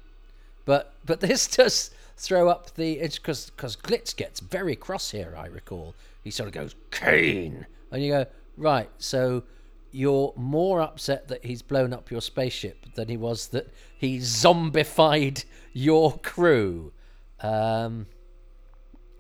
But 0.66 0.96
but 1.06 1.20
this 1.20 1.48
does 1.58 1.92
throw 2.18 2.50
up 2.50 2.74
the 2.74 2.94
it's 2.94 3.20
because 3.20 3.52
because 3.52 3.76
Glitz 3.76 4.16
gets 4.16 4.40
very 4.40 4.76
cross 4.76 5.12
here. 5.12 5.36
I 5.38 5.46
recall 5.46 5.94
he 6.24 6.32
sort 6.32 6.48
of 6.48 6.54
goes 6.54 6.74
Kane, 6.90 7.68
and 7.92 8.04
you 8.04 8.12
go 8.12 8.26
right. 8.58 8.90
So 8.98 9.44
you're 9.92 10.34
more 10.36 10.82
upset 10.82 11.28
that 11.28 11.46
he's 11.46 11.62
blown 11.62 11.94
up 11.94 12.10
your 12.10 12.22
spaceship 12.22 12.96
than 12.96 13.08
he 13.08 13.18
was 13.18 13.50
that 13.50 13.72
he 13.96 14.18
zombified 14.18 15.46
your 15.74 16.18
crew. 16.18 16.92
Um, 17.40 18.08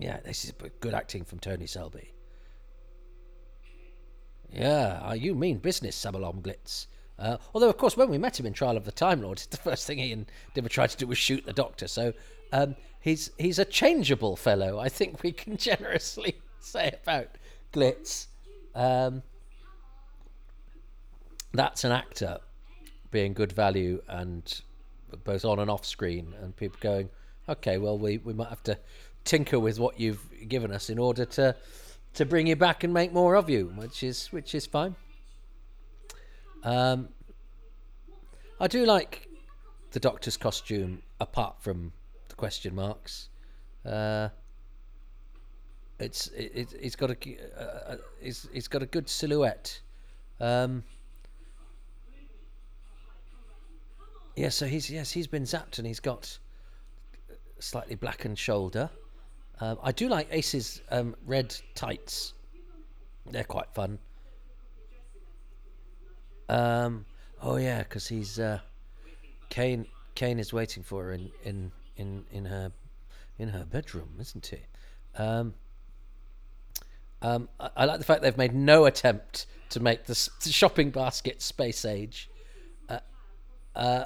yeah, 0.01 0.19
this 0.25 0.45
is 0.45 0.53
good 0.79 0.95
acting 0.95 1.23
from 1.23 1.37
Tony 1.37 1.67
Selby. 1.67 2.11
Yeah, 4.51 4.99
uh, 5.07 5.13
you 5.13 5.35
mean 5.35 5.59
business, 5.59 5.95
Sabalom 5.95 6.41
Glitz. 6.41 6.87
Uh, 7.19 7.37
although, 7.53 7.69
of 7.69 7.77
course, 7.77 7.95
when 7.95 8.09
we 8.09 8.17
met 8.17 8.39
him 8.39 8.47
in 8.47 8.53
Trial 8.53 8.77
of 8.77 8.83
the 8.83 8.91
Time 8.91 9.21
Lord, 9.21 9.37
the 9.51 9.57
first 9.57 9.85
thing 9.85 9.99
he 9.99 10.11
and 10.11 10.25
Dibber 10.55 10.69
tried 10.69 10.89
to 10.89 10.97
do 10.97 11.05
was 11.05 11.19
shoot 11.19 11.45
the 11.45 11.53
Doctor. 11.53 11.87
So 11.87 12.13
um, 12.51 12.75
he's 12.99 13.29
he's 13.37 13.59
a 13.59 13.65
changeable 13.65 14.35
fellow. 14.35 14.79
I 14.79 14.89
think 14.89 15.21
we 15.21 15.31
can 15.31 15.55
generously 15.69 16.41
say 16.59 16.95
about 17.03 17.27
Glitz. 17.71 18.25
Um, 18.73 19.21
that's 21.53 21.83
an 21.83 21.91
actor 21.91 22.39
being 23.11 23.33
good 23.33 23.51
value 23.51 24.01
and 24.07 24.61
both 25.25 25.45
on 25.45 25.59
and 25.59 25.69
off 25.69 25.85
screen, 25.85 26.33
and 26.41 26.55
people 26.55 26.79
going, 26.81 27.09
okay, 27.47 27.77
well, 27.77 27.97
we, 27.97 28.17
we 28.19 28.33
might 28.33 28.49
have 28.49 28.63
to 28.63 28.77
tinker 29.23 29.59
with 29.59 29.79
what 29.79 29.99
you've 29.99 30.25
given 30.47 30.71
us 30.71 30.89
in 30.89 30.97
order 30.99 31.25
to 31.25 31.55
to 32.13 32.25
bring 32.25 32.47
you 32.47 32.55
back 32.55 32.83
and 32.83 32.93
make 32.93 33.13
more 33.13 33.35
of 33.35 33.49
you, 33.49 33.71
which 33.75 34.03
is 34.03 34.27
which 34.27 34.53
is 34.53 34.65
fine. 34.65 34.95
Um, 36.63 37.09
I 38.59 38.67
do 38.67 38.85
like 38.85 39.27
the 39.91 39.99
Doctor's 39.99 40.37
costume, 40.37 41.01
apart 41.19 41.55
from 41.59 41.91
the 42.29 42.35
question 42.35 42.75
marks. 42.75 43.29
Uh, 43.85 44.29
it's 45.99 46.27
it, 46.27 46.51
it, 46.53 46.73
it's 46.79 46.95
got 46.95 47.11
a 47.11 47.15
uh, 47.57 47.95
it's, 48.21 48.47
it's 48.53 48.67
got 48.67 48.83
a 48.83 48.85
good 48.85 49.09
silhouette. 49.09 49.79
Um, 50.39 50.83
yeah, 54.35 54.49
so 54.49 54.65
he's 54.65 54.89
yes 54.89 55.11
he's 55.11 55.27
been 55.27 55.43
zapped 55.43 55.77
and 55.77 55.87
he's 55.87 55.99
got 55.99 56.37
a 57.29 57.61
slightly 57.61 57.95
blackened 57.95 58.37
shoulder. 58.37 58.89
Um, 59.61 59.77
I 59.83 59.91
do 59.91 60.09
like 60.09 60.27
Ace's 60.31 60.81
um, 60.89 61.15
red 61.27 61.55
tights. 61.75 62.33
They're 63.29 63.43
quite 63.43 63.71
fun. 63.75 63.99
Um, 66.49 67.05
oh 67.41 67.57
yeah, 67.57 67.83
because 67.83 68.07
he's 68.07 68.39
uh, 68.39 68.59
Kane. 69.49 69.85
Kane 70.15 70.39
is 70.39 70.51
waiting 70.51 70.81
for 70.83 71.03
her 71.05 71.13
in 71.13 71.31
in 71.43 71.71
in 71.95 72.25
in 72.31 72.45
her 72.45 72.71
in 73.37 73.49
her 73.49 73.63
bedroom, 73.63 74.09
isn't 74.19 74.47
he? 74.47 74.57
Um, 75.15 75.53
um, 77.21 77.47
I, 77.59 77.69
I, 77.77 77.85
like 77.85 77.99
the 77.99 78.05
fact 78.05 78.23
they've 78.23 78.37
made 78.37 78.55
no 78.55 78.85
attempt 78.85 79.45
to 79.69 79.79
make 79.79 80.05
the, 80.05 80.29
the 80.43 80.51
shopping 80.51 80.89
basket 80.89 81.41
space 81.41 81.85
age. 81.85 82.29
Uh, 82.89 82.99
uh, 83.75 84.05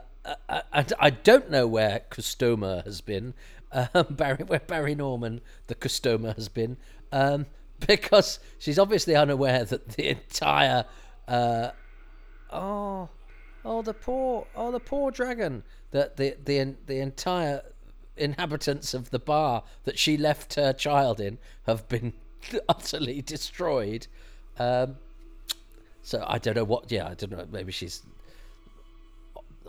uh, 0.49 0.61
and 0.73 0.94
I 0.99 1.10
don't 1.11 1.49
know 1.49 1.68
where 1.68 2.02
Customa 2.10 2.84
has 2.86 3.02
been, 3.02 3.34
um, 3.71 4.05
Barry, 4.09 4.43
where 4.43 4.59
Barry 4.59 4.95
Norman, 4.95 5.41
the 5.67 5.75
customer, 5.75 6.33
has 6.33 6.49
been, 6.49 6.77
um, 7.11 7.45
because 7.87 8.39
she's 8.57 8.79
obviously 8.79 9.15
unaware 9.15 9.65
that 9.65 9.89
the 9.89 10.09
entire, 10.09 10.85
uh, 11.27 11.71
oh, 12.51 13.09
oh 13.63 13.81
the 13.81 13.93
poor, 13.93 14.47
oh 14.55 14.71
the 14.71 14.79
poor 14.79 15.11
dragon, 15.11 15.63
that 15.91 16.17
the 16.17 16.37
the 16.43 16.75
the 16.85 16.99
entire 16.99 17.61
inhabitants 18.17 18.93
of 18.93 19.09
the 19.09 19.19
bar 19.19 19.63
that 19.83 19.99
she 19.99 20.17
left 20.17 20.55
her 20.55 20.71
child 20.71 21.19
in 21.19 21.37
have 21.65 21.87
been 21.89 22.13
utterly 22.69 23.21
destroyed. 23.21 24.07
Um, 24.57 24.97
so 26.01 26.23
I 26.27 26.37
don't 26.37 26.55
know 26.55 26.63
what. 26.63 26.91
Yeah, 26.91 27.07
I 27.07 27.15
don't 27.15 27.31
know. 27.31 27.47
Maybe 27.51 27.71
she's 27.71 28.03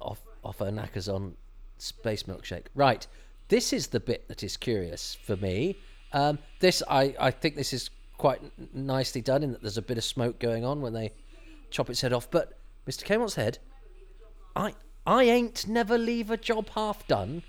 off 0.01 0.21
off 0.45 0.59
her 0.59 0.71
knackers 0.71 1.09
on 1.09 1.35
space 1.79 2.25
milkshake. 2.25 2.67
Right. 2.75 3.07
This 3.49 3.73
is 3.73 3.89
the 3.89 4.01
bit 4.01 4.29
that 4.29 4.43
is 4.43 4.57
curious 4.57 5.17
for 5.23 5.37
me. 5.37 5.77
Um, 6.13 6.39
this 6.61 6.83
I 6.89 7.15
I 7.19 7.31
think 7.31 7.57
this 7.57 7.73
is 7.73 7.91
quite 8.17 8.41
nicely 8.75 9.21
done 9.21 9.43
in 9.43 9.53
that 9.53 9.63
there's 9.63 9.79
a 9.79 9.83
bit 9.83 9.99
of 9.99 10.05
smoke 10.05 10.39
going 10.39 10.65
on 10.65 10.81
when 10.81 10.93
they 10.93 11.13
chop 11.71 11.91
its 11.91 12.01
head 12.01 12.13
off. 12.13 12.31
But 12.31 12.59
Mr. 12.89 13.05
Camont's 13.05 13.35
head, 13.35 13.59
I 14.55 14.75
I 15.07 15.25
ain't 15.25 15.69
never 15.69 15.97
leave 15.97 16.31
a 16.31 16.37
job 16.37 16.71
half 16.71 17.07
done. 17.07 17.43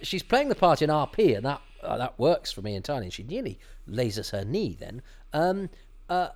She's 0.00 0.22
playing 0.22 0.48
the 0.48 0.54
part 0.54 0.80
in 0.80 0.90
RP, 0.90 1.36
and 1.36 1.44
that 1.44 1.60
uh, 1.82 1.98
that 1.98 2.18
works 2.18 2.52
for 2.52 2.62
me 2.62 2.74
entirely. 2.74 3.10
She 3.10 3.22
nearly 3.22 3.58
lasers 3.88 4.30
her 4.30 4.44
knee 4.44 4.76
then. 4.78 5.02
Um, 5.32 5.68
uh, 6.08 6.28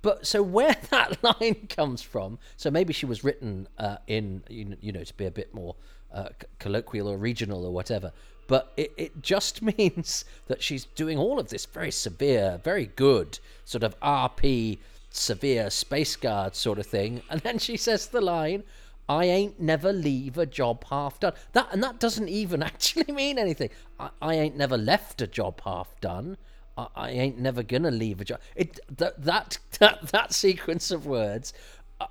but 0.00 0.26
so 0.26 0.42
where 0.42 0.76
that 0.90 1.22
line 1.22 1.66
comes 1.68 2.02
from, 2.02 2.38
so 2.56 2.70
maybe 2.70 2.92
she 2.92 3.06
was 3.06 3.24
written 3.24 3.68
uh, 3.78 3.96
in 4.06 4.42
you, 4.48 4.76
you 4.80 4.92
know 4.92 5.04
to 5.04 5.14
be 5.14 5.26
a 5.26 5.30
bit 5.30 5.52
more 5.52 5.74
uh, 6.12 6.28
colloquial 6.58 7.08
or 7.08 7.18
regional 7.18 7.66
or 7.66 7.72
whatever. 7.72 8.12
But 8.48 8.72
it, 8.76 8.92
it 8.96 9.22
just 9.22 9.62
means 9.78 10.24
that 10.48 10.60
she's 10.60 10.86
doing 10.86 11.16
all 11.16 11.38
of 11.38 11.50
this 11.50 11.64
very 11.66 11.92
severe, 11.92 12.60
very 12.64 12.86
good 12.86 13.38
sort 13.64 13.84
of 13.84 13.98
RP 14.00 14.78
severe 15.10 15.70
space 15.70 16.16
guard 16.16 16.56
sort 16.56 16.78
of 16.78 16.86
thing, 16.86 17.22
and 17.30 17.40
then 17.42 17.58
she 17.58 17.76
says 17.76 18.08
the 18.08 18.20
line, 18.20 18.64
I 19.08 19.24
ain't 19.24 19.58
never 19.58 19.92
leave 19.92 20.36
a 20.36 20.44
job 20.44 20.84
half 20.90 21.18
done. 21.20 21.32
That 21.52 21.68
and 21.72 21.82
that 21.82 22.00
doesn't 22.00 22.28
even 22.28 22.62
actually 22.72 23.12
mean 23.12 23.38
anything. 23.38 23.70
I, 24.00 24.10
I 24.20 24.34
ain't 24.34 24.56
never 24.56 24.76
left 24.76 25.22
a 25.22 25.26
job 25.26 25.60
half 25.64 25.98
done. 26.00 26.36
I, 26.76 26.86
I 26.94 27.10
ain't 27.10 27.38
never 27.38 27.62
gonna 27.62 27.90
leave 27.90 28.20
a 28.20 28.24
job. 28.24 28.40
It 28.56 28.80
that 28.96 29.22
that 29.22 29.58
that, 29.78 30.08
that 30.08 30.32
sequence 30.34 30.90
of 30.90 31.06
words, 31.06 31.52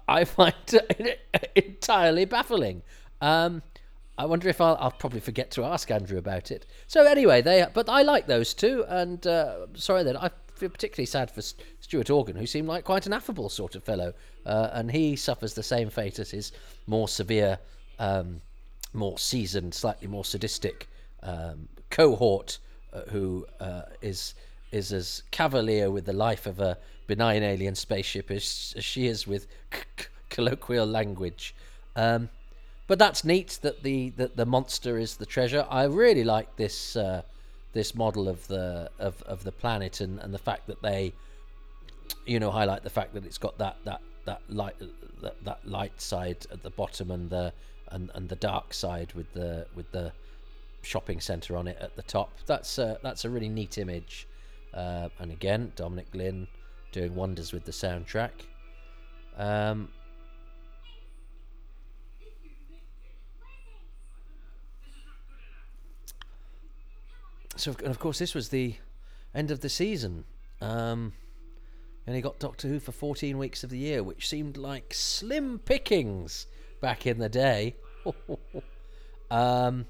I 0.07 0.23
find 0.25 0.55
entirely 1.55 2.25
baffling. 2.25 2.81
Um, 3.21 3.61
I 4.17 4.25
wonder 4.25 4.49
if 4.49 4.59
I'll, 4.59 4.77
I'll, 4.79 4.91
probably 4.91 5.19
forget 5.19 5.51
to 5.51 5.63
ask 5.63 5.91
Andrew 5.91 6.17
about 6.17 6.49
it. 6.49 6.65
So 6.87 7.05
anyway, 7.05 7.41
they 7.41 7.65
but 7.73 7.87
I 7.87 8.01
like 8.01 8.25
those 8.25 8.53
two, 8.53 8.83
and 8.87 9.25
uh, 9.27 9.67
sorry 9.75 10.03
then 10.03 10.17
I 10.17 10.31
feel 10.55 10.69
particularly 10.69 11.05
sad 11.05 11.29
for 11.29 11.41
Stuart 11.41 12.09
Organ, 12.09 12.35
who 12.35 12.47
seemed 12.47 12.67
like 12.67 12.83
quite 12.83 13.05
an 13.05 13.13
affable 13.13 13.49
sort 13.49 13.75
of 13.75 13.83
fellow, 13.83 14.13
uh, 14.45 14.69
and 14.73 14.91
he 14.91 15.15
suffers 15.15 15.53
the 15.53 15.63
same 15.63 15.89
fate 15.89 16.17
as 16.19 16.31
his 16.31 16.51
more 16.87 17.07
severe, 17.07 17.59
um, 17.99 18.41
more 18.93 19.19
seasoned, 19.19 19.73
slightly 19.73 20.07
more 20.07 20.25
sadistic 20.25 20.89
um, 21.21 21.67
cohort, 21.91 22.57
uh, 22.93 23.01
who 23.09 23.45
uh, 23.59 23.83
is 24.01 24.33
is 24.71 24.91
as 24.91 25.23
cavalier 25.31 25.89
with 25.91 26.05
the 26.05 26.13
life 26.13 26.45
of 26.45 26.59
a 26.59 26.77
benign 27.05 27.41
alien 27.41 27.73
spaceship 27.73 28.29
as, 28.29 28.73
as 28.75 28.83
she 28.83 29.07
is 29.07 29.25
with 29.25 29.47
c- 29.73 29.79
c- 29.97 30.05
colloquial 30.29 30.85
language. 30.85 31.55
Um, 31.95 32.29
but 32.87 32.97
that's 32.97 33.23
neat 33.23 33.59
that 33.61 33.83
the 33.83 34.11
that 34.11 34.35
the 34.35 34.45
monster 34.45 34.97
is 34.97 35.17
the 35.17 35.25
treasure. 35.25 35.65
I 35.69 35.83
really 35.83 36.23
like 36.23 36.55
this 36.55 36.95
uh, 36.95 37.21
this 37.73 37.93
model 37.93 38.27
of 38.27 38.47
the 38.47 38.89
of, 38.97 39.21
of 39.23 39.43
the 39.43 39.51
planet 39.51 40.01
and, 40.01 40.19
and 40.19 40.33
the 40.33 40.39
fact 40.39 40.67
that 40.67 40.81
they 40.81 41.13
you 42.25 42.39
know 42.39 42.49
highlight 42.49 42.83
the 42.83 42.89
fact 42.89 43.13
that 43.13 43.25
it's 43.25 43.37
got 43.37 43.57
that 43.57 43.77
that 43.83 44.01
that 44.25 44.41
light 44.49 44.75
that, 45.21 45.43
that 45.43 45.67
light 45.67 45.99
side 46.01 46.45
at 46.51 46.63
the 46.63 46.69
bottom 46.71 47.11
and 47.11 47.29
the 47.29 47.53
and, 47.89 48.11
and 48.15 48.29
the 48.29 48.35
dark 48.35 48.73
side 48.73 49.13
with 49.13 49.31
the 49.33 49.65
with 49.75 49.91
the 49.91 50.11
shopping 50.81 51.19
center 51.19 51.57
on 51.57 51.67
it 51.67 51.77
at 51.81 51.95
the 51.95 52.03
top. 52.03 52.31
That's 52.45 52.77
a, 52.77 52.97
that's 53.03 53.25
a 53.25 53.29
really 53.29 53.49
neat 53.49 53.77
image. 53.77 54.27
Uh, 54.73 55.09
and 55.19 55.31
again 55.31 55.71
Dominic 55.75 56.11
Glynn 56.11 56.47
doing 56.91 57.15
wonders 57.15 57.51
with 57.51 57.65
the 57.65 57.71
soundtrack. 57.71 58.31
Um, 59.37 59.89
so 67.59 67.75
and 67.79 67.87
of 67.87 67.99
course 67.99 68.19
this 68.19 68.33
was 68.33 68.49
the 68.49 68.75
end 69.33 69.51
of 69.51 69.61
the 69.61 69.69
season. 69.69 70.25
Um, 70.61 71.13
and 72.05 72.15
he 72.15 72.21
got 72.21 72.39
Doctor 72.39 72.67
Who 72.69 72.79
for 72.79 72.93
14 72.93 73.37
weeks 73.37 73.63
of 73.63 73.69
the 73.69 73.77
year, 73.77 74.01
which 74.01 74.29
seemed 74.29 74.55
like 74.55 74.93
slim 74.93 75.59
pickings 75.59 76.47
back 76.81 77.05
in 77.05 77.19
the 77.19 77.27
day. 77.27 77.75
um, 79.31 79.85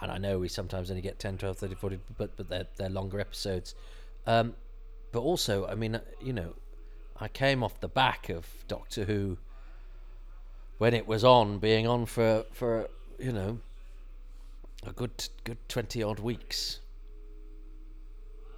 and 0.00 0.10
I 0.10 0.18
know 0.18 0.38
we 0.38 0.48
sometimes 0.48 0.90
only 0.90 1.02
get 1.02 1.18
10, 1.18 1.38
12, 1.38 1.56
30, 1.56 1.74
40, 1.74 1.98
but, 2.18 2.36
but 2.36 2.48
they're, 2.48 2.66
they're 2.76 2.90
longer 2.90 3.18
episodes. 3.18 3.74
Um, 4.26 4.54
but 5.10 5.20
also, 5.20 5.66
I 5.66 5.74
mean, 5.74 5.98
you 6.22 6.34
know, 6.34 6.54
I 7.18 7.28
came 7.28 7.62
off 7.62 7.80
the 7.80 7.88
back 7.88 8.28
of 8.28 8.46
Doctor 8.68 9.04
Who 9.04 9.38
when 10.76 10.92
it 10.92 11.06
was 11.06 11.24
on, 11.24 11.58
being 11.58 11.86
on 11.86 12.04
for, 12.04 12.44
for 12.52 12.90
you 13.18 13.32
know, 13.32 13.58
a 14.86 14.92
good 14.92 15.28
good 15.44 15.58
twenty 15.68 16.02
odd 16.02 16.20
weeks 16.20 16.80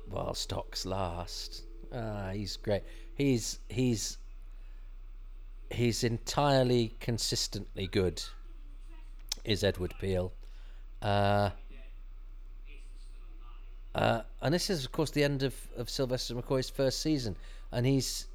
while 0.07 0.35
stocks 0.35 0.87
last. 0.87 1.63
Ah, 1.93 2.31
he's 2.33 2.57
great. 2.57 2.83
He's 3.15 3.59
he's 3.69 4.19
he's 5.71 6.05
entirely 6.05 6.95
consistently 7.01 7.87
good. 7.87 8.23
Is 9.45 9.65
Edward 9.65 9.95
Peel. 9.99 10.33
Uh, 11.01 11.51
uh, 13.95 14.23
and 14.43 14.53
this 14.53 14.69
is, 14.69 14.85
of 14.85 14.93
course, 14.93 15.11
the 15.11 15.25
end 15.25 15.43
of, 15.43 15.55
of 15.77 15.89
Sylvester 15.89 16.35
McCoy's 16.35 16.69
first 16.69 17.01
season, 17.01 17.35
and 17.73 17.87
he's 17.87 18.27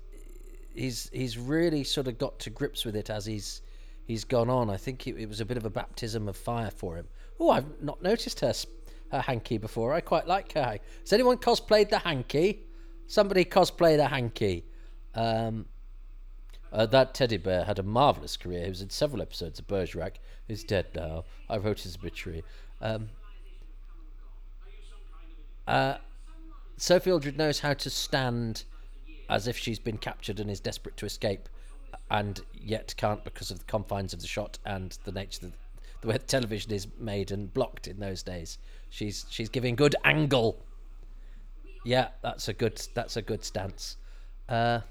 he's 0.74 1.10
he's 1.14 1.38
really 1.38 1.84
sort 1.84 2.08
of 2.08 2.18
got 2.18 2.40
to 2.40 2.50
grips 2.50 2.84
with 2.86 2.96
it 2.96 3.10
as 3.10 3.26
he's 3.26 3.62
he's 4.06 4.24
gone 4.24 4.50
on. 4.50 4.70
I 4.70 4.78
think 4.78 5.08
it, 5.08 5.16
it 5.18 5.30
was 5.30 5.42
a 5.42 5.46
bit 5.46 5.58
of 5.58 5.66
a 5.66 5.70
baptism 5.70 6.28
of 6.28 6.38
fire 6.38 6.72
for 6.72 6.98
him. 6.98 7.08
Oh, 7.40 7.50
I've 7.50 7.82
not 7.82 8.02
noticed 8.02 8.40
her 8.42 8.54
her 9.12 9.22
hanky 9.22 9.58
before. 9.58 9.94
I 9.94 10.02
quite 10.02 10.28
like 10.28 10.54
her. 10.54 10.80
Has 11.02 11.14
anyone 11.14 11.38
cosplayed 11.38 11.90
the 11.90 12.00
hanky? 12.00 12.64
Somebody 13.08 13.46
cosplayed 13.46 14.00
a 14.00 14.08
hanky. 14.08 14.66
Um, 15.14 15.66
Uh, 16.72 16.88
that 16.88 17.14
teddy 17.14 17.38
bear 17.38 17.66
had 17.66 17.78
a 17.78 17.84
marvelous 17.84 18.36
career. 18.36 18.64
He 18.64 18.70
was 18.70 18.82
in 18.82 18.90
several 18.90 19.22
episodes 19.22 19.60
of 19.60 19.68
Bergerac. 19.68 20.20
He's 20.48 20.64
dead 20.64 20.88
now. 20.96 21.26
I 21.48 21.58
wrote 21.58 21.82
his 21.82 21.96
obituary. 21.96 22.44
Um, 22.82 23.10
uh, 25.68 25.98
Sophie 26.78 27.12
Aldred 27.12 27.38
knows 27.38 27.60
how 27.60 27.76
to 27.76 27.90
stand 27.92 28.64
as 29.30 29.48
if 29.48 29.56
she's 29.56 29.78
been 29.78 30.00
captured 30.00 30.40
and 30.40 30.50
is 30.50 30.60
desperate 30.60 30.98
to 30.98 31.06
escape, 31.06 31.48
and 32.10 32.42
yet 32.54 32.94
can't 32.98 33.24
because 33.24 33.52
of 33.52 33.60
the 33.60 33.66
confines 33.66 34.14
of 34.14 34.22
the 34.22 34.28
shot 34.28 34.58
and 34.66 34.98
the 35.04 35.12
nature 35.12 35.46
of 35.46 35.52
the, 35.52 35.58
the 36.02 36.08
way 36.08 36.14
the 36.14 36.20
television 36.20 36.72
is 36.72 36.88
made 37.00 37.32
and 37.32 37.54
blocked 37.54 37.88
in 37.88 38.00
those 38.00 38.24
days. 38.24 38.58
She's 38.90 39.26
she's 39.30 39.50
giving 39.50 39.76
good 39.76 39.96
angle. 40.04 40.60
Yeah, 41.84 42.10
that's 42.22 42.48
a 42.48 42.54
good 42.54 42.82
that's 42.94 43.18
a 43.18 43.22
good 43.22 43.44
stance. 43.44 43.98
Uh, 44.48 44.82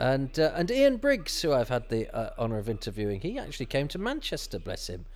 and 0.00 0.38
uh, 0.38 0.52
and 0.54 0.70
Ian 0.70 0.96
Briggs, 0.98 1.42
who 1.42 1.52
I've 1.52 1.68
had 1.68 1.88
the 1.88 2.14
uh, 2.14 2.30
honour 2.38 2.58
of 2.58 2.68
interviewing, 2.68 3.20
he 3.20 3.38
actually 3.38 3.66
came 3.66 3.88
to 3.88 3.98
Manchester, 3.98 4.58
bless 4.58 4.88
him, 4.88 5.06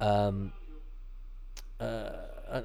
um, 0.00 0.52
uh, 1.78 2.10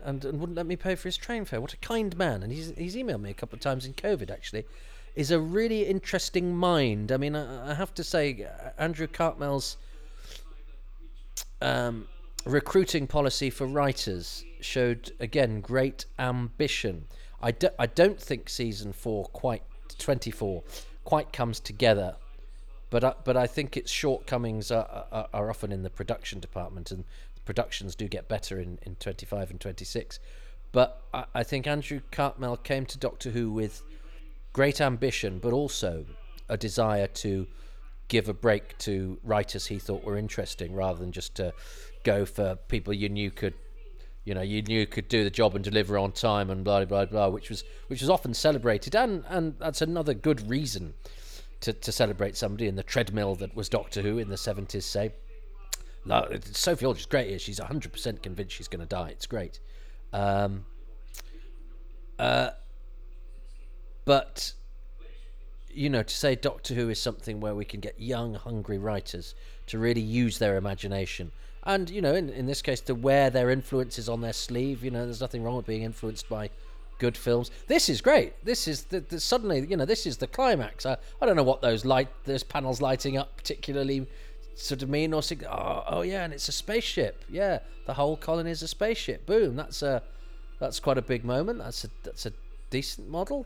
and, 0.04 0.26
and 0.26 0.40
wouldn't 0.40 0.58
let 0.58 0.66
me 0.66 0.76
pay 0.76 0.96
for 0.96 1.08
his 1.08 1.18
train 1.18 1.46
fare. 1.46 1.62
What 1.62 1.74
a 1.74 1.78
kind 1.78 2.16
man! 2.18 2.44
And 2.44 2.52
he's 2.52 2.74
he's 2.78 2.96
emailed 2.96 3.22
me 3.22 3.32
a 3.32 3.34
couple 3.34 3.56
of 3.56 3.62
times 3.62 3.86
in 3.86 3.94
COVID. 3.94 4.30
Actually, 4.32 4.66
is 5.16 5.32
a 5.32 5.40
really 5.40 5.86
interesting 5.86 6.56
mind. 6.56 7.12
I 7.12 7.18
mean, 7.18 7.36
I, 7.36 7.72
I 7.72 7.74
have 7.74 7.94
to 7.96 8.04
say, 8.04 8.48
Andrew 8.78 9.08
Cartmel's 9.08 9.78
um, 11.62 12.08
recruiting 12.46 13.08
policy 13.08 13.50
for 13.50 13.66
writers 13.66 14.46
showed 14.62 15.12
again 15.20 15.62
great 15.62 16.06
ambition. 16.18 17.06
I, 17.42 17.52
do, 17.52 17.70
I 17.80 17.86
don't 17.86 18.20
think 18.20 18.50
season 18.50 18.94
four 18.94 19.26
quite 19.26 19.64
twenty 19.98 20.32
four 20.32 20.64
quite 21.04 21.34
comes 21.34 21.60
together. 21.60 22.16
But 22.92 23.04
I, 23.04 23.14
but 23.24 23.38
I 23.38 23.46
think 23.46 23.78
its 23.78 23.92
shortcomings 23.92 24.72
are, 24.72 25.06
are, 25.12 25.28
are 25.32 25.50
often 25.50 25.72
in 25.72 25.84
the 25.84 25.92
production 25.92 26.40
department, 26.40 26.90
and 26.92 27.04
productions 27.50 27.96
do 27.96 28.08
get 28.08 28.28
better 28.28 28.60
in, 28.60 28.78
in 28.84 28.94
25 28.98 29.50
and 29.50 29.60
26. 29.60 30.20
But 30.72 31.02
I, 31.12 31.26
I 31.34 31.42
think 31.42 31.66
Andrew 31.66 32.02
Cartmel 32.12 32.58
came 32.58 32.86
to 32.86 33.00
Doctor 33.00 33.32
Who 33.32 33.52
with 33.52 33.82
great 34.54 34.80
ambition, 34.80 35.40
but 35.40 35.52
also 35.52 36.06
a 36.48 36.58
desire 36.58 37.08
to 37.08 37.48
give 38.08 38.30
a 38.30 38.36
break 38.36 38.78
to 38.78 39.18
writers 39.24 39.66
he 39.66 39.80
thought 39.80 40.04
were 40.04 40.16
interesting, 40.16 40.76
rather 40.76 41.00
than 41.00 41.12
just 41.12 41.34
to 41.38 41.52
go 42.04 42.24
for 42.24 42.56
people 42.68 42.94
you 42.94 43.10
knew 43.10 43.32
could 43.32 43.56
you 44.26 44.36
know 44.36 44.42
you 44.42 44.62
knew 44.62 44.86
could 44.86 45.08
do 45.08 45.24
the 45.24 45.30
job 45.32 45.56
and 45.56 45.64
deliver 45.64 45.98
on 45.98 46.12
time 46.12 46.52
and 46.52 46.64
blah 46.64 46.86
blah 46.86 47.04
blah 47.06 47.28
which 47.28 47.50
was 47.50 47.64
which 47.88 48.00
was 48.00 48.10
often 48.10 48.34
celebrated 48.34 48.96
and 48.96 49.24
and 49.28 49.56
that's 49.60 49.82
another 49.82 50.14
good 50.14 50.50
reason 50.50 50.94
to, 51.60 51.74
to 51.74 51.92
celebrate 51.92 52.38
somebody 52.38 52.68
in 52.68 52.76
the 52.76 52.84
treadmill 52.84 53.36
that 53.36 53.54
was 53.54 53.68
Doctor 53.68 54.02
Who 54.02 54.18
in 54.18 54.30
the 54.30 54.36
70s 54.36 54.84
say 54.84 55.12
Sophie 56.52 56.86
Aldred 56.86 57.00
is 57.00 57.06
great 57.06 57.30
here 57.30 57.40
she's 57.40 57.60
100% 57.60 58.22
convinced 58.22 58.56
she's 58.56 58.68
going 58.68 58.82
to 58.82 58.88
die 58.88 59.10
it's 59.10 59.28
great 59.28 59.60
um, 60.14 60.66
uh, 62.18 62.50
but 64.06 64.54
you 65.70 65.90
know 65.90 66.04
to 66.04 66.16
say 66.16 66.36
Doctor 66.36 66.74
Who 66.74 66.90
is 66.90 67.00
something 67.00 67.40
where 67.40 67.56
we 67.56 67.66
can 67.66 67.80
get 67.80 68.00
young 68.00 68.34
hungry 68.34 68.78
writers 68.78 69.36
to 69.68 69.78
really 69.78 70.02
use 70.02 70.40
their 70.40 70.58
imagination 70.58 71.32
and 71.64 71.90
you 71.90 72.02
know, 72.02 72.16
in, 72.16 72.30
in 72.30 72.46
this 72.46 72.62
case, 72.62 72.82
to 72.82 72.96
wear 72.96 73.30
their 73.30 73.50
influences 73.50 74.10
on 74.10 74.22
their 74.22 74.34
sleeve. 74.34 74.84
You 74.84 74.92
know, 74.92 75.06
there's 75.06 75.22
nothing 75.22 75.44
wrong 75.44 75.58
with 75.58 75.66
being 75.66 75.84
influenced 75.84 76.30
by 76.30 76.50
good 77.00 77.18
films. 77.18 77.52
This 77.68 77.90
is 77.90 78.02
great. 78.02 78.34
This 78.44 78.68
is 78.68 78.84
the, 78.86 79.02
the 79.02 79.20
suddenly, 79.20 79.66
you 79.66 79.78
know, 79.78 79.86
this 79.86 80.06
is 80.06 80.18
the 80.18 80.28
climax. 80.28 80.86
I, 80.86 80.98
I 81.22 81.26
don't 81.26 81.36
know 81.36 81.44
what 81.44 81.62
those 81.62 81.86
light, 81.86 82.10
those 82.26 82.44
panels 82.44 82.82
lighting 82.82 83.18
up 83.18 83.36
particularly 83.38 84.08
sort 84.60 84.84
of 84.84 84.90
mean 84.90 85.14
or 85.14 85.24
sig- 85.24 85.46
oh, 85.46 85.84
oh 85.88 86.02
yeah, 86.02 86.24
and 86.24 86.34
it's 86.34 86.48
a 86.50 86.52
spaceship. 86.52 87.24
Yeah, 87.30 87.60
the 87.86 87.94
whole 87.94 88.18
colony 88.18 88.52
is 88.52 88.62
a 88.62 88.68
spaceship. 88.68 89.26
Boom. 89.26 89.56
That's 89.56 89.82
a 89.82 90.04
that's 90.60 90.80
quite 90.80 90.98
a 90.98 91.02
big 91.02 91.24
moment. 91.24 91.60
That's 91.60 91.86
a 91.86 91.90
that's 92.04 92.26
a 92.26 92.34
decent 92.70 93.10
model. 93.10 93.46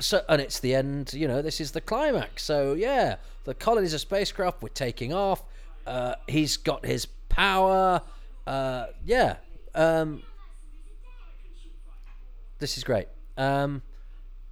So 0.00 0.22
and 0.28 0.40
it's 0.40 0.60
the 0.60 0.74
end. 0.74 1.14
You 1.14 1.28
know, 1.28 1.42
this 1.42 1.60
is 1.60 1.72
the 1.72 1.80
climax. 1.80 2.42
So 2.42 2.74
yeah, 2.74 3.16
the 3.44 3.54
colony 3.54 3.86
is 3.86 3.94
a 3.94 3.98
spacecraft. 3.98 4.62
We're 4.62 4.68
taking 4.68 5.12
off. 5.12 5.42
Uh, 5.86 6.14
he's 6.28 6.56
got 6.56 6.84
his 6.84 7.06
power. 7.06 8.02
Uh, 8.46 8.86
yeah. 9.04 9.36
Um, 9.74 10.22
this 12.58 12.76
is 12.76 12.84
great. 12.84 13.08
Um, 13.36 13.82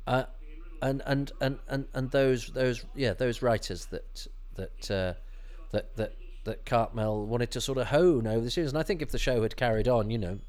uh, 0.07 0.25
and, 0.83 1.01
and, 1.07 1.33
and, 1.41 1.59
and, 1.69 1.87
and 1.95 2.11
those 2.11 2.49
those 2.49 2.85
yeah 2.95 3.15
those 3.15 3.41
writers 3.41 3.87
that 3.87 4.27
that 4.57 4.91
uh, 4.91 5.15
that 5.71 5.97
that 5.97 6.15
that 6.45 6.67
Cartmel 6.67 7.25
wanted 7.27 7.51
to 7.53 7.61
sort 7.61 7.79
of 7.79 7.87
hone 7.87 8.27
over 8.27 8.41
the 8.41 8.51
series. 8.51 8.71
And 8.71 8.79
I 8.79 8.83
think 8.83 9.01
if 9.01 9.11
the 9.11 9.19
show 9.19 9.43
had 9.43 9.57
carried 9.57 9.87
on, 9.87 10.11
you 10.11 10.19
know, 10.19 10.41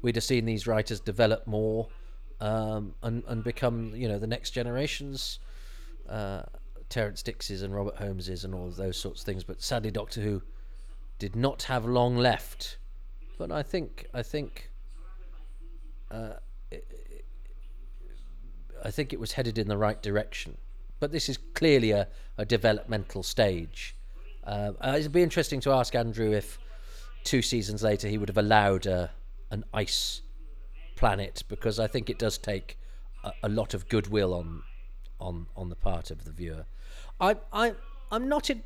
we'd 0.00 0.16
have 0.16 0.24
seen 0.24 0.46
these 0.46 0.66
writers 0.66 0.98
develop 0.98 1.46
more 1.46 1.88
um, 2.40 2.94
and 3.02 3.22
and 3.28 3.44
become 3.44 3.92
you 3.94 4.08
know 4.08 4.18
the 4.18 4.26
next 4.26 4.50
generations. 4.50 5.38
Uh, 6.08 6.42
Terrance 6.88 7.22
Dicks's 7.22 7.60
and 7.60 7.74
Robert 7.74 7.96
Holmes's 7.96 8.44
and 8.44 8.54
all 8.54 8.70
those 8.70 8.96
sorts 8.96 9.20
of 9.20 9.26
things. 9.26 9.44
But 9.44 9.60
sadly, 9.60 9.90
Doctor 9.90 10.22
Who 10.22 10.42
did 11.18 11.36
not 11.36 11.64
have 11.64 11.84
long 11.84 12.16
left. 12.16 12.78
But 13.36 13.52
I 13.52 13.62
think 13.62 14.06
I 14.14 14.22
think 14.22 14.70
uh, 16.10 16.34
I 18.84 18.90
think 18.90 19.12
it 19.12 19.20
was 19.20 19.32
headed 19.32 19.58
in 19.58 19.68
the 19.68 19.76
right 19.76 20.00
direction. 20.02 20.56
But 21.00 21.12
this 21.12 21.28
is 21.28 21.38
clearly 21.54 21.92
a, 21.92 22.08
a 22.36 22.44
developmental 22.44 23.22
stage. 23.22 23.96
Uh, 24.44 24.72
it'd 24.94 25.12
be 25.12 25.22
interesting 25.22 25.60
to 25.60 25.70
ask 25.70 25.94
Andrew 25.94 26.32
if 26.32 26.58
two 27.24 27.42
seasons 27.42 27.82
later 27.82 28.08
he 28.08 28.18
would 28.18 28.28
have 28.28 28.38
allowed 28.38 28.86
a, 28.86 29.10
an 29.50 29.64
ice 29.74 30.22
planet 30.96 31.44
because 31.48 31.78
I 31.78 31.86
think 31.86 32.10
it 32.10 32.18
does 32.18 32.38
take 32.38 32.78
a, 33.22 33.32
a 33.42 33.48
lot 33.48 33.74
of 33.74 33.88
goodwill 33.88 34.34
on 34.34 34.62
on 35.20 35.46
on 35.56 35.68
the 35.68 35.76
part 35.76 36.10
of 36.10 36.24
the 36.24 36.32
viewer. 36.32 36.64
I, 37.20 37.36
I, 37.52 37.74
I'm 38.10 38.28
not 38.28 38.50
in, 38.50 38.62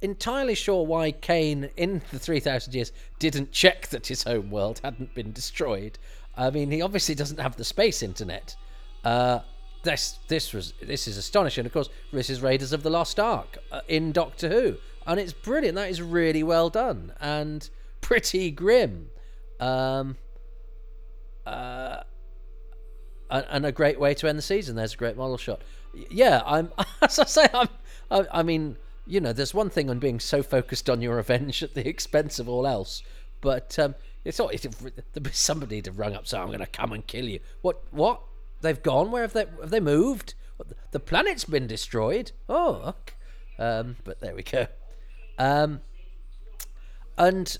entirely 0.00 0.54
sure 0.54 0.86
why 0.86 1.12
Kane, 1.12 1.70
in 1.76 2.02
the 2.12 2.18
3,000 2.18 2.74
years, 2.74 2.92
didn't 3.18 3.52
check 3.52 3.88
that 3.88 4.06
his 4.06 4.22
home 4.22 4.50
world 4.50 4.80
hadn't 4.84 5.14
been 5.14 5.32
destroyed. 5.32 5.98
I 6.36 6.50
mean, 6.50 6.70
he 6.70 6.82
obviously 6.82 7.14
doesn't 7.14 7.40
have 7.40 7.56
the 7.56 7.64
space 7.64 8.02
internet. 8.02 8.54
Uh, 9.04 9.40
this, 9.86 10.18
this 10.28 10.52
was 10.52 10.74
this 10.80 11.08
is 11.08 11.16
astonishing. 11.16 11.66
Of 11.66 11.72
course, 11.72 11.88
this 12.12 12.30
is 12.30 12.42
Raiders 12.42 12.72
of 12.72 12.82
the 12.82 12.90
Lost 12.90 13.18
Ark 13.18 13.58
uh, 13.72 13.80
in 13.88 14.12
Doctor 14.12 14.48
Who, 14.48 14.76
and 15.06 15.18
it's 15.18 15.32
brilliant. 15.32 15.76
That 15.76 15.90
is 15.90 16.02
really 16.02 16.42
well 16.42 16.68
done 16.68 17.12
and 17.20 17.68
pretty 18.00 18.50
grim. 18.50 19.08
Um, 19.58 20.16
uh, 21.46 22.02
and 23.30 23.66
a 23.66 23.72
great 23.72 23.98
way 23.98 24.14
to 24.14 24.28
end 24.28 24.38
the 24.38 24.42
season. 24.42 24.76
There's 24.76 24.94
a 24.94 24.96
great 24.96 25.16
model 25.16 25.36
shot. 25.36 25.62
Yeah, 26.10 26.42
I'm. 26.44 26.72
As 27.02 27.18
I 27.18 27.24
say, 27.24 27.46
I'm 27.52 27.68
I, 28.10 28.26
I 28.32 28.42
mean, 28.42 28.76
you 29.06 29.20
know, 29.20 29.32
there's 29.32 29.54
one 29.54 29.70
thing 29.70 29.90
on 29.90 29.98
being 29.98 30.20
so 30.20 30.42
focused 30.42 30.88
on 30.90 31.00
your 31.00 31.16
revenge 31.16 31.62
at 31.62 31.74
the 31.74 31.86
expense 31.86 32.38
of 32.38 32.48
all 32.48 32.66
else, 32.66 33.02
but 33.40 33.78
um, 33.78 33.94
it's 34.24 34.38
not. 34.38 34.54
It's, 34.54 34.66
somebody 35.32 35.82
to 35.82 35.92
rung 35.92 36.14
up, 36.14 36.26
so 36.26 36.40
I'm 36.40 36.48
going 36.48 36.60
to 36.60 36.66
come 36.66 36.92
and 36.92 37.06
kill 37.06 37.28
you. 37.28 37.40
What? 37.62 37.82
What? 37.90 38.20
They've 38.66 38.82
gone. 38.82 39.10
Where 39.10 39.22
have 39.22 39.32
they? 39.32 39.46
Have 39.60 39.70
they 39.70 39.80
moved? 39.80 40.34
The 40.90 41.00
planet's 41.00 41.44
been 41.44 41.66
destroyed. 41.66 42.32
Oh, 42.48 42.94
um, 43.58 43.96
but 44.04 44.20
there 44.20 44.34
we 44.34 44.42
go. 44.42 44.66
Um, 45.38 45.80
and 47.18 47.56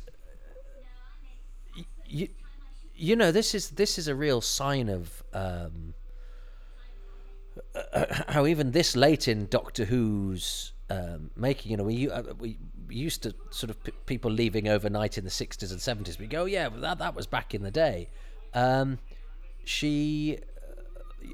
you, 2.07 2.28
you 2.95 3.16
know, 3.16 3.31
this 3.31 3.55
is 3.55 3.70
this 3.70 3.99
is 3.99 4.09
a 4.09 4.15
real 4.15 4.41
sign 4.41 4.89
of 4.89 5.23
um, 5.33 5.95
how 8.28 8.47
even 8.47 8.73
this 8.73 8.97
late 8.97 9.28
in 9.28 9.47
Doctor 9.47 9.85
Who's 9.85 10.73
um, 10.91 11.31
making, 11.37 11.70
you 11.70 11.77
know, 11.77 11.85
we 11.85 12.11
uh, 12.11 12.23
we 12.39 12.59
used 12.89 13.23
to 13.24 13.35
sort 13.51 13.70
of 13.70 13.83
p- 13.83 13.93
people 14.07 14.31
leaving 14.31 14.69
overnight 14.69 15.19
in 15.19 15.24
the 15.24 15.31
sixties 15.31 15.73
and 15.73 15.81
seventies. 15.81 16.19
We 16.19 16.27
go, 16.27 16.45
yeah, 16.45 16.69
that 16.69 16.99
that 16.99 17.15
was 17.15 17.27
back 17.27 17.55
in 17.55 17.62
the 17.62 17.70
day. 17.70 18.09
Um, 18.55 18.99
she, 19.65 20.39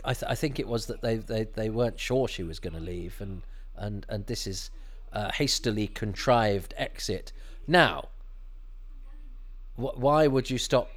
I, 0.04 0.14
th- 0.14 0.30
I 0.30 0.34
think 0.34 0.58
it 0.58 0.68
was 0.68 0.86
that 0.86 1.02
they, 1.02 1.16
they, 1.16 1.44
they 1.44 1.70
weren't 1.70 1.98
sure 1.98 2.28
she 2.28 2.42
was 2.42 2.58
going 2.58 2.74
to 2.74 2.80
leave, 2.80 3.20
and 3.20 3.42
and 3.76 4.06
and 4.08 4.26
this 4.26 4.46
is 4.46 4.70
a 5.12 5.32
hastily 5.32 5.86
contrived 5.86 6.74
exit. 6.76 7.32
Now, 7.66 8.08
wh- 9.76 9.96
why 9.96 10.26
would 10.26 10.50
you 10.50 10.58
stop 10.58 10.88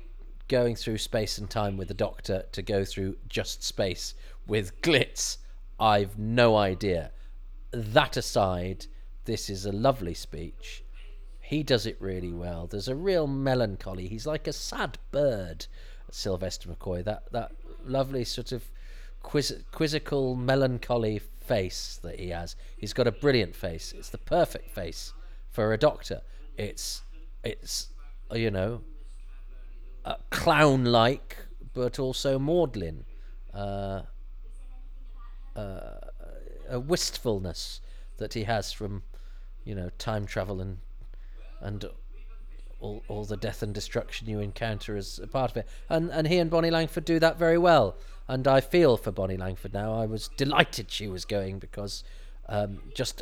going 0.47 0.75
through 0.75 0.97
space 0.97 1.37
and 1.37 1.49
time 1.49 1.77
with 1.77 1.87
the 1.87 1.93
Doctor 1.93 2.45
to 2.51 2.61
go 2.61 2.85
through 2.85 3.17
just 3.27 3.63
space 3.63 4.13
with 4.47 4.79
Glitz, 4.81 5.37
I've 5.79 6.17
no 6.17 6.55
idea. 6.55 7.11
That 7.71 8.15
aside, 8.15 8.85
this 9.25 9.49
is 9.49 9.65
a 9.65 9.71
lovely 9.71 10.13
speech. 10.13 10.83
He 11.41 11.63
does 11.63 11.85
it 11.85 11.97
really 11.99 12.31
well. 12.31 12.67
There's 12.67 12.87
a 12.87 12.95
real 12.95 13.27
melancholy. 13.27 14.07
He's 14.07 14.25
like 14.25 14.47
a 14.47 14.53
sad 14.53 14.97
bird, 15.11 15.67
Sylvester 16.11 16.69
McCoy. 16.69 17.03
That 17.03 17.31
that 17.31 17.51
lovely 17.83 18.23
sort 18.23 18.51
of 18.51 18.63
quiz- 19.25 19.63
quizzical, 19.71 20.35
melancholy 20.35 21.19
face 21.19 21.99
that 22.03 22.19
he 22.19 22.29
has. 22.29 22.55
He's 22.77 22.93
got 22.93 23.07
a 23.07 23.11
brilliant 23.11 23.55
face. 23.55 23.91
It's 23.97 24.09
the 24.09 24.19
perfect 24.19 24.69
face 24.69 25.13
for 25.49 25.73
a 25.73 25.77
doctor. 25.77 26.21
It's 26.57 27.01
it's 27.43 27.89
you 28.31 28.51
know 28.51 28.81
uh, 30.05 30.15
clown-like, 30.29 31.37
but 31.73 31.99
also 31.99 32.39
maudlin. 32.39 33.05
Uh, 33.53 34.03
uh, 35.55 35.99
a 36.69 36.79
wistfulness 36.79 37.79
that 38.17 38.33
he 38.33 38.43
has 38.43 38.73
from, 38.73 39.03
you 39.63 39.73
know, 39.75 39.89
time 39.97 40.25
travel 40.25 40.61
and 40.61 40.77
and 41.61 41.85
all, 42.81 43.01
all 43.07 43.23
the 43.23 43.37
death 43.37 43.63
and 43.63 43.73
destruction 43.73 44.27
you 44.27 44.39
encounter 44.39 44.97
as 44.97 45.19
a 45.19 45.27
part 45.27 45.51
of 45.51 45.57
it. 45.57 45.67
And 45.89 46.11
and 46.11 46.27
he 46.27 46.37
and 46.37 46.49
Bonnie 46.49 46.71
Langford 46.71 47.05
do 47.05 47.19
that 47.19 47.39
very 47.39 47.57
well. 47.57 47.95
And 48.27 48.47
I 48.47 48.61
feel 48.61 48.97
for 48.97 49.11
Bonnie 49.11 49.37
Langford 49.37 49.73
now. 49.73 49.93
I 49.93 50.05
was 50.05 50.29
delighted 50.35 50.89
she 50.89 51.07
was 51.07 51.25
going 51.25 51.59
because 51.59 52.03
um, 52.49 52.79
just 52.95 53.21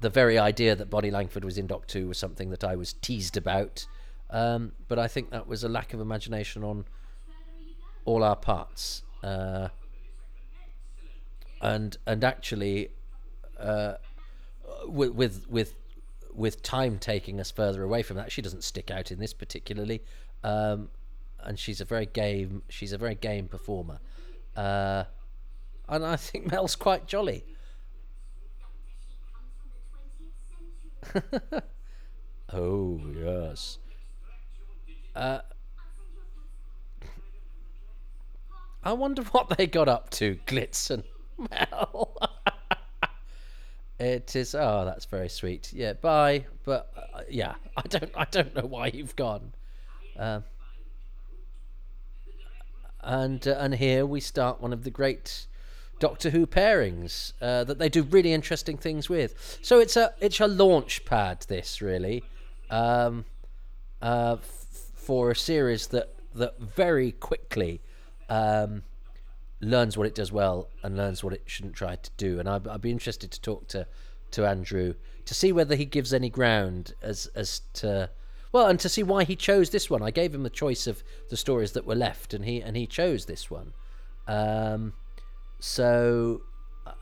the 0.00 0.10
very 0.10 0.38
idea 0.38 0.74
that 0.74 0.90
Bonnie 0.90 1.10
Langford 1.10 1.44
was 1.44 1.56
in 1.56 1.66
Doc 1.66 1.86
2 1.86 2.08
was 2.08 2.18
something 2.18 2.50
that 2.50 2.64
I 2.64 2.74
was 2.74 2.92
teased 2.94 3.36
about. 3.36 3.86
Um, 4.30 4.72
but 4.88 4.98
I 4.98 5.08
think 5.08 5.30
that 5.30 5.46
was 5.46 5.62
a 5.62 5.68
lack 5.68 5.94
of 5.94 6.00
imagination 6.00 6.64
on 6.64 6.84
all 8.04 8.24
our 8.24 8.36
parts. 8.36 9.02
Uh, 9.22 9.68
and 11.60 11.96
and 12.06 12.24
actually, 12.24 12.90
uh, 13.60 13.94
with 14.86 15.12
with 15.12 15.48
with 15.48 15.74
with 16.34 16.62
time 16.62 16.98
taking 16.98 17.38
us 17.38 17.50
further 17.50 17.82
away 17.82 18.02
from 18.02 18.16
that, 18.16 18.32
she 18.32 18.42
doesn't 18.42 18.64
stick 18.64 18.90
out 18.90 19.12
in 19.12 19.20
this 19.20 19.32
particularly. 19.32 20.02
Um, 20.42 20.88
and 21.44 21.58
she's 21.58 21.80
a 21.80 21.84
very 21.84 22.06
game. 22.06 22.62
She's 22.68 22.92
a 22.92 22.98
very 22.98 23.14
game 23.14 23.46
performer, 23.48 24.00
uh, 24.56 25.04
and 25.88 26.04
I 26.04 26.16
think 26.16 26.50
Mel's 26.50 26.76
quite 26.76 27.06
jolly. 27.06 27.44
oh 32.52 33.00
yes. 33.14 33.78
Uh, 35.14 35.40
I 38.84 38.92
wonder 38.94 39.22
what 39.22 39.56
they 39.56 39.66
got 39.66 39.88
up 39.88 40.10
to, 40.10 40.38
Glitz 40.46 40.90
and 40.90 41.04
Mel. 41.50 42.16
it 44.00 44.34
is. 44.34 44.54
Oh, 44.54 44.84
that's 44.84 45.04
very 45.04 45.28
sweet. 45.28 45.72
Yeah, 45.72 45.92
bye. 45.92 46.46
But 46.64 46.90
uh, 46.96 47.22
yeah, 47.28 47.54
I 47.76 47.82
don't. 47.82 48.10
I 48.16 48.24
don't 48.30 48.54
know 48.54 48.66
why 48.66 48.88
you've 48.88 49.14
gone. 49.14 49.52
Um, 50.16 50.44
and 53.02 53.46
uh, 53.46 53.56
and 53.58 53.74
here 53.74 54.06
we 54.06 54.20
start 54.20 54.60
one 54.60 54.72
of 54.72 54.84
the 54.84 54.90
great 54.90 55.46
Doctor 55.98 56.30
Who 56.30 56.46
pairings 56.46 57.32
uh, 57.40 57.64
that 57.64 57.78
they 57.78 57.88
do 57.88 58.02
really 58.02 58.32
interesting 58.32 58.76
things 58.76 59.08
with. 59.08 59.58
So 59.62 59.78
it's 59.78 59.96
a 59.96 60.12
it's 60.20 60.40
a 60.40 60.48
launch 60.48 61.04
pad. 61.04 61.44
This 61.48 61.80
really. 61.80 62.24
Um, 62.70 63.24
uh, 64.00 64.36
f- 64.40 64.90
for 64.94 65.30
a 65.30 65.36
series 65.36 65.88
that 65.88 66.14
that 66.34 66.58
very 66.58 67.12
quickly 67.12 67.80
um, 68.28 68.82
learns 69.60 69.96
what 69.96 70.06
it 70.06 70.14
does 70.14 70.32
well 70.32 70.68
and 70.82 70.96
learns 70.96 71.22
what 71.22 71.32
it 71.32 71.42
shouldn't 71.46 71.74
try 71.74 71.96
to 71.96 72.10
do. 72.16 72.40
And 72.40 72.48
I'd, 72.48 72.66
I'd, 72.66 72.80
be 72.80 72.90
interested 72.90 73.30
to 73.30 73.40
talk 73.40 73.68
to 73.68 73.86
to 74.32 74.46
Andrew 74.46 74.94
to 75.24 75.34
see 75.34 75.52
whether 75.52 75.76
he 75.76 75.84
gives 75.84 76.12
any 76.12 76.30
ground 76.30 76.94
as 77.02 77.26
as 77.34 77.60
to 77.74 78.10
well, 78.52 78.66
and 78.66 78.78
to 78.80 78.88
see 78.88 79.02
why 79.02 79.24
he 79.24 79.34
chose 79.34 79.70
this 79.70 79.88
one. 79.88 80.02
I 80.02 80.10
gave 80.10 80.34
him 80.34 80.42
the 80.42 80.50
choice 80.50 80.86
of 80.86 81.02
the 81.30 81.36
stories 81.36 81.72
that 81.72 81.86
were 81.86 81.94
left, 81.94 82.34
and 82.34 82.44
he 82.44 82.60
and 82.60 82.76
he 82.76 82.86
chose 82.86 83.26
this 83.26 83.50
one. 83.50 83.72
Um, 84.28 84.92
so 85.58 86.42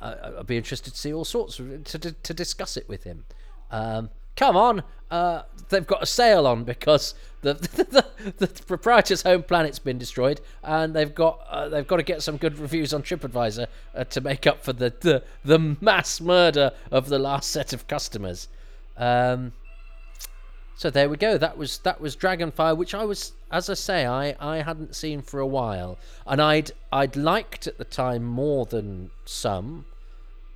I, 0.00 0.30
would 0.36 0.46
be 0.46 0.56
interested 0.56 0.92
to 0.92 0.96
see 0.96 1.12
all 1.12 1.24
sorts 1.24 1.58
of, 1.58 1.84
to 1.84 1.98
to, 1.98 2.12
to 2.12 2.34
discuss 2.34 2.76
it 2.76 2.88
with 2.88 3.04
him. 3.04 3.24
Um, 3.70 4.10
come 4.36 4.56
on, 4.56 4.82
uh, 5.10 5.42
they've 5.68 5.86
got 5.86 6.02
a 6.02 6.06
sale 6.06 6.46
on 6.46 6.64
because 6.64 7.14
the, 7.42 7.54
the, 7.54 8.04
the, 8.38 8.46
the 8.46 8.62
proprietor's 8.64 9.22
home 9.22 9.42
planet's 9.42 9.78
been 9.78 9.98
destroyed, 9.98 10.40
and 10.62 10.94
they've 10.94 11.14
got 11.14 11.40
uh, 11.48 11.68
they've 11.68 11.86
got 11.86 11.96
to 11.96 12.02
get 12.02 12.22
some 12.22 12.36
good 12.36 12.58
reviews 12.58 12.94
on 12.94 13.02
TripAdvisor 13.02 13.66
uh, 13.94 14.04
to 14.04 14.20
make 14.20 14.46
up 14.46 14.62
for 14.62 14.72
the, 14.72 14.92
the 15.00 15.24
the 15.44 15.58
mass 15.80 16.20
murder 16.20 16.72
of 16.90 17.08
the 17.08 17.18
last 17.18 17.50
set 17.50 17.72
of 17.72 17.88
customers. 17.88 18.48
Um, 18.96 19.52
so 20.80 20.88
there 20.88 21.10
we 21.10 21.18
go. 21.18 21.36
That 21.36 21.58
was 21.58 21.76
that 21.80 22.00
was 22.00 22.16
Dragonfire, 22.16 22.74
which 22.74 22.94
I 22.94 23.04
was, 23.04 23.34
as 23.52 23.68
I 23.68 23.74
say, 23.74 24.06
I, 24.06 24.34
I 24.40 24.62
hadn't 24.62 24.96
seen 24.96 25.20
for 25.20 25.38
a 25.38 25.46
while, 25.46 25.98
and 26.26 26.40
I'd 26.40 26.72
I'd 26.90 27.16
liked 27.16 27.66
at 27.66 27.76
the 27.76 27.84
time 27.84 28.24
more 28.24 28.64
than 28.64 29.10
some, 29.26 29.84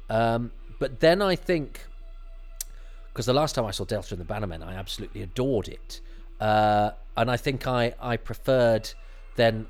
um, 0.09 0.51
but 0.79 1.01
then 1.01 1.21
I 1.21 1.37
think 1.37 1.81
because 3.13 3.27
the 3.27 3.35
last 3.35 3.55
time 3.55 3.67
I 3.67 3.71
saw 3.71 3.85
Delta 3.85 4.15
and 4.15 4.19
the 4.19 4.25
Bannermen, 4.25 4.67
I 4.67 4.73
absolutely 4.77 5.21
adored 5.21 5.69
it, 5.69 6.01
uh, 6.41 6.93
and 7.19 7.31
I 7.31 7.37
think 7.37 7.67
I 7.67 7.93
I 8.01 8.17
preferred 8.17 8.95
then 9.37 9.67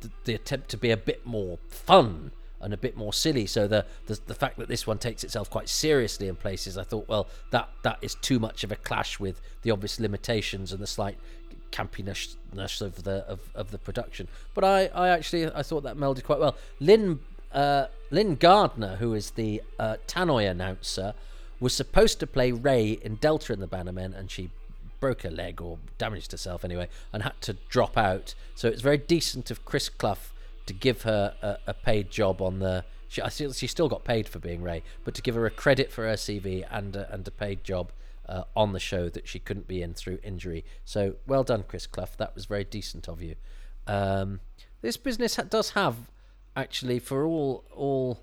the, 0.00 0.10
the, 0.24 0.34
attempt 0.34 0.68
to 0.70 0.76
be 0.76 0.90
a 0.90 0.96
bit 0.96 1.24
more 1.24 1.60
fun 1.68 2.32
and 2.62 2.72
a 2.72 2.76
bit 2.76 2.96
more 2.96 3.12
silly. 3.12 3.46
So 3.46 3.66
the, 3.66 3.84
the 4.06 4.18
the 4.26 4.34
fact 4.34 4.58
that 4.58 4.68
this 4.68 4.86
one 4.86 4.98
takes 4.98 5.24
itself 5.24 5.50
quite 5.50 5.68
seriously 5.68 6.28
in 6.28 6.36
places, 6.36 6.78
I 6.78 6.84
thought, 6.84 7.08
well, 7.08 7.26
that 7.50 7.68
that 7.82 7.98
is 8.02 8.14
too 8.16 8.38
much 8.38 8.64
of 8.64 8.72
a 8.72 8.76
clash 8.76 9.20
with 9.20 9.40
the 9.62 9.70
obvious 9.70 10.00
limitations 10.00 10.72
and 10.72 10.80
the 10.80 10.86
slight 10.86 11.18
campiness 11.70 12.36
of 12.80 13.02
the 13.02 13.24
of, 13.26 13.40
of 13.54 13.70
the 13.70 13.78
production. 13.78 14.28
But 14.54 14.64
I, 14.64 14.86
I 14.94 15.08
actually 15.08 15.46
I 15.46 15.62
thought 15.62 15.82
that 15.82 15.96
melded 15.96 16.24
quite 16.24 16.38
well. 16.38 16.56
Lynn 16.80 17.20
uh, 17.52 17.86
Lynn 18.10 18.36
Gardner, 18.36 18.96
who 18.96 19.14
is 19.14 19.32
the 19.32 19.62
uh, 19.78 19.96
Tannoy 20.06 20.50
announcer, 20.50 21.14
was 21.60 21.74
supposed 21.74 22.20
to 22.20 22.26
play 22.26 22.52
Ray 22.52 22.92
in 23.02 23.16
Delta 23.16 23.52
and 23.52 23.62
the 23.62 23.68
Bannermen, 23.68 24.16
and 24.16 24.30
she 24.30 24.50
broke 25.00 25.22
her 25.22 25.30
leg 25.30 25.60
or 25.60 25.78
damaged 25.98 26.30
herself 26.32 26.64
anyway, 26.64 26.88
and 27.12 27.22
had 27.22 27.40
to 27.42 27.54
drop 27.68 27.98
out. 27.98 28.34
So 28.54 28.68
it's 28.68 28.82
very 28.82 28.98
decent 28.98 29.50
of 29.50 29.64
Chris 29.64 29.88
Clough 29.88 30.31
to 30.66 30.72
give 30.72 31.02
her 31.02 31.34
a, 31.42 31.58
a 31.68 31.74
paid 31.74 32.10
job 32.10 32.40
on 32.40 32.58
the. 32.58 32.84
She, 33.08 33.20
I 33.20 33.28
still, 33.28 33.52
she 33.52 33.66
still 33.66 33.88
got 33.88 34.04
paid 34.04 34.28
for 34.28 34.38
being 34.38 34.62
Ray, 34.62 34.82
but 35.04 35.14
to 35.14 35.22
give 35.22 35.34
her 35.34 35.44
a 35.44 35.50
credit 35.50 35.92
for 35.92 36.06
her 36.06 36.14
CV 36.14 36.66
and 36.70 36.96
a, 36.96 37.12
and 37.12 37.26
a 37.28 37.30
paid 37.30 37.62
job 37.62 37.92
uh, 38.28 38.44
on 38.56 38.72
the 38.72 38.80
show 38.80 39.08
that 39.10 39.28
she 39.28 39.38
couldn't 39.38 39.68
be 39.68 39.82
in 39.82 39.94
through 39.94 40.18
injury. 40.22 40.64
So 40.84 41.16
well 41.26 41.44
done, 41.44 41.64
Chris 41.66 41.86
Clough. 41.86 42.08
That 42.16 42.34
was 42.34 42.46
very 42.46 42.64
decent 42.64 43.08
of 43.08 43.22
you. 43.22 43.34
Um, 43.86 44.40
this 44.80 44.96
business 44.96 45.36
ha- 45.36 45.42
does 45.42 45.70
have 45.70 45.96
actually 46.56 46.98
for 46.98 47.24
all 47.24 47.64
all 47.74 48.20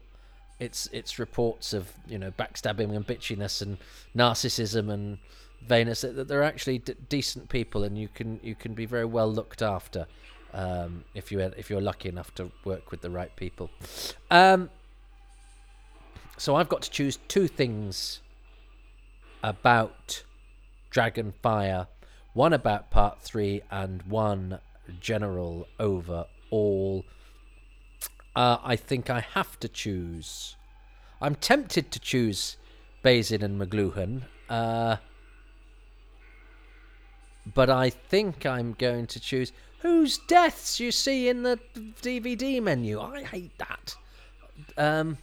it's 0.60 0.88
it's 0.92 1.18
reports 1.18 1.74
of 1.74 1.92
you 2.08 2.18
know 2.18 2.32
backstabbing 2.32 2.96
and 2.96 3.08
bitchiness 3.08 3.62
and 3.62 3.78
narcissism 4.16 4.92
and 4.92 5.18
vainess 5.68 6.02
that 6.02 6.28
they're 6.28 6.44
actually 6.44 6.78
d- 6.80 6.94
decent 7.10 7.50
people 7.50 7.84
and 7.84 7.98
you 7.98 8.08
can 8.08 8.40
you 8.44 8.56
can 8.56 8.74
be 8.74 8.86
very 8.86 9.06
well 9.06 9.32
looked 9.32 9.62
after 9.62 10.06
um, 10.54 11.04
if 11.14 11.32
you 11.32 11.40
if 11.40 11.70
you're 11.70 11.82
lucky 11.82 12.10
enough 12.10 12.34
to 12.36 12.52
work 12.64 12.92
with 12.92 13.02
the 13.02 13.10
right 13.10 13.36
people. 13.36 13.70
Um, 14.32 14.70
so 16.38 16.56
I've 16.56 16.70
got 16.70 16.82
to 16.84 16.90
choose 16.90 17.20
two 17.28 17.48
things 17.48 18.22
about 19.44 20.24
Dragonfire, 20.92 21.88
one 22.34 22.54
about 22.54 22.92
part 22.92 23.22
three 23.22 23.62
and 23.70 24.02
one 24.04 24.60
general 25.00 25.68
overall. 25.80 27.06
Uh, 28.36 28.58
I 28.64 28.76
think 28.76 29.10
I 29.10 29.20
have 29.20 29.60
to 29.60 29.68
choose. 29.68 30.56
I'm 31.22 31.36
tempted 31.36 31.92
to 31.92 32.00
choose 32.00 32.58
Bazin 33.04 33.44
and 33.44 33.60
McLuhan, 33.60 34.24
uh, 34.50 34.98
but 37.54 37.70
I 37.70 37.90
think 37.90 38.46
I'm 38.46 38.74
going 38.74 39.08
to 39.08 39.20
choose 39.20 39.52
whose 39.80 40.18
deaths 40.20 40.80
you 40.80 40.92
see 40.92 41.30
in 41.30 41.44
the 41.44 41.60
DVD 42.02 42.62
menu. 42.62 43.00
I 43.00 43.24
hate 43.24 43.58
that. 43.58 43.96
Um, 44.78 45.18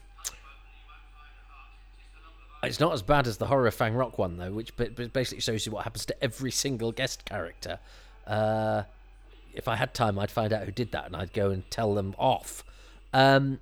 it's 2.62 2.80
not 2.80 2.92
as 2.92 3.02
bad 3.02 3.26
as 3.26 3.36
the 3.36 3.46
horror 3.46 3.70
Fang 3.70 3.94
Rock 3.94 4.18
one 4.18 4.36
though, 4.36 4.52
which 4.52 4.74
basically 4.76 5.40
shows 5.40 5.66
you 5.66 5.72
what 5.72 5.84
happens 5.84 6.06
to 6.06 6.24
every 6.24 6.50
single 6.50 6.92
guest 6.92 7.24
character. 7.24 7.78
Uh, 8.26 8.82
if 9.54 9.68
I 9.68 9.76
had 9.76 9.94
time, 9.94 10.18
I'd 10.18 10.30
find 10.30 10.52
out 10.52 10.64
who 10.64 10.72
did 10.72 10.92
that 10.92 11.06
and 11.06 11.16
I'd 11.16 11.32
go 11.32 11.50
and 11.50 11.68
tell 11.70 11.94
them 11.94 12.14
off. 12.18 12.64
Um, 13.12 13.60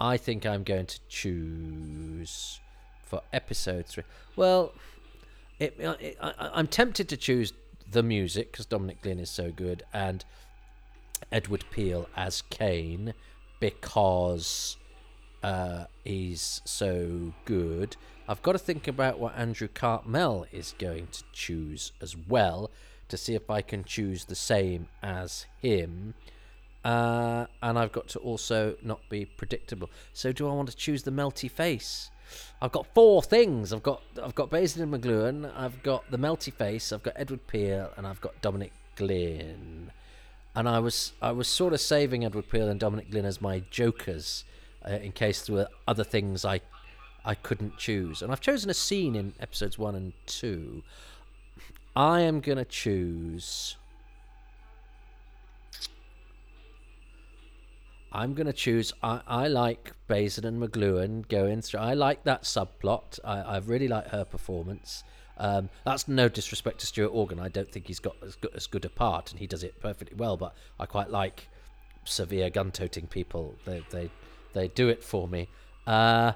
I 0.00 0.16
think 0.16 0.44
I'm 0.44 0.62
going 0.62 0.86
to 0.86 1.00
choose 1.08 2.60
for 3.04 3.22
episode 3.32 3.86
three. 3.86 4.04
Well, 4.34 4.74
it, 5.58 5.74
it, 5.78 6.18
I, 6.20 6.50
I'm 6.54 6.66
tempted 6.66 7.08
to 7.08 7.16
choose 7.16 7.52
the 7.90 8.02
music 8.02 8.52
because 8.52 8.66
Dominic 8.66 9.02
Glynn 9.02 9.18
is 9.18 9.30
so 9.30 9.50
good 9.50 9.84
and 9.92 10.24
Edward 11.32 11.64
Peel 11.70 12.08
as 12.16 12.42
Kane 12.42 13.14
because 13.60 14.76
uh, 15.42 15.84
he's 16.04 16.60
so 16.64 17.32
good. 17.44 17.96
I've 18.28 18.42
got 18.42 18.52
to 18.52 18.58
think 18.58 18.88
about 18.88 19.18
what 19.18 19.36
Andrew 19.36 19.68
Cartmel 19.68 20.46
is 20.52 20.74
going 20.78 21.08
to 21.12 21.22
choose 21.32 21.92
as 22.00 22.16
well 22.16 22.70
to 23.08 23.16
see 23.16 23.34
if 23.34 23.48
I 23.48 23.62
can 23.62 23.84
choose 23.84 24.24
the 24.24 24.34
same 24.34 24.88
as 25.02 25.46
him. 25.62 26.14
Uh, 26.84 27.46
and 27.62 27.78
I've 27.78 27.92
got 27.92 28.08
to 28.08 28.18
also 28.18 28.76
not 28.82 29.00
be 29.08 29.24
predictable. 29.24 29.90
So 30.12 30.32
do 30.32 30.48
I 30.48 30.52
want 30.52 30.68
to 30.70 30.76
choose 30.76 31.04
the 31.04 31.10
melty 31.10 31.50
face? 31.50 32.10
I've 32.60 32.72
got 32.72 32.86
four 32.94 33.22
things. 33.22 33.72
I've 33.72 33.82
got 33.82 34.02
I've 34.22 34.34
got 34.34 34.50
Bazin 34.50 34.82
and 34.82 34.92
McLuhan, 34.92 35.52
I've 35.56 35.82
got 35.82 36.10
the 36.10 36.18
melty 36.18 36.52
face, 36.52 36.92
I've 36.92 37.02
got 37.02 37.14
Edward 37.16 37.46
Peel, 37.46 37.90
and 37.96 38.06
I've 38.06 38.20
got 38.20 38.40
Dominic 38.40 38.72
Glynn. 38.96 39.90
And 40.54 40.68
I 40.68 40.78
was 40.78 41.12
I 41.20 41.32
was 41.32 41.48
sort 41.48 41.72
of 41.72 41.80
saving 41.80 42.24
Edward 42.24 42.48
Peel 42.48 42.68
and 42.68 42.80
Dominic 42.80 43.10
Glynn 43.10 43.26
as 43.26 43.40
my 43.40 43.62
jokers 43.70 44.44
uh, 44.86 44.92
in 44.92 45.12
case 45.12 45.46
there 45.46 45.56
were 45.56 45.68
other 45.86 46.04
things 46.04 46.44
I 46.44 46.60
I 47.24 47.34
couldn't 47.34 47.76
choose. 47.76 48.22
And 48.22 48.32
I've 48.32 48.40
chosen 48.40 48.70
a 48.70 48.74
scene 48.74 49.16
in 49.16 49.34
episodes 49.40 49.78
one 49.78 49.94
and 49.94 50.12
two. 50.26 50.82
I 51.94 52.20
am 52.20 52.40
gonna 52.40 52.64
choose. 52.64 53.76
I'm 58.16 58.32
going 58.32 58.46
to 58.46 58.52
choose. 58.54 58.94
I, 59.02 59.20
I 59.26 59.48
like 59.48 59.92
Bazin 60.08 60.46
and 60.46 60.60
McLuhan 60.60 61.28
going 61.28 61.60
through. 61.60 61.80
I 61.80 61.92
like 61.92 62.24
that 62.24 62.44
subplot. 62.44 63.18
I, 63.22 63.40
I 63.40 63.58
really 63.58 63.88
like 63.88 64.08
her 64.08 64.24
performance. 64.24 65.04
Um, 65.36 65.68
that's 65.84 66.08
no 66.08 66.26
disrespect 66.30 66.80
to 66.80 66.86
Stuart 66.86 67.10
Organ. 67.10 67.38
I 67.38 67.48
don't 67.48 67.70
think 67.70 67.86
he's 67.86 67.98
got 68.00 68.16
as 68.24 68.36
good, 68.36 68.52
as 68.54 68.66
good 68.66 68.86
a 68.86 68.88
part, 68.88 69.32
and 69.32 69.38
he 69.38 69.46
does 69.46 69.62
it 69.62 69.78
perfectly 69.80 70.16
well. 70.16 70.38
But 70.38 70.54
I 70.80 70.86
quite 70.86 71.10
like 71.10 71.48
severe 72.04 72.48
gun-toting 72.48 73.08
people. 73.08 73.54
They 73.66 73.84
they 73.90 74.10
they 74.54 74.68
do 74.68 74.88
it 74.88 75.04
for 75.04 75.28
me. 75.28 75.48
Uh, 75.86 76.32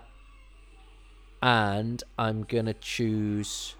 and 1.40 2.04
I'm 2.18 2.42
gonna 2.42 2.74
choose 2.74 3.74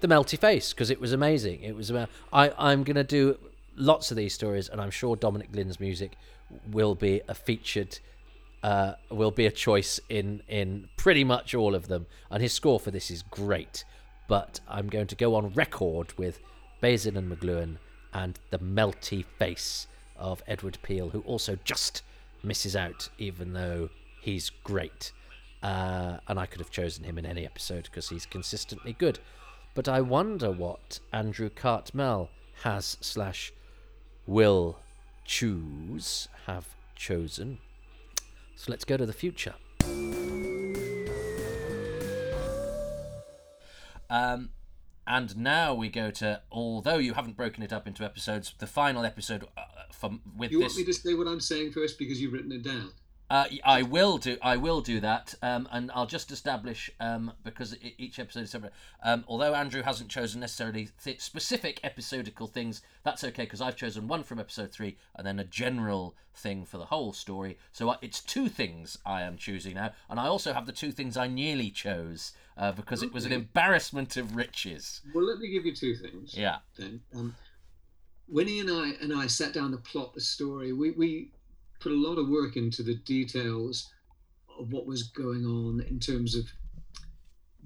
the 0.00 0.08
Melty 0.08 0.38
Face 0.38 0.74
because 0.74 0.90
it 0.90 1.00
was 1.00 1.14
amazing. 1.14 1.62
It 1.62 1.74
was 1.74 1.88
about. 1.88 2.10
I 2.30 2.52
I'm 2.58 2.84
gonna 2.84 3.04
do 3.04 3.38
lots 3.74 4.10
of 4.10 4.18
these 4.18 4.34
stories, 4.34 4.68
and 4.68 4.82
I'm 4.82 4.90
sure 4.90 5.16
Dominic 5.16 5.50
Glynn's 5.50 5.80
music 5.80 6.12
will 6.70 6.94
be 6.94 7.22
a 7.28 7.34
featured 7.34 7.98
uh, 8.62 8.94
will 9.10 9.30
be 9.30 9.46
a 9.46 9.50
choice 9.50 9.98
in 10.08 10.42
in 10.48 10.88
pretty 10.96 11.24
much 11.24 11.54
all 11.54 11.74
of 11.74 11.88
them, 11.88 12.06
and 12.30 12.42
his 12.42 12.52
score 12.52 12.78
for 12.78 12.90
this 12.90 13.10
is 13.10 13.22
great. 13.22 13.84
But 14.28 14.60
I'm 14.68 14.88
going 14.88 15.08
to 15.08 15.16
go 15.16 15.34
on 15.34 15.52
record 15.52 16.16
with 16.16 16.38
Bazin 16.80 17.16
and 17.16 17.30
McLuhan 17.30 17.76
and 18.14 18.38
the 18.50 18.58
melty 18.58 19.24
face 19.24 19.86
of 20.16 20.42
Edward 20.46 20.78
Peel, 20.82 21.10
who 21.10 21.20
also 21.20 21.58
just 21.64 22.02
misses 22.42 22.76
out, 22.76 23.08
even 23.18 23.52
though 23.52 23.88
he's 24.20 24.50
great. 24.50 25.12
Uh, 25.62 26.18
and 26.28 26.38
I 26.38 26.46
could 26.46 26.60
have 26.60 26.70
chosen 26.70 27.04
him 27.04 27.18
in 27.18 27.26
any 27.26 27.44
episode 27.44 27.84
because 27.84 28.08
he's 28.08 28.26
consistently 28.26 28.94
good. 28.94 29.18
But 29.74 29.88
I 29.88 30.00
wonder 30.00 30.50
what 30.50 31.00
Andrew 31.12 31.50
Cartmel 31.50 32.28
has 32.62 32.96
slash 33.00 33.52
will 34.26 34.78
choose, 35.32 36.28
have 36.46 36.66
chosen. 36.94 37.56
So 38.54 38.70
let's 38.70 38.84
go 38.84 38.98
to 38.98 39.06
the 39.06 39.14
future. 39.14 39.54
Um, 44.10 44.50
and 45.06 45.34
now 45.38 45.72
we 45.72 45.88
go 45.88 46.10
to, 46.10 46.42
although 46.52 46.98
you 46.98 47.14
haven't 47.14 47.38
broken 47.38 47.62
it 47.62 47.72
up 47.72 47.86
into 47.86 48.04
episodes, 48.04 48.52
the 48.58 48.66
final 48.66 49.06
episode 49.06 49.44
uh, 49.56 49.62
from 49.90 50.20
with 50.36 50.52
You 50.52 50.58
this. 50.58 50.74
want 50.74 50.86
me 50.86 50.92
to 50.92 50.92
say 50.92 51.14
what 51.14 51.26
I'm 51.26 51.40
saying 51.40 51.72
first 51.72 51.98
because 51.98 52.20
you've 52.20 52.34
written 52.34 52.52
it 52.52 52.62
down? 52.62 52.90
Uh, 53.32 53.46
I 53.64 53.80
will 53.80 54.18
do. 54.18 54.36
I 54.42 54.58
will 54.58 54.82
do 54.82 55.00
that, 55.00 55.34
um, 55.40 55.66
and 55.72 55.90
I'll 55.94 56.04
just 56.04 56.30
establish 56.30 56.90
um, 57.00 57.32
because 57.42 57.74
each 57.96 58.18
episode 58.18 58.42
is 58.42 58.50
separate. 58.50 58.74
Um, 59.02 59.24
although 59.26 59.54
Andrew 59.54 59.80
hasn't 59.80 60.10
chosen 60.10 60.42
necessarily 60.42 60.90
th- 61.02 61.18
specific 61.18 61.80
episodical 61.82 62.46
things, 62.46 62.82
that's 63.04 63.24
okay 63.24 63.44
because 63.44 63.62
I've 63.62 63.74
chosen 63.74 64.06
one 64.06 64.22
from 64.22 64.38
episode 64.38 64.70
three 64.70 64.98
and 65.16 65.26
then 65.26 65.38
a 65.38 65.44
general 65.44 66.14
thing 66.34 66.66
for 66.66 66.76
the 66.76 66.84
whole 66.84 67.14
story. 67.14 67.56
So 67.72 67.88
I, 67.88 67.96
it's 68.02 68.20
two 68.20 68.50
things 68.50 68.98
I 69.06 69.22
am 69.22 69.38
choosing 69.38 69.76
now, 69.76 69.92
and 70.10 70.20
I 70.20 70.26
also 70.26 70.52
have 70.52 70.66
the 70.66 70.72
two 70.72 70.92
things 70.92 71.16
I 71.16 71.26
nearly 71.26 71.70
chose 71.70 72.32
uh, 72.58 72.72
because 72.72 73.02
it 73.02 73.14
was 73.14 73.24
an 73.24 73.32
embarrassment 73.32 74.18
of 74.18 74.36
riches. 74.36 75.00
Well, 75.14 75.24
let 75.24 75.38
me 75.38 75.48
give 75.48 75.64
you 75.64 75.74
two 75.74 75.96
things. 75.96 76.36
Yeah. 76.36 76.58
Then, 76.76 77.00
um, 77.14 77.34
Winnie 78.28 78.60
and 78.60 78.70
I 78.70 78.92
and 79.00 79.10
I 79.10 79.26
sat 79.26 79.54
down 79.54 79.70
to 79.70 79.78
plot 79.78 80.12
the 80.12 80.20
story. 80.20 80.74
We 80.74 80.90
we 80.90 81.30
put 81.82 81.92
a 81.92 81.96
lot 82.08 82.18
of 82.18 82.28
work 82.28 82.56
into 82.56 82.82
the 82.82 82.94
details 82.94 83.92
of 84.58 84.72
what 84.72 84.86
was 84.86 85.04
going 85.04 85.44
on 85.44 85.80
in 85.88 85.98
terms 85.98 86.36
of 86.36 86.44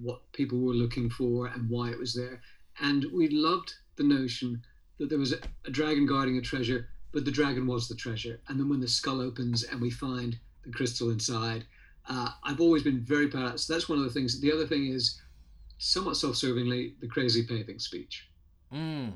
what 0.00 0.20
people 0.32 0.58
were 0.58 0.74
looking 0.74 1.10
for 1.10 1.46
and 1.46 1.68
why 1.68 1.90
it 1.90 1.98
was 1.98 2.14
there. 2.14 2.40
And 2.80 3.06
we 3.12 3.28
loved 3.28 3.74
the 3.96 4.04
notion 4.04 4.62
that 4.98 5.08
there 5.08 5.18
was 5.18 5.32
a, 5.32 5.38
a 5.64 5.70
dragon 5.70 6.06
guarding 6.06 6.38
a 6.38 6.40
treasure, 6.40 6.88
but 7.12 7.24
the 7.24 7.30
dragon 7.30 7.66
was 7.66 7.88
the 7.88 7.94
treasure. 7.94 8.40
And 8.48 8.58
then 8.58 8.68
when 8.68 8.80
the 8.80 8.88
skull 8.88 9.20
opens 9.20 9.64
and 9.64 9.80
we 9.80 9.90
find 9.90 10.38
the 10.64 10.72
crystal 10.72 11.10
inside, 11.10 11.64
uh, 12.08 12.30
I've 12.44 12.60
always 12.60 12.82
been 12.82 13.00
very 13.00 13.28
proud. 13.28 13.58
So 13.60 13.72
that's 13.72 13.88
one 13.88 13.98
of 13.98 14.04
the 14.04 14.10
things. 14.10 14.40
The 14.40 14.52
other 14.52 14.66
thing 14.66 14.86
is, 14.86 15.20
somewhat 15.78 16.16
self-servingly, 16.16 17.00
the 17.00 17.08
crazy 17.08 17.44
paving 17.44 17.78
speech. 17.78 18.28
Mm. 18.72 19.12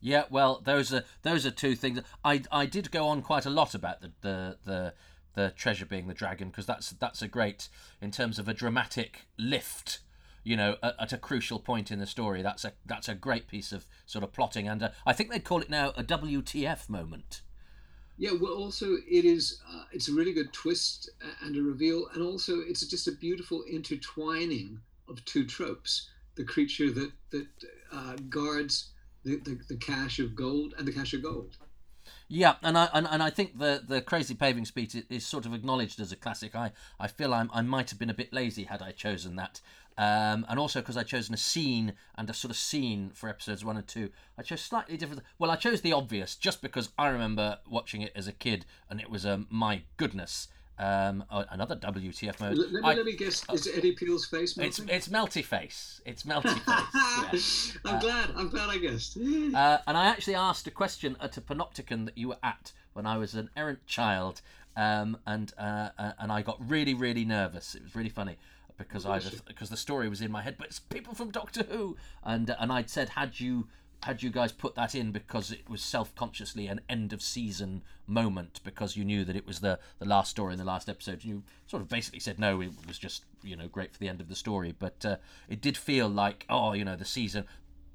Yeah, 0.00 0.24
well, 0.30 0.60
those 0.64 0.92
are 0.92 1.04
those 1.22 1.44
are 1.44 1.50
two 1.50 1.74
things. 1.74 2.00
I 2.24 2.42
I 2.50 2.66
did 2.66 2.90
go 2.90 3.06
on 3.06 3.22
quite 3.22 3.46
a 3.46 3.50
lot 3.50 3.74
about 3.74 4.00
the 4.00 4.12
the 4.22 4.58
the, 4.64 4.94
the 5.34 5.50
treasure 5.50 5.86
being 5.86 6.06
the 6.06 6.14
dragon 6.14 6.48
because 6.48 6.66
that's 6.66 6.90
that's 6.90 7.22
a 7.22 7.28
great 7.28 7.68
in 8.00 8.10
terms 8.10 8.38
of 8.38 8.48
a 8.48 8.54
dramatic 8.54 9.26
lift. 9.38 10.00
You 10.42 10.56
know, 10.56 10.76
at, 10.82 10.94
at 10.98 11.12
a 11.12 11.18
crucial 11.18 11.58
point 11.58 11.90
in 11.90 11.98
the 11.98 12.06
story, 12.06 12.40
that's 12.40 12.64
a 12.64 12.72
that's 12.86 13.08
a 13.08 13.14
great 13.14 13.46
piece 13.46 13.72
of 13.72 13.84
sort 14.06 14.24
of 14.24 14.32
plotting, 14.32 14.68
and 14.68 14.82
uh, 14.82 14.88
I 15.04 15.12
think 15.12 15.30
they'd 15.30 15.44
call 15.44 15.60
it 15.60 15.68
now 15.68 15.90
a 15.96 16.02
WTF 16.02 16.88
moment. 16.88 17.42
Yeah, 18.16 18.32
well, 18.38 18.52
also 18.52 18.96
it 19.08 19.24
is. 19.24 19.60
Uh, 19.70 19.84
it's 19.92 20.08
a 20.08 20.12
really 20.12 20.32
good 20.32 20.52
twist 20.52 21.10
uh, 21.24 21.46
and 21.46 21.56
a 21.56 21.62
reveal, 21.62 22.06
and 22.14 22.22
also 22.22 22.60
it's 22.60 22.86
just 22.86 23.08
a 23.08 23.12
beautiful 23.12 23.64
intertwining 23.70 24.80
of 25.08 25.24
two 25.24 25.46
tropes: 25.46 26.10
the 26.36 26.44
creature 26.44 26.90
that 26.90 27.12
that 27.30 27.46
uh, 27.92 28.16
guards 28.28 28.90
the, 29.24 29.36
the 29.36 29.58
the 29.68 29.76
cache 29.76 30.18
of 30.18 30.34
gold 30.34 30.74
and 30.78 30.86
the 30.86 30.92
cache 30.92 31.14
of 31.14 31.22
gold. 31.22 31.56
Yeah, 32.28 32.54
and 32.62 32.78
I 32.78 32.88
and, 32.92 33.06
and 33.10 33.22
I 33.22 33.30
think 33.30 33.58
the 33.58 33.82
the 33.86 34.00
crazy 34.00 34.34
paving 34.34 34.64
speech 34.64 34.94
is, 34.94 35.04
is 35.10 35.26
sort 35.26 35.46
of 35.46 35.54
acknowledged 35.54 36.00
as 36.00 36.12
a 36.12 36.16
classic. 36.16 36.54
I 36.54 36.72
I 36.98 37.08
feel 37.08 37.34
I'm, 37.34 37.50
I 37.52 37.62
might 37.62 37.90
have 37.90 37.98
been 37.98 38.10
a 38.10 38.14
bit 38.14 38.32
lazy 38.32 38.64
had 38.64 38.82
I 38.82 38.92
chosen 38.92 39.36
that, 39.36 39.60
um, 39.98 40.46
and 40.48 40.58
also 40.58 40.80
because 40.80 40.96
I 40.96 41.02
chosen 41.02 41.34
a 41.34 41.38
scene 41.38 41.94
and 42.16 42.30
a 42.30 42.34
sort 42.34 42.50
of 42.50 42.56
scene 42.56 43.10
for 43.14 43.28
episodes 43.28 43.64
one 43.64 43.76
and 43.76 43.86
two. 43.86 44.10
I 44.38 44.42
chose 44.42 44.62
slightly 44.62 44.96
different. 44.96 45.22
Well, 45.38 45.50
I 45.50 45.56
chose 45.56 45.80
the 45.80 45.92
obvious 45.92 46.36
just 46.36 46.62
because 46.62 46.90
I 46.98 47.08
remember 47.08 47.58
watching 47.68 48.00
it 48.02 48.12
as 48.14 48.26
a 48.26 48.32
kid, 48.32 48.64
and 48.88 49.00
it 49.00 49.10
was 49.10 49.26
um, 49.26 49.46
my 49.50 49.82
goodness. 49.96 50.48
Um, 50.80 51.24
uh, 51.30 51.44
another 51.50 51.76
WTF 51.76 52.40
mode. 52.40 52.56
Let, 52.56 52.72
me 52.72 52.80
I- 52.82 52.94
let 52.94 53.04
me 53.04 53.14
guess. 53.14 53.44
Is 53.52 53.66
it 53.66 53.76
Eddie 53.76 53.92
Peel's 53.92 54.24
face? 54.24 54.56
it's 54.56 54.78
melting? 54.80 54.88
it's 54.96 55.08
melty 55.08 55.44
face. 55.44 56.00
It's 56.06 56.22
melty 56.30 56.58
face. 57.30 57.76
yeah. 57.84 57.92
I'm 57.92 58.00
glad. 58.00 58.30
I'm 58.34 58.48
glad 58.48 58.70
I 58.70 58.78
guessed. 58.78 59.18
Uh, 59.18 59.78
and 59.86 59.96
I 59.96 60.06
actually 60.06 60.36
asked 60.36 60.66
a 60.66 60.70
question 60.70 61.18
at 61.20 61.36
a 61.36 61.42
panopticon 61.42 62.06
that 62.06 62.16
you 62.16 62.28
were 62.28 62.38
at 62.42 62.72
when 62.94 63.04
I 63.04 63.18
was 63.18 63.34
an 63.34 63.50
errant 63.58 63.86
child, 63.86 64.40
um, 64.74 65.18
and 65.26 65.52
uh, 65.58 65.90
uh, 65.98 66.12
and 66.18 66.32
I 66.32 66.40
got 66.40 66.56
really 66.66 66.94
really 66.94 67.26
nervous. 67.26 67.74
It 67.74 67.82
was 67.82 67.94
really 67.94 68.08
funny 68.08 68.38
because 68.78 69.04
I 69.04 69.20
because 69.46 69.68
the 69.68 69.76
story 69.76 70.08
was 70.08 70.22
in 70.22 70.32
my 70.32 70.40
head, 70.40 70.56
but 70.56 70.68
it's 70.68 70.78
people 70.78 71.14
from 71.14 71.30
Doctor 71.30 71.62
Who, 71.64 71.98
and 72.24 72.48
uh, 72.48 72.56
and 72.58 72.72
I'd 72.72 72.88
said 72.88 73.10
had 73.10 73.38
you 73.38 73.68
had 74.02 74.22
you 74.22 74.30
guys 74.30 74.52
put 74.52 74.74
that 74.74 74.94
in 74.94 75.12
because 75.12 75.52
it 75.52 75.68
was 75.68 75.82
self 75.82 76.14
consciously 76.14 76.66
an 76.66 76.80
end 76.88 77.12
of 77.12 77.22
season 77.22 77.82
moment 78.06 78.60
because 78.64 78.96
you 78.96 79.04
knew 79.04 79.24
that 79.24 79.36
it 79.36 79.46
was 79.46 79.60
the 79.60 79.78
the 79.98 80.06
last 80.06 80.30
story 80.30 80.52
in 80.52 80.58
the 80.58 80.64
last 80.64 80.88
episode. 80.88 81.14
and 81.14 81.24
You 81.24 81.42
sort 81.66 81.82
of 81.82 81.88
basically 81.88 82.20
said 82.20 82.38
no, 82.38 82.60
it 82.60 82.70
was 82.86 82.98
just 82.98 83.24
you 83.42 83.56
know 83.56 83.68
great 83.68 83.92
for 83.92 83.98
the 83.98 84.08
end 84.08 84.20
of 84.20 84.28
the 84.28 84.34
story, 84.34 84.74
but 84.78 85.04
uh, 85.04 85.16
it 85.48 85.60
did 85.60 85.76
feel 85.76 86.08
like 86.08 86.46
oh 86.48 86.72
you 86.72 86.84
know 86.84 86.96
the 86.96 87.04
season 87.04 87.44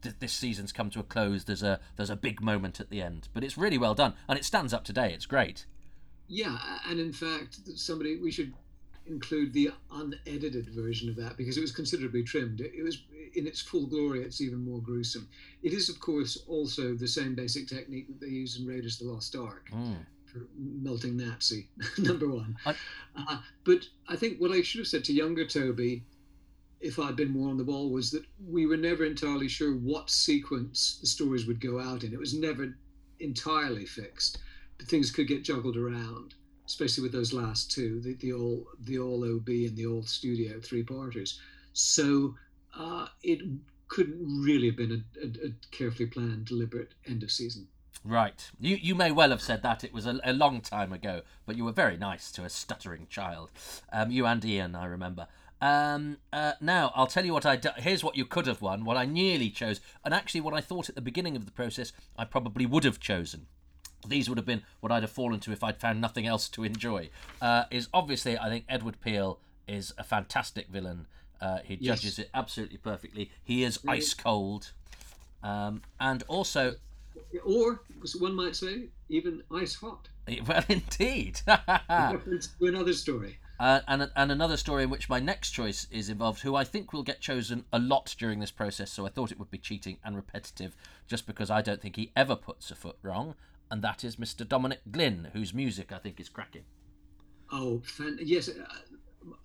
th- 0.01 0.15
this 0.19 0.33
season's 0.33 0.71
come 0.71 0.89
to 0.91 0.99
a 0.99 1.03
close. 1.03 1.43
There's 1.43 1.63
a 1.63 1.79
there's 1.95 2.09
a 2.09 2.15
big 2.15 2.41
moment 2.41 2.79
at 2.79 2.89
the 2.89 3.01
end, 3.01 3.27
but 3.33 3.43
it's 3.43 3.57
really 3.57 3.77
well 3.77 3.95
done 3.95 4.13
and 4.27 4.37
it 4.37 4.45
stands 4.45 4.73
up 4.73 4.83
today. 4.83 5.11
It's 5.13 5.25
great. 5.25 5.65
Yeah, 6.27 6.57
and 6.87 6.99
in 6.99 7.13
fact, 7.13 7.59
somebody 7.75 8.17
we 8.17 8.31
should 8.31 8.53
include 9.07 9.53
the 9.53 9.69
unedited 9.91 10.69
version 10.69 11.09
of 11.09 11.15
that 11.17 11.37
because 11.37 11.57
it 11.57 11.61
was 11.61 11.71
considerably 11.71 12.23
trimmed. 12.23 12.61
It, 12.61 12.73
it 12.75 12.83
was 12.83 13.03
in 13.35 13.45
its 13.47 13.61
full 13.61 13.85
glory. 13.85 14.21
It's 14.23 14.41
even 14.41 14.63
more 14.63 14.81
gruesome. 14.81 15.27
It 15.63 15.73
is, 15.73 15.89
of 15.89 15.99
course, 15.99 16.37
also 16.47 16.93
the 16.95 17.07
same 17.07 17.35
basic 17.35 17.67
technique 17.67 18.07
that 18.07 18.19
they 18.19 18.31
use 18.31 18.57
in 18.59 18.65
Raiders 18.65 18.99
of 18.99 19.07
the 19.07 19.13
Lost 19.13 19.35
Ark 19.35 19.69
Mm. 19.73 19.97
for 20.25 20.47
melting 20.57 21.17
Nazi. 21.17 21.67
number 21.97 22.27
one. 22.27 22.57
I- 22.65 22.75
Uh, 23.15 23.41
but 23.63 23.87
I 24.09 24.15
think 24.17 24.39
what 24.39 24.51
I 24.51 24.61
should 24.61 24.79
have 24.79 24.87
said 24.87 25.05
to 25.05 25.13
younger 25.13 25.45
Toby, 25.45 26.03
if 26.81 26.99
I'd 26.99 27.15
been 27.15 27.31
more 27.31 27.49
on 27.49 27.57
the 27.57 27.63
ball, 27.63 27.89
was 27.89 28.11
that 28.11 28.25
we 28.45 28.65
were 28.65 28.75
never 28.77 29.05
entirely 29.05 29.47
sure 29.47 29.73
what 29.73 30.09
sequence 30.09 30.97
the 30.99 31.07
stories 31.07 31.45
would 31.47 31.61
go 31.61 31.79
out 31.79 32.03
in. 32.03 32.11
It 32.13 32.19
was 32.19 32.33
never 32.33 32.75
entirely 33.19 33.85
fixed. 33.85 34.39
But 34.77 34.87
things 34.87 35.09
could 35.11 35.27
get 35.29 35.43
juggled 35.43 35.77
around, 35.77 36.35
especially 36.65 37.03
with 37.03 37.11
those 37.11 37.33
last 37.33 37.71
two, 37.71 37.99
the, 38.01 38.13
the 38.15 38.33
all 38.33 38.65
the 38.81 38.99
all 38.99 39.23
OB 39.23 39.47
and 39.47 39.75
the 39.75 39.85
all 39.85 40.03
studio 40.03 40.59
three 40.59 40.83
parters. 40.83 41.39
So 41.73 42.35
uh, 42.77 43.07
it 43.23 43.41
couldn't 43.87 44.43
really 44.43 44.67
have 44.67 44.77
been 44.77 45.03
a, 45.21 45.23
a, 45.23 45.47
a 45.47 45.51
carefully 45.71 46.07
planned, 46.07 46.45
deliberate 46.45 46.93
end 47.07 47.23
of 47.23 47.31
season. 47.31 47.67
Right. 48.03 48.49
You 48.59 48.75
you 48.75 48.93
may 48.93 49.11
well 49.11 49.29
have 49.29 49.41
said 49.41 49.63
that. 49.63 49.83
It 49.83 49.93
was 49.93 50.05
a, 50.05 50.19
a 50.23 50.33
long 50.33 50.61
time 50.61 50.93
ago, 50.93 51.21
but 51.45 51.55
you 51.55 51.65
were 51.65 51.71
very 51.71 51.97
nice 51.97 52.31
to 52.33 52.43
a 52.43 52.49
stuttering 52.49 53.07
child. 53.09 53.51
Um, 53.91 54.11
you 54.11 54.25
and 54.25 54.43
Ian, 54.45 54.75
I 54.75 54.85
remember. 54.85 55.27
Um, 55.61 56.17
uh, 56.33 56.53
now 56.61 56.91
I'll 56.95 57.07
tell 57.07 57.25
you 57.25 57.33
what 57.33 57.45
I 57.45 57.55
do- 57.55 57.69
here's 57.77 58.03
what 58.03 58.17
you 58.17 58.25
could 58.25 58.45
have 58.45 58.61
won. 58.61 58.83
What 58.83 58.97
I 58.97 59.05
nearly 59.05 59.49
chose, 59.49 59.79
and 60.03 60.13
actually 60.13 60.41
what 60.41 60.53
I 60.53 60.61
thought 60.61 60.89
at 60.89 60.95
the 60.95 61.01
beginning 61.01 61.35
of 61.35 61.45
the 61.45 61.51
process, 61.51 61.93
I 62.17 62.25
probably 62.25 62.65
would 62.65 62.83
have 62.83 62.99
chosen. 62.99 63.47
These 64.07 64.29
would 64.29 64.37
have 64.37 64.45
been 64.45 64.63
what 64.79 64.91
I'd 64.91 65.03
have 65.03 65.11
fallen 65.11 65.39
to 65.41 65.51
if 65.51 65.63
I'd 65.63 65.79
found 65.79 65.99
nothing 66.01 66.25
else 66.25 66.47
to 66.49 66.63
enjoy. 66.63 67.09
Uh, 67.41 67.63
is 67.71 67.89
obviously 67.93 68.37
I 68.37 68.49
think 68.49 68.65
Edward 68.69 68.99
Peel 69.01 69.39
is 69.67 69.93
a 69.97 70.03
fantastic 70.03 70.67
villain. 70.69 71.07
Uh, 71.41 71.59
he 71.63 71.77
Yes. 71.79 71.99
judges 71.99 72.19
it 72.19 72.29
absolutely 72.33 72.77
perfectly. 72.77 73.31
He 73.43 73.63
is 73.63 73.79
ice 73.87 74.13
cold, 74.13 74.71
um, 75.43 75.81
and 75.99 76.23
also 76.27 76.75
Or 77.43 77.81
as 78.03 78.15
one 78.15 78.33
might 78.35 78.55
say, 78.55 78.89
even 79.09 79.43
ice 79.51 79.75
hot. 79.75 80.07
well, 80.47 80.63
indeed. 80.69 81.41
Reference 81.89 82.47
to 82.59 82.65
another 82.67 82.93
story. 82.93 83.37
Uh, 83.59 83.79
and 83.87 84.11
and 84.17 84.31
another 84.31 84.57
story 84.57 84.83
in 84.83 84.89
which 84.89 85.07
my 85.07 85.19
next 85.19 85.51
choice 85.51 85.87
is 85.89 86.09
involved, 86.09 86.41
who 86.41 86.55
I 86.55 86.65
think 86.65 86.91
will 86.91 87.03
get 87.03 87.21
chosen 87.21 87.63
a 87.71 87.79
lot 87.79 88.13
during 88.17 88.39
this 88.39 88.51
process. 88.51 88.91
So 88.91 89.05
I 89.05 89.09
thought 89.09 89.31
it 89.31 89.39
would 89.39 89.51
be 89.51 89.57
cheating 89.57 89.97
and 90.03 90.15
repetitive, 90.15 90.75
just 91.07 91.25
because 91.25 91.49
I 91.49 91.61
don't 91.61 91.81
think 91.81 91.95
he 91.95 92.11
ever 92.17 92.35
puts 92.35 92.69
a 92.69 92.75
foot 92.75 92.97
wrong, 93.01 93.35
and 93.71 93.81
that 93.81 94.03
is 94.03 94.17
Mr. 94.17 94.47
Dominic 94.47 94.81
Glynn, 94.91 95.29
whose 95.33 95.53
music 95.53 95.91
I 95.91 95.97
think 95.97 96.19
is 96.19 96.29
cracking. 96.29 96.63
Oh, 97.51 97.81
fan- 97.85 98.19
yes. 98.21 98.49
uh, 98.49 98.53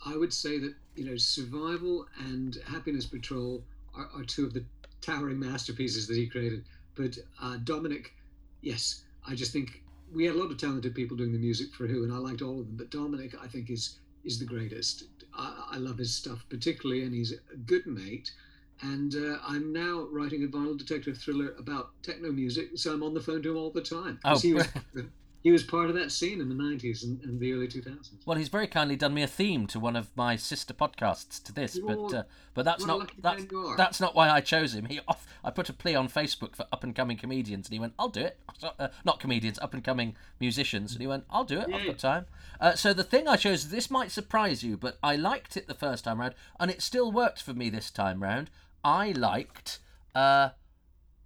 I 0.04 0.16
would 0.16 0.32
say 0.32 0.58
that 0.58 0.74
you 0.94 1.04
know, 1.04 1.16
Survival 1.16 2.06
and 2.18 2.58
Happiness 2.66 3.06
Patrol 3.06 3.64
are, 3.94 4.08
are 4.14 4.24
two 4.24 4.44
of 4.44 4.52
the 4.52 4.64
towering 5.00 5.38
masterpieces 5.38 6.06
that 6.06 6.16
he 6.16 6.26
created. 6.26 6.64
But 6.94 7.18
uh, 7.40 7.58
Dominic, 7.64 8.12
yes, 8.60 9.04
I 9.26 9.34
just 9.34 9.52
think 9.52 9.82
we 10.12 10.24
had 10.24 10.34
a 10.34 10.38
lot 10.38 10.50
of 10.50 10.58
talented 10.58 10.94
people 10.94 11.16
doing 11.16 11.32
the 11.32 11.38
music 11.38 11.72
for 11.74 11.86
Who, 11.86 12.04
and 12.04 12.12
I 12.12 12.16
liked 12.16 12.42
all 12.42 12.60
of 12.60 12.66
them. 12.66 12.76
But 12.76 12.90
Dominic, 12.90 13.34
I 13.40 13.46
think, 13.46 13.70
is 13.70 13.98
is 14.24 14.38
the 14.38 14.44
greatest. 14.44 15.04
I, 15.34 15.70
I 15.72 15.76
love 15.78 15.98
his 15.98 16.14
stuff 16.14 16.44
particularly, 16.50 17.04
and 17.04 17.14
he's 17.14 17.32
a 17.32 17.56
good 17.56 17.86
mate. 17.86 18.32
And 18.82 19.14
uh, 19.14 19.38
I'm 19.46 19.72
now 19.72 20.06
writing 20.10 20.44
a 20.44 20.46
vinyl 20.46 20.76
detective 20.76 21.18
thriller 21.18 21.54
about 21.58 21.90
techno 22.02 22.32
music, 22.32 22.70
so 22.76 22.92
I'm 22.92 23.02
on 23.02 23.14
the 23.14 23.20
phone 23.20 23.42
to 23.42 23.50
him 23.50 23.56
all 23.56 23.70
the 23.70 23.82
time. 23.82 24.18
Oh, 24.24 24.38
he 24.38 24.54
was, 24.54 24.68
he 25.42 25.50
was 25.50 25.62
part 25.62 25.88
of 25.90 25.94
that 25.96 26.10
scene 26.12 26.40
in 26.40 26.48
the 26.48 26.54
90s 26.54 27.02
and, 27.04 27.20
and 27.22 27.38
the 27.40 27.52
early 27.52 27.66
2000s. 27.68 28.10
Well, 28.26 28.38
he's 28.38 28.48
very 28.48 28.66
kindly 28.66 28.96
done 28.96 29.12
me 29.14 29.22
a 29.22 29.26
theme 29.26 29.66
to 29.68 29.80
one 29.80 29.96
of 29.96 30.08
my 30.16 30.36
sister 30.36 30.72
podcasts 30.72 31.42
to 31.44 31.52
this, 31.52 31.78
but 31.78 31.98
You're- 31.98 32.18
uh, 32.18 32.22
but 32.52 32.64
that's 32.64 32.84
not 32.84 33.10
that's 33.22 33.42
you 33.50 33.74
that's 33.76 34.00
not 34.00 34.14
why 34.14 34.28
I 34.28 34.40
chose 34.40 34.74
him. 34.74 34.86
He 34.86 35.00
off, 35.06 35.26
I 35.44 35.50
put 35.50 35.68
a 35.68 35.72
plea 35.72 35.94
on 35.94 36.08
Facebook 36.08 36.56
for 36.56 36.66
up 36.72 36.82
and 36.82 36.94
coming 36.96 37.16
comedians, 37.16 37.68
and 37.68 37.72
he 37.72 37.78
went, 37.78 37.94
"I'll 37.98 38.08
do 38.08 38.22
it." 38.22 38.38
Uh, 38.78 38.88
not 39.06 39.18
comedians, 39.20 39.58
up 39.60 39.72
and 39.72 39.82
coming 39.82 40.14
musicians, 40.38 40.92
and 40.92 41.00
he 41.00 41.06
went, 41.06 41.24
"I'll 41.30 41.44
do 41.44 41.60
it. 41.60 41.68
I've 41.72 41.86
got 41.86 41.98
time." 41.98 42.26
Uh, 42.60 42.74
so 42.74 42.92
the 42.92 43.04
thing 43.04 43.26
I 43.26 43.36
chose, 43.36 43.70
this 43.70 43.90
might 43.90 44.10
surprise 44.10 44.62
you, 44.62 44.76
but 44.76 44.98
I 45.02 45.16
liked 45.16 45.56
it 45.56 45.66
the 45.66 45.72
first 45.74 46.04
time 46.04 46.20
round, 46.20 46.34
and 46.58 46.70
it 46.70 46.82
still 46.82 47.10
worked 47.10 47.40
for 47.42 47.54
me 47.54 47.70
this 47.70 47.90
time 47.90 48.22
round. 48.22 48.50
I 48.84 49.12
liked 49.12 49.78
uh, 50.14 50.50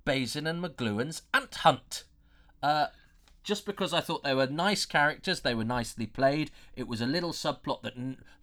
and 0.07 0.17
McLuhan's 0.17 1.23
Ant 1.33 1.55
Hunt. 1.57 2.05
Uh, 2.63 2.87
just 3.43 3.67
because 3.67 3.93
I 3.93 4.01
thought 4.01 4.25
they 4.25 4.35
were 4.35 4.47
nice 4.47 4.87
characters, 4.87 5.41
they 5.41 5.55
were 5.55 5.65
nicely 5.65 6.07
played. 6.07 6.51
It 6.75 6.89
was 6.89 7.03
a 7.03 7.07
little 7.07 7.33
subplot 7.33 7.83
that 7.83 7.95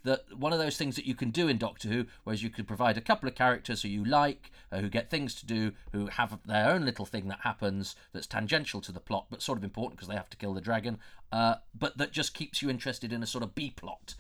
that 0.04 0.38
one 0.38 0.54
of 0.54 0.60
those 0.60 0.78
things 0.78 0.96
that 0.96 1.06
you 1.06 1.14
can 1.14 1.30
do 1.30 1.48
in 1.48 1.58
Doctor 1.58 1.88
Who, 1.88 2.06
whereas 2.24 2.42
you 2.42 2.50
could 2.50 2.68
provide 2.68 2.98
a 2.98 3.02
couple 3.02 3.28
of 3.28 3.36
characters 3.36 3.82
who 3.82 3.90
you 3.90 4.04
like, 4.04 4.52
uh, 4.72 4.80
who 4.80 4.90
get 4.90 5.10
things 5.10 5.36
to 5.36 5.46
do, 5.46 5.74
who 5.92 6.08
have 6.08 6.40
their 6.46 6.70
own 6.70 6.86
little 6.86 7.06
thing 7.06 7.28
that 7.28 7.42
happens 7.42 7.96
that's 8.14 8.28
tangential 8.28 8.82
to 8.82 8.92
the 8.92 9.00
plot, 9.00 9.28
but 9.30 9.42
sort 9.42 9.58
of 9.58 9.64
important 9.64 9.98
because 9.98 10.08
they 10.08 10.16
have 10.16 10.30
to 10.32 10.38
kill 10.38 10.54
the 10.54 10.62
dragon, 10.62 10.98
uh, 11.32 11.56
but 11.78 11.98
that 11.98 12.12
just 12.12 12.34
keeps 12.34 12.62
you 12.62 12.70
interested 12.70 13.14
in 13.14 13.22
a 13.22 13.28
sort 13.28 13.44
of 13.44 13.54
B 13.54 13.72
plot. 13.76 14.16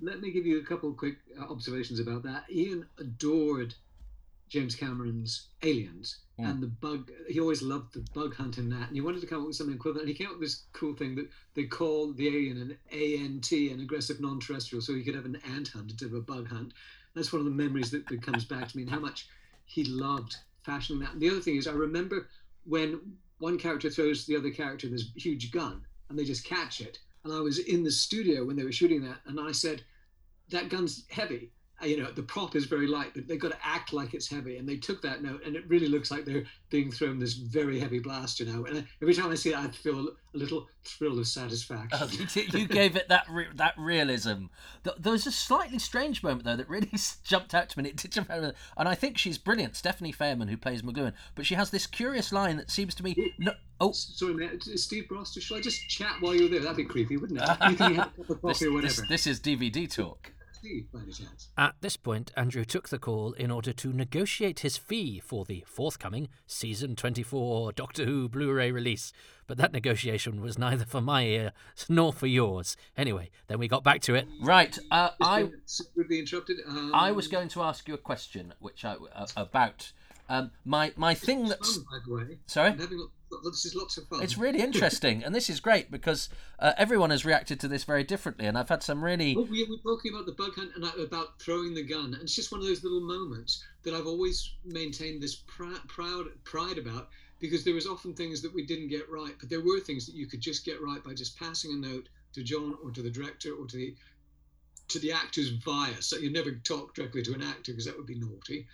Let 0.00 0.20
me 0.20 0.30
give 0.30 0.46
you 0.46 0.58
a 0.58 0.64
couple 0.64 0.90
of 0.90 0.96
quick 0.96 1.16
uh, 1.38 1.50
observations 1.50 2.00
about 2.00 2.22
that. 2.24 2.44
Ian 2.50 2.86
adored 2.98 3.74
James 4.48 4.74
Cameron's 4.74 5.48
Aliens 5.62 6.18
Mm. 6.38 6.50
and 6.50 6.62
the 6.62 6.66
bug. 6.66 7.10
He 7.28 7.40
always 7.40 7.62
loved 7.62 7.94
the 7.94 8.04
bug 8.12 8.34
hunt 8.34 8.58
in 8.58 8.68
that, 8.68 8.88
and 8.88 8.94
he 8.94 9.00
wanted 9.00 9.22
to 9.22 9.26
come 9.26 9.40
up 9.40 9.46
with 9.46 9.56
something 9.56 9.74
equivalent. 9.74 10.06
And 10.06 10.14
he 10.14 10.22
came 10.22 10.26
up 10.26 10.38
with 10.38 10.48
this 10.48 10.64
cool 10.74 10.94
thing 10.94 11.14
that 11.14 11.30
they 11.54 11.64
called 11.64 12.16
the 12.16 12.28
alien 12.28 12.58
an 12.60 12.78
ANT, 12.92 13.50
an 13.52 13.80
aggressive 13.80 14.20
non-terrestrial, 14.20 14.82
so 14.82 14.94
he 14.94 15.02
could 15.02 15.14
have 15.14 15.24
an 15.24 15.36
ant 15.36 15.68
hunt 15.68 15.90
instead 15.90 16.10
of 16.10 16.14
a 16.14 16.20
bug 16.20 16.48
hunt. 16.48 16.74
That's 17.14 17.32
one 17.32 17.40
of 17.40 17.46
the 17.46 17.50
memories 17.52 17.90
that, 17.92 18.06
that 18.08 18.20
comes 18.20 18.44
back 18.44 18.68
to 18.68 18.76
me, 18.76 18.82
and 18.82 18.92
how 18.92 19.00
much 19.00 19.28
he 19.64 19.84
loved 19.84 20.36
fashioning 20.62 21.00
that. 21.00 21.12
And 21.14 21.22
the 21.22 21.30
other 21.30 21.40
thing 21.40 21.56
is, 21.56 21.66
I 21.66 21.72
remember 21.72 22.28
when 22.64 23.16
one 23.38 23.58
character 23.58 23.88
throws 23.88 24.26
the 24.26 24.36
other 24.36 24.50
character 24.50 24.88
this 24.88 25.10
huge 25.16 25.50
gun, 25.50 25.86
and 26.08 26.18
they 26.18 26.24
just 26.24 26.44
catch 26.44 26.82
it. 26.82 26.98
And 27.24 27.32
I 27.32 27.40
was 27.40 27.58
in 27.58 27.82
the 27.82 27.90
studio 27.90 28.44
when 28.44 28.56
they 28.56 28.64
were 28.64 28.72
shooting 28.72 29.02
that, 29.02 29.20
and 29.24 29.40
I 29.40 29.52
said, 29.52 29.82
"That 30.50 30.68
gun's 30.68 31.06
heavy." 31.08 31.50
You 31.82 32.02
know, 32.02 32.10
the 32.10 32.22
prop 32.22 32.56
is 32.56 32.64
very 32.64 32.86
light, 32.86 33.12
but 33.14 33.28
they've 33.28 33.40
got 33.40 33.52
to 33.52 33.58
act 33.62 33.92
like 33.92 34.14
it's 34.14 34.28
heavy. 34.28 34.56
And 34.56 34.68
they 34.68 34.76
took 34.76 35.02
that 35.02 35.22
note, 35.22 35.44
and 35.44 35.54
it 35.56 35.68
really 35.68 35.88
looks 35.88 36.10
like 36.10 36.24
they're 36.24 36.44
being 36.70 36.90
thrown 36.90 37.18
this 37.18 37.34
very 37.34 37.78
heavy 37.78 37.98
blaster 37.98 38.44
now. 38.44 38.64
And 38.64 38.86
every 39.02 39.14
time 39.14 39.30
I 39.30 39.34
see 39.34 39.50
it, 39.50 39.58
I 39.58 39.68
feel 39.68 40.08
a 40.08 40.38
little 40.38 40.68
thrill 40.84 41.18
of 41.18 41.26
satisfaction. 41.26 41.98
Oh, 42.00 42.08
you 42.58 42.66
gave 42.66 42.96
it 42.96 43.08
that 43.08 43.24
re- 43.30 43.48
that 43.54 43.74
realism. 43.76 44.46
There 44.98 45.12
was 45.12 45.26
a 45.26 45.32
slightly 45.32 45.78
strange 45.78 46.22
moment 46.22 46.44
though 46.44 46.56
that 46.56 46.68
really 46.68 46.90
jumped 47.24 47.54
out 47.54 47.68
to 47.70 47.82
me. 47.82 47.88
It 47.88 47.96
did 47.96 48.12
jump 48.12 48.30
out, 48.30 48.54
and 48.76 48.88
I 48.88 48.94
think 48.94 49.18
she's 49.18 49.38
brilliant, 49.38 49.76
Stephanie 49.76 50.12
Fayerman, 50.12 50.48
who 50.48 50.56
plays 50.56 50.82
McLuhan. 50.82 51.12
But 51.34 51.46
she 51.46 51.54
has 51.54 51.70
this 51.70 51.86
curious 51.86 52.32
line 52.32 52.56
that 52.56 52.70
seems 52.70 52.94
to 52.96 53.02
me. 53.02 53.34
No, 53.38 53.52
oh, 53.80 53.92
Sorry, 53.92 54.34
man, 54.34 54.60
Steve 54.60 55.08
Broster, 55.08 55.40
shall 55.40 55.58
I 55.58 55.60
just 55.60 55.88
chat 55.88 56.16
while 56.20 56.34
you're 56.34 56.48
there? 56.48 56.60
That'd 56.60 56.76
be 56.76 56.84
creepy, 56.84 57.16
wouldn't 57.16 57.40
it? 57.42 57.48
You 57.62 57.88
you 57.88 57.94
have 57.94 58.12
a 58.18 58.24
cup 58.24 58.30
of 58.30 58.42
this, 58.42 58.58
coffee 58.58 58.66
or 58.66 58.80
this, 58.80 59.02
this 59.08 59.26
is 59.26 59.40
DVD 59.40 59.90
talk. 59.92 60.32
Steve, 60.58 60.86
by 60.92 61.00
any 61.00 61.12
chance? 61.12 61.48
At 61.58 61.74
this 61.80 61.96
point, 61.96 62.32
Andrew 62.36 62.64
took 62.64 62.88
the 62.88 62.98
call 62.98 63.32
in 63.34 63.50
order 63.50 63.72
to 63.74 63.92
negotiate 63.92 64.60
his 64.60 64.76
fee 64.76 65.20
for 65.20 65.44
the 65.44 65.64
forthcoming 65.66 66.28
Season 66.46 66.96
24 66.96 67.72
Doctor 67.72 68.06
Who 68.06 68.28
Blu 68.28 68.50
ray 68.52 68.72
release. 68.72 69.12
But 69.46 69.58
that 69.58 69.72
negotiation 69.72 70.40
was 70.40 70.58
neither 70.58 70.86
for 70.86 71.00
my 71.00 71.24
ear 71.24 71.52
nor 71.88 72.12
for 72.12 72.26
yours. 72.26 72.76
Anyway, 72.96 73.30
then 73.48 73.58
we 73.58 73.68
got 73.68 73.84
back 73.84 74.00
to 74.02 74.14
it. 74.14 74.26
Right, 74.40 74.78
uh, 74.90 75.10
I 75.20 75.50
Rudely 75.94 76.20
interrupted. 76.20 76.58
Um, 76.66 76.94
I 76.94 77.12
was 77.12 77.28
going 77.28 77.48
to 77.50 77.62
ask 77.62 77.86
you 77.86 77.94
a 77.94 77.98
question, 77.98 78.54
which 78.58 78.84
I 78.84 78.96
uh, 79.14 79.26
about 79.36 79.92
um, 80.28 80.50
my 80.64 80.92
my 80.96 81.14
thing 81.14 81.48
that's 81.48 81.76
fun, 81.76 81.84
by 81.90 81.98
the 82.04 82.14
way. 82.14 82.38
sorry. 82.46 82.70
I'm 82.70 82.78
having 82.78 82.98
lots, 82.98 83.12
this 83.44 83.64
is 83.64 83.74
lots 83.74 83.96
of 83.96 84.06
fun. 84.08 84.22
It's 84.22 84.38
really 84.38 84.60
interesting, 84.60 85.24
and 85.24 85.34
this 85.34 85.50
is 85.50 85.60
great 85.60 85.90
because 85.90 86.28
uh, 86.58 86.72
everyone 86.76 87.10
has 87.10 87.24
reacted 87.24 87.60
to 87.60 87.68
this 87.68 87.84
very 87.84 88.04
differently, 88.04 88.46
and 88.46 88.56
I've 88.56 88.68
had 88.68 88.82
some 88.82 89.04
really. 89.04 89.34
Well, 89.34 89.46
we 89.46 89.64
were 89.64 89.76
talking 89.78 90.12
about 90.12 90.26
the 90.26 90.32
bug 90.32 90.54
hunt 90.54 90.70
and 90.74 90.84
about 91.00 91.38
throwing 91.40 91.74
the 91.74 91.82
gun, 91.82 92.14
and 92.14 92.22
it's 92.22 92.34
just 92.34 92.52
one 92.52 92.60
of 92.60 92.66
those 92.66 92.82
little 92.82 93.00
moments 93.00 93.64
that 93.82 93.94
I've 93.94 94.06
always 94.06 94.54
maintained 94.64 95.22
this 95.22 95.36
pr- 95.36 95.74
proud 95.88 96.26
pride 96.44 96.78
about 96.78 97.08
because 97.38 97.64
there 97.64 97.74
was 97.74 97.86
often 97.86 98.14
things 98.14 98.40
that 98.42 98.54
we 98.54 98.64
didn't 98.64 98.88
get 98.88 99.10
right, 99.10 99.34
but 99.38 99.48
there 99.48 99.60
were 99.60 99.80
things 99.80 100.06
that 100.06 100.14
you 100.14 100.26
could 100.26 100.40
just 100.40 100.64
get 100.64 100.80
right 100.80 101.02
by 101.04 101.12
just 101.12 101.38
passing 101.38 101.72
a 101.72 101.76
note 101.76 102.08
to 102.32 102.42
John 102.42 102.76
or 102.82 102.90
to 102.90 103.02
the 103.02 103.10
director 103.10 103.52
or 103.54 103.66
to 103.66 103.76
the 103.76 103.94
to 104.88 104.98
the 105.00 105.10
actors 105.12 105.48
via. 105.48 106.00
So 106.00 106.16
you 106.16 106.30
never 106.30 106.52
talk 106.52 106.94
directly 106.94 107.22
to 107.22 107.34
an 107.34 107.42
actor 107.42 107.72
because 107.72 107.86
that 107.86 107.96
would 107.96 108.06
be 108.06 108.14
naughty. 108.14 108.68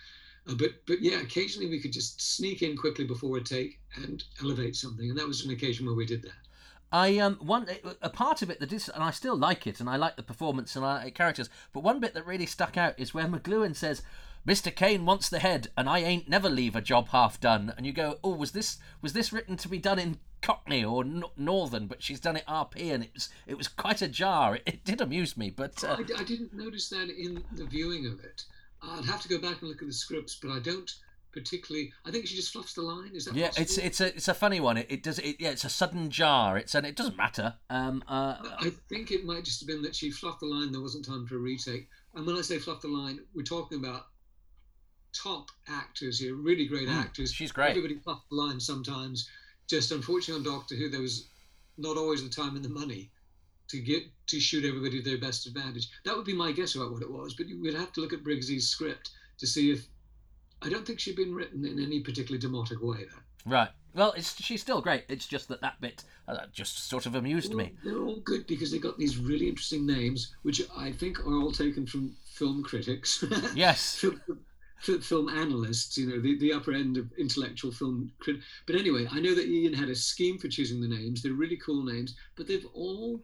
Uh, 0.47 0.55
but 0.55 0.71
but 0.85 1.01
yeah, 1.01 1.21
occasionally 1.21 1.69
we 1.69 1.79
could 1.79 1.93
just 1.93 2.21
sneak 2.21 2.61
in 2.61 2.75
quickly 2.75 3.05
before 3.05 3.37
a 3.37 3.43
take 3.43 3.79
and 3.95 4.23
elevate 4.41 4.75
something, 4.75 5.09
and 5.09 5.17
that 5.17 5.27
was 5.27 5.45
an 5.45 5.51
occasion 5.51 5.85
where 5.85 5.95
we 5.95 6.05
did 6.05 6.21
that. 6.23 6.31
I 6.93 7.17
um 7.17 7.37
one 7.37 7.67
a 8.03 8.09
part 8.09 8.43
of 8.43 8.51
it 8.51 8.59
that 8.59 8.71
is, 8.71 8.87
and 8.87 9.03
I 9.03 9.09
still 9.11 9.35
like 9.35 9.65
it, 9.65 9.79
and 9.79 9.89
I 9.89 9.95
like 9.95 10.15
the 10.15 10.23
performance 10.23 10.75
and 10.75 10.85
I 10.85 10.95
like 10.95 11.05
the 11.05 11.11
characters. 11.11 11.49
But 11.73 11.81
one 11.81 11.99
bit 11.99 12.13
that 12.13 12.25
really 12.25 12.45
stuck 12.45 12.77
out 12.77 12.93
is 12.99 13.13
where 13.13 13.25
McLuhan 13.25 13.75
says, 13.75 14.03
"Mr. 14.47 14.73
Kane 14.73 15.05
wants 15.05 15.27
the 15.27 15.39
head, 15.39 15.69
and 15.75 15.89
I 15.89 15.99
ain't 15.99 16.29
never 16.29 16.49
leave 16.49 16.75
a 16.75 16.81
job 16.81 17.09
half 17.09 17.39
done." 17.39 17.73
And 17.75 17.87
you 17.87 17.93
go, 17.93 18.19
"Oh, 18.23 18.35
was 18.35 18.51
this 18.51 18.77
was 19.01 19.13
this 19.13 19.33
written 19.33 19.57
to 19.57 19.67
be 19.67 19.79
done 19.79 19.97
in 19.97 20.19
Cockney 20.43 20.83
or 20.83 21.03
n- 21.03 21.23
Northern?" 21.35 21.87
But 21.87 22.03
she's 22.03 22.19
done 22.19 22.35
it 22.35 22.45
RP, 22.47 22.93
and 22.93 23.03
it 23.03 23.11
was 23.15 23.29
it 23.47 23.57
was 23.57 23.67
quite 23.67 24.03
a 24.03 24.07
jar. 24.07 24.57
It, 24.57 24.63
it 24.67 24.85
did 24.85 25.01
amuse 25.01 25.35
me, 25.35 25.49
but 25.49 25.83
uh, 25.83 25.97
I, 25.97 26.21
I 26.21 26.23
didn't 26.23 26.53
notice 26.53 26.89
that 26.89 27.09
in 27.09 27.43
the 27.53 27.65
viewing 27.65 28.05
of 28.05 28.23
it. 28.23 28.45
I'd 28.83 29.05
have 29.05 29.21
to 29.21 29.29
go 29.29 29.39
back 29.39 29.61
and 29.61 29.69
look 29.69 29.81
at 29.81 29.87
the 29.87 29.93
scripts, 29.93 30.35
but 30.41 30.51
I 30.51 30.59
don't 30.59 30.91
particularly. 31.31 31.91
I 32.05 32.11
think 32.11 32.27
she 32.27 32.35
just 32.35 32.53
fluffs 32.53 32.73
the 32.73 32.81
line. 32.81 33.11
Is 33.13 33.25
that 33.25 33.35
yeah, 33.35 33.47
possible? 33.47 33.63
it's 33.63 33.77
it's 33.77 34.01
a 34.01 34.07
it's 34.15 34.27
a 34.27 34.33
funny 34.33 34.59
one. 34.59 34.77
It, 34.77 34.87
it 34.89 35.03
does 35.03 35.19
it 35.19 35.37
yeah, 35.39 35.49
it's 35.49 35.63
a 35.63 35.69
sudden 35.69 36.09
jar. 36.09 36.57
It's 36.57 36.75
and 36.75 36.85
it 36.85 36.95
doesn't 36.95 37.17
matter. 37.17 37.55
Um 37.69 38.03
uh 38.07 38.37
I 38.59 38.71
think 38.89 39.11
it 39.11 39.25
might 39.25 39.43
just 39.43 39.59
have 39.61 39.67
been 39.67 39.81
that 39.81 39.95
she 39.95 40.11
fluffed 40.11 40.41
the 40.41 40.45
line. 40.45 40.71
There 40.71 40.81
wasn't 40.81 41.05
time 41.05 41.25
for 41.25 41.35
a 41.35 41.39
retake. 41.39 41.89
And 42.13 42.25
when 42.25 42.37
I 42.37 42.41
say 42.41 42.59
fluff 42.59 42.81
the 42.81 42.87
line, 42.87 43.19
we're 43.33 43.43
talking 43.43 43.79
about 43.79 44.07
top 45.13 45.49
actors 45.67 46.19
here, 46.19 46.35
really 46.35 46.65
great 46.65 46.87
Mm, 46.87 46.95
actors. 46.99 47.31
she's 47.33 47.51
great. 47.51 47.71
Everybody 47.71 47.95
fluffed 47.99 48.29
the 48.29 48.35
line 48.35 48.59
sometimes. 48.59 49.29
Just 49.67 49.91
unfortunately 49.91 50.45
on 50.47 50.55
Doctor 50.55 50.75
Who, 50.75 50.89
there 50.89 51.01
was 51.01 51.27
not 51.77 51.97
always 51.97 52.23
the 52.23 52.29
time 52.29 52.55
and 52.55 52.63
the 52.65 52.69
money 52.69 53.09
to 53.73 53.79
get 53.79 54.03
to 54.27 54.39
shoot 54.39 54.65
everybody 54.65 55.01
to 55.01 55.09
their 55.09 55.19
best 55.19 55.47
advantage. 55.47 55.89
That 56.05 56.15
would 56.15 56.25
be 56.25 56.33
my 56.33 56.51
guess 56.51 56.75
about 56.75 56.91
what 56.91 57.01
it 57.01 57.11
was, 57.11 57.33
but 57.33 57.47
we'd 57.47 57.73
have 57.73 57.91
to 57.93 58.01
look 58.01 58.13
at 58.13 58.23
Briggsy's 58.23 58.69
script 58.69 59.09
to 59.39 59.47
see 59.47 59.71
if. 59.71 59.87
I 60.61 60.69
don't 60.69 60.85
think 60.85 60.99
she'd 60.99 61.17
been 61.17 61.33
written 61.33 61.65
in 61.65 61.83
any 61.83 61.99
particularly 61.99 62.39
demotic 62.39 62.81
way. 62.81 62.99
Though. 62.99 63.51
Right. 63.51 63.69
Well, 63.95 64.13
it's, 64.13 64.41
she's 64.41 64.61
still 64.61 64.79
great. 64.79 65.03
It's 65.09 65.27
just 65.27 65.47
that 65.49 65.61
that 65.61 65.81
bit 65.81 66.03
uh, 66.27 66.45
just 66.53 66.87
sort 66.87 67.07
of 67.07 67.15
amused 67.15 67.49
well, 67.49 67.65
me. 67.65 67.73
They're 67.83 67.97
all 67.97 68.21
good 68.21 68.45
because 68.47 68.71
they 68.71 68.77
got 68.77 68.97
these 68.97 69.17
really 69.17 69.49
interesting 69.49 69.85
names, 69.85 70.35
which 70.43 70.61
I 70.77 70.91
think 70.91 71.19
are 71.25 71.35
all 71.35 71.51
taken 71.51 71.85
from 71.87 72.15
film 72.25 72.63
critics. 72.63 73.25
Yes. 73.55 73.95
film, 73.95 75.01
film 75.01 75.29
analysts, 75.29 75.97
you 75.97 76.07
know, 76.07 76.19
the, 76.19 76.37
the 76.39 76.53
upper 76.53 76.73
end 76.73 76.97
of 76.97 77.11
intellectual 77.17 77.71
film 77.71 78.11
crit. 78.19 78.37
But 78.65 78.75
anyway, 78.75 79.07
I 79.11 79.19
know 79.19 79.33
that 79.33 79.47
Ian 79.47 79.73
had 79.73 79.89
a 79.89 79.95
scheme 79.95 80.37
for 80.37 80.47
choosing 80.49 80.81
the 80.81 80.87
names. 80.87 81.21
They're 81.21 81.33
really 81.33 81.57
cool 81.57 81.83
names, 81.83 82.15
but 82.35 82.47
they've 82.47 82.65
all 82.73 83.21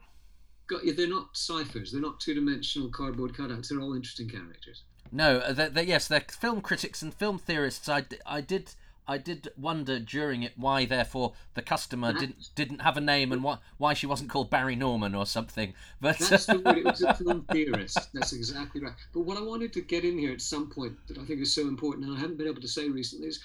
got, 0.69 0.81
they're 0.95 1.07
not 1.07 1.35
ciphers. 1.35 1.91
They're 1.91 2.01
not 2.01 2.19
two 2.19 2.33
dimensional 2.33 2.89
cardboard 2.89 3.33
cutouts. 3.33 3.69
They're 3.69 3.81
all 3.81 3.95
interesting 3.95 4.29
characters. 4.29 4.83
No, 5.11 5.39
uh, 5.39 5.53
they're, 5.53 5.69
they're, 5.69 5.83
yes, 5.83 6.07
they're 6.07 6.21
film 6.21 6.61
critics 6.61 7.01
and 7.01 7.13
film 7.13 7.39
theorists. 7.39 7.89
I, 7.89 8.05
I 8.25 8.41
did 8.41 8.73
I 9.09 9.17
did 9.17 9.49
wonder 9.57 9.99
during 9.99 10.43
it 10.43 10.53
why, 10.55 10.85
therefore, 10.85 11.33
the 11.55 11.63
customer 11.63 12.13
didn't 12.13 12.49
didn't 12.53 12.81
have 12.81 12.95
a 12.95 13.01
name 13.01 13.31
and 13.31 13.41
why 13.41 13.57
why 13.79 13.95
she 13.95 14.05
wasn't 14.05 14.29
called 14.29 14.51
Barry 14.51 14.75
Norman 14.75 15.15
or 15.15 15.25
something. 15.25 15.73
But 15.99 16.19
that's 16.19 16.45
the 16.45 16.59
word. 16.59 16.77
It 16.77 16.85
was 16.85 17.01
a 17.01 17.13
film 17.15 17.43
theorist. 17.51 18.13
That's 18.13 18.33
exactly 18.33 18.81
right. 18.81 18.93
But 19.11 19.21
what 19.21 19.35
I 19.35 19.41
wanted 19.41 19.73
to 19.73 19.81
get 19.81 20.05
in 20.05 20.19
here 20.19 20.31
at 20.31 20.41
some 20.41 20.69
point 20.69 20.93
that 21.07 21.17
I 21.17 21.25
think 21.25 21.41
is 21.41 21.51
so 21.51 21.63
important, 21.63 22.05
and 22.05 22.15
I 22.15 22.19
haven't 22.19 22.37
been 22.37 22.47
able 22.47 22.61
to 22.61 22.67
say 22.67 22.87
recently, 22.87 23.29
is 23.29 23.43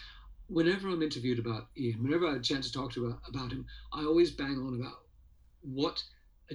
whenever 0.48 0.90
I'm 0.90 1.02
interviewed 1.02 1.38
about 1.38 1.68
Ian, 1.78 2.02
whenever 2.02 2.26
I 2.26 2.32
had 2.32 2.40
a 2.40 2.44
chance 2.44 2.66
to 2.66 2.72
talk 2.72 2.92
to 2.92 3.06
about, 3.06 3.20
about 3.26 3.52
him, 3.52 3.64
I 3.90 4.04
always 4.04 4.32
bang 4.32 4.58
on 4.58 4.78
about 4.78 5.00
what 5.62 6.02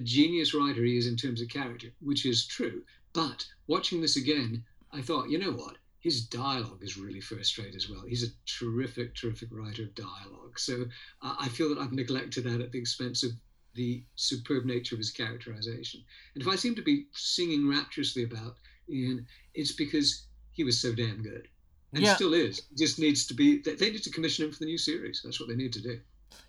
a 0.00 0.02
genius 0.04 0.54
writer 0.54 0.82
he 0.82 0.96
is 0.96 1.06
in 1.06 1.16
terms 1.16 1.42
of 1.42 1.48
character, 1.48 1.88
which 2.00 2.24
is 2.24 2.46
true. 2.46 2.82
But 3.12 3.46
watching 3.66 4.00
this 4.00 4.16
again, 4.16 4.64
I 4.92 5.02
thought, 5.02 5.28
you 5.28 5.38
know 5.38 5.52
what? 5.52 5.76
His 6.00 6.24
dialogue 6.26 6.82
is 6.82 6.96
really 6.96 7.20
first 7.20 7.58
rate 7.58 7.74
as 7.74 7.88
well. 7.90 8.04
He's 8.08 8.24
a 8.24 8.32
terrific, 8.46 9.14
terrific 9.14 9.50
writer 9.52 9.82
of 9.82 9.94
dialogue. 9.94 10.58
So 10.58 10.86
uh, 11.20 11.34
I 11.38 11.48
feel 11.48 11.68
that 11.68 11.78
I've 11.78 11.92
neglected 11.92 12.44
that 12.44 12.62
at 12.62 12.72
the 12.72 12.78
expense 12.78 13.22
of 13.22 13.32
the 13.74 14.02
superb 14.16 14.64
nature 14.64 14.94
of 14.94 14.98
his 15.00 15.10
characterization. 15.10 16.02
And 16.34 16.42
if 16.42 16.48
I 16.48 16.56
seem 16.56 16.74
to 16.76 16.82
be 16.82 17.06
singing 17.12 17.68
rapturously 17.68 18.24
about 18.24 18.56
Ian, 18.88 19.26
it's 19.54 19.72
because 19.72 20.26
he 20.52 20.64
was 20.64 20.80
so 20.80 20.94
damn 20.94 21.22
good. 21.22 21.46
And 21.92 22.02
Yeah. 22.04 22.14
still 22.14 22.32
is. 22.32 22.62
Just 22.78 22.98
needs 22.98 23.26
to 23.26 23.34
be, 23.34 23.58
they 23.58 23.74
they 23.74 23.90
need 23.90 24.02
to 24.04 24.10
commission 24.10 24.46
him 24.46 24.52
for 24.52 24.60
the 24.60 24.64
new 24.66 24.78
series. 24.78 25.20
That's 25.22 25.38
what 25.40 25.48
they 25.48 25.56
need 25.56 25.74
to 25.74 25.82
do. 25.82 26.00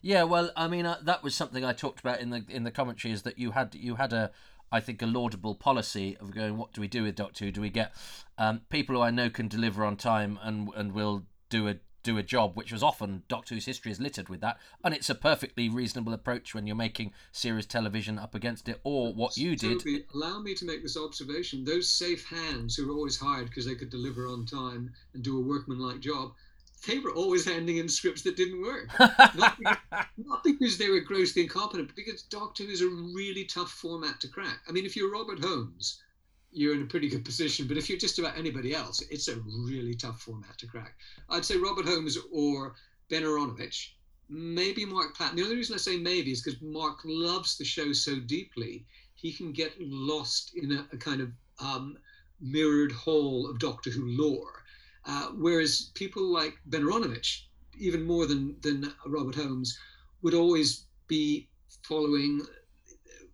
Yeah, 0.01 0.23
well, 0.23 0.51
I 0.55 0.67
mean, 0.67 0.85
uh, 0.85 0.97
that 1.03 1.23
was 1.23 1.35
something 1.35 1.63
I 1.63 1.73
talked 1.73 1.99
about 1.99 2.19
in 2.19 2.29
the 2.29 2.43
in 2.49 2.63
the 2.63 2.71
commentary 2.71 3.13
is 3.13 3.23
that 3.23 3.37
you 3.37 3.51
had 3.51 3.75
you 3.75 3.95
had 3.95 4.13
a 4.13 4.31
I 4.71 4.79
think 4.79 5.01
a 5.01 5.05
laudable 5.05 5.55
policy 5.55 6.17
of 6.19 6.33
going, 6.33 6.57
what 6.57 6.73
do 6.73 6.81
we 6.81 6.87
do 6.87 7.03
with 7.03 7.15
Doctor 7.15 7.45
Who? 7.45 7.51
Do 7.51 7.61
we 7.61 7.69
get 7.69 7.93
um, 8.37 8.61
people 8.69 8.95
who 8.95 9.01
I 9.01 9.11
know 9.11 9.29
can 9.29 9.47
deliver 9.47 9.83
on 9.83 9.97
time 9.97 10.39
and 10.41 10.69
and 10.75 10.93
will 10.93 11.23
do 11.49 11.67
a 11.67 11.75
do 12.03 12.17
a 12.17 12.23
job, 12.23 12.55
which 12.55 12.71
was 12.71 12.81
often 12.81 13.23
Doctor 13.27 13.55
Who's 13.55 13.65
history 13.65 13.91
is 13.91 13.99
littered 13.99 14.29
with 14.29 14.41
that, 14.41 14.57
and 14.83 14.93
it's 14.93 15.09
a 15.09 15.15
perfectly 15.15 15.69
reasonable 15.69 16.13
approach 16.13 16.55
when 16.55 16.65
you're 16.65 16.75
making 16.75 17.13
serious 17.31 17.65
television 17.65 18.17
up 18.17 18.33
against 18.33 18.67
it, 18.69 18.79
or 18.83 19.13
what 19.13 19.37
you 19.37 19.55
did. 19.55 19.79
Toby, 19.79 20.05
allow 20.13 20.39
me 20.39 20.55
to 20.55 20.65
make 20.65 20.81
this 20.81 20.97
observation. 20.97 21.63
Those 21.63 21.87
safe 21.87 22.25
hands 22.25 22.75
who 22.75 22.87
were 22.87 22.93
always 22.93 23.19
hired 23.19 23.47
because 23.47 23.65
they 23.65 23.75
could 23.75 23.89
deliver 23.89 24.27
on 24.27 24.45
time 24.45 24.91
and 25.13 25.23
do 25.23 25.37
a 25.37 25.41
workmanlike 25.41 25.99
job, 25.99 26.31
they 26.87 26.99
were 26.99 27.11
always 27.11 27.45
handing 27.45 27.77
in 27.77 27.87
scripts 27.87 28.21
that 28.23 28.35
didn't 28.35 28.61
work. 28.61 28.89
not, 29.35 29.57
because, 29.57 29.77
not 30.17 30.43
because 30.43 30.77
they 30.77 30.89
were 30.89 30.99
grossly 30.99 31.43
incompetent, 31.43 31.87
but 31.89 31.95
because 31.95 32.23
Doctor 32.23 32.63
Who 32.63 32.69
is 32.69 32.81
a 32.81 32.87
really 32.87 33.45
tough 33.45 33.71
format 33.71 34.19
to 34.21 34.27
crack. 34.27 34.61
I 34.67 34.71
mean, 34.71 34.85
if 34.85 34.95
you're 34.95 35.11
Robert 35.11 35.43
Holmes, 35.43 36.01
you're 36.51 36.75
in 36.75 36.81
a 36.81 36.87
pretty 36.87 37.09
good 37.09 37.25
position. 37.25 37.67
But 37.67 37.77
if 37.77 37.89
you're 37.89 37.97
just 37.97 38.19
about 38.19 38.37
anybody 38.37 38.75
else, 38.75 39.01
it's 39.09 39.27
a 39.27 39.37
really 39.37 39.95
tough 39.95 40.21
format 40.21 40.57
to 40.59 40.67
crack. 40.67 40.95
I'd 41.29 41.45
say 41.45 41.57
Robert 41.57 41.85
Holmes 41.85 42.17
or 42.31 42.75
Ben 43.09 43.23
Aaronovitch, 43.23 43.91
maybe 44.29 44.85
Marc 44.85 45.15
Platt. 45.15 45.31
And 45.31 45.39
the 45.39 45.43
only 45.43 45.55
reason 45.55 45.75
I 45.75 45.77
say 45.77 45.97
maybe 45.97 46.31
is 46.31 46.41
because 46.41 46.61
Mark 46.61 46.99
loves 47.05 47.57
the 47.57 47.65
show 47.65 47.93
so 47.93 48.19
deeply, 48.19 48.85
he 49.15 49.31
can 49.31 49.51
get 49.51 49.73
lost 49.79 50.51
in 50.55 50.71
a, 50.71 50.87
a 50.91 50.97
kind 50.97 51.21
of 51.21 51.31
um, 51.59 51.97
mirrored 52.39 52.91
hall 52.91 53.49
of 53.49 53.59
Doctor 53.59 53.89
Who 53.89 54.05
lore. 54.05 54.60
Uh, 55.05 55.27
whereas 55.35 55.91
people 55.95 56.23
like 56.23 56.53
Ben 56.67 56.83
Aaronovitch, 56.83 57.43
even 57.77 58.05
more 58.05 58.25
than, 58.25 58.55
than 58.61 58.93
Robert 59.05 59.35
Holmes, 59.35 59.77
would 60.21 60.33
always 60.33 60.85
be 61.07 61.49
following 61.83 62.41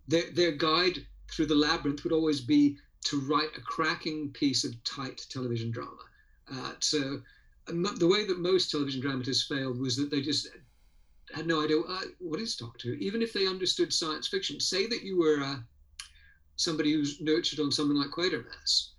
their, 0.06 0.30
their 0.32 0.52
guide 0.52 1.06
through 1.30 1.46
the 1.46 1.54
labyrinth 1.54 2.02
would 2.04 2.12
always 2.12 2.40
be 2.40 2.78
to 3.04 3.20
write 3.20 3.50
a 3.56 3.60
cracking 3.60 4.30
piece 4.32 4.64
of 4.64 4.82
tight 4.84 5.24
television 5.28 5.70
drama. 5.70 6.02
Uh, 6.50 6.72
so 6.80 7.20
the 7.66 8.06
way 8.06 8.26
that 8.26 8.38
most 8.38 8.70
television 8.70 9.00
dramatists 9.00 9.46
failed 9.46 9.78
was 9.78 9.96
that 9.96 10.10
they 10.10 10.22
just 10.22 10.48
had 11.34 11.46
no 11.46 11.62
idea 11.62 11.80
uh, 11.80 12.00
what 12.18 12.40
is 12.40 12.56
Doctor 12.56 12.88
Who. 12.88 12.94
Even 12.94 13.20
if 13.20 13.32
they 13.32 13.46
understood 13.46 13.92
science 13.92 14.28
fiction, 14.28 14.58
say 14.58 14.86
that 14.86 15.02
you 15.02 15.18
were 15.18 15.42
uh, 15.42 15.56
somebody 16.56 16.92
who's 16.92 17.20
nurtured 17.20 17.60
on 17.60 17.70
something 17.70 17.96
like 17.96 18.10
Quatermass, 18.10 18.90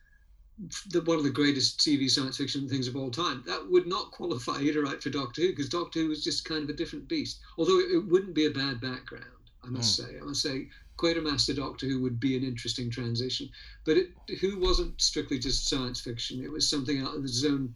the, 0.90 1.02
one 1.02 1.18
of 1.18 1.24
the 1.24 1.30
greatest 1.30 1.80
TV 1.80 2.10
science 2.10 2.38
fiction 2.38 2.68
things 2.68 2.88
of 2.88 2.96
all 2.96 3.12
time, 3.12 3.44
that 3.46 3.70
would 3.70 3.88
not 3.88 4.12
qualify 4.12 4.60
you 4.60 4.74
to 4.74 4.82
write 4.82 5.02
for 5.02 5.10
Doctor 5.10 5.42
Who 5.42 5.50
because 5.50 5.70
Doctor 5.70 6.00
Who 6.00 6.10
was 6.10 6.24
just 6.24 6.46
kind 6.46 6.64
of 6.64 6.70
a 6.70 6.74
different 6.74 7.08
beast. 7.08 7.40
Although 7.58 7.80
it, 7.80 7.92
it 7.92 8.08
wouldn't 8.08 8.34
be 8.34 8.46
a 8.46 8.52
bad 8.52 8.82
background, 8.82 9.26
I 9.64 9.68
must 9.68 9.96
say. 9.96 10.18
I 10.20 10.24
must 10.24 10.42
say 10.42 10.68
Quatermass 10.98 11.46
to 11.46 11.54
Doctor 11.54 11.88
Who 11.88 12.02
would 12.02 12.20
be 12.20 12.36
an 12.36 12.44
interesting 12.44 12.90
transition. 12.90 13.50
But 13.86 13.98
it, 13.98 14.10
Who 14.42 14.60
wasn't 14.60 15.00
strictly 15.02 15.40
just 15.40 15.68
science 15.68 16.02
fiction, 16.02 16.44
it 16.44 16.52
was 16.52 16.70
something 16.70 17.02
out 17.02 17.16
of 17.16 17.24
its 17.24 17.46
own 17.46 17.74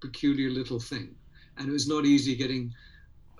peculiar 0.00 0.50
little 0.50 0.80
thing. 0.80 1.14
And 1.56 1.68
it 1.68 1.72
was 1.72 1.88
not 1.88 2.04
easy 2.04 2.36
getting 2.36 2.72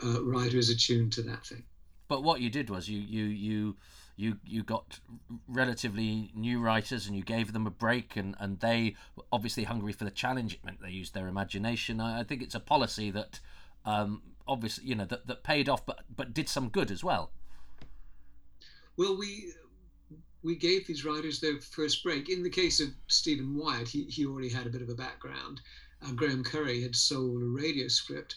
uh, 0.03 0.25
writers 0.25 0.71
attuned 0.71 1.13
to 1.13 1.23
that 1.23 1.47
thing. 1.47 1.63
But 2.09 2.23
what 2.23 2.41
you 2.41 2.49
did 2.49 2.71
was 2.71 2.89
you 2.89 3.01
you 3.01 3.25
you 3.25 3.77
you 4.19 4.37
you 4.45 4.65
got 4.65 4.99
relatively 5.47 6.33
new 6.35 6.61
writers 6.61 7.07
and 7.07 7.17
you 7.17 7.23
gave 7.23 7.53
them 7.53 7.67
a 7.69 7.71
break 7.71 8.17
and 8.17 8.35
and 8.41 8.59
they 8.59 8.97
were 9.15 9.23
obviously 9.33 9.63
hungry 9.63 9.93
for 9.93 10.05
the 10.05 10.11
challenge. 10.11 10.55
It 10.55 10.65
meant 10.65 10.83
they 10.83 10.91
used 10.91 11.15
their 11.15 11.29
imagination. 11.29 12.01
I, 12.01 12.21
I 12.21 12.25
think 12.25 12.43
it's 12.43 12.57
a 12.57 12.61
policy 12.61 13.13
that 13.13 13.39
um, 13.87 14.23
obviously 14.47 14.87
you 14.87 14.97
know 14.97 15.05
that, 15.05 15.29
that 15.29 15.45
paid 15.45 15.69
off, 15.69 15.87
but 15.87 16.01
but 16.15 16.35
did 16.35 16.49
some 16.49 16.69
good 16.69 16.91
as 16.91 17.05
well. 17.05 17.31
Well, 18.97 19.17
we 19.17 19.53
we 20.43 20.57
gave 20.57 20.89
these 20.89 21.05
writers 21.05 21.39
their 21.39 21.61
first 21.61 22.03
break. 22.03 22.29
In 22.29 22.43
the 22.43 22.51
case 22.51 22.81
of 22.81 22.89
Stephen 23.07 23.57
Wyatt, 23.57 23.89
he, 23.89 24.05
he 24.05 24.27
already 24.27 24.49
had 24.49 24.67
a 24.67 24.71
bit 24.71 24.83
of 24.83 24.89
a 24.89 24.95
background. 24.95 25.61
Uh, 26.03 26.13
Graeme 26.13 26.43
Curry 26.43 26.83
had 26.83 26.97
sold 26.97 27.43
a 27.43 27.47
radio 27.47 27.87
script. 27.87 28.35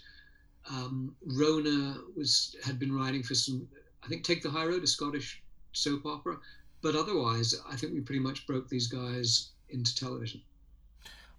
Um, 0.70 1.16
Rona 1.26 1.98
was 2.16 2.56
had 2.64 2.78
been 2.78 2.94
writing 2.94 3.24
for 3.24 3.34
some, 3.34 3.68
I 4.03 4.08
think, 4.08 4.24
Take 4.24 4.44
the 4.44 4.49
High 4.52 4.66
Road, 4.66 4.84
a 4.84 4.88
Scottish 4.88 5.41
soap 5.73 6.06
opera. 6.06 6.38
But 6.81 6.95
otherwise, 6.95 7.56
I 7.69 7.76
think 7.76 7.93
we 7.93 8.02
pretty 8.02 8.22
much 8.22 8.48
broke 8.48 8.69
these 8.69 8.88
guys 8.88 9.49
into 9.69 9.95
television. 9.95 10.41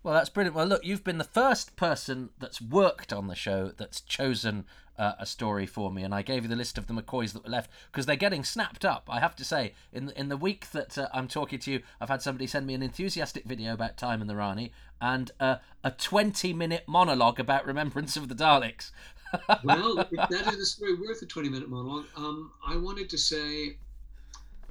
Well, 0.02 0.14
that's 0.14 0.30
brilliant. 0.30 0.56
Well, 0.56 0.66
look, 0.66 0.84
you've 0.84 1.04
been 1.04 1.18
the 1.18 1.24
first 1.24 1.76
person 1.76 2.30
that's 2.38 2.60
worked 2.60 3.12
on 3.12 3.28
the 3.28 3.36
show 3.36 3.72
that's 3.76 4.00
chosen 4.00 4.64
uh, 4.98 5.12
a 5.18 5.26
story 5.26 5.66
for 5.66 5.90
me, 5.90 6.02
and 6.02 6.14
I 6.14 6.22
gave 6.22 6.42
you 6.42 6.48
the 6.48 6.56
list 6.56 6.76
of 6.76 6.86
the 6.86 6.94
McCoys 6.94 7.32
that 7.32 7.44
were 7.44 7.50
left 7.50 7.70
because 7.90 8.06
they're 8.06 8.16
getting 8.16 8.44
snapped 8.44 8.84
up. 8.84 9.08
I 9.08 9.20
have 9.20 9.36
to 9.36 9.44
say, 9.44 9.74
in 9.92 10.06
the, 10.06 10.18
in 10.18 10.28
the 10.28 10.36
week 10.36 10.70
that 10.72 10.98
uh, 10.98 11.08
I'm 11.14 11.28
talking 11.28 11.58
to 11.60 11.72
you, 11.72 11.82
I've 12.00 12.08
had 12.08 12.22
somebody 12.22 12.46
send 12.46 12.66
me 12.66 12.74
an 12.74 12.82
enthusiastic 12.82 13.44
video 13.44 13.72
about 13.72 13.96
Time 13.96 14.20
and 14.20 14.28
the 14.28 14.36
Rani 14.36 14.72
and 15.00 15.30
uh, 15.40 15.56
a 15.82 15.90
20 15.90 16.52
minute 16.52 16.84
monologue 16.86 17.40
about 17.40 17.66
Remembrance 17.66 18.16
of 18.16 18.28
the 18.28 18.34
Daleks. 18.34 18.90
well, 19.64 19.96
that 19.96 20.52
is 20.52 20.60
a 20.60 20.66
story 20.66 20.94
worth 20.94 21.22
a 21.22 21.26
20 21.26 21.48
minute 21.48 21.68
monologue. 21.68 22.06
Um, 22.16 22.52
I 22.66 22.76
wanted 22.76 23.08
to 23.10 23.18
say, 23.18 23.78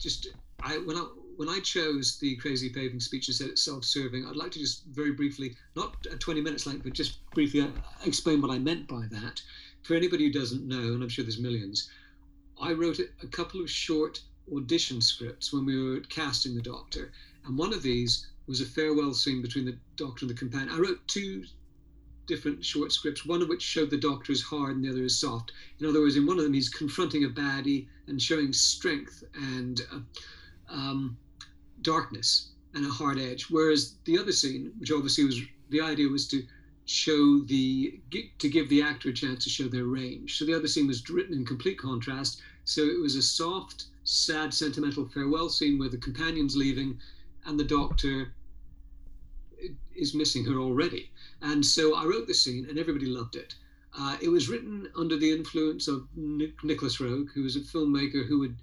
just 0.02 0.28
I 0.64 0.78
when 0.80 0.98
I 0.98 1.08
when 1.38 1.50
I 1.50 1.60
chose 1.60 2.18
the 2.20 2.36
crazy 2.36 2.70
paving 2.70 3.00
speech 3.00 3.28
and 3.28 3.36
said 3.36 3.50
it's 3.50 3.64
self-serving, 3.64 4.26
I'd 4.26 4.36
like 4.36 4.52
to 4.52 4.60
just 4.60 4.86
very 4.86 5.12
briefly, 5.12 5.56
not 5.76 5.96
a 6.12 6.18
20 6.18 6.42
minutes 6.42 6.68
length, 6.68 6.84
but 6.84 6.94
just 6.94 7.20
briefly 7.34 7.62
uh, 7.62 7.68
explain 8.06 8.42
what 8.42 8.52
I 8.52 8.60
meant 8.60 8.88
by 8.88 9.08
that. 9.12 9.42
For 9.82 9.96
anybody 9.96 10.26
who 10.26 10.32
doesn't 10.32 10.68
know, 10.68 10.94
and 10.94 11.02
I'm 11.02 11.10
sure 11.10 11.24
there's 11.24 11.40
millions, 11.40 11.90
I 12.62 12.74
wrote 12.74 13.00
a 13.00 13.28
couple 13.28 13.62
of 13.62 13.72
short 13.72 14.22
audition 14.56 15.02
scripts 15.02 15.52
when 15.52 15.66
we 15.66 15.82
were 15.82 16.02
casting 16.02 16.54
the 16.54 16.62
Doctor, 16.62 17.12
and 17.46 17.58
one 17.58 17.74
of 17.74 17.82
these 17.82 18.28
was 18.46 18.62
a 18.62 18.66
farewell 18.66 19.14
scene 19.14 19.42
between 19.42 19.66
the 19.66 19.78
Doctor 19.96 20.26
and 20.26 20.30
the 20.30 20.38
companion. 20.38 20.70
I 20.70 20.80
wrote 20.80 21.08
two 21.08 21.46
different 22.32 22.64
short 22.64 22.94
scripts, 22.94 23.26
one 23.26 23.42
of 23.42 23.50
which 23.50 23.62
showed 23.62 23.90
the 23.90 23.98
Doctor 23.98 24.32
as 24.32 24.42
hard 24.42 24.78
and 24.78 24.86
the 24.86 24.90
other 24.90 25.04
as 25.04 25.20
soft. 25.20 25.52
In 25.82 25.86
other 25.86 26.00
words, 26.00 26.16
in 26.16 26.26
one 26.26 26.38
of 26.38 26.46
them, 26.46 26.54
he's 26.54 26.70
confronting 26.70 27.26
a 27.26 27.30
baddie 27.30 27.88
and 28.08 28.22
showing 28.22 28.54
strength 28.54 29.22
and 29.36 29.82
uh, 29.94 30.00
um, 30.70 31.18
darkness 31.82 32.52
and 32.74 32.86
a 32.86 32.90
hard 32.90 33.20
edge. 33.20 33.48
Whereas 33.50 33.96
the 34.06 34.18
other 34.18 34.32
scene, 34.32 34.72
which 34.80 34.94
obviously 34.94 35.26
was 35.26 35.42
the 35.70 35.82
idea 35.82 36.08
was 36.08 36.26
to 36.30 36.42
show 36.86 37.42
the 37.42 38.00
to 38.40 38.48
give 38.50 38.70
the 38.70 38.82
actor 38.82 39.10
a 39.10 39.14
chance 39.14 39.44
to 39.44 39.50
show 39.50 39.68
their 39.68 39.86
range. 39.86 40.38
So 40.38 40.46
the 40.46 40.56
other 40.56 40.70
scene 40.70 40.88
was 40.88 41.08
written 41.10 41.34
in 41.34 41.46
complete 41.46 41.78
contrast. 41.78 42.42
So 42.64 42.82
it 42.82 43.02
was 43.02 43.16
a 43.16 43.22
soft, 43.22 43.88
sad, 44.06 44.54
sentimental 44.54 45.10
farewell 45.10 45.50
scene 45.50 45.78
where 45.78 45.90
the 45.90 45.98
companion's 45.98 46.56
leaving, 46.56 46.98
and 47.46 47.60
the 47.60 47.66
Doctor 47.66 48.34
is 49.96 50.14
missing 50.14 50.46
her 50.46 50.60
already. 50.60 51.12
And 51.42 51.66
so 51.66 51.96
I 51.96 52.06
wrote 52.06 52.28
the 52.28 52.34
scene, 52.34 52.66
and 52.70 52.78
everybody 52.78 53.06
loved 53.06 53.36
it. 53.36 53.56
Uh, 53.98 54.18
it 54.22 54.30
was 54.30 54.50
written 54.50 54.90
under 54.96 55.18
the 55.18 55.32
influence 55.32 55.88
of 55.88 56.08
Nic- 56.16 56.64
Nicholas 56.64 56.98
Roeg, 56.98 57.30
who 57.34 57.44
was 57.44 57.56
a 57.56 57.62
filmmaker 57.62 58.26
who 58.26 58.40
would 58.40 58.56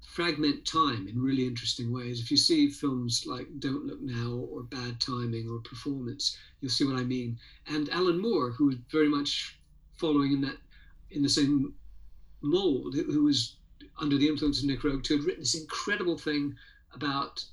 fragment 0.00 0.66
time 0.66 1.06
in 1.06 1.22
really 1.22 1.46
interesting 1.46 1.92
ways. 1.92 2.20
If 2.20 2.30
you 2.30 2.36
see 2.36 2.70
films 2.70 3.24
like 3.24 3.46
Don't 3.60 3.86
Look 3.86 4.00
Now 4.00 4.32
or 4.50 4.62
Bad 4.64 5.00
Timing 5.00 5.48
or 5.48 5.60
Performance, 5.60 6.36
you'll 6.60 6.72
see 6.72 6.84
what 6.84 6.98
I 6.98 7.04
mean. 7.04 7.38
And 7.68 7.88
Alan 7.90 8.20
Moore, 8.20 8.50
who 8.50 8.66
was 8.66 8.76
very 8.90 9.08
much 9.08 9.60
following 9.94 10.32
in 10.32 10.40
that 10.40 10.56
in 11.10 11.22
the 11.22 11.28
same 11.28 11.74
mold, 12.40 12.94
who 12.94 13.24
was 13.24 13.56
under 13.98 14.16
the 14.16 14.28
influence 14.28 14.58
of 14.60 14.66
Nick 14.66 14.80
Roeg, 14.80 15.06
who 15.06 15.16
had 15.16 15.24
written 15.24 15.42
this 15.42 15.54
incredible 15.54 16.18
thing 16.18 16.56
about 16.92 17.44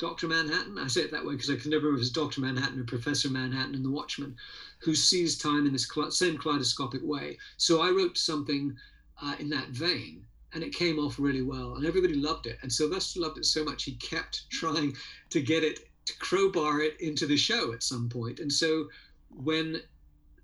Dr. 0.00 0.28
Manhattan. 0.28 0.78
I 0.78 0.88
say 0.88 1.02
it 1.02 1.12
that 1.12 1.26
way 1.26 1.34
because 1.34 1.50
I 1.50 1.56
can 1.56 1.70
never 1.70 1.84
remember 1.84 2.00
if 2.00 2.06
it's 2.06 2.10
Dr. 2.10 2.40
Manhattan 2.40 2.80
or 2.80 2.84
Professor 2.84 3.28
Manhattan 3.28 3.74
in 3.74 3.82
The 3.82 3.90
Watchmen, 3.90 4.34
who 4.78 4.94
sees 4.94 5.36
time 5.36 5.66
in 5.66 5.72
this 5.72 5.86
same 6.08 6.38
kaleidoscopic 6.38 7.02
way. 7.04 7.36
So 7.58 7.82
I 7.82 7.90
wrote 7.90 8.16
something 8.16 8.74
uh, 9.22 9.34
in 9.38 9.50
that 9.50 9.68
vein, 9.68 10.24
and 10.54 10.64
it 10.64 10.72
came 10.72 10.98
off 10.98 11.18
really 11.18 11.42
well, 11.42 11.74
and 11.74 11.86
everybody 11.86 12.14
loved 12.14 12.46
it. 12.46 12.58
And 12.62 12.72
Sylvester 12.72 13.20
loved 13.20 13.36
it 13.36 13.44
so 13.44 13.62
much 13.62 13.84
he 13.84 13.92
kept 13.96 14.48
trying 14.48 14.96
to 15.28 15.42
get 15.42 15.62
it 15.62 15.90
to 16.06 16.16
crowbar 16.16 16.80
it 16.80 16.98
into 17.00 17.26
the 17.26 17.36
show 17.36 17.74
at 17.74 17.82
some 17.82 18.08
point. 18.08 18.40
And 18.40 18.50
so 18.50 18.88
when 19.28 19.82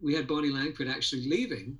we 0.02 0.14
had 0.14 0.28
Bonnie 0.28 0.50
Langford 0.50 0.86
actually 0.86 1.26
leaving, 1.30 1.78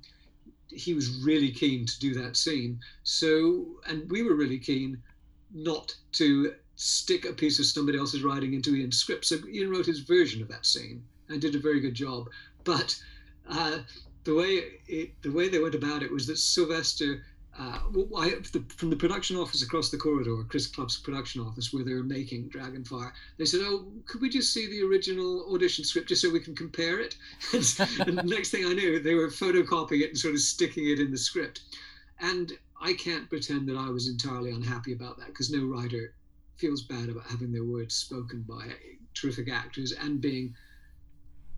he 0.71 0.95
was 0.95 1.21
really 1.23 1.51
keen 1.51 1.85
to 1.85 1.99
do 1.99 2.15
that 2.15 2.37
scene. 2.37 2.79
So, 3.03 3.67
and 3.85 4.09
we 4.09 4.23
were 4.23 4.33
really 4.33 4.57
keen 4.57 5.03
not 5.53 5.95
to 6.13 6.55
stick 6.77 7.25
a 7.25 7.33
piece 7.33 7.57
of 7.59 7.65
somebody 7.65 7.97
else's 7.97 8.23
writing 8.23 8.53
into 8.53 8.75
Ian's 8.75 8.97
script. 8.97 9.25
So 9.25 9.37
Ian 9.51 9.71
wrote 9.71 9.87
his 9.87 9.99
version 9.99 10.41
of 10.41 10.47
that 10.49 10.65
scene 10.65 11.03
and 11.27 11.41
did 11.41 11.55
a 11.55 11.59
very 11.59 11.79
good 11.79 11.95
job. 11.95 12.29
But 12.63 12.97
uh, 13.49 13.79
the 14.23 14.35
way 14.35 14.61
it, 14.87 15.21
the 15.23 15.31
way 15.31 15.49
they 15.49 15.59
went 15.59 15.75
about 15.75 16.03
it 16.03 16.11
was 16.11 16.27
that 16.27 16.37
Sylvester. 16.37 17.25
Uh, 17.59 17.79
I, 18.15 18.35
the, 18.51 18.63
from 18.75 18.91
the 18.91 18.95
production 18.95 19.35
office 19.35 19.63
across 19.63 19.89
the 19.89 19.97
corridor, 19.97 20.43
Chris 20.47 20.67
Clough's 20.67 20.97
production 20.97 21.41
office, 21.41 21.73
where 21.73 21.83
they 21.83 21.95
were 21.95 22.03
making 22.03 22.51
Dragonfire, 22.51 23.11
they 23.39 23.45
said, 23.45 23.61
"Oh, 23.63 23.87
could 24.05 24.21
we 24.21 24.29
just 24.29 24.53
see 24.53 24.67
the 24.67 24.83
original 24.83 25.51
audition 25.51 25.83
script 25.83 26.09
just 26.09 26.21
so 26.21 26.29
we 26.29 26.39
can 26.39 26.55
compare 26.55 26.99
it?" 26.99 27.15
and, 27.53 27.63
the 27.63 28.23
next 28.23 28.51
thing 28.51 28.67
I 28.67 28.73
knew, 28.73 28.99
they 28.99 29.15
were 29.15 29.29
photocopying 29.29 30.01
it 30.01 30.09
and 30.09 30.17
sort 30.19 30.35
of 30.35 30.41
sticking 30.41 30.87
it 30.87 30.99
in 30.99 31.09
the 31.09 31.17
script. 31.17 31.61
And 32.19 32.51
I 32.79 32.93
can't 32.93 33.27
pretend 33.27 33.67
that 33.69 33.77
I 33.77 33.89
was 33.89 34.07
entirely 34.07 34.51
unhappy 34.51 34.93
about 34.93 35.17
that 35.17 35.27
because 35.27 35.49
no 35.49 35.65
writer 35.65 36.13
feels 36.57 36.83
bad 36.83 37.09
about 37.09 37.25
having 37.25 37.51
their 37.51 37.63
words 37.63 37.95
spoken 37.95 38.43
by 38.47 38.67
terrific 39.13 39.49
actors 39.51 39.91
and 39.91 40.21
being 40.21 40.55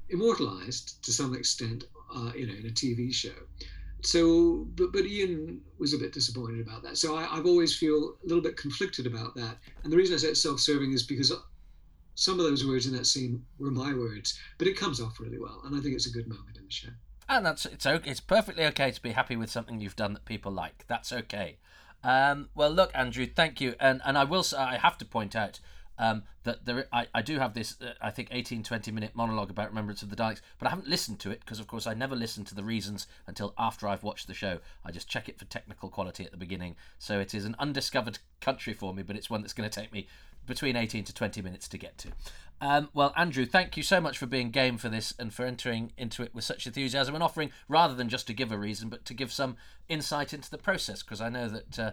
immortalized 0.09 1.03
to 1.03 1.11
some 1.11 1.35
extent, 1.35 1.85
uh, 2.13 2.31
you 2.35 2.47
know, 2.47 2.53
in 2.53 2.65
a 2.65 2.69
TV 2.69 3.13
show. 3.13 3.35
So, 4.01 4.65
but, 4.76 4.93
but 4.93 5.05
Ian 5.05 5.61
was 5.77 5.93
a 5.93 5.97
bit 5.97 6.13
disappointed 6.13 6.65
about 6.65 6.84
that. 6.84 6.97
So 6.97 7.15
I, 7.15 7.23
have 7.23 7.45
always 7.45 7.76
feel 7.76 8.15
a 8.23 8.27
little 8.27 8.41
bit 8.41 8.55
conflicted 8.55 9.05
about 9.05 9.35
that. 9.35 9.57
And 9.84 9.91
the 9.91 9.97
reason 9.97 10.15
I 10.15 10.19
say 10.19 10.30
it's 10.30 10.41
self-serving 10.41 10.93
is 10.93 11.03
because 11.03 11.34
some 12.15 12.39
of 12.39 12.45
those 12.45 12.65
words 12.65 12.85
in 12.85 12.93
that 12.93 13.05
scene 13.05 13.45
were 13.59 13.71
my 13.71 13.93
words, 13.93 14.38
but 14.57 14.67
it 14.67 14.77
comes 14.77 14.99
off 14.99 15.19
really 15.19 15.39
well, 15.39 15.61
and 15.65 15.76
I 15.76 15.80
think 15.80 15.95
it's 15.95 16.07
a 16.07 16.11
good 16.11 16.27
moment 16.27 16.57
in 16.57 16.65
the 16.65 16.71
show. 16.71 16.89
And 17.30 17.45
that's 17.45 17.65
it's 17.65 17.85
okay. 17.85 18.09
It's 18.09 18.19
perfectly 18.19 18.65
okay 18.65 18.91
to 18.91 19.01
be 19.01 19.11
happy 19.11 19.35
with 19.35 19.51
something 19.51 19.80
you've 19.80 19.95
done 19.95 20.13
that 20.13 20.26
people 20.26 20.51
like. 20.51 20.84
That's 20.88 21.13
okay. 21.13 21.57
Um, 22.03 22.49
well, 22.55 22.69
look, 22.69 22.91
Andrew, 22.93 23.26
thank 23.26 23.59
you, 23.59 23.76
and 23.80 24.01
and 24.05 24.17
I 24.17 24.23
will 24.23 24.45
I 24.57 24.77
have 24.77 24.97
to 24.99 25.05
point 25.05 25.35
out 25.35 25.59
um, 25.97 26.23
that 26.43 26.65
there 26.65 26.88
I, 26.93 27.07
I 27.13 27.21
do 27.21 27.39
have 27.39 27.53
this 27.53 27.76
uh, 27.81 27.93
I 28.01 28.09
think 28.09 28.30
18 28.31 28.63
20 28.63 28.91
minute 28.91 29.11
monologue 29.13 29.49
about 29.49 29.69
Remembrance 29.69 30.01
of 30.01 30.09
the 30.09 30.15
Daleks, 30.15 30.41
but 30.57 30.67
I 30.67 30.69
haven't 30.69 30.88
listened 30.88 31.19
to 31.19 31.31
it 31.31 31.41
because 31.41 31.59
of 31.59 31.67
course 31.67 31.85
I 31.85 31.93
never 31.93 32.15
listen 32.15 32.45
to 32.45 32.55
the 32.55 32.63
reasons 32.63 33.05
until 33.27 33.53
after 33.57 33.88
I've 33.88 34.03
watched 34.03 34.27
the 34.27 34.34
show. 34.34 34.59
I 34.85 34.91
just 34.91 35.09
check 35.09 35.27
it 35.27 35.38
for 35.38 35.45
technical 35.45 35.89
quality 35.89 36.23
at 36.23 36.31
the 36.31 36.38
beginning, 36.38 36.77
so 36.97 37.19
it 37.19 37.34
is 37.34 37.43
an 37.43 37.55
undiscovered 37.59 38.19
country 38.39 38.73
for 38.73 38.93
me, 38.93 39.03
but 39.03 39.17
it's 39.17 39.30
one 39.30 39.41
that's 39.41 39.53
going 39.53 39.69
to 39.69 39.81
take 39.81 39.91
me 39.91 40.07
between 40.49 40.76
18 40.76 41.05
to 41.05 41.13
20 41.13 41.41
minutes 41.41 41.69
to 41.69 41.77
get 41.77 41.97
to. 41.99 42.09
Um, 42.61 42.89
well, 42.93 43.13
Andrew, 43.15 43.45
thank 43.45 43.77
you 43.77 43.84
so 43.84 44.01
much 44.01 44.17
for 44.17 44.26
being 44.26 44.51
game 44.51 44.77
for 44.77 44.89
this 44.89 45.13
and 45.17 45.34
for 45.34 45.45
entering 45.45 45.93
into 45.97 46.23
it 46.23 46.35
with 46.35 46.43
such 46.43 46.67
enthusiasm 46.67 47.15
and 47.15 47.23
offering, 47.23 47.51
rather 47.69 47.95
than 47.95 48.09
just 48.09 48.27
to 48.27 48.34
give 48.34 48.51
a 48.51 48.57
reason, 48.57 48.89
but 48.89 49.05
to 49.05 49.13
give 49.13 49.31
some 49.31 49.55
insight 49.88 50.34
into 50.34 50.51
the 50.51 50.57
process, 50.57 51.01
because 51.01 51.21
I 51.21 51.30
know 51.30 51.47
that 51.47 51.80
uh, 51.80 51.91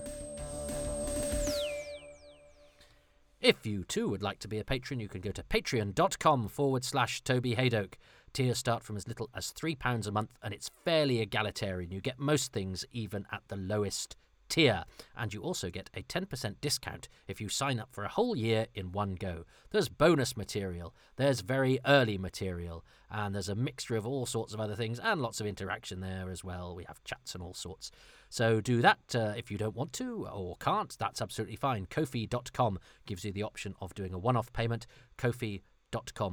If 3.44 3.66
you 3.66 3.84
too 3.84 4.08
would 4.08 4.22
like 4.22 4.38
to 4.38 4.48
be 4.48 4.58
a 4.58 4.64
patron, 4.64 5.00
you 5.00 5.06
can 5.06 5.20
go 5.20 5.30
to 5.30 5.42
patreon.com 5.42 6.48
forward 6.48 6.82
slash 6.82 7.20
Toby 7.20 7.54
Hadoke. 7.54 7.96
Tiers 8.32 8.56
start 8.56 8.82
from 8.82 8.96
as 8.96 9.06
little 9.06 9.28
as 9.34 9.52
£3 9.52 10.06
a 10.06 10.10
month, 10.10 10.30
and 10.42 10.54
it's 10.54 10.70
fairly 10.82 11.20
egalitarian. 11.20 11.90
You 11.90 12.00
get 12.00 12.18
most 12.18 12.54
things 12.54 12.86
even 12.90 13.26
at 13.30 13.42
the 13.48 13.56
lowest 13.56 14.16
tier. 14.48 14.84
And 15.16 15.32
you 15.32 15.42
also 15.42 15.70
get 15.70 15.90
a 15.94 16.02
10% 16.02 16.56
discount 16.60 17.08
if 17.28 17.40
you 17.40 17.48
sign 17.48 17.78
up 17.78 17.88
for 17.92 18.04
a 18.04 18.08
whole 18.08 18.36
year 18.36 18.66
in 18.74 18.92
one 18.92 19.14
go. 19.14 19.44
There's 19.70 19.88
bonus 19.88 20.36
material, 20.36 20.94
there's 21.16 21.40
very 21.40 21.78
early 21.86 22.18
material, 22.18 22.84
and 23.10 23.34
there's 23.34 23.48
a 23.48 23.54
mixture 23.54 23.96
of 23.96 24.06
all 24.06 24.26
sorts 24.26 24.54
of 24.54 24.60
other 24.60 24.74
things 24.74 24.98
and 24.98 25.20
lots 25.20 25.40
of 25.40 25.46
interaction 25.46 26.00
there 26.00 26.30
as 26.30 26.42
well. 26.42 26.74
We 26.74 26.84
have 26.84 27.02
chats 27.04 27.34
and 27.34 27.42
all 27.42 27.54
sorts. 27.54 27.90
So 28.28 28.60
do 28.60 28.82
that 28.82 29.14
uh, 29.14 29.34
if 29.36 29.50
you 29.50 29.58
don't 29.58 29.76
want 29.76 29.92
to 29.94 30.26
or 30.32 30.56
can't. 30.56 30.96
That's 30.98 31.22
absolutely 31.22 31.56
fine. 31.56 31.86
Ko-fi.com 31.86 32.78
gives 33.06 33.24
you 33.24 33.32
the 33.32 33.42
option 33.42 33.74
of 33.80 33.94
doing 33.94 34.12
a 34.12 34.18
one-off 34.18 34.52
payment. 34.52 34.86
Ko-fi.com 35.18 35.73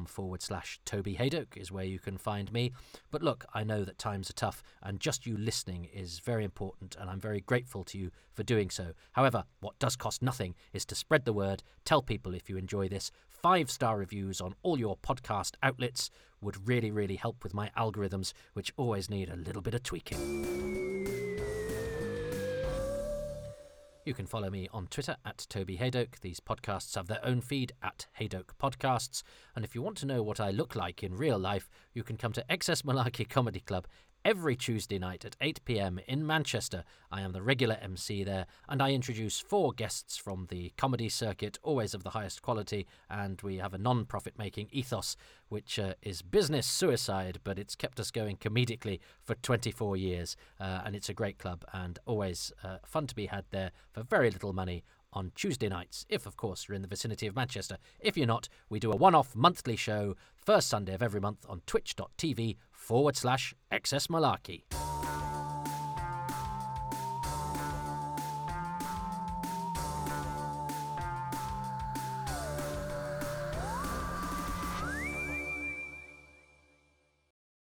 forward 0.08 0.42
slash 0.42 0.80
Toby 0.86 1.16
Hadoke 1.16 1.56
is 1.56 1.72
where 1.72 1.86
you 1.86 2.00
can 2.00 2.18
find 2.18 2.52
me. 2.52 2.72
But 3.12 3.22
look, 3.22 3.46
I 3.54 3.64
know 3.64 3.84
that 3.84 3.98
times 3.98 4.30
are 4.30 4.34
tough, 4.34 4.64
and 4.82 5.00
just 5.00 5.26
you 5.26 5.38
listening 5.38 5.88
is 5.94 6.20
very 6.20 6.44
important, 6.44 6.96
and 7.00 7.10
I'm 7.10 7.20
very 7.20 7.42
grateful 7.42 7.84
to 7.86 7.98
you 7.98 8.12
for 8.34 8.44
doing 8.44 8.70
so. 8.70 8.94
However, 9.12 9.44
what 9.60 9.78
does 9.80 9.96
cost 9.96 10.22
nothing 10.22 10.56
is 10.74 10.86
to 10.86 10.96
spread 10.96 11.26
the 11.26 11.34
word, 11.34 11.64
tell 11.86 12.02
people 12.02 12.34
if 12.34 12.50
you 12.50 12.58
enjoy 12.58 12.88
this. 12.88 13.12
Five 13.30 13.70
star 13.70 13.98
reviews 13.98 14.42
on 14.42 14.56
all 14.64 14.80
your 14.80 14.98
podcast 14.98 15.56
outlets 15.62 16.10
would 16.42 16.68
really, 16.68 16.92
really 16.92 17.16
help 17.16 17.44
with 17.44 17.54
my 17.54 17.70
algorithms, 17.78 18.34
which 18.54 18.74
always 18.78 19.10
need 19.10 19.30
a 19.30 19.36
little 19.36 19.62
bit 19.62 19.74
of 19.74 19.84
tweaking. 19.84 20.91
You 24.04 24.16
can 24.16 24.26
follow 24.26 24.50
me 24.50 24.68
on 24.74 24.88
Twitter 24.88 25.16
at 25.24 25.46
Toby 25.48 25.78
Hadoke. 25.78 26.22
These 26.22 26.40
podcasts 26.40 26.96
have 26.96 27.06
their 27.06 27.24
own 27.24 27.40
feed 27.40 27.74
at 27.84 28.08
Hadoke 28.20 28.56
Podcasts. 28.60 29.22
And 29.56 29.64
if 29.64 29.76
you 29.76 29.84
want 29.84 29.96
to 29.98 30.08
know 30.08 30.24
what 30.24 30.40
I 30.40 30.50
look 30.50 30.76
like 30.76 31.04
in 31.04 31.16
real 31.16 31.38
life, 31.38 31.70
you 31.94 32.02
can 32.02 32.18
come 32.18 32.34
to 32.34 32.46
XS 32.50 32.82
Malarkey 32.82 33.30
Comedy 33.30 33.60
Club 33.60 33.86
every 34.24 34.56
Tuesday 34.56 35.00
night 35.00 35.26
at 35.26 35.36
8 35.42 35.64
pm 35.66 36.00
in 36.08 36.26
Manchester. 36.26 36.84
I 37.12 37.22
am 37.22 37.32
the 37.32 37.42
regular 37.42 37.78
MC 37.82 38.24
there, 38.24 38.46
and 38.70 38.82
I 38.82 38.92
introduce 38.92 39.40
four 39.40 39.74
guests 39.74 40.18
from 40.18 40.48
the 40.50 40.72
comedy 40.78 41.10
circuit, 41.10 41.58
always 41.64 41.94
of 41.94 42.04
the 42.04 42.12
highest 42.12 42.42
quality. 42.42 42.88
And 43.10 43.42
we 43.42 43.58
have 43.58 43.74
a 43.74 43.78
non 43.78 44.06
profit 44.06 44.38
making 44.38 44.70
ethos, 44.72 45.18
which 45.50 45.80
uh, 45.80 45.96
is 46.02 46.22
business 46.22 46.68
suicide, 46.68 47.40
but 47.44 47.58
it's 47.58 47.76
kept 47.76 48.00
us 48.00 48.12
going 48.12 48.38
comedically 48.38 49.00
for 49.24 49.36
24 49.36 49.98
years. 49.98 50.36
Uh, 50.60 50.82
and 50.86 50.96
it's 50.96 51.10
a 51.10 51.14
great 51.14 51.38
club 51.38 51.66
and 51.74 52.00
always 52.06 52.52
uh, 52.64 52.78
fun 52.86 53.08
to 53.08 53.16
be 53.16 53.26
had 53.28 53.46
there 53.52 53.72
for 53.92 54.04
very 54.04 54.30
little 54.30 54.54
money 54.54 54.84
on 55.14 55.32
Tuesday 55.36 55.68
nights, 55.68 56.06
if 56.10 56.26
of 56.26 56.38
course 56.38 56.68
you're 56.68 56.76
in 56.76 56.82
the 56.82 56.88
vicinity 56.88 57.28
of 57.28 57.36
Manchester. 57.36 57.78
If 58.00 58.16
you're 58.16 58.28
not, 58.28 58.48
we 58.70 58.80
do 58.80 58.92
a 58.92 58.96
one 58.96 59.16
off 59.16 59.36
monthly 59.36 59.76
show, 59.76 60.16
first 60.36 60.70
Sunday 60.70 60.94
of 60.94 61.04
every 61.04 61.20
month 61.20 61.46
on 61.50 61.62
twitch.tv 61.66 62.56
forward 62.82 63.16
slash 63.16 63.54
excess 63.72 64.08
malarkey. 64.08 64.64